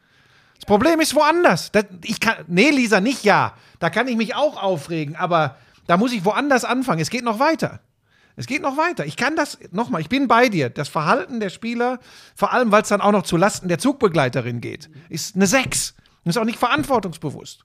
Das 0.56 0.66
Problem 0.66 1.00
ist 1.00 1.14
woanders. 1.14 1.72
Das, 1.72 1.84
ich 2.02 2.20
kann, 2.20 2.44
nee, 2.48 2.70
Lisa, 2.70 3.00
nicht 3.00 3.24
ja. 3.24 3.54
Da 3.78 3.90
kann 3.90 4.08
ich 4.08 4.16
mich 4.16 4.34
auch 4.34 4.62
aufregen, 4.62 5.16
aber 5.16 5.56
da 5.86 5.96
muss 5.96 6.12
ich 6.12 6.24
woanders 6.24 6.64
anfangen. 6.64 7.00
Es 7.00 7.10
geht 7.10 7.24
noch 7.24 7.38
weiter. 7.38 7.80
Es 8.36 8.46
geht 8.46 8.62
noch 8.62 8.76
weiter. 8.76 9.06
Ich 9.06 9.16
kann 9.16 9.36
das, 9.36 9.58
nochmal, 9.70 10.00
ich 10.00 10.08
bin 10.08 10.26
bei 10.26 10.48
dir. 10.48 10.68
Das 10.70 10.88
Verhalten 10.88 11.40
der 11.40 11.50
Spieler, 11.50 12.00
vor 12.34 12.52
allem 12.52 12.72
weil 12.72 12.82
es 12.82 12.88
dann 12.88 13.00
auch 13.00 13.12
noch 13.12 13.22
zu 13.22 13.36
Lasten 13.36 13.68
der 13.68 13.78
Zugbegleiterin 13.78 14.60
geht, 14.60 14.90
ist 15.08 15.36
eine 15.36 15.46
6. 15.46 15.94
Und 16.24 16.30
ist 16.30 16.38
auch 16.38 16.44
nicht 16.44 16.58
verantwortungsbewusst. 16.58 17.62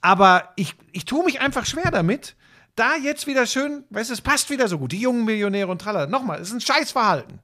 Aber 0.00 0.52
ich, 0.56 0.74
ich 0.92 1.04
tue 1.04 1.24
mich 1.24 1.40
einfach 1.40 1.66
schwer 1.66 1.90
damit, 1.90 2.36
da 2.76 2.96
jetzt 2.96 3.26
wieder 3.26 3.46
schön, 3.46 3.84
weißt 3.90 4.10
du, 4.10 4.14
es 4.14 4.20
passt 4.20 4.48
wieder 4.48 4.68
so 4.68 4.78
gut. 4.78 4.92
Die 4.92 5.00
jungen 5.00 5.24
Millionäre 5.24 5.70
und 5.70 5.80
tralala. 5.80 6.06
Nochmal, 6.06 6.40
es 6.40 6.48
ist 6.48 6.54
ein 6.54 6.60
Scheißverhalten. 6.60 7.40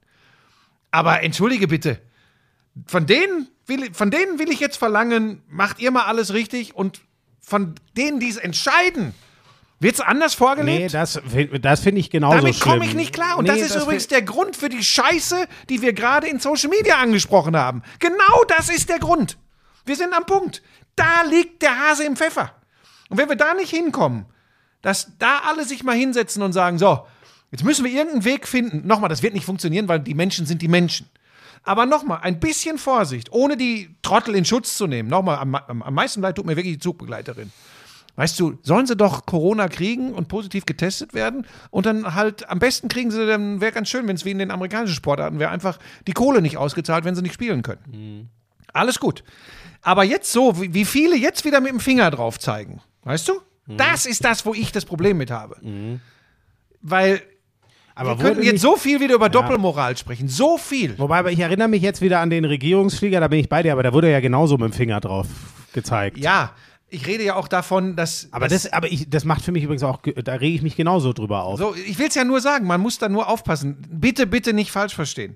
Aber 0.89 1.21
entschuldige 1.21 1.67
bitte, 1.67 1.99
von 2.87 3.05
denen, 3.05 3.47
will, 3.65 3.93
von 3.93 4.09
denen 4.09 4.39
will 4.39 4.49
ich 4.49 4.59
jetzt 4.59 4.77
verlangen, 4.77 5.43
macht 5.47 5.79
ihr 5.79 5.91
mal 5.91 6.05
alles 6.05 6.33
richtig 6.33 6.75
und 6.75 7.01
von 7.39 7.75
denen, 7.95 8.19
die 8.19 8.29
es 8.29 8.37
entscheiden, 8.37 9.13
wird 9.79 9.95
es 9.95 10.01
anders 10.01 10.33
vorgelebt? 10.33 10.79
Nee, 10.79 10.87
das, 10.87 11.19
das 11.61 11.79
finde 11.81 11.99
ich 11.99 12.09
genauso 12.09 12.37
Damit 12.37 12.59
komme 12.59 12.85
ich 12.85 12.95
nicht 12.95 13.13
klar. 13.13 13.37
Und 13.37 13.45
Nee, 13.45 13.59
das 13.59 13.69
ist 13.69 13.75
übrigens 13.75 14.07
der 14.07 14.23
Grund 14.23 14.55
für 14.55 14.69
die 14.69 14.83
Scheiße, 14.83 15.47
die 15.69 15.81
wir 15.81 15.93
gerade 15.93 16.27
in 16.27 16.39
Social 16.39 16.69
Media 16.69 16.97
angesprochen 16.97 17.55
haben. 17.55 17.83
Genau 17.99 18.43
das 18.47 18.69
ist 18.69 18.89
der 18.89 18.99
Grund. 18.99 19.37
Wir 19.85 19.95
sind 19.95 20.13
am 20.13 20.25
Punkt. 20.25 20.63
Da 20.95 21.21
liegt 21.29 21.61
der 21.61 21.77
Hase 21.77 22.05
im 22.05 22.15
Pfeffer. 22.15 22.53
Und 23.09 23.17
wenn 23.17 23.29
wir 23.29 23.35
da 23.35 23.53
nicht 23.53 23.69
hinkommen, 23.69 24.25
dass 24.81 25.11
da 25.19 25.41
alle 25.47 25.63
sich 25.63 25.83
mal 25.83 25.95
hinsetzen 25.95 26.41
und 26.41 26.53
sagen, 26.53 26.79
so, 26.79 27.05
jetzt 27.51 27.63
müssen 27.63 27.85
wir 27.85 27.91
irgendeinen 27.91 28.25
Weg 28.25 28.47
finden. 28.47 28.87
Nochmal, 28.87 29.09
das 29.09 29.21
wird 29.21 29.35
nicht 29.35 29.45
funktionieren, 29.45 29.87
weil 29.87 29.99
die 29.99 30.15
Menschen 30.15 30.45
sind 30.47 30.61
die 30.61 30.67
Menschen. 30.67 31.07
Aber 31.63 31.85
nochmal, 31.85 32.19
ein 32.23 32.39
bisschen 32.39 32.77
Vorsicht, 32.77 33.31
ohne 33.31 33.57
die 33.57 33.95
Trottel 34.01 34.35
in 34.35 34.45
Schutz 34.45 34.77
zu 34.77 34.87
nehmen. 34.87 35.09
Nochmal, 35.09 35.37
am, 35.37 35.53
am, 35.53 35.81
am 35.83 35.93
meisten 35.93 36.21
leid 36.21 36.35
tut 36.35 36.45
mir 36.45 36.55
wirklich 36.55 36.75
die 36.75 36.79
Zugbegleiterin. 36.79 37.51
Weißt 38.17 38.39
du, 38.39 38.57
sollen 38.63 38.87
sie 38.87 38.95
doch 38.95 39.27
Corona 39.27 39.67
kriegen 39.67 40.11
und 40.11 40.27
positiv 40.27 40.65
getestet 40.65 41.13
werden 41.13 41.45
und 41.69 41.85
dann 41.85 42.15
halt 42.15 42.49
am 42.49 42.57
besten 42.57 42.87
kriegen 42.87 43.11
sie, 43.11 43.27
dann 43.27 43.61
wäre 43.61 43.71
ganz 43.71 43.89
schön, 43.89 44.07
wenn 44.07 44.15
es 44.15 44.25
wie 44.25 44.31
in 44.31 44.39
den 44.39 44.49
amerikanischen 44.49 44.95
Sportarten 44.95 45.37
wäre, 45.37 45.51
einfach 45.51 45.77
die 46.07 46.13
Kohle 46.13 46.41
nicht 46.41 46.57
ausgezahlt, 46.57 47.05
wenn 47.05 47.13
sie 47.13 47.21
nicht 47.21 47.35
spielen 47.35 47.61
können. 47.61 48.31
Alles 48.73 48.99
gut. 48.99 49.23
Aber 49.83 50.03
jetzt 50.03 50.31
so, 50.31 50.59
wie 50.59 50.83
viele 50.83 51.15
jetzt 51.15 51.45
wieder 51.45 51.61
mit 51.61 51.71
dem 51.71 51.79
Finger 51.79 52.09
drauf 52.09 52.39
zeigen, 52.39 52.81
weißt 53.03 53.29
du? 53.29 53.33
Das 53.67 54.07
ist 54.07 54.25
das, 54.25 54.47
wo 54.47 54.55
ich 54.55 54.71
das 54.71 54.85
Problem 54.85 55.17
mit 55.17 55.29
habe. 55.29 55.99
Weil 56.81 57.21
Aber 57.93 58.17
wir 58.17 58.25
könnten 58.25 58.43
jetzt 58.43 58.61
so 58.61 58.77
viel 58.77 58.99
wieder 58.99 59.13
über 59.15 59.29
Doppelmoral 59.29 59.95
sprechen. 59.95 60.27
So 60.27 60.57
viel. 60.57 60.97
Wobei, 60.97 61.19
aber 61.19 61.31
ich 61.31 61.39
erinnere 61.39 61.67
mich 61.67 61.83
jetzt 61.83 62.01
wieder 62.01 62.19
an 62.19 62.29
den 62.29 62.45
Regierungsflieger, 62.45 63.19
da 63.19 63.27
bin 63.27 63.39
ich 63.39 63.49
bei 63.49 63.61
dir, 63.61 63.73
aber 63.73 63.83
da 63.83 63.93
wurde 63.93 64.11
ja 64.11 64.19
genauso 64.19 64.57
mit 64.57 64.71
dem 64.71 64.73
Finger 64.73 64.99
drauf 64.99 65.27
gezeigt. 65.73 66.17
Ja, 66.17 66.53
ich 66.89 67.05
rede 67.05 67.23
ja 67.23 67.35
auch 67.35 67.47
davon, 67.47 67.95
dass. 67.95 68.29
Aber 68.31 68.47
das, 68.47 68.71
aber 68.71 68.91
ich, 68.91 69.09
das 69.09 69.25
macht 69.25 69.41
für 69.43 69.51
mich 69.51 69.63
übrigens 69.63 69.83
auch, 69.83 69.99
da 70.01 70.33
rege 70.33 70.55
ich 70.55 70.61
mich 70.61 70.75
genauso 70.75 71.11
drüber 71.13 71.43
auf. 71.43 71.59
So, 71.59 71.75
ich 71.75 71.99
will 71.99 72.07
es 72.07 72.15
ja 72.15 72.23
nur 72.23 72.39
sagen, 72.39 72.65
man 72.65 72.79
muss 72.79 72.97
da 72.97 73.09
nur 73.09 73.27
aufpassen. 73.27 73.77
Bitte, 73.89 74.25
bitte 74.25 74.53
nicht 74.53 74.71
falsch 74.71 74.95
verstehen. 74.95 75.35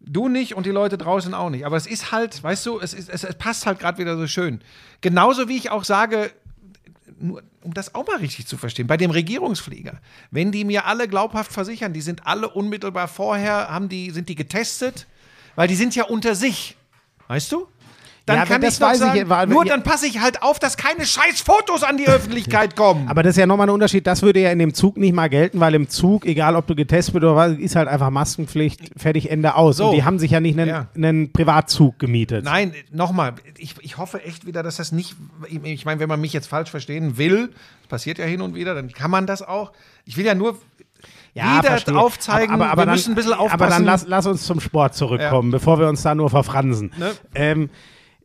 Du 0.00 0.28
nicht 0.28 0.54
und 0.54 0.66
die 0.66 0.70
Leute 0.70 0.98
draußen 0.98 1.34
auch 1.34 1.50
nicht. 1.50 1.66
Aber 1.66 1.76
es 1.76 1.86
ist 1.86 2.12
halt, 2.12 2.42
weißt 2.42 2.66
du, 2.66 2.78
es, 2.78 2.94
ist, 2.94 3.08
es, 3.08 3.24
es 3.24 3.34
passt 3.36 3.66
halt 3.66 3.80
gerade 3.80 3.98
wieder 3.98 4.16
so 4.16 4.26
schön. 4.26 4.60
Genauso 5.00 5.48
wie 5.48 5.56
ich 5.56 5.70
auch 5.70 5.84
sage, 5.84 6.30
nur, 7.18 7.42
um 7.62 7.74
das 7.74 7.94
auch 7.94 8.06
mal 8.06 8.18
richtig 8.18 8.46
zu 8.46 8.56
verstehen, 8.56 8.86
bei 8.86 8.96
dem 8.96 9.10
Regierungsflieger, 9.10 9.98
wenn 10.30 10.52
die 10.52 10.64
mir 10.64 10.84
alle 10.84 11.08
glaubhaft 11.08 11.52
versichern, 11.52 11.92
die 11.92 12.02
sind 12.02 12.26
alle 12.26 12.50
unmittelbar 12.50 13.08
vorher, 13.08 13.70
haben 13.70 13.88
die, 13.88 14.10
sind 14.10 14.28
die 14.28 14.34
getestet, 14.34 15.06
weil 15.56 15.68
die 15.68 15.74
sind 15.74 15.96
ja 15.96 16.04
unter 16.04 16.34
sich. 16.34 16.76
Weißt 17.26 17.50
du? 17.50 17.66
Dann 18.26 18.38
Ja, 18.38 18.46
kann 18.46 18.62
das 18.62 18.74
ich 18.74 18.80
noch 18.80 18.88
weiß 18.88 18.94
ich, 19.00 19.00
sagen, 19.06 19.28
war- 19.28 19.44
nur 19.44 19.66
ja. 19.66 19.72
dann 19.74 19.82
passe 19.82 20.06
ich 20.06 20.18
halt 20.20 20.42
auf, 20.42 20.58
dass 20.58 20.78
keine 20.78 21.04
scheiß 21.04 21.42
Fotos 21.42 21.82
an 21.82 21.98
die 21.98 22.06
Öffentlichkeit 22.08 22.74
kommen. 22.76 23.06
Aber 23.08 23.22
das 23.22 23.32
ist 23.32 23.36
ja 23.38 23.44
nochmal 23.46 23.66
ein 23.68 23.74
Unterschied, 23.74 24.06
das 24.06 24.22
würde 24.22 24.40
ja 24.40 24.50
in 24.50 24.58
dem 24.58 24.72
Zug 24.72 24.96
nicht 24.96 25.12
mal 25.12 25.28
gelten, 25.28 25.60
weil 25.60 25.74
im 25.74 25.90
Zug, 25.90 26.24
egal 26.24 26.56
ob 26.56 26.66
du 26.66 26.74
getestet 26.74 27.12
bist 27.12 27.22
oder 27.22 27.36
was, 27.36 27.52
ist 27.58 27.76
halt 27.76 27.86
einfach 27.86 28.08
Maskenpflicht, 28.08 28.92
fertig, 28.96 29.30
Ende 29.30 29.56
aus. 29.56 29.76
So. 29.76 29.88
Und 29.90 29.96
die 29.96 30.04
haben 30.04 30.18
sich 30.18 30.30
ja 30.30 30.40
nicht 30.40 30.58
einen, 30.58 30.68
Ja. 30.70 30.86
einen 30.96 31.32
Privatzug 31.32 31.98
gemietet. 31.98 32.46
Nein, 32.46 32.72
nochmal, 32.90 33.34
ich, 33.58 33.74
ich 33.82 33.98
hoffe 33.98 34.22
echt 34.24 34.46
wieder, 34.46 34.62
dass 34.62 34.76
das 34.76 34.90
nicht, 34.90 35.16
ich, 35.62 35.84
meine, 35.84 36.00
wenn 36.00 36.08
man 36.08 36.20
mich 36.22 36.32
jetzt 36.32 36.46
falsch 36.46 36.70
verstehen 36.70 37.18
will, 37.18 37.48
das 37.82 37.88
passiert 37.90 38.16
ja 38.16 38.24
hin 38.24 38.40
und 38.40 38.54
wieder, 38.54 38.74
dann 38.74 38.90
kann 38.90 39.10
man 39.10 39.26
das 39.26 39.42
auch. 39.42 39.72
Ich 40.06 40.16
will 40.16 40.24
ja 40.24 40.34
nur 40.34 40.56
wieder 41.34 41.62
verstehe. 41.62 41.98
aufzeigen, 41.98 42.54
aber, 42.54 42.64
aber, 42.64 42.72
aber 42.72 42.82
wir 42.82 42.86
dann, 42.86 42.94
müssen 42.94 43.12
ein 43.12 43.16
bisschen 43.16 43.32
aufpassen. 43.34 43.52
Aber 43.62 43.68
dann 43.68 43.84
lass, 43.84 44.06
lass 44.08 44.26
uns 44.26 44.44
zum 44.46 44.60
Sport 44.60 44.94
zurückkommen, 44.94 45.50
bevor 45.50 45.78
wir 45.78 45.88
uns 45.88 46.00
da 46.02 46.14
nur 46.14 46.30
verfransen. 46.30 46.90
Ne? 46.96 47.10
Ähm, 47.34 47.70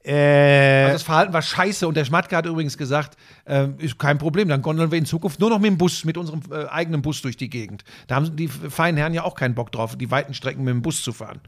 äh, 0.10 0.84
Also 0.86 0.94
das 0.94 1.04
Verhalten 1.04 1.34
war 1.34 1.42
scheiße 1.42 1.88
und 1.88 1.96
der 1.96 2.06
Schmatke 2.06 2.36
hat 2.36 2.46
übrigens 2.46 2.78
gesagt, 2.78 3.16
ähm, 3.46 3.76
ist 3.78 4.00
kein 4.00 4.18
Problem, 4.18 4.48
dann 4.48 4.62
gondeln 4.62 4.92
wir 4.92 4.98
in 4.98 5.06
Zukunft 5.06 5.40
nur 5.40 5.50
noch 5.50 5.60
mit 5.60 5.68
dem 5.72 5.78
Bus, 5.78 6.04
mit 6.06 6.18
unserem 6.18 6.42
äh, 6.52 6.66
eigenen 6.68 7.02
Bus 7.02 7.22
durch 7.22 7.38
die 7.38 7.50
Gegend. 7.50 7.84
Da 8.08 8.16
haben 8.16 8.36
die 8.36 8.48
feinen 8.48 8.98
Herren 8.98 9.14
ja 9.14 9.24
auch 9.24 9.36
keinen 9.36 9.56
Bock 9.56 9.72
drauf, 9.72 9.96
die 9.96 10.10
weiten 10.12 10.34
Strecken 10.34 10.64
mit 10.64 10.74
dem 10.74 10.82
Bus 10.82 11.04
zu 11.04 11.14
fahren. 11.14 11.40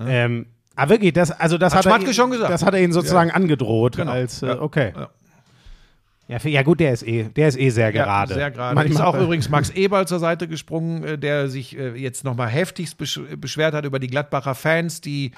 ähm, 0.00 0.46
ah, 0.76 0.88
wirklich, 0.88 1.12
das, 1.12 1.30
also 1.30 1.58
das 1.58 1.72
Hat 1.74 1.80
hat, 1.80 1.86
er, 1.86 1.90
Schmatke 1.96 2.10
ihn- 2.10 2.14
schon 2.14 2.30
gesagt. 2.30 2.50
das 2.50 2.64
hat 2.64 2.74
er 2.74 2.80
ihnen 2.82 2.92
sozusagen 2.92 3.30
angedroht. 3.30 3.96
Genau. 3.96 4.12
Als, 4.12 4.42
äh, 4.42 4.46
Ja. 4.48 4.60
okay. 4.60 4.92
Ja. 4.96 5.08
Ja. 6.28 6.38
ja, 6.48 6.62
gut, 6.62 6.78
der 6.78 6.92
ist 6.92 7.02
eh, 7.02 7.24
der 7.24 7.48
ist 7.48 7.58
eh 7.58 7.70
sehr 7.70 7.90
gerade. 7.90 8.30
Ja, 8.34 8.38
sehr 8.38 8.50
gerade. 8.52 8.74
Manchmal- 8.76 8.94
Ist 8.94 9.00
auch 9.00 9.18
übrigens 9.20 9.48
Max 9.48 9.70
Eberl 9.70 10.06
zur 10.06 10.20
Seite 10.20 10.46
gesprungen, 10.46 11.02
äh, 11.02 11.18
der 11.18 11.48
sich 11.48 11.76
äh, 11.76 11.96
jetzt 11.96 12.22
nochmal 12.24 12.46
heftigst 12.48 12.96
besch 12.98 13.18
beschwert 13.36 13.74
hat 13.74 13.84
über 13.84 13.98
die 13.98 14.06
Gladbacher 14.06 14.54
Fans, 14.54 15.00
die 15.00 15.32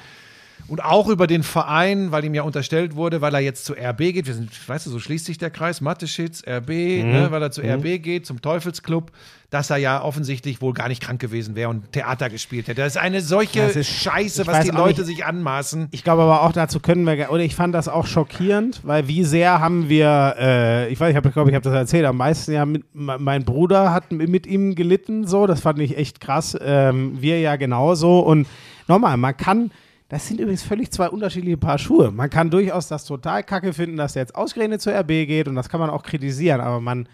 und 0.68 0.82
auch 0.84 1.09
über 1.09 1.26
den 1.26 1.43
Verein, 1.43 2.12
weil 2.12 2.24
ihm 2.24 2.34
ja 2.34 2.43
unterstellt 2.43 2.94
wurde, 2.97 3.20
weil 3.20 3.34
er 3.34 3.40
jetzt 3.40 3.64
zu 3.64 3.74
RB 3.74 3.98
geht. 4.12 4.26
Wir 4.26 4.34
sind, 4.34 4.51
weißt 4.68 4.86
du, 4.86 4.90
so 4.90 4.98
schließt 4.98 5.26
sich 5.26 5.39
der 5.39 5.51
Kreis, 5.51 5.80
Mathe-Schitz, 5.80 6.43
RB, 6.47 6.68
Mhm. 7.02 7.10
ne, 7.12 7.26
weil 7.30 7.43
er 7.43 7.51
zu 7.51 7.62
RB 7.62 7.98
geht, 8.02 8.26
zum 8.26 8.40
Teufelsclub, 8.40 9.10
dass 9.51 9.68
er 9.68 9.76
ja 9.76 10.02
offensichtlich 10.02 10.62
wohl 10.62 10.72
gar 10.72 10.89
nicht 10.89 11.02
krank 11.02 11.20
gewesen 11.20 11.55
wäre 11.55 11.68
und 11.68 11.93
Theater 11.93 12.30
gespielt 12.30 12.68
hätte. 12.68 12.80
Das 12.80 12.94
ist 12.97 13.02
eine 13.02 13.20
solche 13.20 13.60
ist- 13.60 13.86
Scheiße, 13.86 14.43
ich 14.43 14.48
was 14.48 14.64
die 14.64 14.70
Leute 14.70 15.01
nicht- 15.02 15.09
sich 15.09 15.24
anmaßen. 15.26 15.89
Ich 15.90 16.05
glaube 16.05 16.22
aber 16.22 16.40
auch 16.43 16.52
dazu 16.52 16.80
können 16.80 17.05
wir, 17.06 17.30
oder 17.30 17.43
ich 17.43 17.55
fand 17.55 17.74
das 17.74 17.86
auch 17.89 18.06
schockierend, 18.06 18.80
weil 18.82 19.09
wie 19.09 19.24
sehr 19.24 19.60
haben 19.60 19.90
wir, 19.90 20.36
äh, 20.39 20.89
ich 20.93 20.98
weiß, 20.98 21.10
ich 21.10 21.16
habe, 21.16 21.30
glaube 21.30 21.51
ich, 21.51 21.55
habe 21.55 21.64
das 21.64 21.74
erzählt, 21.74 22.06
am 22.06 22.16
meisten 22.16 22.52
ja, 22.52 22.64
mit, 22.64 22.84
me- 22.94 23.18
mein 23.18 23.44
Bruder 23.44 23.93
hat 23.93 24.10
mit 24.10 24.47
ihm 24.47 24.74
gelitten, 24.74 25.26
so, 25.26 25.47
das 25.47 25.60
fand 25.60 25.78
ich 25.80 25.98
echt 25.98 26.20
krass, 26.20 26.56
ähm, 26.62 27.20
wir 27.20 27.39
ja 27.40 27.56
genauso 27.56 28.20
und 28.20 28.47
nochmal, 28.89 29.18
man 29.18 29.36
kann, 29.36 29.70
das 30.12 30.28
sind 30.28 30.40
übrigens 30.40 30.62
völlig 30.62 30.90
zwei 30.90 31.09
unterschiedliche 31.09 31.56
Paar 31.56 31.78
Schuhe. 31.78 32.10
Man 32.10 32.28
kann 32.28 32.51
durchaus 32.51 32.86
das 32.86 33.06
total 33.06 33.43
kacke 33.43 33.72
finden, 33.72 33.97
dass 33.97 34.12
der 34.12 34.20
jetzt 34.20 34.34
ausgerechnet 34.34 34.82
zur 34.82 34.93
RB 34.93 35.09
geht 35.09 35.48
und 35.48 35.55
das 35.55 35.70
kann 35.70 35.80
man 35.80 35.89
auch 35.89 36.02
kritisieren, 36.02 36.60
aber 36.60 36.82
man, 36.82 37.09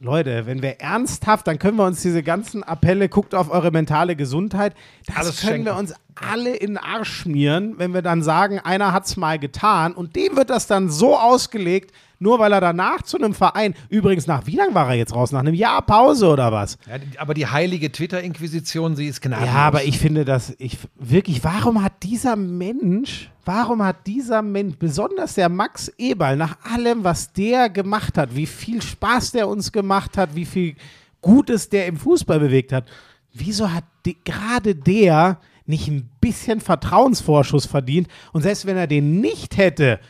Leute, 0.00 0.46
wenn 0.46 0.62
wir 0.62 0.80
ernsthaft, 0.80 1.46
dann 1.46 1.58
können 1.58 1.76
wir 1.76 1.84
uns 1.84 2.00
diese 2.00 2.22
ganzen 2.22 2.62
Appelle, 2.62 3.10
guckt 3.10 3.34
auf 3.34 3.50
eure 3.50 3.70
mentale 3.70 4.16
Gesundheit, 4.16 4.74
das 5.04 5.16
Alles 5.16 5.40
können 5.42 5.66
wir 5.66 5.74
schenken. 5.74 5.90
uns 5.92 5.94
alle 6.16 6.54
in 6.56 6.68
den 6.74 6.78
Arsch 6.78 7.12
schmieren, 7.12 7.74
wenn 7.78 7.94
wir 7.94 8.02
dann 8.02 8.22
sagen, 8.22 8.58
einer 8.58 8.92
hat's 8.92 9.16
mal 9.16 9.38
getan 9.38 9.92
und 9.92 10.16
dem 10.16 10.36
wird 10.36 10.50
das 10.50 10.66
dann 10.66 10.88
so 10.90 11.16
ausgelegt, 11.16 11.92
nur 12.18 12.38
weil 12.38 12.52
er 12.52 12.62
danach 12.62 13.02
zu 13.02 13.18
einem 13.18 13.34
Verein, 13.34 13.74
übrigens 13.90 14.26
nach, 14.26 14.46
wie 14.46 14.56
lang 14.56 14.72
war 14.74 14.88
er 14.88 14.94
jetzt 14.94 15.14
raus? 15.14 15.32
Nach 15.32 15.40
einem 15.40 15.52
Jahr 15.52 15.82
Pause 15.82 16.28
oder 16.28 16.50
was? 16.50 16.78
Ja, 16.88 16.96
die- 16.96 17.18
aber 17.18 17.34
die 17.34 17.46
heilige 17.46 17.92
Twitter-Inquisition, 17.92 18.96
sie 18.96 19.06
ist 19.06 19.20
gnadenlos. 19.20 19.52
Ja, 19.54 19.60
aber 19.60 19.84
ich 19.84 19.98
finde 19.98 20.24
das, 20.24 20.54
ich 20.58 20.78
wirklich, 20.94 21.44
warum 21.44 21.82
hat 21.82 21.92
dieser 22.02 22.34
Mensch, 22.36 23.30
warum 23.44 23.84
hat 23.84 24.06
dieser 24.06 24.40
Mensch, 24.40 24.76
besonders 24.78 25.34
der 25.34 25.50
Max 25.50 25.92
Eberl, 25.98 26.36
nach 26.36 26.56
allem, 26.72 27.04
was 27.04 27.32
der 27.34 27.68
gemacht 27.68 28.16
hat, 28.16 28.34
wie 28.34 28.46
viel 28.46 28.80
Spaß 28.80 29.32
der 29.32 29.46
uns 29.48 29.70
gemacht 29.70 30.16
hat, 30.16 30.34
wie 30.34 30.46
viel 30.46 30.74
Gutes 31.20 31.68
der 31.68 31.86
im 31.86 31.98
Fußball 31.98 32.40
bewegt 32.40 32.72
hat, 32.72 32.86
wieso 33.34 33.70
hat 33.70 33.84
de, 34.06 34.16
gerade 34.24 34.74
der 34.74 35.38
nicht 35.68 35.88
ein 35.88 36.08
bisschen 36.20 36.60
Vertrauensvorschuss 36.60 37.66
verdient? 37.66 38.08
Und 38.32 38.42
selbst 38.42 38.66
wenn 38.66 38.76
er 38.76 38.86
den 38.86 39.20
nicht 39.20 39.56
hätte, 39.56 40.00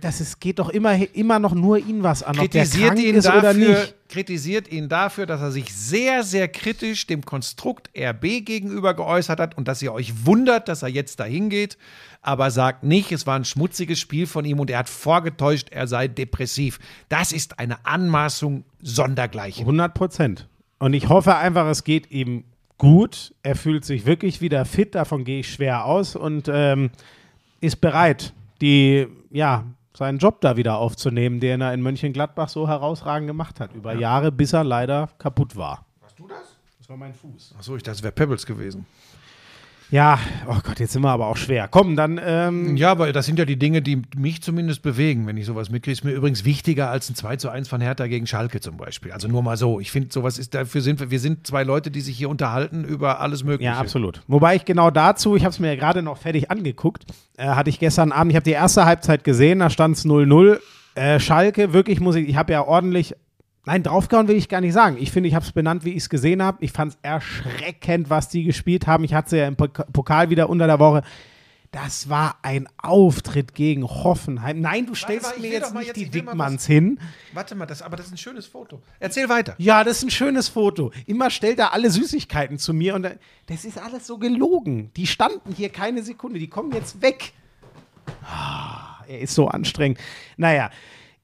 das 0.00 0.20
ist, 0.20 0.40
geht 0.40 0.58
doch 0.58 0.70
immer, 0.70 0.94
immer 1.14 1.38
noch 1.38 1.54
nur 1.54 1.78
ihn 1.78 2.02
was 2.02 2.22
an, 2.22 2.38
ob 2.38 2.50
der 2.50 2.62
kritisiert 2.62 2.94
krank 2.94 3.00
ihn, 3.00 3.14
ist 3.14 3.28
oder 3.28 3.42
dafür, 3.42 3.80
nicht. 3.80 3.94
kritisiert 4.08 4.72
ihn 4.72 4.88
dafür, 4.88 5.26
dass 5.26 5.40
er 5.40 5.52
sich 5.52 5.72
sehr, 5.72 6.24
sehr 6.24 6.48
kritisch 6.48 7.06
dem 7.06 7.24
Konstrukt 7.24 7.90
RB 7.96 8.44
gegenüber 8.44 8.94
geäußert 8.94 9.38
hat 9.38 9.56
und 9.56 9.68
dass 9.68 9.80
ihr 9.80 9.92
euch 9.92 10.26
wundert, 10.26 10.68
dass 10.68 10.82
er 10.82 10.88
jetzt 10.88 11.20
dahin 11.20 11.48
geht, 11.48 11.78
aber 12.22 12.50
sagt 12.50 12.82
nicht, 12.82 13.12
es 13.12 13.26
war 13.26 13.36
ein 13.36 13.44
schmutziges 13.44 14.00
Spiel 14.00 14.26
von 14.26 14.44
ihm 14.44 14.58
und 14.58 14.70
er 14.70 14.80
hat 14.80 14.88
vorgetäuscht, 14.88 15.68
er 15.70 15.86
sei 15.86 16.08
depressiv. 16.08 16.80
Das 17.08 17.32
ist 17.32 17.58
eine 17.60 17.86
Anmaßung 17.86 18.64
sondergleichen. 18.82 19.62
100 19.62 19.94
Prozent. 19.94 20.48
Und 20.80 20.92
ich 20.92 21.08
hoffe 21.08 21.36
einfach, 21.36 21.66
es 21.66 21.84
geht 21.84 22.10
ihm 22.10 22.44
gut. 22.78 23.34
Er 23.42 23.56
fühlt 23.56 23.84
sich 23.84 24.06
wirklich 24.06 24.40
wieder 24.40 24.64
fit, 24.64 24.94
davon 24.94 25.24
gehe 25.24 25.40
ich 25.40 25.52
schwer 25.52 25.84
aus 25.84 26.16
und 26.16 26.48
ähm, 26.50 26.90
ist 27.60 27.80
bereit, 27.80 28.32
die, 28.60 29.06
ja, 29.30 29.64
seinen 29.94 30.18
Job 30.18 30.40
da 30.40 30.56
wieder 30.56 30.78
aufzunehmen, 30.78 31.40
den 31.40 31.60
er 31.60 31.74
in 31.74 31.82
Mönchengladbach 31.82 32.48
so 32.48 32.68
herausragend 32.68 33.26
gemacht 33.26 33.58
hat. 33.60 33.74
Über 33.74 33.94
Jahre, 33.94 34.30
bis 34.30 34.52
er 34.52 34.64
leider 34.64 35.08
kaputt 35.18 35.56
war. 35.56 35.84
Hast 36.02 36.18
du 36.18 36.28
das? 36.28 36.56
Das 36.78 36.88
war 36.88 36.96
mein 36.96 37.12
Fuß. 37.12 37.56
Achso, 37.58 37.76
ich 37.76 37.82
dachte, 37.82 37.96
es 37.96 38.02
wäre 38.02 38.12
Pebbles 38.12 38.46
gewesen. 38.46 38.86
Ja, 39.90 40.18
oh 40.46 40.58
Gott, 40.62 40.80
jetzt 40.80 40.92
sind 40.92 41.02
wir 41.02 41.08
aber 41.10 41.28
auch 41.28 41.38
schwer. 41.38 41.66
Komm, 41.66 41.96
dann, 41.96 42.20
ähm, 42.22 42.76
Ja, 42.76 42.90
aber 42.90 43.10
das 43.12 43.24
sind 43.24 43.38
ja 43.38 43.46
die 43.46 43.58
Dinge, 43.58 43.80
die 43.80 44.02
mich 44.16 44.42
zumindest 44.42 44.82
bewegen, 44.82 45.26
wenn 45.26 45.38
ich 45.38 45.46
sowas 45.46 45.70
mitkriege. 45.70 45.92
Ist 45.92 46.04
mir 46.04 46.12
übrigens 46.12 46.44
wichtiger 46.44 46.90
als 46.90 47.08
ein 47.08 47.14
2 47.14 47.36
zu 47.36 47.48
1 47.48 47.68
von 47.68 47.80
Hertha 47.80 48.06
gegen 48.06 48.26
Schalke 48.26 48.60
zum 48.60 48.76
Beispiel. 48.76 49.12
Also 49.12 49.28
nur 49.28 49.42
mal 49.42 49.56
so. 49.56 49.80
Ich 49.80 49.90
finde, 49.90 50.12
sowas 50.12 50.38
ist, 50.38 50.54
dafür 50.54 50.82
sind 50.82 51.00
wir, 51.00 51.10
wir 51.10 51.20
sind 51.20 51.46
zwei 51.46 51.62
Leute, 51.62 51.90
die 51.90 52.02
sich 52.02 52.18
hier 52.18 52.28
unterhalten 52.28 52.84
über 52.84 53.20
alles 53.20 53.44
Mögliche. 53.44 53.72
Ja, 53.72 53.78
absolut. 53.78 54.20
Wobei 54.26 54.56
ich 54.56 54.66
genau 54.66 54.90
dazu, 54.90 55.36
ich 55.36 55.44
habe 55.44 55.52
es 55.52 55.58
mir 55.58 55.68
ja 55.68 55.76
gerade 55.76 56.02
noch 56.02 56.18
fertig 56.18 56.50
angeguckt, 56.50 57.06
äh, 57.38 57.46
hatte 57.46 57.70
ich 57.70 57.78
gestern 57.78 58.12
Abend, 58.12 58.32
ich 58.32 58.36
habe 58.36 58.44
die 58.44 58.50
erste 58.50 58.84
Halbzeit 58.84 59.24
gesehen, 59.24 59.60
da 59.60 59.70
stand 59.70 59.96
es 59.96 60.04
0-0. 60.04 60.58
Äh, 60.96 61.18
Schalke, 61.18 61.72
wirklich 61.72 62.00
muss 62.00 62.14
ich, 62.16 62.28
ich 62.28 62.36
habe 62.36 62.52
ja 62.52 62.62
ordentlich, 62.62 63.14
nein, 63.68 63.82
draufgehauen 63.82 64.26
will 64.28 64.36
ich 64.36 64.48
gar 64.48 64.60
nicht 64.60 64.72
sagen. 64.72 64.96
Ich 64.98 65.10
finde, 65.12 65.28
ich 65.28 65.34
habe 65.34 65.44
es 65.44 65.52
benannt, 65.52 65.84
wie 65.84 65.90
ich 65.90 65.98
es 65.98 66.08
gesehen 66.08 66.42
habe. 66.42 66.58
Ich 66.64 66.72
fand 66.72 66.92
es 66.94 66.98
erschreckend, 67.02 68.10
was 68.10 68.28
die 68.28 68.44
gespielt 68.44 68.86
haben. 68.86 69.04
Ich 69.04 69.14
hatte 69.14 69.30
sie 69.30 69.36
ja 69.38 69.46
im 69.46 69.56
Pok- 69.56 69.86
Pokal 69.92 70.30
wieder 70.30 70.48
unter 70.48 70.66
der 70.66 70.78
Woche. 70.78 71.02
Das 71.70 72.08
war 72.08 72.36
ein 72.40 72.66
Auftritt 72.78 73.54
gegen 73.54 73.84
Hoffenheim. 73.84 74.58
Nein, 74.62 74.86
du 74.86 74.94
stellst 74.94 75.26
warte, 75.26 75.40
mir 75.42 75.50
jetzt 75.50 75.74
nicht 75.74 75.88
jetzt- 75.88 75.96
die 75.98 76.08
Dickmanns 76.08 76.64
hin. 76.66 76.98
Warte 77.34 77.54
mal, 77.54 77.66
das, 77.66 77.82
aber 77.82 77.98
das 77.98 78.06
ist 78.06 78.12
ein 78.12 78.16
schönes 78.16 78.46
Foto. 78.46 78.80
Erzähl 79.00 79.28
weiter. 79.28 79.54
Ja, 79.58 79.84
das 79.84 79.98
ist 79.98 80.04
ein 80.04 80.10
schönes 80.10 80.48
Foto. 80.48 80.92
Immer 81.04 81.28
stellt 81.28 81.58
er 81.58 81.74
alle 81.74 81.90
Süßigkeiten 81.90 82.56
zu 82.58 82.72
mir 82.72 82.94
und 82.94 83.02
da- 83.02 83.12
das 83.48 83.66
ist 83.66 83.76
alles 83.76 84.06
so 84.06 84.16
gelogen. 84.16 84.90
Die 84.96 85.06
standen 85.06 85.52
hier 85.54 85.68
keine 85.68 86.02
Sekunde, 86.02 86.38
die 86.38 86.48
kommen 86.48 86.72
jetzt 86.72 87.02
weg. 87.02 87.32
Ah, 88.24 89.04
er 89.06 89.20
ist 89.20 89.34
so 89.34 89.48
anstrengend. 89.48 89.98
Naja, 90.38 90.70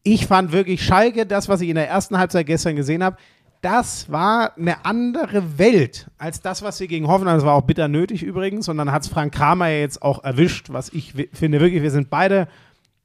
ich 0.05 0.27
fand 0.27 0.53
wirklich 0.53 0.85
Schalke, 0.85 1.27
das, 1.27 1.49
was 1.49 1.61
ich 1.61 1.69
in 1.69 1.75
der 1.75 1.89
ersten 1.89 2.19
Halbzeit 2.19 2.47
gestern 2.47 2.77
gesehen 2.77 3.03
habe, 3.03 3.17
das 3.63 4.13
war 4.13 4.57
eine 4.59 4.85
andere 4.85 5.59
Welt 5.59 6.11
als 6.19 6.43
das, 6.43 6.63
was 6.63 6.79
wir 6.79 6.87
gegen 6.87 7.09
Hoffenheim, 7.09 7.39
das 7.39 7.47
war 7.47 7.55
auch 7.55 7.63
bitter 7.63 7.89
nötig 7.89 8.23
übrigens, 8.23 8.69
und 8.69 8.77
dann 8.77 8.93
hat 8.93 9.03
es 9.03 9.09
Frank 9.09 9.35
Kramer 9.35 9.71
jetzt 9.71 10.03
auch 10.03 10.23
erwischt, 10.23 10.67
was 10.71 10.91
ich 10.91 11.15
finde 11.33 11.61
wirklich, 11.61 11.83
wir 11.83 11.91
sind 11.91 12.11
beide 12.11 12.47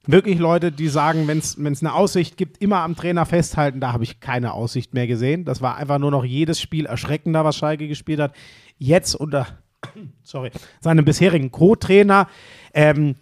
wirklich 0.05 0.39
Leute, 0.39 0.71
die 0.71 0.87
sagen, 0.87 1.27
wenn 1.27 1.37
es 1.37 1.57
eine 1.57 1.93
Aussicht 1.93 2.35
gibt, 2.35 2.61
immer 2.61 2.79
am 2.79 2.95
Trainer 2.95 3.25
festhalten. 3.25 3.79
Da 3.79 3.93
habe 3.93 4.03
ich 4.03 4.19
keine 4.19 4.53
Aussicht 4.53 4.93
mehr 4.93 5.07
gesehen. 5.07 5.45
Das 5.45 5.61
war 5.61 5.77
einfach 5.77 5.99
nur 5.99 6.11
noch 6.11 6.25
jedes 6.25 6.59
Spiel 6.59 6.85
erschreckender, 6.85 7.45
was 7.45 7.57
Schalke 7.57 7.87
gespielt 7.87 8.19
hat. 8.19 8.33
Jetzt 8.77 9.15
unter 9.15 9.45
sorry, 10.23 10.51
seinem 10.79 11.05
bisherigen 11.05 11.51
Co-Trainer. 11.51 12.27
Ähm, 12.73 13.15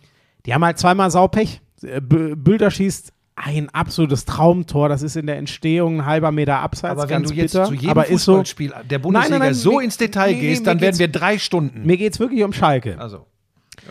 die 0.45 0.53
haben 0.53 0.63
halt 0.63 0.79
zweimal 0.79 1.11
Saupech. 1.11 1.61
Äh, 1.81 1.99
Bülter 2.01 2.71
schießt 2.71 3.11
ein 3.38 3.69
absolutes 3.69 4.26
Traumtor. 4.26 4.89
Das 4.89 5.03
ist 5.03 5.15
in 5.15 5.27
der 5.27 5.38
Entstehung 5.38 6.01
ein 6.01 6.05
halber 6.05 6.31
Meter 6.31 6.59
abseits. 6.59 6.99
Aber 6.99 7.07
wenn 7.09 7.23
du 7.23 7.34
jetzt 7.34 7.53
bitter. 7.53 7.65
zu 7.65 7.73
jedem 7.76 7.89
aber 7.91 8.07
ist 8.07 8.23
so, 8.26 8.34
Fußballspiel 8.34 8.73
der 8.89 8.99
Bundesliga 8.99 9.30
Nein, 9.30 9.39
nein, 9.39 9.49
nein, 9.49 9.53
so 9.53 9.77
mir- 9.77 9.84
ins 9.84 9.97
Detail 9.97 10.34
nee, 10.34 10.41
gehst, 10.41 10.65
dann 10.65 10.81
werden 10.81 10.97
wir 10.97 11.07
drei 11.07 11.38
Stunden. 11.38 11.85
mir 11.85 11.97
geht 11.97 12.14
es 12.14 12.19
wirklich 12.19 12.43
um 12.43 12.51
Schalke. 12.51 12.99
also, 12.99 13.27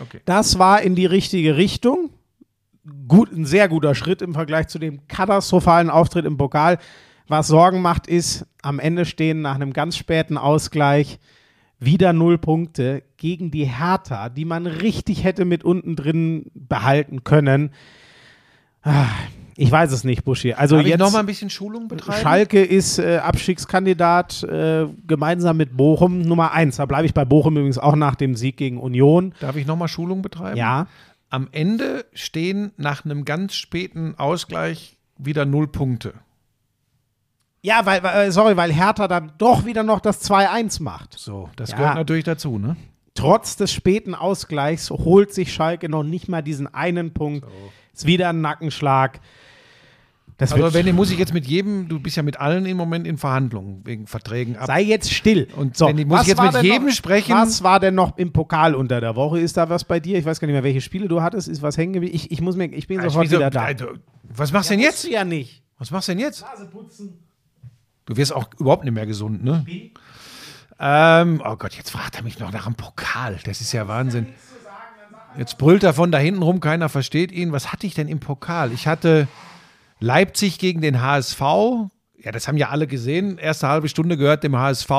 okay. 0.01 0.19
Das 0.25 0.59
war 0.59 0.81
in 0.81 0.95
die 0.95 1.05
richtige 1.05 1.55
Richtung. 1.55 2.09
Gut, 3.07 3.31
ein 3.31 3.45
sehr 3.45 3.67
guter 3.69 3.95
Schritt 3.95 4.21
im 4.21 4.33
Vergleich 4.33 4.67
zu 4.67 4.79
dem 4.79 5.07
katastrophalen 5.07 5.89
Auftritt 5.89 6.25
im 6.25 6.37
Pokal. 6.37 6.77
Was 7.29 7.47
Sorgen 7.47 7.81
macht, 7.81 8.07
ist, 8.07 8.45
am 8.61 8.79
Ende 8.79 9.05
stehen 9.05 9.41
nach 9.41 9.55
einem 9.55 9.73
ganz 9.73 9.97
späten 9.97 10.37
Ausgleich 10.37 11.19
wieder 11.79 12.11
null 12.13 12.37
Punkte 12.37 13.03
gegen 13.17 13.51
die 13.51 13.65
Hertha, 13.65 14.29
die 14.29 14.45
man 14.45 14.65
richtig 14.67 15.23
hätte 15.23 15.45
mit 15.45 15.63
unten 15.63 15.95
drin 15.95 16.45
behalten 16.53 17.23
können. 17.23 17.71
Ich 19.59 19.71
weiß 19.71 19.91
es 19.91 20.03
nicht, 20.03 20.23
Buschi. 20.23 20.53
Also 20.53 20.75
Darf 20.75 20.85
ich 20.85 20.91
jetzt 20.91 20.99
noch 20.99 21.11
mal 21.11 21.19
ein 21.19 21.25
bisschen 21.25 21.49
Schulung 21.49 21.87
betreiben? 21.87 22.21
Schalke 22.21 22.63
ist 22.63 22.99
äh, 22.99 23.17
Abstiegskandidat 23.17 24.43
äh, 24.43 24.85
gemeinsam 25.07 25.57
mit 25.57 25.75
Bochum 25.75 26.21
Nummer 26.21 26.51
eins. 26.51 26.77
Da 26.77 26.85
bleibe 26.85 27.07
ich 27.07 27.13
bei 27.15 27.25
Bochum 27.25 27.57
übrigens 27.57 27.79
auch 27.79 27.95
nach 27.95 28.13
dem 28.15 28.35
Sieg 28.35 28.57
gegen 28.57 28.79
Union. 28.79 29.33
Darf 29.39 29.55
ich 29.55 29.65
noch 29.65 29.75
mal 29.75 29.87
Schulung 29.87 30.21
betreiben? 30.21 30.57
Ja. 30.57 30.85
Am 31.29 31.47
Ende 31.51 32.05
stehen 32.13 32.71
nach 32.77 33.03
einem 33.03 33.25
ganz 33.25 33.55
späten 33.55 34.13
Ausgleich 34.17 34.97
wieder 35.17 35.45
null 35.45 35.67
Punkte. 35.67 36.13
Ja, 37.61 37.85
weil, 37.85 38.03
weil, 38.03 38.31
sorry, 38.31 38.55
weil 38.55 38.71
Hertha 38.71 39.07
dann 39.07 39.31
doch 39.39 39.65
wieder 39.65 39.83
noch 39.83 39.99
das 39.99 40.29
2-1 40.29 40.81
macht. 40.83 41.15
So, 41.17 41.49
das 41.55 41.71
Ja. 41.71 41.77
gehört 41.77 41.95
natürlich 41.95 42.23
dazu, 42.23 42.59
ne? 42.59 42.77
Trotz 43.15 43.55
des 43.55 43.73
späten 43.73 44.13
Ausgleichs 44.13 44.91
holt 44.91 45.33
sich 45.33 45.51
Schalke 45.51 45.89
noch 45.89 46.03
nicht 46.03 46.29
mal 46.29 46.43
diesen 46.43 46.71
einen 46.71 47.13
Punkt. 47.13 47.47
Ist 47.91 48.05
wieder 48.05 48.29
ein 48.29 48.41
Nackenschlag. 48.41 49.19
Das 50.39 50.53
Also, 50.53 50.71
wenn 50.75 50.93
muss 50.95 51.09
ich 51.09 51.17
jetzt 51.17 51.33
mit 51.33 51.47
jedem, 51.47 51.87
du 51.87 51.99
bist 51.99 52.15
ja 52.15 52.21
mit 52.21 52.39
allen 52.39 52.67
im 52.67 52.77
Moment 52.77 53.07
in 53.07 53.17
Verhandlungen 53.17 53.81
wegen 53.85 54.05
Verträgen 54.05 54.55
ab. 54.55 54.67
sei 54.67 54.81
jetzt 54.81 55.11
still. 55.11 55.47
Und 55.55 55.79
wenn 55.79 55.97
ich- 55.97 56.05
muss 56.05 56.21
ich 56.21 56.27
jetzt 56.27 56.41
mit 56.43 56.61
jedem 56.61 56.85
noch, 56.85 56.93
sprechen? 56.93 57.33
Was 57.33 57.63
war 57.63 57.79
denn 57.79 57.95
noch 57.95 58.17
im 58.19 58.31
Pokal 58.31 58.75
unter 58.75 59.01
der 59.01 59.15
Woche? 59.15 59.39
Ist 59.39 59.57
da 59.57 59.67
was 59.69 59.83
bei 59.83 59.99
dir? 59.99 60.19
Ich 60.19 60.25
weiß 60.25 60.39
gar 60.39 60.45
nicht 60.45 60.53
mehr, 60.53 60.63
welche 60.63 60.81
Spiele 60.81 61.07
du 61.07 61.23
hattest. 61.23 61.47
Ist 61.47 61.63
was 61.63 61.75
hängen 61.75 61.93
geblieben? 61.93 62.15
Ich, 62.15 62.29
ich 62.31 62.39
muss 62.39 62.55
mir, 62.55 62.65
ich 62.71 62.85
bin 62.87 63.01
sofort 63.01 63.25
Wieso- 63.25 63.37
wieder 63.37 63.49
da. 63.49 63.63
Also, 63.63 63.87
was 64.23 64.51
machst 64.51 64.69
du 64.69 64.75
denn 64.75 64.81
jetzt? 64.83 65.07
Ja 65.07 65.23
nicht. 65.23 65.63
Was 65.79 65.89
machst 65.89 66.07
du 66.07 66.11
denn 66.11 66.19
jetzt? 66.19 66.41
Nase 66.43 66.65
putzen. 66.67 67.17
Du 68.05 68.15
wirst 68.15 68.31
auch 68.31 68.47
überhaupt 68.59 68.83
nicht 68.83 68.93
mehr 68.93 69.07
gesund, 69.07 69.43
ne? 69.43 69.65
Ähm, 70.79 71.41
oh 71.43 71.55
Gott, 71.55 71.73
jetzt 71.73 71.89
fragt 71.89 72.15
er 72.17 72.23
mich 72.23 72.37
noch 72.39 72.51
nach 72.51 72.65
dem 72.65 72.75
Pokal. 72.75 73.39
Das 73.45 73.59
ist 73.61 73.71
ja 73.73 73.87
Wahnsinn. 73.87 74.27
Jetzt 75.37 75.57
brüllt 75.57 75.83
er 75.83 75.93
von 75.93 76.11
da 76.11 76.17
hinten 76.19 76.41
rum, 76.43 76.59
keiner 76.59 76.89
versteht 76.89 77.31
ihn. 77.31 77.51
Was 77.51 77.71
hatte 77.73 77.87
ich 77.87 77.95
denn 77.95 78.07
im 78.07 78.19
Pokal? 78.19 78.71
Ich 78.71 78.87
hatte 78.87 79.27
Leipzig 79.99 80.59
gegen 80.59 80.81
den 80.81 81.01
HSV. 81.01 81.41
Ja, 82.19 82.31
das 82.31 82.47
haben 82.47 82.57
ja 82.57 82.69
alle 82.69 82.87
gesehen. 82.87 83.37
Erste 83.37 83.67
halbe 83.67 83.89
Stunde 83.89 84.17
gehört 84.17 84.43
dem 84.43 84.57
HSV. 84.57 84.89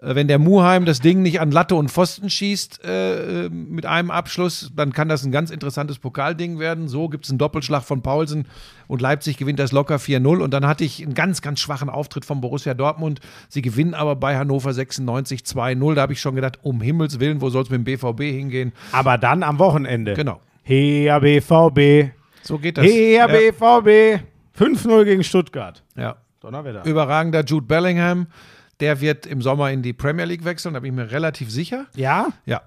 Äh, 0.00 0.14
Wenn 0.14 0.28
der 0.28 0.38
Muheim 0.38 0.84
das 0.84 1.00
Ding 1.00 1.22
nicht 1.22 1.40
an 1.40 1.50
Latte 1.50 1.74
und 1.74 1.90
Pfosten 1.90 2.30
schießt 2.30 2.84
äh, 2.84 3.46
äh, 3.46 3.48
mit 3.48 3.86
einem 3.86 4.10
Abschluss, 4.10 4.70
dann 4.74 4.92
kann 4.92 5.08
das 5.08 5.24
ein 5.24 5.32
ganz 5.32 5.50
interessantes 5.50 5.98
Pokalding 5.98 6.58
werden. 6.58 6.88
So 6.88 7.08
gibt 7.08 7.24
es 7.24 7.30
einen 7.30 7.38
Doppelschlag 7.38 7.82
von 7.82 8.02
Paulsen 8.02 8.46
und 8.86 9.02
Leipzig 9.02 9.36
gewinnt 9.36 9.58
das 9.58 9.72
locker 9.72 9.96
4-0. 9.96 10.38
Und 10.38 10.52
dann 10.52 10.66
hatte 10.66 10.84
ich 10.84 11.02
einen 11.02 11.14
ganz, 11.14 11.42
ganz 11.42 11.60
schwachen 11.60 11.90
Auftritt 11.90 12.24
von 12.24 12.40
Borussia 12.40 12.74
Dortmund. 12.74 13.20
Sie 13.48 13.62
gewinnen 13.62 13.94
aber 13.94 14.16
bei 14.16 14.36
Hannover 14.36 14.72
96 14.72 15.40
2-0. 15.40 15.94
Da 15.94 16.02
habe 16.02 16.12
ich 16.12 16.20
schon 16.20 16.34
gedacht, 16.34 16.58
um 16.62 16.80
Himmels 16.80 17.20
Willen, 17.20 17.40
wo 17.40 17.50
soll 17.50 17.62
es 17.62 17.70
mit 17.70 17.78
dem 17.78 17.84
BVB 17.84 18.20
hingehen? 18.22 18.72
Aber 18.92 19.18
dann 19.18 19.42
am 19.42 19.58
Wochenende. 19.58 20.14
Genau. 20.14 20.40
Heya 20.62 21.18
BVB. 21.18 22.17
So 22.48 22.58
geht 22.58 22.78
das. 22.78 22.86
Heya 22.86 23.26
ja, 23.28 23.50
BVB. 23.50 24.24
5-0 24.58 25.04
gegen 25.04 25.22
Stuttgart. 25.22 25.84
ja. 25.96 26.16
Donnerwetter. 26.40 26.84
Überragender 26.84 27.44
Jude 27.44 27.66
Bellingham. 27.66 28.28
Der 28.80 29.00
wird 29.00 29.26
im 29.26 29.42
Sommer 29.42 29.70
in 29.70 29.82
die 29.82 29.92
Premier 29.92 30.24
League 30.24 30.44
wechseln, 30.44 30.74
da 30.74 30.80
bin 30.80 30.92
ich 30.92 30.96
mir 30.96 31.10
relativ 31.10 31.50
sicher. 31.50 31.86
Ja? 31.94 32.28
Ja. 32.46 32.62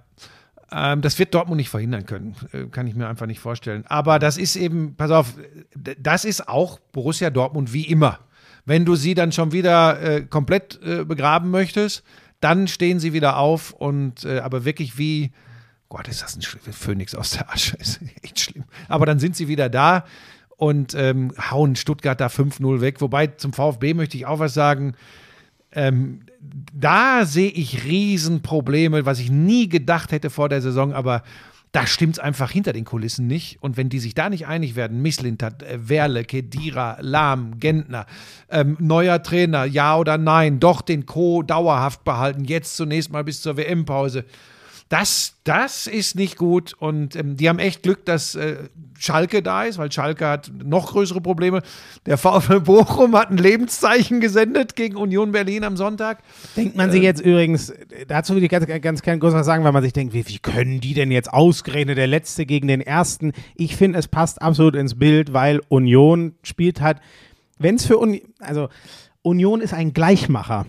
Ähm, 0.71 1.01
das 1.01 1.17
wird 1.17 1.33
Dortmund 1.33 1.57
nicht 1.57 1.69
verhindern 1.69 2.05
können. 2.05 2.35
Äh, 2.51 2.65
kann 2.65 2.85
ich 2.85 2.95
mir 2.95 3.07
einfach 3.07 3.25
nicht 3.25 3.39
vorstellen. 3.39 3.85
Aber 3.87 4.19
das 4.19 4.37
ist 4.37 4.55
eben, 4.55 4.95
pass 4.95 5.09
auf, 5.09 5.33
das 5.73 6.25
ist 6.25 6.47
auch 6.47 6.79
Borussia 6.91 7.29
Dortmund 7.29 7.73
wie 7.73 7.85
immer. 7.85 8.19
Wenn 8.65 8.85
du 8.85 8.95
sie 8.95 9.15
dann 9.15 9.31
schon 9.31 9.51
wieder 9.51 10.01
äh, 10.01 10.21
komplett 10.21 10.79
äh, 10.83 11.05
begraben 11.05 11.49
möchtest, 11.49 12.03
dann 12.41 12.67
stehen 12.67 12.99
sie 12.99 13.13
wieder 13.13 13.37
auf 13.37 13.71
und 13.71 14.25
äh, 14.25 14.39
aber 14.39 14.65
wirklich 14.65 14.97
wie, 14.97 15.31
Gott, 15.91 16.07
ist 16.07 16.22
das 16.23 16.38
ein 16.38 16.41
Phönix 16.41 17.13
aus 17.15 17.31
der 17.31 17.51
Asche, 17.51 17.76
ist 17.76 17.99
echt 18.22 18.39
schlimm. 18.39 18.63
Aber 18.88 19.05
dann 19.05 19.19
sind 19.19 19.35
sie 19.35 19.49
wieder 19.49 19.68
da 19.68 20.05
und 20.55 20.95
ähm, 20.95 21.34
hauen 21.51 21.76
Stuttgart 21.76 22.22
da 22.22 22.27
5-0 22.27 22.80
weg. 22.80 23.01
Wobei 23.01 23.27
zum 23.27 23.51
VfB 23.51 23.93
möchte 23.93 24.15
ich 24.15 24.26
auch 24.26 24.39
was 24.39 24.53
sagen. 24.53 24.93
Ähm, 25.73 26.22
da 26.39 27.26
sehe 27.26 27.49
ich 27.49 27.84
Riesenprobleme, 27.84 29.05
was 29.05 29.19
ich 29.19 29.30
nie 29.30 29.68
gedacht 29.68 30.13
hätte 30.13 30.30
vor 30.30 30.47
der 30.47 30.61
Saison, 30.61 30.93
aber 30.93 31.23
da 31.73 31.85
stimmt 31.85 32.15
es 32.15 32.19
einfach 32.19 32.51
hinter 32.51 32.72
den 32.72 32.85
Kulissen 32.85 33.27
nicht. 33.27 33.61
Und 33.61 33.76
wenn 33.76 33.89
die 33.89 33.99
sich 33.99 34.13
da 34.13 34.30
nicht 34.30 34.47
einig 34.47 34.77
werden, 34.77 35.01
Misslintat, 35.01 35.61
äh, 35.61 35.89
Werle, 35.89 36.23
Kedira, 36.23 36.99
Lahm, 37.01 37.59
Gentner, 37.59 38.05
ähm, 38.49 38.77
neuer 38.80 39.22
Trainer, 39.23 39.65
ja 39.65 39.97
oder 39.97 40.18
nein, 40.18 40.61
doch 40.61 40.80
den 40.80 41.05
Co. 41.05 41.43
dauerhaft 41.43 42.05
behalten, 42.05 42.45
jetzt 42.45 42.77
zunächst 42.77 43.11
mal 43.11 43.26
bis 43.26 43.41
zur 43.41 43.57
WM-Pause. 43.57 44.23
Das, 44.91 45.35
das 45.45 45.88
ist 45.88 46.18
nicht 46.18 46.35
gut 46.35 46.73
und 46.73 47.15
ähm, 47.15 47.38
die 47.38 47.47
haben 47.47 47.59
echt 47.59 47.81
Glück, 47.81 48.05
dass 48.05 48.35
äh, 48.35 48.57
Schalke 48.99 49.41
da 49.41 49.63
ist, 49.63 49.77
weil 49.77 49.89
Schalke 49.89 50.27
hat 50.27 50.51
noch 50.65 50.91
größere 50.91 51.22
Probleme. 51.22 51.61
Der 52.05 52.18
VfL 52.18 52.59
Bochum 52.59 53.15
hat 53.15 53.30
ein 53.30 53.38
Lebenszeichen 53.38 54.19
gesendet 54.19 54.76
gegen 54.76 54.97
Union 54.97 55.31
Berlin 55.31 55.63
am 55.63 55.77
Sonntag. 55.77 56.19
Denkt 56.57 56.76
man 56.76 56.91
sich 56.91 57.03
jetzt 57.03 57.22
übrigens, 57.22 57.72
dazu 58.09 58.35
will 58.35 58.43
ich 58.43 58.49
ganz, 58.49 58.65
ganz 58.81 59.01
gerne 59.01 59.19
kurz 59.19 59.34
was 59.34 59.45
sagen, 59.45 59.63
weil 59.63 59.72
man 59.72 59.81
sich 59.81 59.93
denkt, 59.93 60.13
wie, 60.13 60.27
wie 60.27 60.39
können 60.39 60.81
die 60.81 60.93
denn 60.93 61.09
jetzt 61.09 61.31
ausgerechnet 61.31 61.97
der 61.97 62.07
Letzte 62.07 62.45
gegen 62.45 62.68
den 62.68 62.81
Ersten? 62.81 63.31
Ich 63.55 63.77
finde, 63.77 63.97
es 63.97 64.09
passt 64.09 64.41
absolut 64.41 64.76
ins 64.76 64.99
Bild, 64.99 65.31
weil 65.31 65.61
Union 65.69 66.35
spielt 66.43 66.81
halt, 66.81 66.97
wenn 67.59 67.76
es 67.76 67.85
für 67.85 67.97
Union, 67.97 68.27
also 68.39 68.68
Union 69.22 69.61
ist 69.61 69.73
ein 69.73 69.93
Gleichmacher. 69.93 70.65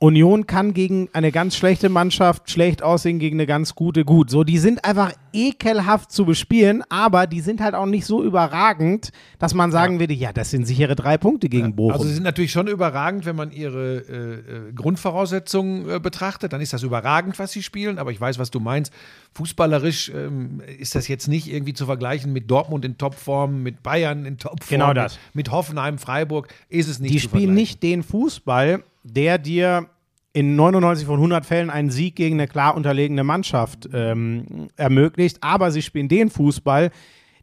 Union 0.00 0.46
kann 0.46 0.74
gegen 0.74 1.08
eine 1.12 1.30
ganz 1.30 1.56
schlechte 1.56 1.88
Mannschaft 1.88 2.50
schlecht 2.50 2.82
aussehen, 2.82 3.20
gegen 3.20 3.36
eine 3.36 3.46
ganz 3.46 3.74
gute 3.74 4.04
gut. 4.04 4.28
So, 4.28 4.42
die 4.42 4.58
sind 4.58 4.84
einfach 4.84 5.12
ekelhaft 5.32 6.10
zu 6.10 6.24
bespielen, 6.24 6.82
aber 6.88 7.26
die 7.26 7.40
sind 7.40 7.60
halt 7.60 7.74
auch 7.74 7.86
nicht 7.86 8.04
so 8.04 8.22
überragend, 8.22 9.12
dass 9.38 9.54
man 9.54 9.70
sagen 9.70 10.00
würde, 10.00 10.12
ja, 10.12 10.32
das 10.32 10.50
sind 10.50 10.66
sichere 10.66 10.96
drei 10.96 11.16
Punkte 11.16 11.48
gegen 11.48 11.76
Bochum. 11.76 11.92
Also 11.92 12.04
sie 12.04 12.14
sind 12.14 12.24
natürlich 12.24 12.50
schon 12.52 12.66
überragend, 12.66 13.24
wenn 13.24 13.36
man 13.36 13.52
ihre 13.52 13.98
äh, 13.98 14.68
äh, 14.68 14.72
Grundvoraussetzungen 14.74 15.88
äh, 15.88 16.00
betrachtet, 16.00 16.52
dann 16.52 16.60
ist 16.60 16.72
das 16.72 16.82
überragend, 16.82 17.38
was 17.38 17.52
sie 17.52 17.62
spielen, 17.62 17.98
aber 17.98 18.10
ich 18.10 18.20
weiß, 18.20 18.38
was 18.38 18.50
du 18.50 18.58
meinst. 18.58 18.92
Fußballerisch 19.34 20.10
ähm, 20.14 20.60
ist 20.78 20.96
das 20.96 21.06
jetzt 21.08 21.28
nicht 21.28 21.50
irgendwie 21.50 21.72
zu 21.72 21.86
vergleichen 21.86 22.32
mit 22.32 22.50
Dortmund 22.50 22.84
in 22.84 22.98
Topform, 22.98 23.62
mit 23.62 23.82
Bayern 23.82 24.26
in 24.26 24.38
Topform, 24.38 24.68
Genau 24.68 24.92
das. 24.92 25.18
mit, 25.32 25.50
Hoffenheim, 25.50 25.98
Freiburg, 25.98 26.48
ist 26.68 26.88
es 26.88 26.98
nicht 26.98 27.14
die 27.14 27.20
spielen 27.20 27.54
nicht 27.54 27.82
den 27.82 28.02
Fußball, 28.02 28.82
der 29.04 29.38
dir 29.38 29.88
in 30.32 30.56
99 30.56 31.06
von 31.06 31.16
100 31.16 31.46
Fällen 31.46 31.70
einen 31.70 31.90
Sieg 31.90 32.16
gegen 32.16 32.34
eine 32.36 32.48
klar 32.48 32.76
unterlegene 32.76 33.22
Mannschaft 33.22 33.88
ähm, 33.92 34.68
ermöglicht, 34.76 35.38
aber 35.42 35.70
sie 35.70 35.82
spielen 35.82 36.08
den 36.08 36.28
Fußball, 36.28 36.90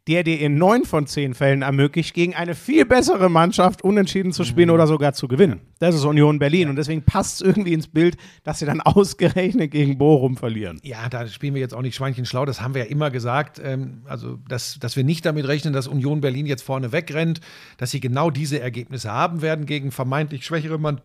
der 0.08 0.24
dir 0.24 0.40
in 0.40 0.58
neun 0.58 0.84
von 0.84 1.06
zehn 1.06 1.32
Fällen 1.32 1.62
ermöglicht, 1.62 2.12
gegen 2.12 2.34
eine 2.34 2.54
viel 2.54 2.84
bessere 2.84 3.30
Mannschaft 3.30 3.82
unentschieden 3.82 4.32
zu 4.32 4.42
spielen 4.42 4.70
oder 4.70 4.88
sogar 4.88 5.12
zu 5.12 5.28
gewinnen. 5.28 5.60
Das 5.78 5.94
ist 5.94 6.04
Union 6.04 6.40
Berlin 6.40 6.68
und 6.68 6.76
deswegen 6.76 7.02
passt 7.02 7.40
es 7.40 7.46
irgendwie 7.46 7.72
ins 7.72 7.86
Bild, 7.86 8.16
dass 8.42 8.58
sie 8.58 8.66
dann 8.66 8.80
ausgerechnet 8.82 9.70
gegen 9.70 9.98
Bochum 9.98 10.36
verlieren. 10.36 10.80
Ja, 10.82 11.08
da 11.08 11.26
spielen 11.28 11.54
wir 11.54 11.60
jetzt 11.60 11.72
auch 11.72 11.82
nicht 11.82 11.94
Schweinchen 11.94 12.26
schlau, 12.26 12.44
das 12.44 12.60
haben 12.60 12.74
wir 12.74 12.82
ja 12.82 12.90
immer 12.90 13.10
gesagt. 13.10 13.60
Ähm, 13.64 14.02
also, 14.06 14.38
dass, 14.48 14.78
dass 14.80 14.96
wir 14.96 15.04
nicht 15.04 15.24
damit 15.24 15.46
rechnen, 15.46 15.72
dass 15.72 15.86
Union 15.86 16.20
Berlin 16.20 16.46
jetzt 16.46 16.62
vorne 16.62 16.90
wegrennt, 16.90 17.40
dass 17.76 17.92
sie 17.92 18.00
genau 18.00 18.30
diese 18.30 18.60
Ergebnisse 18.60 19.12
haben 19.12 19.40
werden 19.40 19.66
gegen 19.66 19.92
vermeintlich 19.92 20.44
schwächere 20.44 20.78
Mann 20.78 21.00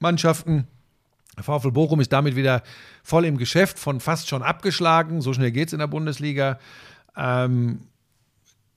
Mannschaften. 0.00 0.66
VfL 1.38 1.70
Bochum 1.72 2.00
ist 2.00 2.12
damit 2.12 2.34
wieder 2.36 2.62
voll 3.02 3.24
im 3.26 3.36
Geschäft, 3.36 3.78
von 3.78 4.00
fast 4.00 4.28
schon 4.28 4.42
abgeschlagen. 4.42 5.20
So 5.20 5.32
schnell 5.34 5.50
geht 5.50 5.68
es 5.68 5.72
in 5.74 5.80
der 5.80 5.86
Bundesliga. 5.86 6.58
Ähm, 7.16 7.80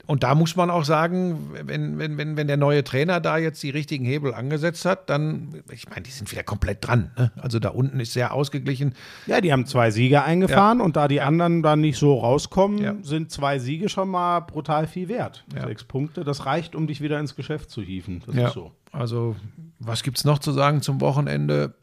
und 0.05 0.23
da 0.23 0.33
muss 0.33 0.55
man 0.55 0.71
auch 0.71 0.85
sagen, 0.85 1.51
wenn, 1.65 1.99
wenn, 1.99 2.17
wenn, 2.17 2.35
wenn 2.35 2.47
der 2.47 2.57
neue 2.57 2.83
Trainer 2.83 3.19
da 3.19 3.37
jetzt 3.37 3.61
die 3.61 3.69
richtigen 3.69 4.05
Hebel 4.05 4.33
angesetzt 4.33 4.83
hat, 4.85 5.07
dann, 5.07 5.61
ich 5.71 5.87
meine, 5.87 6.01
die 6.01 6.09
sind 6.09 6.31
wieder 6.31 6.41
komplett 6.41 6.79
dran. 6.87 7.11
Ne? 7.15 7.31
Also 7.35 7.59
da 7.59 7.69
unten 7.69 7.99
ist 7.99 8.13
sehr 8.13 8.33
ausgeglichen. 8.33 8.95
Ja, 9.27 9.39
die 9.39 9.53
haben 9.53 9.67
zwei 9.67 9.91
Siege 9.91 10.23
eingefahren 10.23 10.81
und 10.81 10.95
da 10.95 11.07
die 11.07 11.21
anderen 11.21 11.61
dann 11.61 11.81
nicht 11.81 11.99
so 11.99 12.17
rauskommen, 12.17 12.79
Ja. 12.81 12.95
sind 13.03 13.29
zwei 13.29 13.59
Siege 13.59 13.87
schon 13.87 14.09
mal 14.09 14.39
brutal 14.39 14.87
viel 14.87 15.09
wert. 15.09 15.45
Ja. 15.55 15.67
Sechs 15.67 15.83
Punkte, 15.83 16.23
das 16.23 16.47
reicht, 16.47 16.73
um 16.75 16.87
dich 16.87 17.01
wieder 17.01 17.19
ins 17.19 17.35
Geschäft 17.35 17.69
zu 17.69 17.83
hieven. 17.83 18.23
Das 18.25 18.35
ist 18.35 18.53
so. 18.53 18.71
Also, 18.91 19.35
was 19.79 20.03
gibt 20.03 20.17
es 20.17 20.25
noch 20.25 20.39
zu 20.39 20.51
sagen 20.51 20.81
zum 20.81 21.01
Wochenende? 21.01 21.75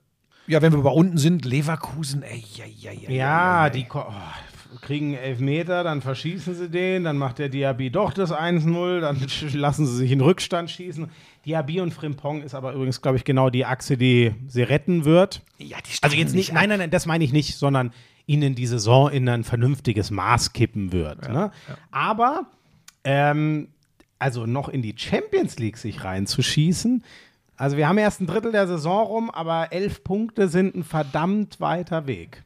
Ja, 0.47 0.63
wenn 0.63 0.73
wir 0.73 0.83
bei 0.83 0.91
unten 0.91 1.19
sind, 1.19 1.45
Leverkusen, 1.45 2.23
ey, 2.23 2.45
ja, 2.55 2.65
ja, 2.65 2.93
ja. 2.93 3.11
Ja, 3.11 3.71
die 3.71 3.87
oh, 3.93 4.05
kriegen 4.81 5.15
Elfmeter, 5.15 5.83
dann 5.83 6.03
verschießen 6.03 6.55
sie 6.55 6.71
den, 6.71 7.05
dann 7.05 7.17
macht 7.17 7.39
der 7.39 7.49
Diaby 7.49 7.91
doch 7.91 8.13
das 8.13 8.33
1-0, 8.33 9.01
dann 9.01 9.19
lassen 9.55 9.87
sie 9.87 9.97
sich 9.97 10.13
in 10.13 10.21
Rückstand 10.21 10.71
schießen. 10.71 11.09
Diaby 11.45 11.81
und 11.81 11.93
Frimpong 11.93 12.43
ist 12.43 12.55
aber 12.55 12.73
übrigens, 12.73 13.03
glaube 13.03 13.17
ich, 13.17 13.25
genau 13.25 13.51
die 13.51 13.65
Achse, 13.65 13.97
die 13.97 14.35
sie 14.47 14.63
retten 14.63 15.05
wird. 15.05 15.43
ja 15.59 15.79
die 15.79 16.03
Also 16.03 16.17
jetzt 16.17 16.35
nicht, 16.35 16.53
nein, 16.53 16.69
nein, 16.69 16.79
nein, 16.79 16.91
das 16.91 17.07
meine 17.07 17.25
ich 17.25 17.33
nicht, 17.33 17.57
sondern 17.57 17.93
ihnen 18.27 18.55
die 18.55 18.67
Saison 18.67 19.11
in 19.11 19.29
ein 19.29 19.45
vernünftiges 19.45 20.11
Maß 20.11 20.53
kippen 20.53 20.93
wird. 20.93 21.29
ne? 21.29 21.53
Aber 21.91 22.47
ähm, 23.05 23.69
also 24.19 24.47
noch 24.47 24.69
in 24.69 24.83
die 24.83 24.95
Champions 24.97 25.59
League 25.59 25.77
sich 25.79 26.03
reinzuschießen. 26.05 27.05
Also 27.57 27.77
wir 27.77 27.89
haben 27.89 27.99
erst 27.99 28.21
ein 28.21 28.27
Drittel 28.27 28.53
der 28.53 28.67
Saison 28.67 29.07
rum, 29.07 29.31
aber 29.31 29.73
elf 29.73 30.05
Punkte 30.05 30.49
sind 30.49 30.75
ein 30.75 30.85
verdammt 30.85 31.61
weiter 31.61 32.07
Weg. 32.07 32.43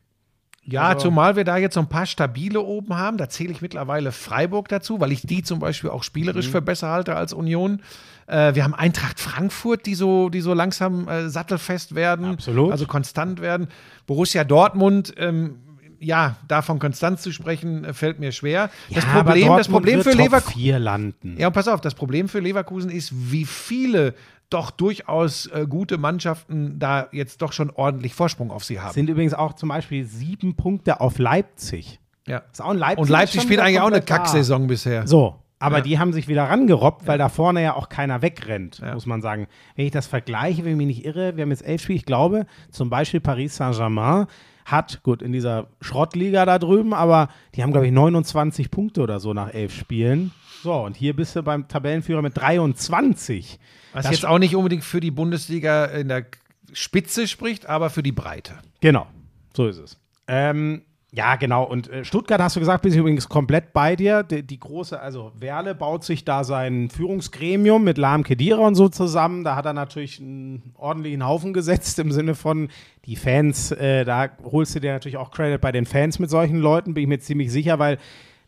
Ja, 0.63 0.83
Also- 0.91 1.09
zumal 1.09 1.35
wir 1.37 1.43
da 1.45 1.57
jetzt 1.57 1.75
so 1.75 1.81
ein 1.81 1.89
paar 1.89 2.07
stabile 2.07 2.61
oben 2.61 2.97
haben. 2.97 3.17
Da 3.17 3.29
zähle 3.29 3.51
ich 3.51 3.61
mittlerweile 3.61 4.13
Freiburg 4.13 4.69
dazu, 4.69 5.01
weil 5.01 5.11
ich 5.11 5.23
die 5.23 5.43
zum 5.43 5.59
Beispiel 5.59 5.91
auch 5.91 6.05
spielerisch 6.05 6.47
Mhm. 6.49 6.53
für 6.53 6.63
besser 6.63 6.89
halte 6.91 7.17
als 7.17 7.33
Union. 7.33 7.83
Äh, 8.29 8.55
wir 8.55 8.63
haben 8.63 8.75
Eintracht 8.75 9.19
Frankfurt, 9.19 9.87
die 9.87 9.95
so, 9.97 10.29
die 10.29 10.41
so 10.43 10.55
langsam 10.55 11.09
äh, 11.09 11.29
sattelfest 11.29 11.95
werden. 11.97 12.27
Absolut. 12.27 12.71
Also 12.71 12.87
konstant 12.87 13.41
werden. 13.41 13.67
Borussia 14.07 14.45
Dortmund, 14.45 15.15
ähm, 15.17 15.57
ja, 16.03 16.37
davon 16.49 16.79
konstant 16.79 17.21
zu 17.21 17.31
sprechen, 17.31 17.85
äh, 17.85 17.93
fällt 17.93 18.19
mir 18.19 18.33
schwer. 18.33 18.71
das 18.93 19.05
Ja, 19.05 19.11
aber 19.13 19.33
Problem, 19.33 19.49
das 19.57 19.69
Problem 19.69 20.03
für 20.03 20.13
Leverkusen. 20.13 21.37
Ja, 21.39 21.47
und 21.49 21.53
pass 21.53 21.69
auf, 21.69 21.81
das 21.81 21.95
Problem 21.95 22.29
für 22.29 22.41
Leverkusen 22.41 22.91
ist, 22.91 23.13
wie 23.31 23.45
viele 23.45 24.15
doch 24.49 24.71
durchaus 24.73 25.47
äh, 25.47 25.67
gute 25.69 25.97
Mannschaften 25.99 26.79
da 26.81 27.07
jetzt 27.13 27.41
doch 27.43 27.53
schon 27.53 27.71
ordentlich 27.71 28.15
Vorsprung 28.15 28.51
auf 28.51 28.65
sie 28.65 28.81
haben. 28.81 28.93
Sind 28.95 29.09
übrigens 29.09 29.33
auch 29.35 29.53
zum 29.53 29.69
Beispiel 29.69 30.05
sieben 30.05 30.57
Punkte 30.57 31.01
auf 31.01 31.19
Leipzig. 31.19 32.01
ja. 32.27 32.43
Ist 32.51 32.61
auch 32.61 32.71
ein 32.71 32.79
Leipzig 32.79 32.99
Und 33.03 33.09
Leipzig 33.11 33.43
spielt 33.43 33.61
eigentlich 33.61 33.81
auch 33.81 33.87
eine. 33.87 34.01
Kacksaison 34.03 34.67
bisher. 34.67 35.07
So, 35.07 35.37
aber 35.61 35.77
Ja. 35.79 35.83
die 35.83 35.99
haben 36.01 36.13
sich 36.13 36.27
wieder 36.27 36.45
rangerobbt, 36.45 37.07
weil 37.07 37.19
da 37.19 37.29
vorne 37.29 37.63
ja 37.63 37.75
auch 37.77 37.89
keiner 37.91 38.23
wegrennt, 38.23 38.79
Ja. 38.79 38.95
muss 38.95 39.07
man 39.07 39.21
sagen. 39.23 39.47
Wenn 39.77 39.85
ich 39.87 39.93
das 39.93 40.07
vergleiche, 40.09 40.65
wenn 40.65 40.73
ich 40.73 40.79
mich 40.79 40.87
nicht 40.87 41.05
irre, 41.05 41.37
wir 41.37 41.43
haben 41.43 41.51
jetzt 41.51 41.65
elf 41.65 41.83
Spiele, 41.83 41.99
ich 41.99 42.07
glaube, 42.07 42.47
zum 42.71 42.91
Beispiel 42.91 43.21
Paris 43.21 43.55
Saint-Germain 43.57 44.27
hat, 44.71 45.03
gut, 45.03 45.23
in 45.23 45.33
dieser 45.33 45.69
Schrottliga 45.81 46.45
da 46.47 46.59
drüben, 46.59 46.95
aber 46.95 47.29
die 47.55 47.63
haben, 47.63 47.73
glaube 47.73 47.87
ich, 47.87 47.93
29 47.93 48.71
Punkte 48.71 49.03
oder 49.03 49.21
so 49.21 49.35
nach 49.35 49.53
elf 49.53 49.75
Spielen. 49.75 50.33
So, 50.63 50.75
und 50.75 50.97
hier 50.97 51.17
bist 51.17 51.37
du 51.37 51.43
beim 51.43 51.69
Tabellenführer 51.69 52.23
mit 52.23 52.37
23. 52.37 53.59
Was 53.93 54.05
Das 54.05 54.13
jetzt 54.13 54.27
auch 54.27 54.39
nicht 54.39 54.55
unbedingt 54.55 54.85
für 54.85 55.01
die 55.01 55.11
Bundesliga 55.11 55.87
in 55.87 56.09
der 56.09 56.27
Spitze 56.73 57.27
spricht, 57.27 57.67
aber 57.67 57.91
für 57.91 58.03
die 58.03 58.13
Breite. 58.13 58.55
Genau, 58.81 59.07
so 59.55 59.67
ist 59.67 59.79
es. 59.79 59.99
Ähm, 60.29 60.83
ja, 61.13 61.35
genau. 61.35 61.65
Und 61.65 61.91
äh, 61.91 62.05
Stuttgart 62.05 62.41
hast 62.41 62.55
du 62.55 62.61
gesagt, 62.61 62.83
bin 62.83 62.93
ich 62.93 62.99
übrigens 62.99 63.29
komplett 63.29 63.73
bei 63.73 63.97
dir. 63.97 64.23
Die, 64.23 64.45
die 64.45 64.61
große, 64.61 64.99
also 64.99 65.33
Werle 65.37 65.75
baut 65.75 66.05
sich 66.05 66.25
da 66.25 66.45
sein 66.45 66.89
Führungsgremium 66.89 67.83
mit 67.83 67.99
Lahm 67.99 68.23
Kedira 68.23 68.59
und 68.59 68.77
so 68.77 68.89
zusammen. 68.89 69.43
Da 69.43 69.57
hat 69.57 69.67
er 69.67 69.73
natürlich 69.73 70.21
einen 70.21 70.73
ordentlichen 70.77 71.27
Haufen 71.27 71.53
gesetzt 71.53 71.99
im 71.99 72.13
Sinne 72.13 72.37
von 72.37 72.69
die 73.07 73.17
Fans. 73.17 73.73
Äh, 73.73 74.05
da 74.05 74.29
holst 74.45 74.77
du 74.77 74.81
dir 74.81 74.93
natürlich 74.93 75.17
auch 75.17 75.33
Credit 75.33 75.61
bei 75.61 75.73
den 75.73 75.85
Fans 75.85 76.21
mit 76.21 76.31
solchen 76.31 76.59
Leuten, 76.59 76.95
bin 76.95 77.03
ich 77.03 77.09
mir 77.09 77.19
ziemlich 77.19 77.51
sicher, 77.51 77.81
weil 77.81 77.99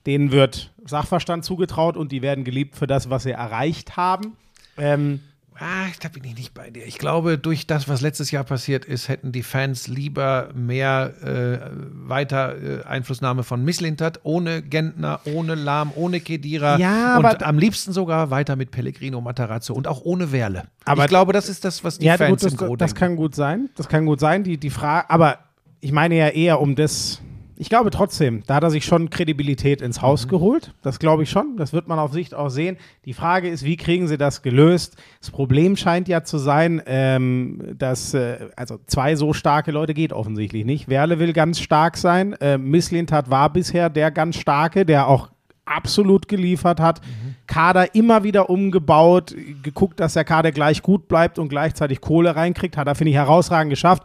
denen 0.06 0.30
wird 0.30 0.72
Sachverstand 0.84 1.44
zugetraut 1.44 1.96
und 1.96 2.12
die 2.12 2.22
werden 2.22 2.44
geliebt 2.44 2.76
für 2.76 2.86
das, 2.86 3.10
was 3.10 3.24
sie 3.24 3.32
erreicht 3.32 3.96
haben. 3.96 4.36
Ähm, 4.78 5.20
Ah, 5.64 5.86
da 6.00 6.08
bin 6.08 6.24
ich 6.24 6.34
nicht 6.36 6.54
bei 6.54 6.70
dir. 6.70 6.84
Ich 6.86 6.98
glaube, 6.98 7.38
durch 7.38 7.68
das, 7.68 7.86
was 7.88 8.00
letztes 8.00 8.32
Jahr 8.32 8.42
passiert 8.42 8.84
ist, 8.84 9.08
hätten 9.08 9.30
die 9.30 9.44
Fans 9.44 9.86
lieber 9.86 10.48
mehr 10.54 11.12
äh, 11.22 11.70
weiter 12.08 12.56
äh, 12.60 12.82
Einflussnahme 12.84 13.44
von 13.44 13.64
Misslintat, 13.64 14.20
ohne 14.24 14.60
Gentner, 14.62 15.20
ohne 15.24 15.54
Lahm, 15.54 15.92
ohne 15.94 16.18
Kedira 16.18 16.78
Ja, 16.78 17.16
und 17.16 17.24
aber 17.24 17.34
da- 17.38 17.46
am 17.46 17.58
liebsten 17.58 17.92
sogar 17.92 18.30
weiter 18.30 18.56
mit 18.56 18.72
Pellegrino 18.72 19.20
Matarazzo 19.20 19.72
und 19.74 19.86
auch 19.86 20.00
ohne 20.02 20.32
Werle. 20.32 20.64
Aber- 20.84 21.04
ich 21.04 21.08
glaube, 21.08 21.32
das 21.32 21.48
ist 21.48 21.64
das, 21.64 21.84
was 21.84 21.98
die 21.98 22.06
ja, 22.06 22.16
Fans 22.16 22.30
gut, 22.30 22.42
das, 22.42 22.52
im 22.52 22.58
Gro 22.58 22.76
das 22.76 22.90
denken. 22.94 22.98
kann 22.98 23.16
gut 23.16 23.34
sein. 23.36 23.68
Das 23.76 23.88
kann 23.88 24.04
gut 24.04 24.18
sein. 24.18 24.42
Die, 24.42 24.58
die 24.58 24.70
Frage, 24.70 25.08
aber 25.10 25.38
ich 25.80 25.92
meine 25.92 26.16
ja 26.16 26.28
eher 26.28 26.60
um 26.60 26.74
das. 26.74 27.20
Ich 27.62 27.68
glaube 27.68 27.90
trotzdem, 27.90 28.42
da 28.48 28.56
hat 28.56 28.64
er 28.64 28.72
sich 28.72 28.84
schon 28.84 29.08
Kredibilität 29.08 29.80
ins 29.80 29.98
Mhm. 29.98 30.02
Haus 30.02 30.26
geholt. 30.26 30.74
Das 30.82 30.98
glaube 30.98 31.22
ich 31.22 31.30
schon. 31.30 31.56
Das 31.56 31.72
wird 31.72 31.86
man 31.86 32.00
auf 32.00 32.12
Sicht 32.12 32.34
auch 32.34 32.48
sehen. 32.48 32.76
Die 33.04 33.12
Frage 33.12 33.48
ist, 33.48 33.64
wie 33.64 33.76
kriegen 33.76 34.08
sie 34.08 34.18
das 34.18 34.42
gelöst? 34.42 34.96
Das 35.20 35.30
Problem 35.30 35.76
scheint 35.76 36.08
ja 36.08 36.24
zu 36.24 36.38
sein, 36.38 36.82
ähm, 36.86 37.76
dass 37.78 38.14
äh, 38.14 38.48
also 38.56 38.80
zwei 38.88 39.14
so 39.14 39.32
starke 39.32 39.70
Leute 39.70 39.94
geht 39.94 40.12
offensichtlich 40.12 40.64
nicht. 40.64 40.88
Werle 40.88 41.20
will 41.20 41.32
ganz 41.32 41.60
stark 41.60 41.96
sein. 41.96 42.32
Äh, 42.40 42.58
Misslintat 42.58 43.30
war 43.30 43.52
bisher 43.52 43.90
der 43.90 44.10
ganz 44.10 44.36
starke, 44.36 44.84
der 44.84 45.06
auch 45.06 45.30
absolut 45.64 46.26
geliefert 46.26 46.80
hat. 46.80 47.00
Kader 47.46 47.94
immer 47.94 48.24
wieder 48.24 48.50
umgebaut, 48.50 49.36
geguckt, 49.62 50.00
dass 50.00 50.14
der 50.14 50.24
Kader 50.24 50.50
gleich 50.50 50.82
gut 50.82 51.06
bleibt 51.06 51.38
und 51.38 51.48
gleichzeitig 51.48 52.00
Kohle 52.00 52.34
reinkriegt. 52.34 52.76
Hat 52.76 52.88
er, 52.88 52.96
finde 52.96 53.10
ich, 53.10 53.16
herausragend 53.16 53.70
geschafft. 53.70 54.02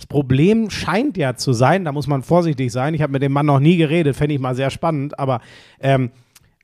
Das 0.00 0.06
Problem 0.06 0.70
scheint 0.70 1.18
ja 1.18 1.36
zu 1.36 1.52
sein, 1.52 1.84
da 1.84 1.92
muss 1.92 2.06
man 2.06 2.22
vorsichtig 2.22 2.72
sein. 2.72 2.94
Ich 2.94 3.02
habe 3.02 3.12
mit 3.12 3.20
dem 3.20 3.32
Mann 3.32 3.44
noch 3.44 3.60
nie 3.60 3.76
geredet, 3.76 4.16
fände 4.16 4.34
ich 4.34 4.40
mal 4.40 4.54
sehr 4.54 4.70
spannend, 4.70 5.18
aber 5.18 5.42
ähm, 5.78 6.10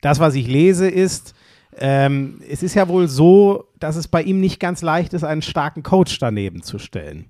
das, 0.01 0.21
was 0.21 0.35
ich 0.37 0.47
lese, 0.47 0.89
ist, 0.89 1.35
ähm, 1.77 2.41
es 2.49 2.63
ist 2.63 2.75
ja 2.75 2.89
wohl 2.89 3.09
so, 3.09 3.65
dass 3.79 3.97
es 3.97 4.09
bei 4.09 4.23
ihm 4.23 4.41
nicht 4.41 4.59
ganz 4.59 4.81
leicht 4.81 5.13
ist, 5.13 5.23
einen 5.23 5.43
starken 5.43 5.83
Coach 5.83 6.19
daneben 6.19 6.63
zu 6.63 6.79
stellen. 6.79 7.27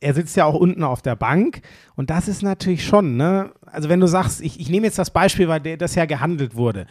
Er 0.00 0.12
sitzt 0.12 0.36
ja 0.36 0.44
auch 0.44 0.54
unten 0.54 0.84
auf 0.84 1.00
der 1.00 1.16
Bank 1.16 1.62
und 1.94 2.10
das 2.10 2.28
ist 2.28 2.42
natürlich 2.42 2.84
schon, 2.84 3.16
ne? 3.16 3.52
Also 3.64 3.88
wenn 3.88 4.00
du 4.00 4.08
sagst, 4.08 4.42
ich, 4.42 4.60
ich 4.60 4.68
nehme 4.68 4.86
jetzt 4.86 4.98
das 4.98 5.12
Beispiel, 5.12 5.48
weil 5.48 5.60
das 5.78 5.94
ja 5.94 6.04
gehandelt 6.04 6.56
wurde. 6.56 6.86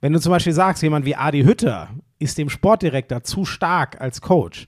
Wenn 0.00 0.12
du 0.12 0.18
zum 0.18 0.30
Beispiel 0.30 0.52
sagst, 0.52 0.82
jemand 0.82 1.06
wie 1.06 1.14
Adi 1.14 1.44
Hütter 1.44 1.90
ist 2.18 2.38
dem 2.38 2.50
Sportdirektor 2.50 3.22
zu 3.22 3.44
stark 3.44 4.00
als 4.00 4.20
Coach, 4.20 4.66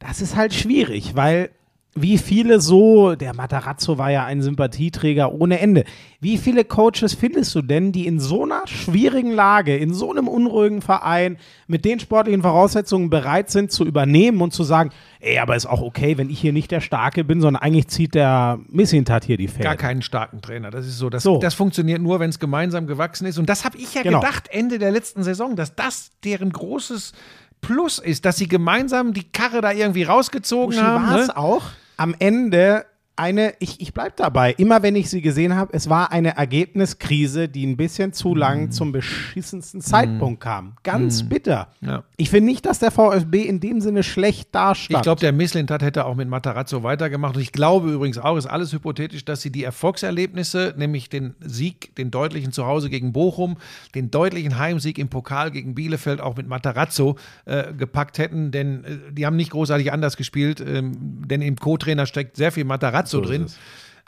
das 0.00 0.20
ist 0.20 0.34
halt 0.34 0.52
schwierig, 0.52 1.14
weil 1.14 1.50
wie 1.96 2.18
viele 2.18 2.60
so, 2.60 3.14
der 3.14 3.34
Matarazzo 3.34 3.98
war 3.98 4.10
ja 4.10 4.24
ein 4.24 4.42
Sympathieträger 4.42 5.32
ohne 5.32 5.60
Ende. 5.60 5.84
Wie 6.20 6.38
viele 6.38 6.64
Coaches 6.64 7.14
findest 7.14 7.54
du 7.54 7.62
denn, 7.62 7.92
die 7.92 8.06
in 8.06 8.18
so 8.18 8.42
einer 8.42 8.62
schwierigen 8.66 9.30
Lage, 9.30 9.76
in 9.76 9.94
so 9.94 10.10
einem 10.10 10.26
unruhigen 10.26 10.82
Verein, 10.82 11.36
mit 11.68 11.84
den 11.84 12.00
sportlichen 12.00 12.42
Voraussetzungen 12.42 13.10
bereit 13.10 13.50
sind 13.50 13.70
zu 13.70 13.84
übernehmen 13.84 14.40
und 14.40 14.52
zu 14.52 14.64
sagen, 14.64 14.90
ey, 15.20 15.38
aber 15.38 15.54
ist 15.54 15.66
auch 15.66 15.82
okay, 15.82 16.18
wenn 16.18 16.30
ich 16.30 16.40
hier 16.40 16.52
nicht 16.52 16.70
der 16.72 16.80
Starke 16.80 17.22
bin, 17.22 17.40
sondern 17.40 17.62
eigentlich 17.62 17.86
zieht 17.88 18.14
der 18.16 18.58
Missintat 18.68 19.24
hier 19.24 19.36
die 19.36 19.46
Fäden. 19.48 19.62
Gar 19.62 19.76
keinen 19.76 20.02
starken 20.02 20.42
Trainer. 20.42 20.70
Das 20.72 20.86
ist 20.86 20.98
so. 20.98 21.10
Das, 21.10 21.22
So. 21.22 21.38
das 21.38 21.54
funktioniert 21.54 22.02
nur, 22.02 22.18
wenn 22.18 22.30
es 22.30 22.40
gemeinsam 22.40 22.86
gewachsen 22.88 23.26
ist. 23.26 23.38
Und 23.38 23.48
das 23.48 23.64
habe 23.64 23.78
ich 23.78 23.94
ja 23.94 24.02
Genau. 24.02 24.18
gedacht 24.20 24.48
Ende 24.50 24.78
der 24.80 24.90
letzten 24.90 25.22
Saison, 25.22 25.54
dass 25.54 25.74
das 25.76 26.10
deren 26.24 26.50
großes 26.50 27.12
Plus 27.60 27.98
ist, 27.98 28.24
dass 28.24 28.36
sie 28.36 28.48
gemeinsam 28.48 29.12
die 29.14 29.24
Karre 29.24 29.60
da 29.60 29.70
irgendwie 29.72 30.02
rausgezogen 30.02 30.76
haben. 30.82 31.06
war 31.06 31.18
es 31.20 31.28
Ne? 31.28 31.36
auch 31.36 31.62
am 31.96 32.14
Ende 32.18 32.86
eine, 33.16 33.54
ich, 33.60 33.80
ich 33.80 33.94
bleib 33.94 34.16
dabei, 34.16 34.52
immer 34.58 34.82
wenn 34.82 34.96
ich 34.96 35.08
sie 35.08 35.20
gesehen 35.20 35.54
habe, 35.54 35.72
es 35.72 35.88
war 35.88 36.10
eine 36.10 36.36
Ergebniskrise, 36.36 37.48
die 37.48 37.64
ein 37.64 37.76
bisschen 37.76 38.12
zu 38.12 38.30
Mm. 38.30 38.36
lang 38.36 38.70
zum 38.72 38.90
beschissensten 38.90 39.80
Zeitpunkt 39.80 40.40
kam. 40.40 40.72
Ganz 40.82 41.22
bitter. 41.28 41.68
Ja. 41.80 42.02
Ich 42.16 42.30
finde 42.30 42.46
nicht, 42.46 42.66
dass 42.66 42.80
der 42.80 42.90
VfB 42.90 43.42
in 43.42 43.60
dem 43.60 43.80
Sinne 43.80 44.02
schlecht 44.02 44.52
dastand. 44.52 44.98
Ich 44.98 45.02
glaube, 45.02 45.20
der 45.20 45.32
Misslintat 45.32 45.82
hätte 45.82 46.06
auch 46.06 46.16
mit 46.16 46.28
Matarazzo 46.28 46.82
weitergemacht. 46.82 47.36
Und 47.36 47.42
ich 47.42 47.52
glaube 47.52 47.92
übrigens 47.92 48.18
auch, 48.18 48.36
ist 48.36 48.46
alles 48.46 48.72
hypothetisch, 48.72 49.24
dass 49.24 49.42
sie 49.42 49.50
die 49.50 49.62
Erfolgserlebnisse, 49.62 50.74
nämlich 50.76 51.08
den 51.08 51.34
Sieg, 51.40 51.94
den 51.94 52.10
deutlichen 52.10 52.50
Zuhause 52.50 52.90
gegen 52.90 53.12
Bochum, 53.12 53.58
den 53.94 54.10
deutlichen 54.10 54.58
Heimsieg 54.58 54.98
im 54.98 55.08
Pokal 55.08 55.52
gegen 55.52 55.74
Bielefeld 55.74 56.20
auch 56.20 56.36
mit 56.36 56.48
Matarazzo 56.48 57.16
äh, 57.44 57.72
gepackt 57.72 58.18
hätten. 58.18 58.50
Denn 58.50 58.84
äh, 58.84 59.12
die 59.12 59.24
haben 59.24 59.36
nicht 59.36 59.50
großartig 59.50 59.92
anders 59.92 60.16
gespielt, 60.16 60.60
ähm, 60.60 60.92
denn 61.28 61.42
im 61.42 61.56
Co-Trainer 61.56 62.06
steckt 62.06 62.36
sehr 62.36 62.50
viel 62.50 62.64
Matarazzo 62.64 63.03
So 63.06 63.20
ist 63.20 63.28
drin. 63.28 63.46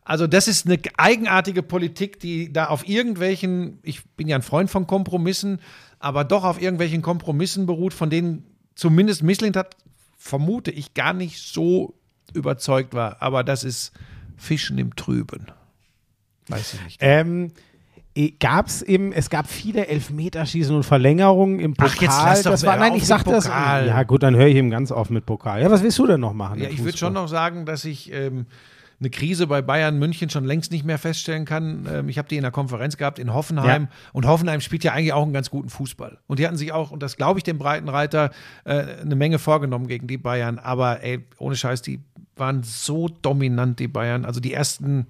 Also 0.05 0.29
das 0.29 0.47
ist 0.47 0.67
eine 0.67 0.79
eigenartige 0.97 1.65
Politik, 1.65 2.21
die 2.21 2.53
da 2.53 2.67
auf 2.67 2.89
irgendwelchen, 2.89 3.81
ich 3.83 4.05
bin 4.11 4.29
ja 4.29 4.37
ein 4.37 4.43
Freund 4.43 4.71
von 4.71 4.87
Kompromissen, 4.87 5.61
aber 5.99 6.23
doch 6.23 6.45
auf 6.45 6.63
irgendwelchen 6.63 7.03
Kompromissen 7.03 7.67
beruht, 7.67 7.93
von 7.93 8.09
denen 8.09 8.45
zumindest 8.77 9.25
Misslintat, 9.25 9.77
vermute 10.17 10.71
ich, 10.71 10.95
gar 10.95 11.13
nicht 11.13 11.39
so 11.41 11.95
überzeugt 12.35 12.95
war. 12.95 13.21
Aber 13.21 13.43
das 13.43 13.65
ist 13.65 13.93
Fischen 14.37 14.79
im 14.79 14.95
Trüben. 14.95 15.47
Weiß 16.49 16.75
ich 16.75 16.85
nicht. 16.85 16.99
Ähm, 17.01 17.51
gab 18.39 18.69
es 18.69 18.83
eben, 18.83 19.13
es 19.13 19.29
gab 19.29 19.49
viele 19.49 19.89
Elfmeterschießen 19.89 20.75
und 20.75 20.85
Verlängerungen 20.85 21.61
im 21.61 21.75
Pokal. 21.75 21.93
Ach, 21.97 22.03
jetzt 22.03 22.23
lass 22.25 22.43
doch 22.43 22.51
das 22.53 22.65
war, 22.65 22.77
nein, 22.77 22.95
ich 22.95 23.07
sag 23.07 23.25
das. 23.25 23.47
Pokal. 23.47 23.89
Ja, 23.89 24.03
gut, 24.05 24.23
dann 24.23 24.37
höre 24.37 24.47
ich 24.47 24.57
ihm 24.57 24.71
ganz 24.71 24.93
auf 24.93 25.11
mit 25.11 25.27
Pokal. 25.27 25.63
Ja, 25.63 25.71
was 25.71 25.83
willst 25.83 25.99
du 25.99 26.07
denn 26.07 26.21
noch 26.21 26.33
machen? 26.33 26.61
Ja, 26.61 26.69
im 26.69 26.75
ich 26.75 26.85
würde 26.85 26.97
schon 26.97 27.13
noch 27.13 27.29
sagen, 27.29 27.67
dass 27.67 27.85
ich 27.85 28.13
ähm, 28.13 28.47
eine 28.99 29.11
Krise 29.11 29.47
bei 29.47 29.61
Bayern 29.63 29.99
München 29.99 30.31
schon 30.31 30.45
längst 30.45 30.73
nicht 30.73 30.85
mehr 30.85 30.99
feststellen 30.99 31.45
kann. 31.45 31.87
Ähm, 31.91 32.09
ich 32.09 32.19
habe 32.19 32.29
die 32.29 32.37
in 32.37 32.43
der 32.43 32.51
Konferenz 32.51 32.97
gehabt 32.97 33.19
in 33.19 33.33
Hoffenheim 33.35 33.83
Ja. 33.85 33.89
und 34.13 34.27
Hoffenheim 34.27 34.61
spielt 34.61 34.85
ja 34.85 34.93
eigentlich 34.93 35.13
auch 35.13 35.23
einen 35.23 35.33
ganz 35.35 35.51
guten 35.51 35.69
Fußball. 35.69 36.19
Und 36.27 36.39
die 36.39 36.47
hatten 36.47 36.57
sich 36.57 36.73
auch, 36.73 36.91
und 36.91 37.03
das 37.03 37.17
glaube 37.17 37.39
ich 37.39 37.45
dem 37.45 37.59
Breitenreiter, 37.59 38.31
äh, 38.65 38.73
eine 39.03 39.17
Menge 39.17 39.39
vorgenommen 39.39 39.87
gegen 39.87 40.07
die 40.07 40.19
Bayern. 40.19 40.59
Aber 40.59 41.03
ey, 41.03 41.25
ohne 41.39 41.57
Scheiß, 41.57 41.83
die 41.83 42.01
waren 42.37 42.63
so 42.63 43.09
dominant, 43.09 43.79
die 43.81 43.89
Bayern. 43.89 44.25
Also 44.25 44.41
die 44.41 44.53
ersten 44.53 45.07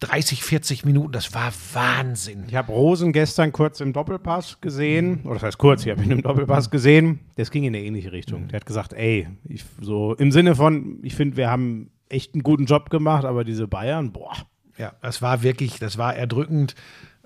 30, 0.00 0.42
40 0.42 0.86
Minuten, 0.86 1.12
das 1.12 1.34
war 1.34 1.52
Wahnsinn. 1.74 2.44
Ich 2.48 2.54
habe 2.54 2.72
Rosen 2.72 3.12
gestern 3.12 3.52
kurz 3.52 3.80
im 3.80 3.92
Doppelpass 3.92 4.58
gesehen, 4.62 5.20
oder 5.24 5.34
das 5.34 5.42
heißt 5.42 5.58
kurz, 5.58 5.84
ich 5.84 5.90
habe 5.92 6.02
ihn 6.02 6.10
im 6.10 6.22
Doppelpass 6.22 6.70
gesehen. 6.70 7.20
Das 7.36 7.50
ging 7.50 7.64
in 7.64 7.74
eine 7.74 7.84
ähnliche 7.84 8.10
Richtung. 8.10 8.48
Der 8.48 8.60
hat 8.60 8.66
gesagt, 8.66 8.94
ey, 8.94 9.28
ich, 9.44 9.62
so 9.78 10.14
im 10.14 10.32
Sinne 10.32 10.54
von, 10.56 11.00
ich 11.02 11.14
finde, 11.14 11.36
wir 11.36 11.50
haben 11.50 11.90
echt 12.10 12.34
einen 12.34 12.42
guten 12.42 12.66
Job 12.66 12.90
gemacht, 12.90 13.24
aber 13.24 13.44
diese 13.44 13.66
Bayern, 13.66 14.12
boah. 14.12 14.32
Ja, 14.76 14.92
das 15.02 15.20
war 15.20 15.42
wirklich, 15.42 15.78
das 15.78 15.98
war 15.98 16.14
erdrückend. 16.14 16.74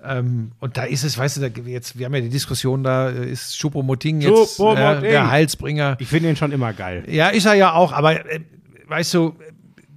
Ähm, 0.03 0.51
und 0.59 0.77
da 0.77 0.83
ist 0.83 1.03
es, 1.03 1.17
weißt 1.17 1.37
du, 1.37 1.47
jetzt, 1.65 1.97
wir 1.97 2.05
haben 2.05 2.13
ja 2.13 2.21
die 2.21 2.29
Diskussion, 2.29 2.83
da 2.83 3.09
äh, 3.09 3.31
ist 3.31 3.59
Choupo-Moting 3.59 4.21
jetzt 4.21 4.59
äh, 4.59 5.01
der 5.01 5.31
Heilsbringer. 5.31 5.97
Ich 5.99 6.09
finde 6.09 6.29
ihn 6.29 6.35
schon 6.35 6.51
immer 6.51 6.73
geil. 6.73 7.05
Ja, 7.07 7.29
ist 7.29 7.45
er 7.45 7.53
ja 7.53 7.73
auch, 7.73 7.91
aber 7.91 8.29
äh, 8.29 8.41
weißt 8.87 9.13
du, 9.13 9.35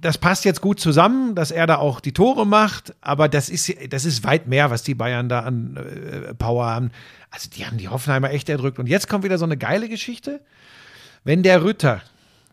das 0.01 0.17
passt 0.17 0.45
jetzt 0.45 0.61
gut 0.61 0.79
zusammen, 0.79 1.35
dass 1.35 1.51
er 1.51 1.67
da 1.67 1.77
auch 1.77 1.99
die 1.99 2.13
Tore 2.13 2.47
macht, 2.47 2.95
aber 3.01 3.27
das 3.27 3.49
ist, 3.49 3.73
das 3.89 4.05
ist 4.05 4.23
weit 4.23 4.47
mehr, 4.47 4.71
was 4.71 4.83
die 4.83 4.95
Bayern 4.95 5.29
da 5.29 5.41
an 5.41 5.77
äh, 5.77 6.33
Power 6.33 6.65
haben. 6.65 6.91
Also 7.31 7.49
die 7.49 7.65
haben 7.65 7.77
die 7.77 7.89
Hoffenheimer 7.89 8.31
echt 8.31 8.49
erdrückt. 8.49 8.79
Und 8.79 8.87
jetzt 8.87 9.07
kommt 9.09 9.23
wieder 9.23 9.37
so 9.37 9.45
eine 9.45 9.57
geile 9.57 9.89
Geschichte. 9.89 10.41
Wenn 11.23 11.43
der 11.43 11.63
Rütter, 11.63 12.01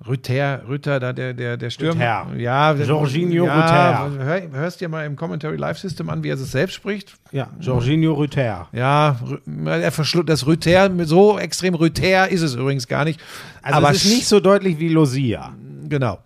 Rütter, 0.07 0.63
Rütter, 0.69 1.01
da 1.01 1.13
der, 1.13 1.33
der, 1.33 1.57
der 1.57 1.71
Stürmer. 1.71 2.27
Rütter. 2.31 2.39
Ja, 2.39 2.75
Jorginho 2.75 3.47
ja, 3.47 4.11
hör, 4.19 4.43
hörst 4.53 4.81
dir 4.81 4.89
mal 4.89 5.07
im 5.07 5.17
Commentary 5.17 5.57
Live 5.57 5.79
System 5.79 6.11
an, 6.11 6.23
wie 6.23 6.29
er 6.29 6.35
es 6.35 6.51
selbst 6.51 6.75
spricht. 6.75 7.15
Ja, 7.33 7.49
Jorginho 7.61 8.13
Rüther. 8.13 8.69
Ja, 8.73 9.19
er 9.65 9.93
verschluckt 9.93 10.29
das 10.29 10.47
Rütter, 10.47 10.91
so 11.07 11.39
extrem 11.39 11.75
Rütter 11.75 12.29
ist 12.29 12.43
es 12.43 12.55
übrigens 12.55 12.87
gar 12.87 13.05
nicht. 13.05 13.21
Also 13.63 13.79
aber 13.79 13.91
es 13.91 14.05
ist 14.05 14.13
nicht 14.13 14.27
so 14.27 14.39
deutlich 14.39 14.79
wie 14.79 14.89
Losia. 14.89 15.55
genau. 15.89 16.19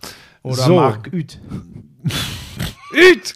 Oder 0.43 0.55
so. 0.55 0.75
Marc 0.75 1.09
Uth. 1.13 1.39
Üt! 2.93 3.35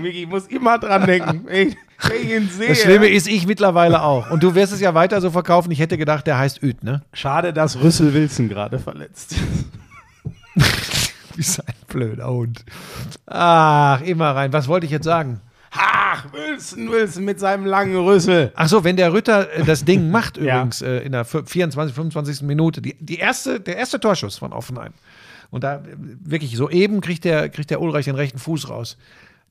Miki, 0.00 0.22
ich 0.22 0.28
muss 0.28 0.46
immer 0.46 0.78
dran 0.78 1.06
denken. 1.06 1.42
Wenn 1.46 1.76
ich, 2.02 2.10
wenn 2.10 2.22
ich 2.22 2.30
ihn 2.30 2.48
sehe. 2.48 2.68
Das 2.68 2.82
Schlimme 2.82 3.08
ist 3.08 3.28
ich 3.28 3.46
mittlerweile 3.46 4.02
auch. 4.02 4.30
Und 4.30 4.42
du 4.42 4.54
wirst 4.54 4.72
es 4.72 4.80
ja 4.80 4.94
weiter 4.94 5.20
so 5.20 5.30
verkaufen. 5.30 5.70
Ich 5.70 5.80
hätte 5.80 5.98
gedacht, 5.98 6.26
der 6.26 6.38
heißt 6.38 6.62
Üt, 6.62 6.82
ne? 6.84 7.02
Schade, 7.12 7.52
dass 7.52 7.80
Rüssel 7.80 8.12
Wilson 8.14 8.48
gerade 8.48 8.78
verletzt. 8.78 9.34
Wie 11.34 11.42
ein 11.66 11.74
blöder 11.88 12.28
Hund. 12.28 12.64
Ach, 13.26 14.00
immer 14.02 14.34
rein. 14.34 14.52
Was 14.52 14.68
wollte 14.68 14.86
ich 14.86 14.92
jetzt 14.92 15.04
sagen? 15.04 15.40
Ach, 15.78 16.24
Wilson, 16.32 16.90
Wilson 16.90 17.24
mit 17.24 17.38
seinem 17.38 17.66
langen 17.66 17.96
Rüssel. 17.96 18.50
Ach 18.56 18.68
so, 18.68 18.82
wenn 18.84 18.96
der 18.96 19.12
Ritter 19.12 19.52
äh, 19.52 19.62
das 19.64 19.84
Ding 19.84 20.10
macht 20.10 20.38
Ja. 20.38 20.56
übrigens 20.56 20.80
äh, 20.80 20.98
in 20.98 21.12
der 21.12 21.24
24, 21.26 21.94
25. 21.94 22.42
Minute, 22.42 22.80
die, 22.80 22.96
die 22.98 23.18
erste, 23.18 23.60
der 23.60 23.76
erste 23.76 24.00
Torschuss 24.00 24.38
von 24.38 24.52
Offenheim. 24.52 24.92
Und 25.50 25.64
da 25.64 25.76
äh, 25.76 25.80
wirklich 25.96 26.56
so 26.56 26.70
eben 26.70 27.00
kriegt 27.02 27.24
der, 27.24 27.50
kriegt 27.50 27.68
der 27.70 27.82
Ulreich 27.82 28.06
den 28.06 28.14
rechten 28.14 28.38
Fuß 28.38 28.70
raus. 28.70 28.96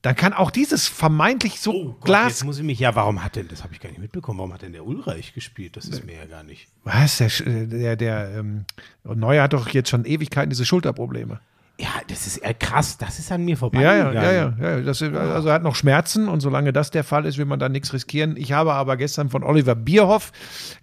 Dann 0.05 0.15
kann 0.15 0.33
auch 0.33 0.51
dieses 0.51 0.87
vermeintlich 0.87 1.59
so 1.59 1.93
Glas. 1.93 2.03
Glas. 2.03 2.27
Jetzt 2.27 2.43
muss 2.43 2.59
ich 2.59 2.63
mich, 2.63 2.77
ja, 2.77 2.93
warum 2.93 3.23
hat 3.23 3.37
denn, 3.37 3.47
das 3.47 3.63
habe 3.63 3.73
ich 3.73 3.79
gar 3.79 3.89
nicht 3.89 3.97
mitbekommen, 3.97 4.37
warum 4.37 4.53
hat 4.53 4.61
denn 4.61 4.71
der 4.71 4.85
Ulreich 4.85 5.33
gespielt? 5.33 5.75
Das 5.77 5.85
ist 5.85 6.05
mir 6.05 6.15
ja 6.15 6.25
gar 6.27 6.43
nicht. 6.43 6.67
Was? 6.83 7.17
Der, 7.17 7.31
äh, 7.47 7.65
der, 7.65 7.95
der 7.95 8.35
ähm, 8.37 8.65
Neuer 9.03 9.41
hat 9.41 9.53
doch 9.53 9.67
jetzt 9.69 9.89
schon 9.89 10.05
Ewigkeiten 10.05 10.51
diese 10.51 10.63
Schulterprobleme. 10.63 11.39
Ja, 11.77 11.89
das 12.07 12.25
ist 12.25 12.41
ja 12.41 12.53
krass, 12.53 12.97
das 12.97 13.19
ist 13.19 13.29
an 13.33 13.43
mir 13.43 13.51
Ja, 13.51 13.57
vorbeigegangen. 13.57 14.13
ja, 14.13 14.23
ja, 14.23 14.53
ja. 14.61 14.69
ja 14.77 14.81
das, 14.81 15.01
also 15.01 15.49
er 15.49 15.55
hat 15.55 15.63
noch 15.63 15.75
Schmerzen 15.75 16.29
und 16.29 16.39
solange 16.39 16.71
das 16.71 16.89
der 16.89 17.03
Fall 17.03 17.25
ist, 17.25 17.37
will 17.37 17.43
man 17.45 17.59
da 17.59 17.67
nichts 17.67 17.91
riskieren. 17.91 18.37
Ich 18.37 18.53
habe 18.53 18.73
aber 18.73 18.95
gestern 18.95 19.29
von 19.29 19.43
Oliver 19.43 19.75
Bierhoff 19.75 20.31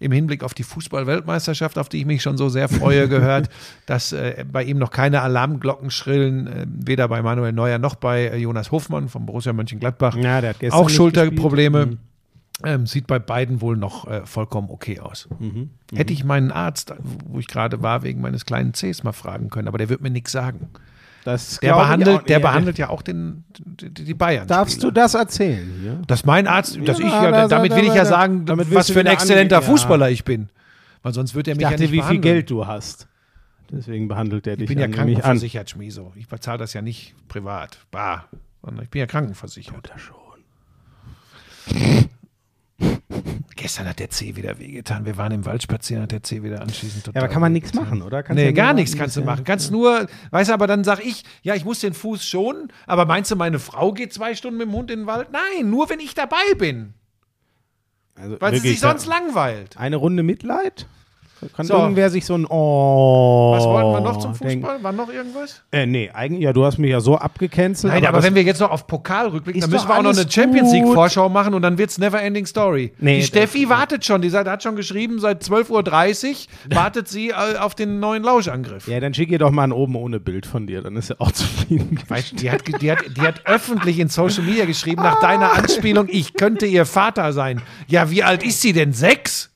im 0.00 0.12
Hinblick 0.12 0.44
auf 0.44 0.52
die 0.52 0.64
Fußball-Weltmeisterschaft, 0.64 1.78
auf 1.78 1.88
die 1.88 2.00
ich 2.00 2.04
mich 2.06 2.20
schon 2.20 2.36
so 2.36 2.50
sehr 2.50 2.68
freue, 2.68 3.08
gehört, 3.08 3.48
dass 3.86 4.12
äh, 4.12 4.44
bei 4.50 4.64
ihm 4.64 4.76
noch 4.78 4.90
keine 4.90 5.22
Alarmglocken 5.22 5.90
schrillen, 5.90 6.46
äh, 6.46 6.66
weder 6.68 7.08
bei 7.08 7.22
Manuel 7.22 7.52
Neuer 7.52 7.78
noch 7.78 7.94
bei 7.94 8.24
äh, 8.26 8.36
Jonas 8.36 8.70
Hofmann 8.70 9.08
vom 9.08 9.24
Borussia 9.24 9.54
Mönchengladbach. 9.54 10.14
Ja, 10.16 10.42
der 10.42 10.50
hat 10.50 10.60
gestern 10.60 10.78
Auch 10.78 10.90
Schulterprobleme. 10.90 11.78
gespielt. 11.86 12.00
Ähm, 12.64 12.86
sieht 12.86 13.06
bei 13.06 13.18
beiden 13.18 13.60
wohl 13.60 13.76
noch 13.76 14.06
äh, 14.08 14.24
vollkommen 14.26 14.68
okay 14.70 15.00
aus. 15.00 15.28
Mhm, 15.38 15.70
Hätte 15.94 16.12
ich 16.12 16.24
meinen 16.24 16.50
Arzt, 16.52 16.92
wo 17.26 17.38
ich 17.38 17.46
gerade 17.48 17.82
war, 17.82 18.02
wegen 18.02 18.20
meines 18.20 18.44
kleinen 18.46 18.72
Cs 18.72 19.02
mal 19.02 19.12
fragen 19.12 19.50
können, 19.50 19.68
aber 19.68 19.78
der 19.78 19.88
wird 19.88 20.00
mir 20.00 20.10
nichts 20.10 20.32
sagen. 20.32 20.68
Das 21.24 21.60
Der 21.60 21.70
ich 21.70 21.76
behandelt, 21.76 22.16
nicht. 22.16 22.28
der 22.30 22.40
behandelt 22.40 22.78
ja 22.78 22.88
auch 22.88 23.00
den, 23.02 23.44
die, 23.54 24.12
Bayern. 24.14 24.48
Darfst 24.48 24.82
du 24.82 24.90
das 24.90 25.14
erzählen 25.14 25.70
hier? 25.80 26.02
Das 26.08 26.20
ist 26.20 26.26
mein 26.26 26.48
Arzt, 26.48 26.76
dass 26.84 26.98
Ja, 26.98 27.06
ich 27.06 27.12
ja, 27.12 27.30
da- 27.30 27.46
damit 27.48 27.70
da- 27.72 27.76
will 27.76 27.84
ich 27.84 27.90
da- 27.90 27.94
ja 27.96 28.04
sagen, 28.04 28.44
was 28.48 28.90
für 28.90 28.98
ein 29.00 29.06
exzellenter 29.06 29.56
ja. 29.56 29.62
Fußballer 29.62 30.10
ich 30.10 30.24
bin. 30.24 30.48
Weil 31.04 31.14
sonst 31.14 31.34
wird 31.36 31.46
er 31.46 31.52
Ich 31.52 31.58
mich 31.58 31.62
dachte, 31.64 31.74
ja 31.76 31.80
nicht 31.82 31.90
wie 31.92 31.96
viel 31.96 32.00
behandeln. 32.02 32.22
Geld 32.22 32.50
du 32.50 32.66
hast. 32.66 33.06
Deswegen 33.70 34.08
behandelt 34.08 34.46
er 34.48 34.56
dich 34.56 34.64
Ich 34.64 34.68
bin 34.68 34.78
ja 34.80 34.88
krankenversichert, 34.88 35.70
Schmieso. 35.70 36.12
Ich 36.16 36.26
bezahle 36.28 36.58
das 36.58 36.72
ja 36.74 36.82
nicht 36.82 37.14
privat. 37.28 37.78
Bah. 37.92 38.24
Sondern 38.62 38.82
ich 38.84 38.90
bin 38.90 38.98
ja 39.00 39.06
krankenversichert. 39.06 39.92
Gestern 43.62 43.88
hat 43.88 44.00
der 44.00 44.10
C 44.10 44.34
wieder 44.34 44.58
wehgetan. 44.58 45.06
Wir 45.06 45.16
waren 45.16 45.30
im 45.30 45.46
Wald 45.46 45.62
spazieren, 45.62 46.02
hat 46.02 46.10
der 46.10 46.24
C 46.24 46.42
wieder 46.42 46.62
anschließend 46.62 47.04
total 47.04 47.20
Ja, 47.20 47.24
aber 47.24 47.32
kann 47.32 47.40
man 47.40 47.52
nichts 47.52 47.72
machen, 47.74 48.02
oder? 48.02 48.24
Kannst 48.24 48.36
Nee, 48.40 48.46
ja 48.46 48.50
gar 48.50 48.72
nichts 48.72 48.96
kannst 48.96 49.16
du 49.16 49.22
machen. 49.22 49.44
Kannst 49.44 49.70
nur, 49.70 50.08
weißt 50.32 50.50
du, 50.50 50.54
aber 50.54 50.66
dann 50.66 50.82
sag 50.82 50.98
ich, 50.98 51.22
ja, 51.42 51.54
ich 51.54 51.64
muss 51.64 51.78
den 51.78 51.94
Fuß 51.94 52.26
schonen, 52.26 52.72
aber 52.88 53.06
meinst 53.06 53.30
du, 53.30 53.36
meine 53.36 53.60
Frau 53.60 53.92
geht 53.92 54.12
zwei 54.12 54.34
Stunden 54.34 54.58
mit 54.58 54.66
dem 54.66 54.74
Hund 54.74 54.90
in 54.90 55.02
den 55.02 55.06
Wald? 55.06 55.28
Nein, 55.30 55.70
nur 55.70 55.88
wenn 55.90 56.00
ich 56.00 56.12
dabei 56.14 56.42
bin. 56.58 56.94
Also 58.16 58.36
Weil 58.40 58.54
sie 58.54 58.68
sich 58.70 58.80
sonst 58.80 59.06
langweilt. 59.06 59.76
Eine 59.76 59.94
Runde 59.94 60.24
Mitleid? 60.24 60.88
Kann 61.56 61.66
So. 61.66 61.74
irgendwer 61.74 62.10
sich 62.10 62.24
so 62.24 62.34
ein 62.34 62.46
Oh. 62.48 63.52
Was 63.56 63.64
wollten 63.64 63.92
wir 63.92 64.00
noch 64.00 64.18
zum? 64.18 64.34
Fußball? 64.34 64.82
War 64.82 64.92
noch 64.92 65.12
irgendwas? 65.12 65.62
Äh, 65.72 65.86
nee, 65.86 66.10
eigentlich, 66.12 66.42
ja, 66.42 66.52
du 66.52 66.64
hast 66.64 66.78
mich 66.78 66.90
ja 66.90 67.00
so 67.00 67.16
abgecancelt. 67.16 67.92
Nein, 67.92 68.06
aber, 68.06 68.18
das- 68.18 68.26
wenn 68.26 68.34
wir 68.34 68.42
jetzt 68.42 68.60
noch 68.60 68.70
auf 68.70 68.86
Pokal 68.86 69.28
rückblicken, 69.28 69.60
dann 69.60 69.70
müssen 69.70 69.88
wir 69.88 69.98
auch 69.98 70.02
noch 70.02 70.16
eine 70.16 70.30
Champions. 70.30 70.72
League-Vorschau 70.72 71.28
machen 71.28 71.54
und 71.54 71.62
dann 71.62 71.78
wird's 71.78 71.98
never 71.98 72.20
ending 72.22 72.46
story. 72.46 72.92
Nee, 72.98 73.18
die 73.20 73.22
Steffi 73.26 73.68
wartet 73.68 74.04
schon, 74.04 74.22
die 74.22 74.28
sagt, 74.30 74.48
hat 74.48 74.62
schon 74.62 74.76
geschrieben, 74.76 75.18
seit 75.20 75.42
12.30 75.42 75.68
Uhr 76.70 76.74
wartet 76.76 77.08
sie 77.08 77.30
äh, 77.30 77.56
auf 77.58 77.74
den 77.74 78.00
neuen 78.00 78.22
Lauschangriff. 78.22 78.88
Ja, 78.88 79.00
dann 79.00 79.14
schick 79.14 79.30
ihr 79.30 79.38
doch 79.38 79.50
mal 79.50 79.64
ein 79.64 79.72
oben 79.72 79.96
ohne 79.96 80.20
Bild 80.20 80.46
von 80.46 80.66
dir, 80.66 80.82
dann 80.82 80.96
ist 80.96 81.10
er 81.10 81.20
auch 81.20 81.32
zufrieden. 81.32 81.98
Weißt, 82.08 82.40
die, 82.40 82.50
hat, 82.50 82.62
die, 82.80 82.90
hat, 82.90 83.00
die 83.16 83.20
hat 83.20 83.42
öffentlich 83.46 83.98
in 83.98 84.08
Social 84.08 84.42
Media 84.44 84.64
geschrieben, 84.64 85.02
nach 85.02 85.20
deiner 85.20 85.52
Anspielung, 85.58 86.06
ich 86.08 86.34
könnte 86.34 86.66
ihr 86.66 86.86
Vater 86.86 87.32
sein. 87.32 87.60
Ja, 87.88 88.10
wie 88.10 88.22
alt 88.22 88.42
ist 88.42 88.60
sie 88.60 88.72
denn? 88.72 88.92
Sechs? 88.92 89.50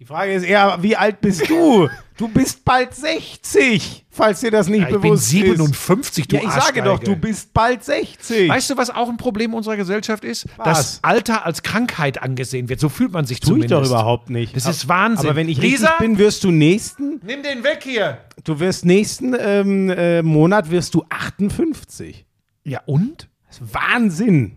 Die 0.00 0.04
Frage 0.04 0.32
ist 0.34 0.42
eher, 0.44 0.78
wie 0.80 0.96
alt 0.96 1.20
bist 1.20 1.48
du? 1.48 1.88
Du 2.16 2.28
bist 2.28 2.64
bald 2.64 2.94
60, 2.94 4.04
falls 4.08 4.38
dir 4.38 4.52
das 4.52 4.68
nicht 4.68 4.82
Ja, 4.82 4.86
ich 4.86 4.92
bin 4.92 5.00
bewusst 5.02 5.24
ist. 5.24 5.30
57, 5.30 6.28
du 6.28 6.36
Ja, 6.36 6.42
ich 6.44 6.50
sage 6.52 6.80
doch, 6.80 7.00
du 7.00 7.16
bist 7.16 7.52
bald 7.52 7.82
60. 7.82 8.48
Weißt 8.48 8.70
du, 8.70 8.76
was 8.76 8.90
auch 8.90 9.08
ein 9.08 9.16
Problem 9.16 9.52
unserer 9.52 9.76
Gesellschaft 9.76 10.22
ist? 10.22 10.46
Was? 10.56 10.64
Dass 10.64 10.98
Alter 11.02 11.44
als 11.44 11.64
Krankheit 11.64 12.22
angesehen 12.22 12.68
wird. 12.68 12.78
So 12.78 12.88
fühlt 12.88 13.10
man 13.10 13.24
sich 13.26 13.40
Tue 13.40 13.46
ich 13.58 13.64
zumindest. 13.66 13.72
doch 13.72 13.84
überhaupt 13.98 14.30
nicht. 14.30 14.54
Das 14.54 14.64
ist 14.66 14.86
Wahnsinn. 14.86 15.26
Aber 15.26 15.34
wenn 15.34 15.48
ich 15.48 15.58
Lisa? 15.58 15.88
richtig 15.88 15.98
bin, 16.06 16.18
wirst 16.18 16.44
du 16.44 16.52
nächsten, 16.52 17.20
Nimm 17.26 17.42
den 17.42 17.64
weg 17.64 17.80
hier. 17.82 18.18
du 18.44 18.60
wirst 18.60 18.84
nächsten 18.84 19.34
ähm, 19.36 19.90
äh, 19.90 20.22
Monat 20.22 20.70
wirst 20.70 20.94
du 20.94 21.04
58. 21.08 22.24
Ja, 22.62 22.80
und? 22.86 23.28
Das 23.48 23.58
ist 23.58 23.74
Wahnsinn. 23.74 24.52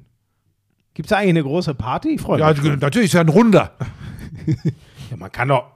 Gibt 0.94 1.08
es 1.08 1.12
eigentlich 1.14 1.30
eine 1.30 1.42
große 1.44 1.74
Party? 1.74 2.10
Ich 2.10 2.22
freue 2.22 2.40
Ja, 2.40 2.50
mich. 2.52 2.60
schon. 2.60 2.78
natürlich 2.78 3.08
ist 3.08 3.14
ja 3.14 3.22
ein 3.22 3.30
Runder. 3.30 3.72
Ja, 5.10 5.18
man 5.18 5.32
kann 5.32 5.48
doch. 5.50 5.72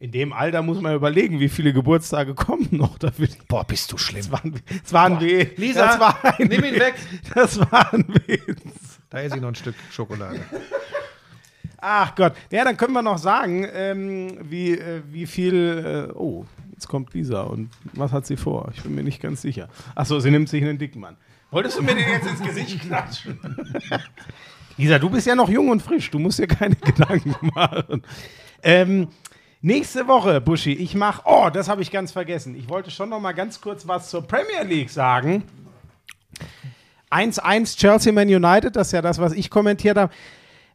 In 0.00 0.12
dem 0.12 0.32
Alter 0.32 0.62
muss 0.62 0.80
man 0.80 0.94
überlegen, 0.94 1.40
wie 1.40 1.48
viele 1.48 1.72
Geburtstage 1.72 2.34
kommen 2.34 2.68
noch. 2.70 2.98
Da 2.98 3.10
wird 3.18 3.48
Boah, 3.48 3.64
bist 3.64 3.90
du 3.90 3.98
schlimm. 3.98 4.20
das 4.20 4.30
war 4.30 4.44
ein, 4.44 4.62
das 4.82 4.92
war 4.92 5.06
ein 5.06 5.20
Weh. 5.20 5.48
Lisa, 5.56 5.86
das 5.86 5.98
war 6.00 6.24
ein 6.24 6.46
nimm 6.46 6.64
ihn 6.64 6.74
Weh. 6.74 6.80
weg. 6.80 6.94
Das 7.34 7.58
war 7.58 7.92
ein 7.92 8.06
Witz. 8.26 9.00
Da 9.10 9.20
esse 9.20 9.36
ich 9.36 9.42
noch 9.42 9.48
ein 9.48 9.54
Stück 9.56 9.74
Schokolade. 9.90 10.40
Ach 11.78 12.14
Gott. 12.14 12.34
Ja, 12.50 12.64
dann 12.64 12.76
können 12.76 12.92
wir 12.92 13.02
noch 13.02 13.18
sagen, 13.18 13.66
ähm, 13.72 14.38
wie, 14.42 14.72
äh, 14.78 15.02
wie 15.10 15.26
viel. 15.26 16.08
Äh, 16.10 16.12
oh, 16.14 16.44
jetzt 16.72 16.86
kommt 16.86 17.12
Lisa. 17.14 17.42
Und 17.42 17.70
was 17.94 18.12
hat 18.12 18.26
sie 18.26 18.36
vor? 18.36 18.70
Ich 18.76 18.82
bin 18.82 18.94
mir 18.94 19.02
nicht 19.02 19.20
ganz 19.20 19.42
sicher. 19.42 19.68
Achso, 19.96 20.20
sie 20.20 20.30
nimmt 20.30 20.48
sich 20.48 20.62
einen 20.62 20.78
Dickmann. 20.78 21.16
Wolltest 21.50 21.78
du 21.78 21.82
mir 21.82 21.94
den 21.94 22.08
jetzt 22.08 22.26
ins 22.28 22.40
Gesicht 22.42 22.80
klatschen? 22.82 23.40
Lisa, 24.78 25.00
du 25.00 25.10
bist 25.10 25.26
ja 25.26 25.34
noch 25.34 25.48
jung 25.48 25.68
und 25.68 25.82
frisch. 25.82 26.10
Du 26.10 26.20
musst 26.20 26.38
dir 26.38 26.46
keine 26.46 26.76
Gedanken 26.76 27.34
machen. 27.54 28.02
Ähm, 28.62 29.08
nächste 29.60 30.06
Woche, 30.06 30.40
Buschi, 30.40 30.72
ich 30.72 30.94
mache. 30.94 31.22
Oh, 31.24 31.50
das 31.52 31.68
habe 31.68 31.82
ich 31.82 31.90
ganz 31.90 32.12
vergessen. 32.12 32.54
Ich 32.54 32.68
wollte 32.68 32.90
schon 32.90 33.10
noch 33.10 33.20
mal 33.20 33.32
ganz 33.32 33.60
kurz 33.60 33.86
was 33.88 34.08
zur 34.08 34.22
Premier 34.22 34.62
League 34.62 34.88
sagen. 34.90 35.42
1-1 37.10 37.76
Chelsea 37.76 38.12
Man 38.12 38.28
United, 38.28 38.76
das 38.76 38.88
ist 38.88 38.92
ja 38.92 39.02
das, 39.02 39.18
was 39.18 39.32
ich 39.32 39.50
kommentiert 39.50 39.96
habe. 39.96 40.12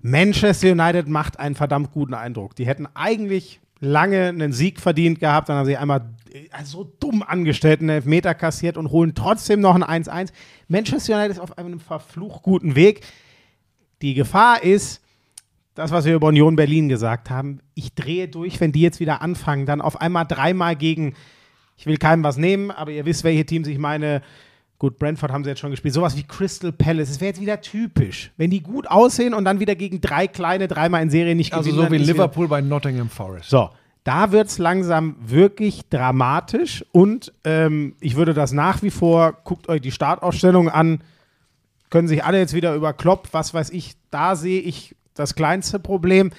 Manchester 0.02 0.72
United 0.72 1.08
macht 1.08 1.40
einen 1.40 1.56
verdammt 1.56 1.92
guten 1.94 2.14
Eindruck. 2.14 2.56
Die 2.58 2.66
hätten 2.66 2.88
eigentlich 2.96 3.62
lange 3.80 4.28
einen 4.28 4.52
Sieg 4.52 4.82
verdient 4.82 5.20
gehabt, 5.20 5.48
dann 5.48 5.58
haben 5.58 5.66
sie 5.66 5.78
einmal 5.78 6.10
äh, 6.34 6.48
so 6.64 6.84
dumm 7.00 7.24
angestellt 7.24 7.80
einen 7.80 7.90
Elfmeter 7.90 8.34
kassiert 8.34 8.76
und 8.76 8.92
holen 8.92 9.14
trotzdem 9.16 9.62
noch 9.62 9.76
ein 9.76 10.04
1-1. 10.04 10.34
Manchester 10.68 11.16
United 11.16 11.38
ist 11.38 11.40
auf 11.40 11.58
einem 11.58 11.80
verflucht 11.80 12.44
guten 12.44 12.76
Weg. 12.76 13.02
Die 14.04 14.14
Gefahr 14.14 14.62
ist, 14.62 15.02
das, 15.76 15.92
was 15.92 16.04
wir 16.04 16.14
über 16.14 16.28
Union 16.28 16.58
Berlin 16.58 16.90
gesagt 16.90 17.30
haben, 17.30 17.62
ich 17.74 17.96
drehe 17.96 18.28
durch, 18.28 18.60
wenn 18.60 18.74
die 18.74 18.82
jetzt 18.82 19.00
wieder 19.00 19.22
anfangen, 19.22 19.66
dann 19.66 19.80
auf 19.80 20.02
einmal 20.02 20.26
dreimal 20.26 20.76
gegen, 20.76 21.16
ich 21.78 21.86
will 21.86 21.96
keinem 21.98 22.22
was 22.22 22.36
nehmen, 22.36 22.70
aber 22.70 22.92
ihr 22.92 23.06
wisst, 23.06 23.24
welche 23.24 23.46
Teams 23.46 23.68
ich 23.68 23.78
meine. 23.80 24.22
Gut, 24.78 25.00
Brentford 25.00 25.32
haben 25.32 25.46
sie 25.46 25.52
jetzt 25.52 25.60
schon 25.60 25.72
gespielt. 25.72 25.94
Sowas 25.94 26.18
wie 26.18 26.24
Crystal 26.24 26.74
Palace. 26.74 27.12
Es 27.12 27.22
wäre 27.22 27.30
jetzt 27.30 27.40
wieder 27.40 27.62
typisch. 27.62 28.32
Wenn 28.36 28.50
die 28.50 28.62
gut 28.62 28.92
aussehen 28.92 29.34
und 29.34 29.46
dann 29.46 29.62
wieder 29.62 29.76
gegen 29.76 30.02
drei 30.02 30.28
kleine, 30.28 30.68
dreimal 30.68 31.02
in 31.02 31.10
Serie 31.10 31.36
nicht 31.36 31.54
Also 31.54 31.70
gewinnen. 31.70 31.78
so 31.78 31.90
dann 31.90 31.94
wie 31.94 32.04
Liverpool 32.04 32.50
bei 32.50 32.60
Nottingham 32.60 33.10
Forest. 33.10 33.50
so, 33.50 33.70
da 34.04 34.34
wird 34.34 34.50
es 34.50 34.58
langsam 34.58 35.16
wirklich 35.26 35.88
dramatisch 35.90 36.84
und 36.92 37.32
ähm, 37.46 37.96
ich 38.02 38.18
würde 38.18 38.34
das 38.34 38.52
nach 38.52 38.84
wie 38.84 38.92
vor, 38.92 39.38
guckt 39.46 39.70
euch 39.70 39.80
die 39.80 39.94
Startausstellung 39.94 40.68
an, 40.68 41.02
können 41.94 42.08
sich 42.08 42.24
alle 42.24 42.40
jetzt 42.40 42.56
wieder 42.56 42.74
über 42.74 42.92
Klopp, 42.92 43.28
was 43.34 43.54
weiß 43.54 43.70
ich, 43.70 43.94
da 44.10 44.36
sehe 44.36 44.62
ich 44.62 44.96
das 45.14 45.36
kleinste 45.36 45.78
Problem. 45.78 46.32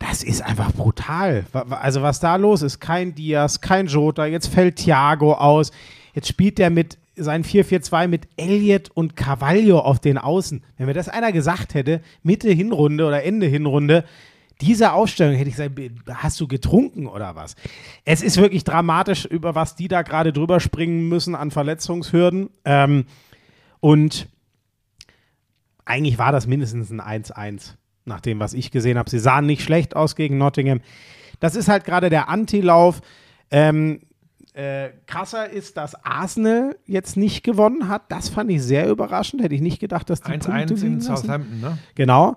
Das 0.00 0.24
ist 0.24 0.42
einfach 0.42 0.72
brutal. 0.72 1.46
Also 1.70 2.02
was 2.02 2.18
da 2.18 2.34
los 2.34 2.62
ist, 2.62 2.80
kein 2.80 3.14
Diaz, 3.14 3.60
kein 3.60 3.86
Jota, 3.86 4.26
jetzt 4.26 4.48
fällt 4.48 4.74
Thiago 4.74 5.34
aus, 5.34 5.70
jetzt 6.14 6.26
spielt 6.26 6.58
der 6.58 6.70
mit 6.70 6.98
sein 7.14 7.44
4-4-2 7.44 8.08
mit 8.08 8.26
Elliott 8.36 8.90
und 8.92 9.14
Carvalho 9.14 9.78
auf 9.78 10.00
den 10.00 10.18
Außen. 10.18 10.64
Wenn 10.78 10.86
mir 10.86 10.94
das 10.94 11.08
einer 11.08 11.30
gesagt 11.30 11.74
hätte, 11.74 12.00
Mitte 12.24 12.50
Hinrunde 12.50 13.06
oder 13.06 13.22
Ende 13.22 13.46
Hinrunde, 13.46 14.02
diese 14.60 14.94
Aufstellung 14.94 15.36
hätte 15.36 15.48
ich 15.48 15.54
gesagt, 15.54 15.78
hast 16.12 16.40
du 16.40 16.48
getrunken 16.48 17.06
oder 17.06 17.36
was? 17.36 17.54
Es 18.04 18.20
ist 18.20 18.36
wirklich 18.38 18.64
dramatisch, 18.64 19.26
über 19.26 19.54
was 19.54 19.76
die 19.76 19.86
da 19.86 20.02
gerade 20.02 20.32
drüber 20.32 20.58
springen 20.58 21.08
müssen 21.08 21.36
an 21.36 21.52
Verletzungshürden. 21.52 22.50
Ähm, 22.64 23.04
und 23.78 24.26
eigentlich 25.88 26.18
war 26.18 26.32
das 26.32 26.46
mindestens 26.46 26.90
ein 26.90 27.00
1-1, 27.00 27.74
nach 28.04 28.20
dem, 28.20 28.40
was 28.40 28.54
ich 28.54 28.70
gesehen 28.70 28.98
habe. 28.98 29.08
Sie 29.10 29.18
sahen 29.18 29.46
nicht 29.46 29.62
schlecht 29.62 29.96
aus 29.96 30.16
gegen 30.16 30.38
Nottingham. 30.38 30.80
Das 31.40 31.56
ist 31.56 31.68
halt 31.68 31.84
gerade 31.84 32.10
der 32.10 32.28
Antilauf. 32.28 33.00
Ähm, 33.50 34.00
äh, 34.52 34.90
krasser 35.06 35.48
ist, 35.48 35.76
dass 35.76 35.94
Arsenal 36.04 36.76
jetzt 36.84 37.16
nicht 37.16 37.44
gewonnen 37.44 37.88
hat. 37.88 38.10
Das 38.10 38.28
fand 38.28 38.50
ich 38.50 38.62
sehr 38.62 38.88
überraschend. 38.88 39.42
Hätte 39.42 39.54
ich 39.54 39.60
nicht 39.60 39.78
gedacht, 39.78 40.10
dass 40.10 40.20
die 40.20 40.32
Punkte 40.32 40.50
1-1 40.50 40.70
in 40.70 40.76
liegen 40.76 41.00
lassen. 41.00 41.16
Southampton, 41.16 41.60
ne? 41.60 41.78
Genau. 41.94 42.36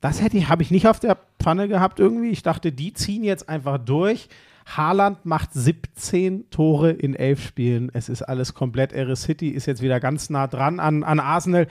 Das 0.00 0.20
hätte 0.20 0.36
ich, 0.36 0.48
habe 0.48 0.62
ich 0.62 0.72
nicht 0.72 0.88
auf 0.88 0.98
der 0.98 1.16
Pfanne 1.40 1.68
gehabt 1.68 2.00
irgendwie. 2.00 2.30
Ich 2.30 2.42
dachte, 2.42 2.72
die 2.72 2.92
ziehen 2.92 3.22
jetzt 3.22 3.48
einfach 3.48 3.78
durch. 3.78 4.28
Haaland 4.66 5.24
macht 5.24 5.52
17 5.52 6.50
Tore 6.50 6.90
in 6.90 7.14
elf 7.14 7.42
Spielen. 7.44 7.90
Es 7.92 8.08
ist 8.08 8.22
alles 8.22 8.54
komplett 8.54 8.92
irre. 8.92 9.14
City 9.16 9.48
ist 9.48 9.66
jetzt 9.66 9.82
wieder 9.82 10.00
ganz 10.00 10.30
nah 10.30 10.48
dran 10.48 10.80
an, 10.80 11.04
an 11.04 11.20
Arsenal. 11.20 11.68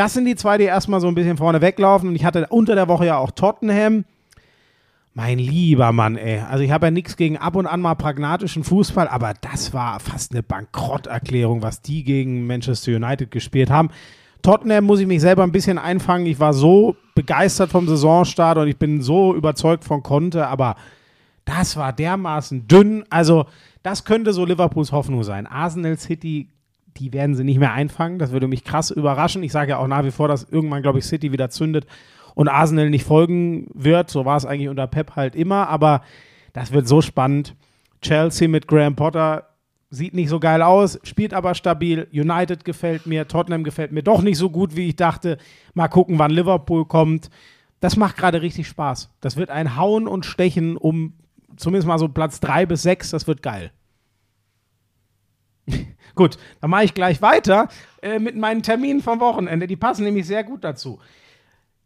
Das 0.00 0.14
sind 0.14 0.24
die 0.24 0.34
zwei, 0.34 0.56
die 0.56 0.64
erstmal 0.64 0.98
so 1.02 1.08
ein 1.08 1.14
bisschen 1.14 1.36
vorne 1.36 1.60
weglaufen. 1.60 2.08
Und 2.08 2.16
ich 2.16 2.24
hatte 2.24 2.46
unter 2.48 2.74
der 2.74 2.88
Woche 2.88 3.04
ja 3.04 3.18
auch 3.18 3.32
Tottenham. 3.32 4.06
Mein 5.12 5.38
lieber 5.38 5.92
Mann, 5.92 6.16
ey. 6.16 6.40
Also 6.40 6.64
ich 6.64 6.70
habe 6.70 6.86
ja 6.86 6.90
nichts 6.90 7.18
gegen 7.18 7.36
ab 7.36 7.54
und 7.54 7.66
an 7.66 7.82
mal 7.82 7.96
pragmatischen 7.96 8.64
Fußball, 8.64 9.08
aber 9.08 9.34
das 9.38 9.74
war 9.74 10.00
fast 10.00 10.32
eine 10.32 10.42
Bankrotterklärung, 10.42 11.60
was 11.60 11.82
die 11.82 12.02
gegen 12.02 12.46
Manchester 12.46 12.92
United 12.92 13.30
gespielt 13.30 13.68
haben. 13.68 13.90
Tottenham 14.40 14.84
muss 14.86 15.00
ich 15.00 15.06
mich 15.06 15.20
selber 15.20 15.42
ein 15.42 15.52
bisschen 15.52 15.76
einfangen. 15.76 16.24
Ich 16.24 16.40
war 16.40 16.54
so 16.54 16.96
begeistert 17.14 17.70
vom 17.70 17.86
Saisonstart 17.86 18.56
und 18.56 18.68
ich 18.68 18.78
bin 18.78 19.02
so 19.02 19.34
überzeugt 19.34 19.84
von 19.84 20.02
Conte, 20.02 20.46
aber 20.46 20.76
das 21.44 21.76
war 21.76 21.92
dermaßen 21.92 22.66
dünn. 22.66 23.04
Also, 23.10 23.44
das 23.82 24.06
könnte 24.06 24.32
so 24.32 24.46
Liverpools 24.46 24.92
Hoffnung 24.92 25.24
sein. 25.24 25.46
Arsenal 25.46 25.98
City, 25.98 26.48
die 26.96 27.12
werden 27.12 27.34
sie 27.34 27.44
nicht 27.44 27.58
mehr 27.58 27.72
einfangen. 27.72 28.18
Das 28.18 28.32
würde 28.32 28.48
mich 28.48 28.64
krass 28.64 28.90
überraschen. 28.90 29.42
Ich 29.42 29.52
sage 29.52 29.70
ja 29.70 29.78
auch 29.78 29.86
nach 29.86 30.04
wie 30.04 30.10
vor, 30.10 30.28
dass 30.28 30.44
irgendwann, 30.44 30.82
glaube 30.82 30.98
ich, 30.98 31.04
City 31.04 31.32
wieder 31.32 31.50
zündet 31.50 31.86
und 32.34 32.48
Arsenal 32.48 32.90
nicht 32.90 33.04
folgen 33.04 33.68
wird. 33.74 34.10
So 34.10 34.24
war 34.24 34.36
es 34.36 34.46
eigentlich 34.46 34.68
unter 34.68 34.86
Pep 34.86 35.16
halt 35.16 35.34
immer, 35.34 35.68
aber 35.68 36.02
das 36.52 36.72
wird 36.72 36.88
so 36.88 37.00
spannend. 37.00 37.54
Chelsea 38.02 38.48
mit 38.48 38.66
Graham 38.66 38.96
Potter 38.96 39.46
sieht 39.90 40.14
nicht 40.14 40.28
so 40.28 40.38
geil 40.38 40.62
aus, 40.62 41.00
spielt 41.02 41.34
aber 41.34 41.54
stabil. 41.54 42.06
United 42.12 42.64
gefällt 42.64 43.06
mir, 43.06 43.26
Tottenham 43.28 43.64
gefällt 43.64 43.92
mir 43.92 44.02
doch 44.02 44.22
nicht 44.22 44.38
so 44.38 44.48
gut, 44.50 44.76
wie 44.76 44.88
ich 44.88 44.96
dachte. 44.96 45.38
Mal 45.74 45.88
gucken, 45.88 46.18
wann 46.18 46.30
Liverpool 46.30 46.86
kommt. 46.86 47.28
Das 47.80 47.96
macht 47.96 48.16
gerade 48.16 48.42
richtig 48.42 48.68
Spaß. 48.68 49.10
Das 49.20 49.36
wird 49.36 49.50
ein 49.50 49.76
Hauen 49.76 50.06
und 50.06 50.26
Stechen 50.26 50.76
um 50.76 51.14
zumindest 51.56 51.88
mal 51.88 51.98
so 51.98 52.08
Platz 52.08 52.40
3 52.40 52.66
bis 52.66 52.82
6. 52.82 53.10
Das 53.10 53.26
wird 53.26 53.42
geil. 53.42 53.72
Gut, 56.20 56.36
dann 56.60 56.68
mache 56.68 56.84
ich 56.84 56.92
gleich 56.92 57.22
weiter 57.22 57.70
äh, 58.02 58.18
mit 58.18 58.36
meinen 58.36 58.62
Terminen 58.62 59.00
vom 59.00 59.20
Wochenende. 59.20 59.66
Die 59.66 59.76
passen 59.76 60.04
nämlich 60.04 60.26
sehr 60.26 60.44
gut 60.44 60.64
dazu. 60.64 60.98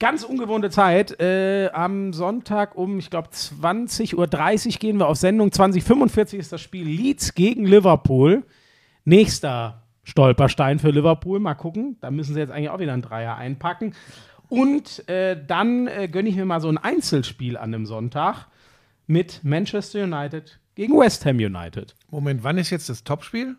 Ganz 0.01 0.24
ungewohnte 0.24 0.70
Zeit. 0.70 1.20
Äh, 1.20 1.70
am 1.73 2.12
Sonntag 2.12 2.74
um, 2.74 2.98
ich 2.98 3.11
glaube, 3.11 3.28
20.30 3.28 4.16
Uhr 4.16 4.78
gehen 4.81 4.98
wir 4.98 5.06
auf 5.06 5.19
Sendung. 5.19 5.52
2045 5.52 6.40
ist 6.40 6.52
das 6.52 6.61
Spiel 6.61 6.85
Leeds 6.85 7.36
gegen 7.36 7.65
Liverpool. 7.65 8.43
Nächster 9.05 9.85
Stolperstein 10.02 10.81
für 10.81 10.90
Liverpool. 10.90 11.39
Mal 11.39 11.55
gucken. 11.55 11.97
Da 12.01 12.11
müssen 12.11 12.35
sie 12.35 12.40
jetzt 12.40 12.51
eigentlich 12.51 12.70
auch 12.70 12.81
wieder 12.81 12.93
einen 12.93 13.02
Dreier 13.02 13.36
einpacken. 13.36 13.94
Und 14.48 15.09
äh, 15.09 15.40
dann 15.47 15.86
äh, 15.86 16.09
gönne 16.09 16.28
ich 16.28 16.35
mir 16.35 16.44
mal 16.44 16.61
so 16.61 16.70
ein 16.70 16.78
Einzelspiel 16.78 17.56
an 17.56 17.70
dem 17.70 17.86
Sonntag 17.86 18.48
mit 19.06 19.44
Manchester 19.44 20.02
United 20.02 20.59
gegen 20.74 20.98
West 20.98 21.24
Ham 21.24 21.36
United. 21.36 21.94
Moment, 22.11 22.43
wann 22.43 22.59
ist 22.59 22.70
jetzt 22.70 22.89
das 22.89 23.05
Topspiel? 23.05 23.55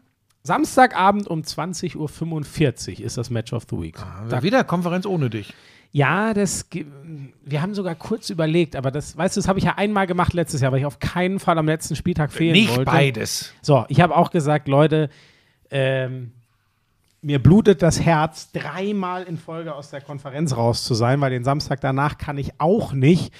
Samstagabend 0.45 1.27
um 1.27 1.41
20.45 1.41 2.99
Uhr 2.99 3.05
ist 3.05 3.17
das 3.17 3.31
Match 3.31 3.51
of 3.51 3.63
the 3.67 3.81
Week. 3.81 3.97
Da 4.29 4.43
wieder 4.43 4.63
Konferenz 4.63 5.07
ohne 5.07 5.31
dich. 5.31 5.53
Ja, 5.91 6.35
das. 6.35 6.67
Wir 7.43 7.61
haben 7.63 7.73
sogar 7.73 7.95
kurz 7.95 8.29
überlegt, 8.29 8.75
aber 8.75 8.91
das, 8.91 9.17
weißt 9.17 9.35
du, 9.35 9.39
das 9.39 9.47
habe 9.47 9.57
ich 9.57 9.65
ja 9.65 9.73
einmal 9.77 10.05
gemacht 10.05 10.33
letztes 10.33 10.61
Jahr, 10.61 10.71
weil 10.71 10.79
ich 10.79 10.85
auf 10.85 10.99
keinen 10.99 11.39
Fall 11.39 11.57
am 11.57 11.65
letzten 11.65 11.95
Spieltag 11.95 12.31
fehlen 12.31 12.53
Nicht 12.53 12.69
wollte. 12.75 12.85
beides. 12.85 13.53
So, 13.63 13.85
ich 13.87 14.01
habe 14.01 14.15
auch 14.15 14.29
gesagt, 14.29 14.67
Leute, 14.67 15.09
ähm, 15.71 16.31
mir 17.23 17.41
blutet 17.41 17.81
das 17.81 17.99
Herz, 17.99 18.51
dreimal 18.51 19.23
in 19.23 19.37
Folge 19.37 19.73
aus 19.73 19.89
der 19.89 20.01
Konferenz 20.01 20.55
raus 20.55 20.83
zu 20.83 20.93
sein, 20.93 21.21
weil 21.21 21.31
den 21.31 21.43
Samstag 21.43 21.81
danach 21.81 22.19
kann 22.19 22.37
ich 22.37 22.51
auch 22.59 22.93
nicht. 22.93 23.33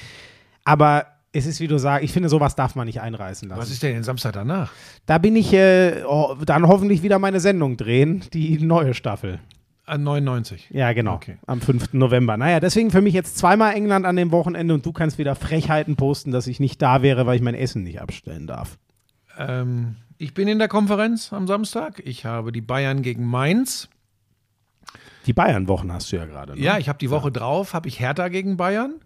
Aber 0.64 1.06
es 1.36 1.46
ist, 1.46 1.60
wie 1.60 1.68
du 1.68 1.78
sagst, 1.78 2.04
ich 2.04 2.14
finde, 2.14 2.30
sowas 2.30 2.56
darf 2.56 2.76
man 2.76 2.88
nicht 2.88 3.02
einreißen 3.02 3.50
lassen. 3.50 3.62
Was 3.62 3.70
ist 3.70 3.84
denn 3.84 3.94
den 3.94 4.04
Samstag 4.04 4.34
danach? 4.34 4.72
Da 5.06 5.18
bin 5.18 5.36
ich 5.36 5.52
äh, 5.54 6.04
oh, 6.08 6.36
dann 6.46 6.68
hoffentlich 6.68 7.04
wieder 7.04 7.20
meine 7.20 7.42
Sendung 7.42 7.76
drehen, 7.76 8.24
die 8.34 8.58
neue 8.60 8.94
Staffel. 8.94 9.40
An 9.86 10.04
99. 10.04 10.70
Ja, 10.72 10.94
genau. 10.94 11.16
Okay. 11.16 11.38
Am 11.46 11.62
5. 11.62 11.94
November. 11.94 12.38
Naja, 12.38 12.60
deswegen 12.60 12.90
für 12.90 13.02
mich 13.02 13.14
jetzt 13.14 13.38
zweimal 13.38 13.76
England 13.76 14.06
an 14.06 14.16
dem 14.16 14.32
Wochenende 14.32 14.74
und 14.74 14.86
du 14.86 14.94
kannst 14.94 15.18
wieder 15.18 15.36
Frechheiten 15.36 15.96
posten, 15.96 16.32
dass 16.32 16.48
ich 16.48 16.60
nicht 16.60 16.82
da 16.82 17.02
wäre, 17.02 17.26
weil 17.28 17.36
ich 17.36 17.42
mein 17.42 17.54
Essen 17.54 17.84
nicht 17.84 18.02
abstellen 18.02 18.48
darf. 18.48 18.78
Ähm, 19.38 19.98
ich 20.18 20.34
bin 20.34 20.48
in 20.48 20.58
der 20.58 20.70
Konferenz 20.70 21.34
am 21.34 21.46
Samstag. 21.46 22.02
Ich 22.04 22.26
habe 22.26 22.52
die 22.52 22.62
Bayern 22.62 23.02
gegen 23.02 23.26
Mainz. 23.28 23.90
Die 25.26 25.34
Bayern-Wochen 25.34 25.92
hast 25.92 26.12
du 26.12 26.16
ja 26.16 26.26
gerade. 26.26 26.54
Ne? 26.54 26.62
Ja, 26.62 26.78
ich 26.78 26.88
habe 26.88 26.98
die 26.98 27.10
Woche 27.10 27.32
drauf, 27.32 27.74
habe 27.74 27.88
ich 27.88 28.00
Hertha 28.00 28.30
gegen 28.30 28.58
Bayern. 28.58 29.02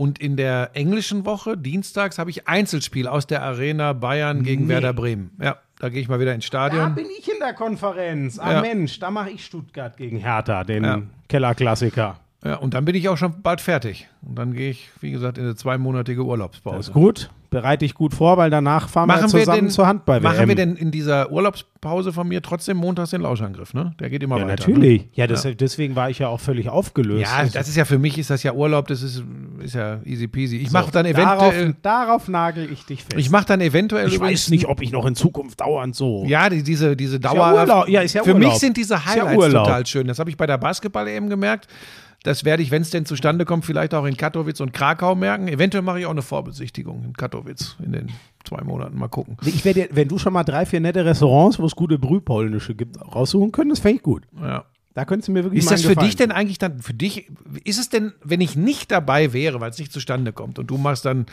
Und 0.00 0.18
in 0.18 0.38
der 0.38 0.70
englischen 0.72 1.26
Woche, 1.26 1.58
dienstags, 1.58 2.18
habe 2.18 2.30
ich 2.30 2.48
Einzelspiel 2.48 3.06
aus 3.06 3.26
der 3.26 3.42
Arena 3.42 3.92
Bayern 3.92 4.42
gegen 4.44 4.66
Werder 4.66 4.94
Bremen. 4.94 5.30
Ja, 5.38 5.56
da 5.78 5.90
gehe 5.90 6.00
ich 6.00 6.08
mal 6.08 6.18
wieder 6.18 6.34
ins 6.34 6.44
Da 6.48 6.68
Stadion. 6.70 6.94
bin 6.94 7.04
ich 7.18 7.30
in 7.30 7.38
der 7.38 7.52
Konferenz. 7.52 8.38
Ah 8.38 8.52
Ja. 8.54 8.60
Mensch, 8.62 8.98
da 8.98 9.10
mache 9.10 9.28
ich 9.28 9.44
Stuttgart 9.44 9.98
gegen 9.98 10.16
Hertha, 10.16 10.64
den 10.64 10.84
Ja. 10.84 11.02
Kellerklassiker. 11.28 12.18
Ja, 12.44 12.56
und 12.56 12.72
dann 12.72 12.86
bin 12.86 12.94
ich 12.94 13.08
auch 13.10 13.18
schon 13.18 13.42
bald 13.42 13.60
fertig. 13.60 14.08
Und 14.22 14.38
dann 14.38 14.54
gehe 14.54 14.70
ich, 14.70 14.88
wie 15.00 15.10
gesagt, 15.10 15.36
in 15.36 15.44
eine 15.44 15.56
zweimonatige 15.56 16.22
Das 16.22 16.26
Urlaubspause. 16.28 16.78
ist 16.90 16.92
gut. 16.92 17.30
Bereite 17.50 17.84
dich 17.84 17.94
gut 17.94 18.14
vor, 18.14 18.36
weil 18.36 18.48
danach 18.48 18.88
fahren 18.88 19.08
wir 19.08 19.16
Machen 19.16 19.32
wir, 19.32 19.40
zusammen 19.40 19.58
denn, 19.62 19.70
zur 19.70 19.86
Handball. 19.88 20.20
machen 20.20 20.46
wir 20.46 20.54
denn 20.54 20.76
in 20.76 20.92
dieser 20.92 21.32
Urlaubspause 21.32 22.12
von 22.12 22.28
mir 22.28 22.40
trotzdem 22.42 22.76
montags 22.76 23.10
den 23.10 23.22
Lauschangriff, 23.22 23.74
ne? 23.74 23.92
Der 23.98 24.08
geht 24.08 24.22
immer 24.22 24.36
Ja, 24.38 24.44
weiter. 24.46 24.68
natürlich. 24.70 25.02
Ne? 25.02 25.08
Ja, 25.14 25.26
das, 25.26 25.42
deswegen 25.58 25.96
war 25.96 26.08
ich 26.10 26.20
ja 26.20 26.28
auch 26.28 26.38
völlig 26.40 26.68
aufgelöst. 26.68 27.22
Ja, 27.30 27.44
das 27.44 27.68
ist 27.68 27.74
ja 27.76 27.84
für 27.84 27.98
mich 27.98 28.16
ist 28.18 28.30
das 28.30 28.44
ja 28.44 28.52
Urlaub, 28.52 28.86
das 28.86 29.02
ist, 29.02 29.24
ist 29.58 29.74
ja 29.74 29.98
easy 30.04 30.28
peasy. 30.28 30.58
Ich 30.58 30.70
mache 30.70 30.92
dann 30.92 31.12
darauf, 31.12 31.52
eventuell, 31.52 31.74
darauf 31.82 32.28
nagel 32.28 32.70
ich 32.72 32.86
dich 32.86 33.00
fest. 33.02 33.16
ich 33.18 33.30
mache 33.30 33.46
dann 33.46 33.60
eventuell 33.60 34.06
ich 34.06 34.20
weiß 34.20 34.50
nicht, 34.50 34.66
ob 34.66 34.80
ich 34.80 34.92
noch 34.92 35.04
in 35.04 35.16
Zukunft 35.16 35.60
dauernd 35.60 35.96
so. 35.96 36.24
Ja, 36.26 36.48
die, 36.48 36.62
diese, 36.62 36.96
diese 36.96 37.16
ja 37.16 37.34
Dauer. 37.34 37.52
Urlaub. 37.54 37.88
Ja, 37.88 38.00
ist 38.02 38.14
ja 38.14 38.22
Für 38.22 38.32
Urlaub. 38.34 38.50
mich 38.52 38.60
sind 38.60 38.76
diese 38.76 38.94
Ist 38.94 39.04
ja 39.16 39.24
Highlights 39.26 39.52
total 39.52 39.86
schön. 39.86 40.06
Das 40.06 40.20
habe 40.20 40.30
ich 40.30 40.36
bei 40.36 40.46
der 40.46 40.56
Basketball 40.58 41.08
eben 41.08 41.28
gemerkt. 41.28 41.66
Das 42.22 42.44
werde 42.44 42.62
ich, 42.62 42.70
wenn 42.70 42.82
es 42.82 42.90
denn 42.90 43.06
zustande 43.06 43.46
kommt, 43.46 43.64
vielleicht 43.64 43.94
auch 43.94 44.04
in 44.04 44.16
Katowice 44.16 44.60
und 44.60 44.72
Krakau 44.72 45.14
merken. 45.14 45.48
Eventuell 45.48 45.82
mache 45.82 46.00
ich 46.00 46.06
auch 46.06 46.10
eine 46.10 46.22
Vorbesichtigung 46.22 47.02
in 47.04 47.12
Katowice 47.14 47.76
in 47.82 47.92
den 47.92 48.08
zwei 48.44 48.62
Monaten. 48.62 48.98
Mal 48.98 49.08
gucken. 49.08 49.38
Ich 49.46 49.64
werde, 49.64 49.88
wenn 49.92 50.08
du 50.08 50.18
schon 50.18 50.34
mal 50.34 50.44
drei, 50.44 50.66
vier 50.66 50.80
nette 50.80 51.04
Restaurants, 51.04 51.58
wo 51.58 51.64
es 51.64 51.74
gute 51.74 51.98
Brühpolnische 51.98 52.74
gibt, 52.74 53.00
raussuchen 53.00 53.52
könntest, 53.52 53.82
fände 53.82 53.96
ich 53.96 54.02
gut. 54.02 54.24
Ja. 54.38 54.64
Da 54.92 55.04
könntest 55.04 55.28
du 55.28 55.32
mir 55.32 55.44
wirklich 55.44 55.62
Ist 55.62 55.70
das 55.70 55.82
für 55.82 55.94
dich 55.94 56.16
denn 56.16 56.32
eigentlich 56.32 56.58
dann, 56.58 56.80
für 56.80 56.92
dich, 56.92 57.30
ist 57.64 57.78
es 57.78 57.88
denn, 57.88 58.12
wenn 58.22 58.40
ich 58.40 58.56
nicht 58.56 58.90
dabei 58.90 59.32
wäre, 59.32 59.60
weil 59.60 59.70
es 59.70 59.78
nicht 59.78 59.92
zustande 59.92 60.32
kommt 60.32 60.58
und 60.58 60.66
du 60.66 60.76
machst 60.78 61.04
dann 61.04 61.26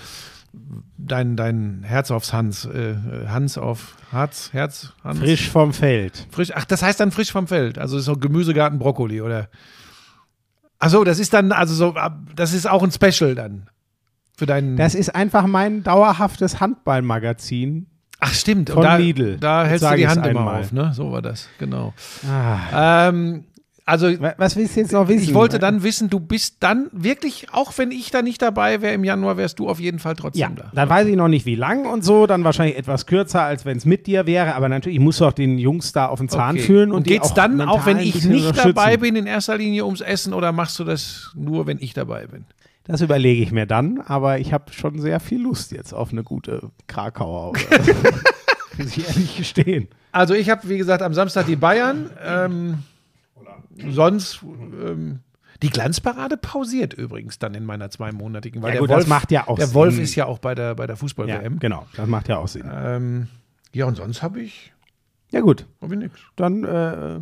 dein, 0.97 1.35
dein 1.35 1.84
Herz 1.84 2.11
aufs 2.11 2.34
Hans, 2.34 2.65
äh, 2.65 2.91
äh, 2.91 3.27
Hans 3.27 3.57
auf 3.57 3.97
Herz, 4.11 4.53
Herz, 4.53 4.93
Hans? 5.03 5.19
Frisch 5.19 5.49
vom 5.49 5.73
Feld. 5.73 6.27
Frisch, 6.31 6.51
ach, 6.53 6.65
das 6.65 6.81
heißt 6.81 6.99
dann 6.99 7.11
frisch 7.11 7.31
vom 7.31 7.47
Feld. 7.47 7.77
Also 7.77 7.99
so 7.99 8.15
Gemüsegarten 8.15 8.80
Brokkoli 8.80 9.22
oder. 9.22 9.49
Ach 10.79 10.89
so, 10.89 11.03
das 11.03 11.19
ist 11.19 11.33
dann, 11.33 11.51
also 11.51 11.73
so, 11.73 11.95
das 12.35 12.53
ist 12.53 12.67
auch 12.67 12.83
ein 12.83 12.91
Special 12.91 13.35
dann. 13.35 13.69
Für 14.37 14.45
deinen. 14.45 14.77
Das 14.77 14.93
ist 14.93 15.15
einfach 15.15 15.47
mein 15.47 15.83
dauerhaftes 15.83 16.59
Handballmagazin. 16.59 17.87
ach, 18.19 18.33
stimmt. 18.33 18.69
von 18.69 18.83
da, 18.83 18.97
Lidl. 18.97 19.37
Da 19.37 19.65
hältst 19.65 19.89
du 19.89 19.95
die 19.95 20.07
Hand 20.07 20.25
immer 20.27 20.53
auf, 20.59 20.71
ne? 20.71 20.91
So 20.93 21.11
war 21.11 21.23
das, 21.23 21.49
genau. 21.57 21.93
Ah. 22.29 23.09
Ähm, 23.09 23.45
also, 23.88 24.07
Wa- 24.22 24.35
Was 24.38 24.55
willst 24.55 24.76
du 24.76 24.81
jetzt 24.81 24.91
noch 24.91 25.07
wissen? 25.07 25.23
ich 25.23 25.34
wollte 25.34 25.57
dann 25.59 25.81
wissen, 25.81 26.09
du 26.09 26.19
bist 26.19 26.57
dann 26.59 26.88
wirklich, 26.91 27.47
auch 27.53 27.76
wenn 27.77 27.89
ich 27.91 28.11
da 28.11 28.22
nicht 28.22 28.41
dabei 28.41 28.81
wäre 28.81 28.93
im 28.93 29.03
Januar, 29.03 29.38
wärst 29.38 29.59
du 29.59 29.68
auf 29.69 29.80
jeden 29.80 29.97
Fall 29.99 30.15
trotzdem 30.15 30.41
Ja, 30.41 30.49
da. 30.49 30.72
dann 30.73 30.89
weiß 30.89 31.07
ich 31.07 31.15
noch 31.15 31.30
nicht, 31.30 31.45
wie 31.45 31.55
lang 31.55 31.85
und 31.85 32.03
so. 32.03 32.27
Dann 32.27 32.43
wahrscheinlich 32.43 32.77
etwas 32.77 33.05
kürzer, 33.05 33.41
als 33.43 33.65
wenn 33.65 33.77
es 33.77 33.85
mit 33.85 34.05
dir 34.05 34.27
wäre. 34.27 34.53
Aber 34.55 34.69
natürlich, 34.69 34.97
ich 34.97 35.03
muss 35.03 35.18
doch 35.18 35.31
den 35.34 35.57
Jungs 35.57 35.91
da 35.93 36.05
auf 36.07 36.19
den 36.19 36.30
Zahn 36.30 36.55
Okay. 36.57 36.65
fühlen. 36.65 36.91
Und, 36.91 36.97
Und 36.97 37.07
geht's 37.07 37.31
auch 37.31 37.35
dann, 37.35 37.61
auch 37.61 37.85
wenn 37.85 37.97
ich 37.99 38.23
nicht 38.26 38.57
dabei 38.57 38.97
bin, 38.97 39.15
in 39.15 39.26
erster 39.26 39.57
Linie 39.57 39.85
ums 39.85 40.01
Essen 40.01 40.34
oder 40.34 40.51
machst 40.51 40.77
du 40.80 40.84
das 40.84 41.31
nur, 41.35 41.65
wenn 41.65 41.77
ich 41.80 41.93
dabei 41.93 42.27
bin? 42.27 42.45
Das 42.84 43.01
überlege 43.01 43.41
ich 43.41 43.51
mir 43.51 43.65
dann. 43.65 43.99
Aber 44.01 44.39
ich 44.39 44.53
habe 44.53 44.72
schon 44.73 44.99
sehr 44.99 45.19
viel 45.19 45.41
Lust 45.41 45.72
jetzt 45.72 45.93
auf 45.93 46.11
eine 46.11 46.23
gute 46.23 46.72
Krakauer. 46.88 47.53
muss 48.77 48.97
ich 48.97 49.07
ehrlich 49.07 49.38
gestehen. 49.38 49.88
Also 50.11 50.34
ich 50.34 50.49
habe, 50.49 50.68
wie 50.69 50.77
gesagt, 50.77 51.01
am 51.01 51.14
Samstag 51.14 51.45
die 51.47 51.55
Bayern. 51.55 52.09
Ähm, 52.26 52.77
sonst 53.89 54.41
ähm, 54.43 55.19
die 55.63 55.69
Glanzparade 55.69 56.37
pausiert 56.37 56.93
übrigens 56.93 57.39
dann 57.39 57.55
in 57.55 57.65
meiner 57.65 57.89
zweimonatigen, 57.89 58.61
weil 58.61 58.69
Ja 58.69 58.73
der 58.73 58.81
gut, 58.81 58.89
Wolf, 58.89 58.99
das 59.01 59.07
macht 59.07 59.31
ja 59.31 59.47
auch 59.47 59.57
der 59.57 59.73
Wolf 59.73 59.95
Sinn. 59.95 60.03
ist 60.03 60.15
ja 60.15 60.25
auch 60.25 60.39
bei 60.39 60.53
der, 60.55 60.75
bei 60.75 60.85
der 60.87 60.95
Ja, 60.95 60.99
Fußball-WM. 60.99 61.59
genau. 61.59 61.87
Das 61.95 62.07
macht 62.07 62.27
ja 62.27 62.37
auch 62.37 62.47
Sinn. 62.47 62.69
ähm, 62.73 63.27
ja, 63.73 63.85
und 63.85 63.95
sonst 63.95 64.21
habe 64.21 64.39
ich, 64.41 64.71
Ja 65.31 65.41
gut, 65.41 65.65
hab 65.81 65.91
ich 65.91 65.97
nichts. 65.97 66.19
dann 66.35 66.63
äh, 66.63 67.19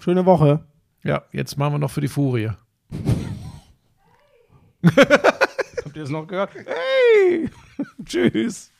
schöne 0.00 0.26
Woche. 0.26 0.64
Ja, 1.04 1.22
jetzt 1.32 1.56
machen 1.58 1.74
wir 1.74 1.78
noch 1.78 1.90
für 1.90 2.00
die 2.00 2.08
Furie. 2.08 2.50
Habt 4.84 5.96
ihr 5.96 6.02
es 6.02 6.10
noch 6.10 6.26
gehört? 6.26 6.50
Hey! 6.54 7.48
Tschüss. 8.04 8.70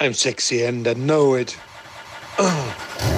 I'm 0.00 0.12
sexy 0.14 0.64
and 0.66 0.86
I 0.86 0.94
know 0.94 1.34
it. 1.36 1.56